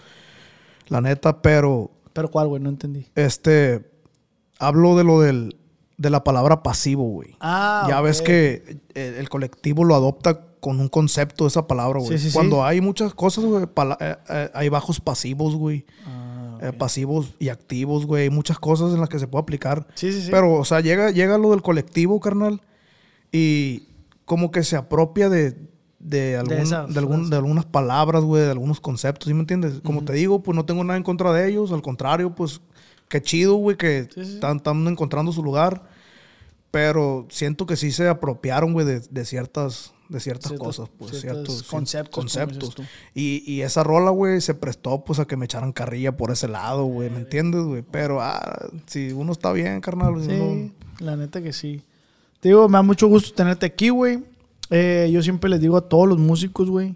La 0.87 1.01
neta, 1.01 1.41
pero, 1.41 1.91
Pero 2.13 2.29
¿cuál, 2.31 2.47
güey? 2.47 2.61
No 2.61 2.69
entendí. 2.69 3.07
este. 3.15 3.89
Hablo 4.59 4.95
de 4.95 5.03
lo 5.03 5.19
del. 5.21 5.57
De 5.97 6.09
la 6.09 6.23
palabra 6.25 6.61
pasivo, 6.63 7.03
güey. 7.09 7.37
Ah, 7.39 7.85
ya 7.87 8.01
ves 8.01 8.21
que 8.21 8.79
el, 8.93 9.13
el 9.15 9.29
colectivo 9.29 9.85
lo 9.85 9.95
adopta 9.95 10.41
con 10.59 10.79
un 10.81 10.89
concepto 10.89 11.43
de 11.45 11.49
esa 11.49 11.67
palabra, 11.67 11.99
güey. 11.99 12.11
Sí, 12.11 12.17
sí, 12.17 12.29
sí. 12.31 12.33
Cuando 12.35 12.65
hay 12.65 12.81
muchas 12.81 13.13
cosas, 13.13 13.45
güey, 13.45 13.63
eh, 13.63 14.15
eh, 14.29 14.49
hay 14.53 14.67
bajos 14.67 14.99
pasivos, 14.99 15.55
güey. 15.55 15.85
Ah, 16.05 16.24
Eh, 16.61 16.71
pasivos 16.73 17.33
y 17.39 17.49
activos, 17.49 18.05
güey. 18.05 18.29
Muchas 18.29 18.59
cosas 18.59 18.93
en 18.93 18.99
las 18.99 19.09
que 19.09 19.19
se 19.19 19.27
puede 19.27 19.41
aplicar. 19.43 19.87
Sí, 19.95 20.11
sí, 20.11 20.21
sí. 20.23 20.31
Pero, 20.31 20.53
o 20.53 20.65
sea, 20.65 20.79
llega, 20.81 21.11
llega 21.11 21.37
lo 21.37 21.51
del 21.51 21.61
colectivo, 21.61 22.19
carnal, 22.19 22.61
y 23.31 23.83
como 24.25 24.51
que 24.51 24.63
se 24.63 24.75
apropia 24.75 25.29
de, 25.29 25.55
de, 25.99 26.37
algún- 26.37 26.55
de, 26.87 26.99
algún- 26.99 27.29
de 27.29 27.35
algunas 27.37 27.65
palabras, 27.65 28.23
güey, 28.23 28.43
de 28.43 28.51
algunos 28.51 28.79
conceptos, 28.79 29.27
¿sí 29.27 29.33
me 29.33 29.41
entiendes? 29.41 29.81
Como 29.83 30.03
te 30.05 30.13
digo, 30.13 30.41
pues 30.43 30.55
no 30.55 30.65
tengo 30.65 30.83
nada 30.83 30.97
en 30.97 31.03
contra 31.03 31.31
de 31.33 31.47
ellos, 31.49 31.71
al 31.71 31.81
contrario, 31.81 32.33
pues 32.35 32.61
qué 33.09 33.21
chido, 33.21 33.55
güey, 33.55 33.77
que 33.77 34.07
están 34.15 34.61
encontrando 34.87 35.31
su 35.31 35.43
lugar. 35.43 35.83
Pero 36.71 37.25
siento 37.29 37.65
que 37.65 37.77
sí 37.77 37.91
se 37.91 38.07
apropiaron, 38.09 38.73
güey, 38.73 38.85
de, 38.85 38.99
de 38.99 39.25
ciertas, 39.25 39.93
de 40.09 40.19
ciertas 40.19 40.51
cosas, 40.53 40.89
pues, 40.97 41.19
ciertos 41.21 41.63
conceptos. 41.63 42.75
Y, 43.13 43.43
y 43.51 43.61
esa 43.61 43.83
rola, 43.83 44.11
güey, 44.11 44.39
se 44.41 44.53
prestó, 44.53 45.03
pues, 45.03 45.19
a 45.19 45.25
que 45.25 45.35
me 45.37 45.45
echaran 45.45 45.71
carrilla 45.71 46.15
por 46.15 46.31
ese 46.31 46.47
lado, 46.47 46.85
güey, 46.85 47.09
¿me 47.09 47.17
entiendes, 47.19 47.63
güey? 47.63 47.83
Pero, 47.89 48.21
ah, 48.21 48.67
si 48.85 49.11
uno 49.11 49.31
está 49.31 49.51
bien, 49.51 49.81
carnal, 49.81 50.21
Sí, 50.23 50.29
uno- 50.31 50.71
la 50.99 51.15
neta 51.15 51.41
que 51.41 51.51
sí. 51.53 51.81
Te 52.39 52.49
digo, 52.49 52.67
me 52.69 52.77
da 52.77 52.83
mucho 52.83 53.07
gusto 53.07 53.33
tenerte 53.33 53.65
aquí, 53.65 53.89
güey. 53.89 54.23
Eh, 54.69 55.09
yo 55.11 55.21
siempre 55.23 55.49
les 55.49 55.59
digo 55.59 55.77
a 55.77 55.87
todos 55.89 56.07
los 56.07 56.17
músicos, 56.19 56.69
güey. 56.69 56.95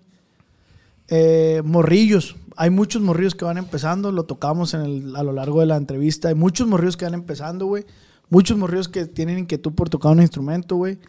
Eh, 1.08 1.62
morrillos. 1.66 2.36
Hay 2.56 2.70
muchos 2.70 3.02
morrillos 3.02 3.36
que 3.36 3.46
van 3.46 3.58
empezando. 3.58 4.12
Lo 4.12 4.24
tocamos 4.24 4.74
en 4.74 4.82
el- 4.82 5.16
a 5.16 5.24
lo 5.24 5.32
largo 5.34 5.60
de 5.62 5.66
la 5.66 5.78
entrevista. 5.78 6.28
Hay 6.30 6.36
muchos 6.36 6.68
morrillos 6.68 6.98
que 6.98 7.06
van 7.06 7.14
empezando, 7.14 7.66
güey. 7.66 7.86
Muchos 8.30 8.58
morrillos 8.58 8.90
que 8.90 9.06
tienen 9.06 9.40
inquietud 9.40 9.72
por 9.74 9.90
tocar 9.90 10.12
un 10.12 10.22
instrumento, 10.22 10.76
güey. 10.76 11.00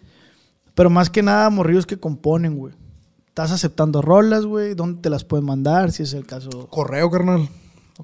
Pero 0.81 0.89
más 0.89 1.11
que 1.11 1.23
nada, 1.23 1.51
morrillos 1.51 1.85
que 1.85 1.99
componen, 2.01 2.57
güey. 2.57 2.73
Estás 3.29 3.51
aceptando 3.53 4.01
rolas, 4.01 4.47
güey. 4.47 4.73
¿Dónde 4.73 5.03
te 5.03 5.11
las 5.11 5.25
pueden 5.25 5.45
mandar? 5.45 5.93
Si 5.93 6.05
es 6.05 6.15
el 6.15 6.25
caso. 6.25 6.49
Correo, 6.71 7.11
carnal. 7.11 7.51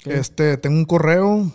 Este, 0.05 0.59
tengo 0.59 0.77
un 0.77 0.85
correo. 0.85 1.51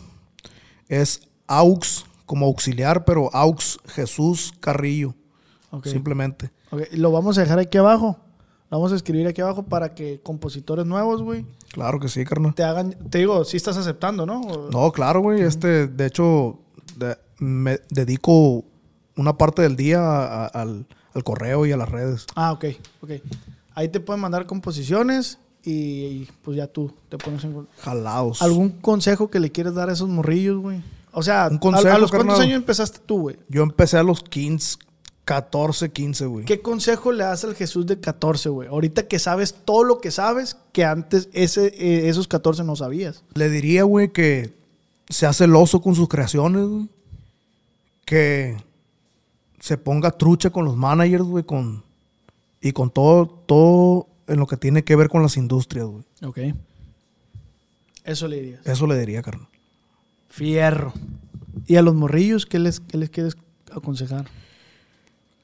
Es 0.89 1.22
aux, 1.45 2.07
como 2.26 2.48
auxiliar, 2.48 3.06
pero 3.06 3.30
aux 3.35 3.77
Jesús 3.85 4.52
Carrillo. 4.61 5.14
Simplemente. 5.84 6.49
Lo 6.93 7.11
vamos 7.11 7.38
a 7.38 7.41
dejar 7.41 7.60
aquí 7.60 7.77
abajo. 7.77 8.18
Lo 8.72 8.80
vamos 8.80 8.91
a 8.91 8.95
escribir 8.95 9.27
aquí 9.27 9.41
abajo 9.41 9.61
para 9.61 9.93
que 9.93 10.22
compositores 10.23 10.88
nuevos, 10.88 11.22
güey, 11.22 11.45
Claro 11.72 11.99
que 11.99 12.07
sí, 12.07 12.26
carnal. 12.26 12.56
te 12.56 12.64
hagan. 12.64 12.95
Te 13.11 13.19
digo, 13.19 13.45
sí 13.45 13.57
estás 13.57 13.77
aceptando, 13.77 14.26
¿no? 14.26 14.41
No, 14.72 14.91
claro, 14.91 15.22
güey. 15.22 15.41
Este, 15.43 15.85
de 15.85 16.06
hecho, 16.07 16.57
de- 16.98 17.15
me 17.38 17.80
dedico 17.91 18.65
una 19.15 19.38
parte 19.38 19.61
del 19.61 19.76
día 19.76 19.99
a- 19.99 20.45
a- 20.45 20.48
al, 20.48 20.88
al 21.14 21.24
correo 21.24 21.66
y 21.66 21.72
a 21.72 21.78
las 21.78 21.90
redes. 21.90 22.26
Ah, 22.36 22.52
ok, 22.52 22.66
ok. 23.02 23.12
Ahí 23.76 23.90
te 23.90 24.00
pueden 24.00 24.22
mandar 24.22 24.46
composiciones 24.46 25.38
y, 25.64 25.72
y, 25.72 26.30
pues 26.44 26.58
ya 26.58 26.68
tú 26.68 26.94
te 27.10 27.18
pones 27.18 27.44
en... 27.44 27.68
Jalados. 27.80 28.42
¿Algún 28.42 28.70
consejo 28.70 29.30
que 29.30 29.40
le 29.40 29.52
quieres 29.52 29.74
dar 29.74 29.90
a 29.90 29.94
esos 29.94 30.10
morrillos, 30.10 30.60
güey? 30.62 30.82
O 31.14 31.22
sea, 31.24 31.48
Un 31.50 31.58
¿a- 31.58 31.60
consejo, 31.60 31.96
¿a, 31.96 31.98
los 32.00 32.10
cuántos 32.12 32.30
carnal. 32.36 32.48
años 32.48 32.56
empezaste 32.58 33.00
tú, 33.06 33.20
güey? 33.22 33.38
Yo 33.50 33.64
empecé 33.64 33.98
a 33.98 34.04
los 34.04 34.24
15, 34.24 34.78
14, 35.26 35.92
15, 35.92 36.26
güey. 36.26 36.46
¿Qué 36.46 36.62
consejo 36.62 37.12
le 37.12 37.24
das 37.24 37.44
al 37.44 37.56
Jesús 37.56 37.86
de 37.86 38.00
14, 38.00 38.50
güey? 38.50 38.68
Ahorita 38.70 39.08
que 39.08 39.20
sabes 39.20 39.54
todo 39.66 39.84
lo 39.84 40.00
que 40.00 40.10
sabes, 40.12 40.58
que 40.74 40.84
antes 40.84 41.30
ese, 41.34 41.68
eh, 41.68 42.10
esos 42.10 42.28
14 42.28 42.64
no 42.64 42.76
sabías. 42.76 43.24
Le 43.36 43.50
diría, 43.50 43.84
güey, 43.84 44.12
que 44.12 44.54
sea 45.10 45.32
celoso 45.34 45.82
con 45.82 45.96
sus 45.96 46.08
creaciones, 46.08 46.66
güey. 46.68 46.90
Que 48.06 48.58
se 49.62 49.78
ponga 49.78 50.12
trucha 50.12 50.50
con 50.50 50.66
los 50.66 50.76
managers, 50.76 51.24
güey, 51.24 51.46
con... 51.46 51.84
Y 52.64 52.74
con 52.74 52.92
todo, 52.92 53.28
todo 53.28 54.08
en 54.28 54.40
lo 54.40 54.48
que 54.48 54.58
tiene 54.58 54.84
que 54.84 54.96
ver 54.96 55.10
con 55.10 55.22
las 55.22 55.38
industrias, 55.38 55.86
güey. 55.86 56.04
Ok. 56.24 56.56
Eso 58.04 58.28
le 58.28 58.42
dirías. 58.42 58.66
Eso 58.66 58.88
le 58.88 59.00
diría, 59.00 59.22
carnal. 59.22 59.48
Fierro. 60.30 60.94
¿Y 61.68 61.76
a 61.76 61.82
los 61.82 61.94
morrillos 61.94 62.46
qué 62.46 62.60
les, 62.60 62.80
qué 62.80 62.98
les 62.98 63.10
quieres 63.10 63.36
aconsejar? 63.72 64.26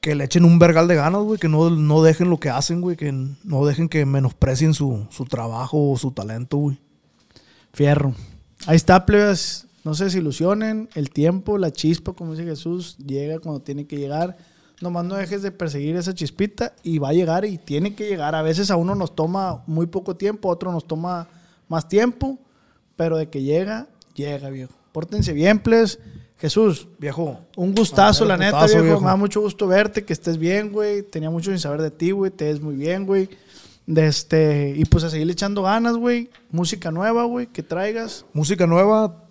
Que 0.00 0.14
le 0.14 0.24
echen 0.24 0.44
un 0.44 0.58
vergal 0.58 0.88
de 0.88 0.94
ganas, 0.94 1.22
güey. 1.22 1.38
Que 1.38 1.48
no, 1.48 1.70
no 1.70 2.02
dejen 2.02 2.30
lo 2.30 2.38
que 2.38 2.50
hacen, 2.50 2.80
güey. 2.80 2.96
Que 2.96 3.12
no 3.12 3.66
dejen 3.66 3.88
que 3.88 4.04
menosprecien 4.06 4.74
su, 4.74 5.06
su 5.10 5.24
trabajo 5.24 5.90
o 5.90 5.96
su 5.96 6.12
talento, 6.12 6.56
güey. 6.56 6.78
Fierro. 7.72 8.14
Ahí 8.66 8.76
está, 8.76 9.04
plebes. 9.06 9.67
No 9.88 9.94
se 9.94 10.04
desilusionen. 10.04 10.90
El 10.94 11.08
tiempo, 11.08 11.56
la 11.56 11.70
chispa, 11.72 12.12
como 12.12 12.32
dice 12.32 12.44
Jesús, 12.44 12.98
llega 12.98 13.38
cuando 13.38 13.62
tiene 13.62 13.86
que 13.86 13.96
llegar. 13.96 14.36
Nomás 14.82 15.06
no 15.06 15.14
dejes 15.14 15.40
de 15.40 15.50
perseguir 15.50 15.96
esa 15.96 16.12
chispita 16.12 16.74
y 16.82 16.98
va 16.98 17.08
a 17.08 17.12
llegar 17.14 17.46
y 17.46 17.56
tiene 17.56 17.94
que 17.94 18.06
llegar. 18.06 18.34
A 18.34 18.42
veces 18.42 18.70
a 18.70 18.76
uno 18.76 18.94
nos 18.94 19.16
toma 19.16 19.62
muy 19.66 19.86
poco 19.86 20.14
tiempo, 20.14 20.50
a 20.50 20.52
otro 20.52 20.72
nos 20.72 20.86
toma 20.86 21.26
más 21.68 21.88
tiempo, 21.88 22.38
pero 22.96 23.16
de 23.16 23.30
que 23.30 23.40
llega, 23.40 23.86
llega, 24.14 24.50
viejo. 24.50 24.74
Pórtense 24.92 25.32
bien, 25.32 25.58
plebes. 25.58 25.98
Jesús, 26.36 26.86
Viejo. 26.98 27.40
un 27.56 27.74
gustazo, 27.74 28.26
la 28.26 28.36
neta, 28.36 28.66
viejo. 28.66 28.82
viejo. 28.82 29.00
Me 29.00 29.06
da 29.06 29.16
mucho 29.16 29.40
gusto 29.40 29.66
verte, 29.68 30.04
que 30.04 30.12
estés 30.12 30.36
bien, 30.36 30.70
güey. 30.70 31.02
Tenía 31.02 31.30
mucho 31.30 31.50
sin 31.50 31.60
saber 31.60 31.80
de 31.80 31.90
ti, 31.90 32.10
güey. 32.10 32.30
Te 32.30 32.44
ves 32.44 32.60
muy 32.60 32.76
bien, 32.76 33.06
güey. 33.06 33.30
De 33.86 34.06
este, 34.06 34.74
y 34.76 34.84
pues 34.84 35.02
a 35.04 35.08
seguirle 35.08 35.32
echando 35.32 35.62
ganas, 35.62 35.96
güey. 35.96 36.28
Música 36.50 36.90
nueva, 36.90 37.24
güey, 37.24 37.46
que 37.46 37.62
traigas. 37.62 38.26
Música 38.34 38.66
nueva. 38.66 39.24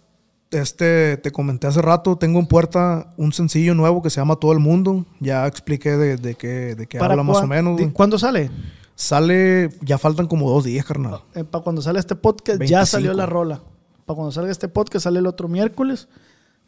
Este, 0.52 1.18
te 1.18 1.32
comenté 1.32 1.68
hace 1.68 1.82
rato, 1.82 2.18
tengo 2.18 2.40
en 2.40 2.48
puerta 2.48 3.14
un 3.18 3.34
sencillo 3.34 3.76
nuevo 3.76 4.02
que 4.02 4.10
se 4.10 4.22
llama 4.22 4.38
Todo 4.38 4.54
el 4.54 4.60
Mundo. 4.60 5.06
Ya 5.20 5.46
expliqué 5.46 5.98
de, 5.98 6.16
de 6.18 6.36
qué, 6.36 6.76
de 6.76 6.88
qué 6.88 7.00
habla 7.00 7.24
más 7.24 7.38
o 7.38 7.48
menos. 7.48 7.80
¿Cuándo 7.94 8.18
sale? 8.18 8.50
Sale, 8.96 9.70
ya 9.82 9.98
faltan 9.98 10.28
como 10.28 10.50
dos 10.50 10.64
días, 10.64 10.86
carnal. 10.86 11.22
para 11.52 11.64
cuando 11.64 11.82
sale 11.82 12.00
este 12.00 12.16
podcast 12.16 12.60
ya 12.62 12.80
25. 12.80 12.86
salió 12.86 13.14
la 13.14 13.26
rola. 13.26 13.62
Para 14.08 14.16
cuando 14.16 14.32
salga 14.32 14.52
este 14.52 14.70
podcast 14.70 15.04
sale 15.04 15.20
el 15.20 15.28
otro 15.28 15.50
miércoles. 15.50 16.08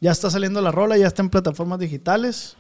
Ya 0.02 0.12
está 0.12 0.30
saliendo 0.30 0.62
la 0.62 0.72
rola, 0.72 0.98
ya 0.98 1.08
está 1.08 1.22
en 1.22 1.30
plataformas 1.30 1.80
digitales. 1.80 2.58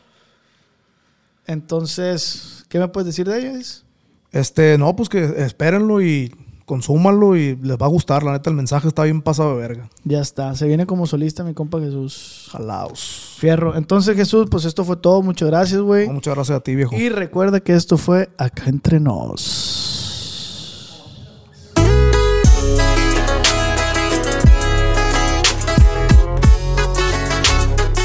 Entonces, 1.45 2.63
¿qué 2.69 2.79
me 2.79 2.87
puedes 2.87 3.07
decir 3.07 3.27
de 3.27 3.39
ellos? 3.39 3.85
Este, 4.31 4.77
no, 4.77 4.95
pues 4.95 5.09
que 5.09 5.23
espérenlo 5.43 6.01
y 6.01 6.33
consúmanlo 6.69 7.35
y 7.35 7.55
les 7.55 7.77
va 7.77 7.87
a 7.87 7.89
gustar. 7.89 8.21
La 8.21 8.33
neta, 8.33 8.51
el 8.51 8.55
mensaje 8.55 8.87
está 8.87 9.03
bien 9.03 9.23
pasado 9.23 9.55
de 9.55 9.61
verga. 9.61 9.89
Ya 10.03 10.21
está, 10.21 10.55
se 10.55 10.67
viene 10.67 10.85
como 10.85 11.07
solista 11.07 11.43
mi 11.43 11.55
compa 11.55 11.79
Jesús. 11.79 12.47
Jalaos. 12.51 13.33
Fierro. 13.39 13.75
Entonces, 13.75 14.15
Jesús, 14.15 14.47
pues 14.51 14.65
esto 14.65 14.85
fue 14.85 14.95
todo. 14.95 15.23
Muchas 15.23 15.47
gracias, 15.47 15.81
güey. 15.81 16.05
No, 16.05 16.13
muchas 16.13 16.35
gracias 16.35 16.59
a 16.59 16.61
ti, 16.61 16.75
viejo. 16.75 16.95
Y 16.95 17.09
recuerda 17.09 17.59
que 17.59 17.73
esto 17.73 17.97
fue 17.97 18.29
acá 18.37 18.65
entre 18.67 18.99
nos. 18.99 19.95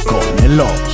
Con 0.06 0.44
el 0.44 0.58
Ops. 0.58 0.93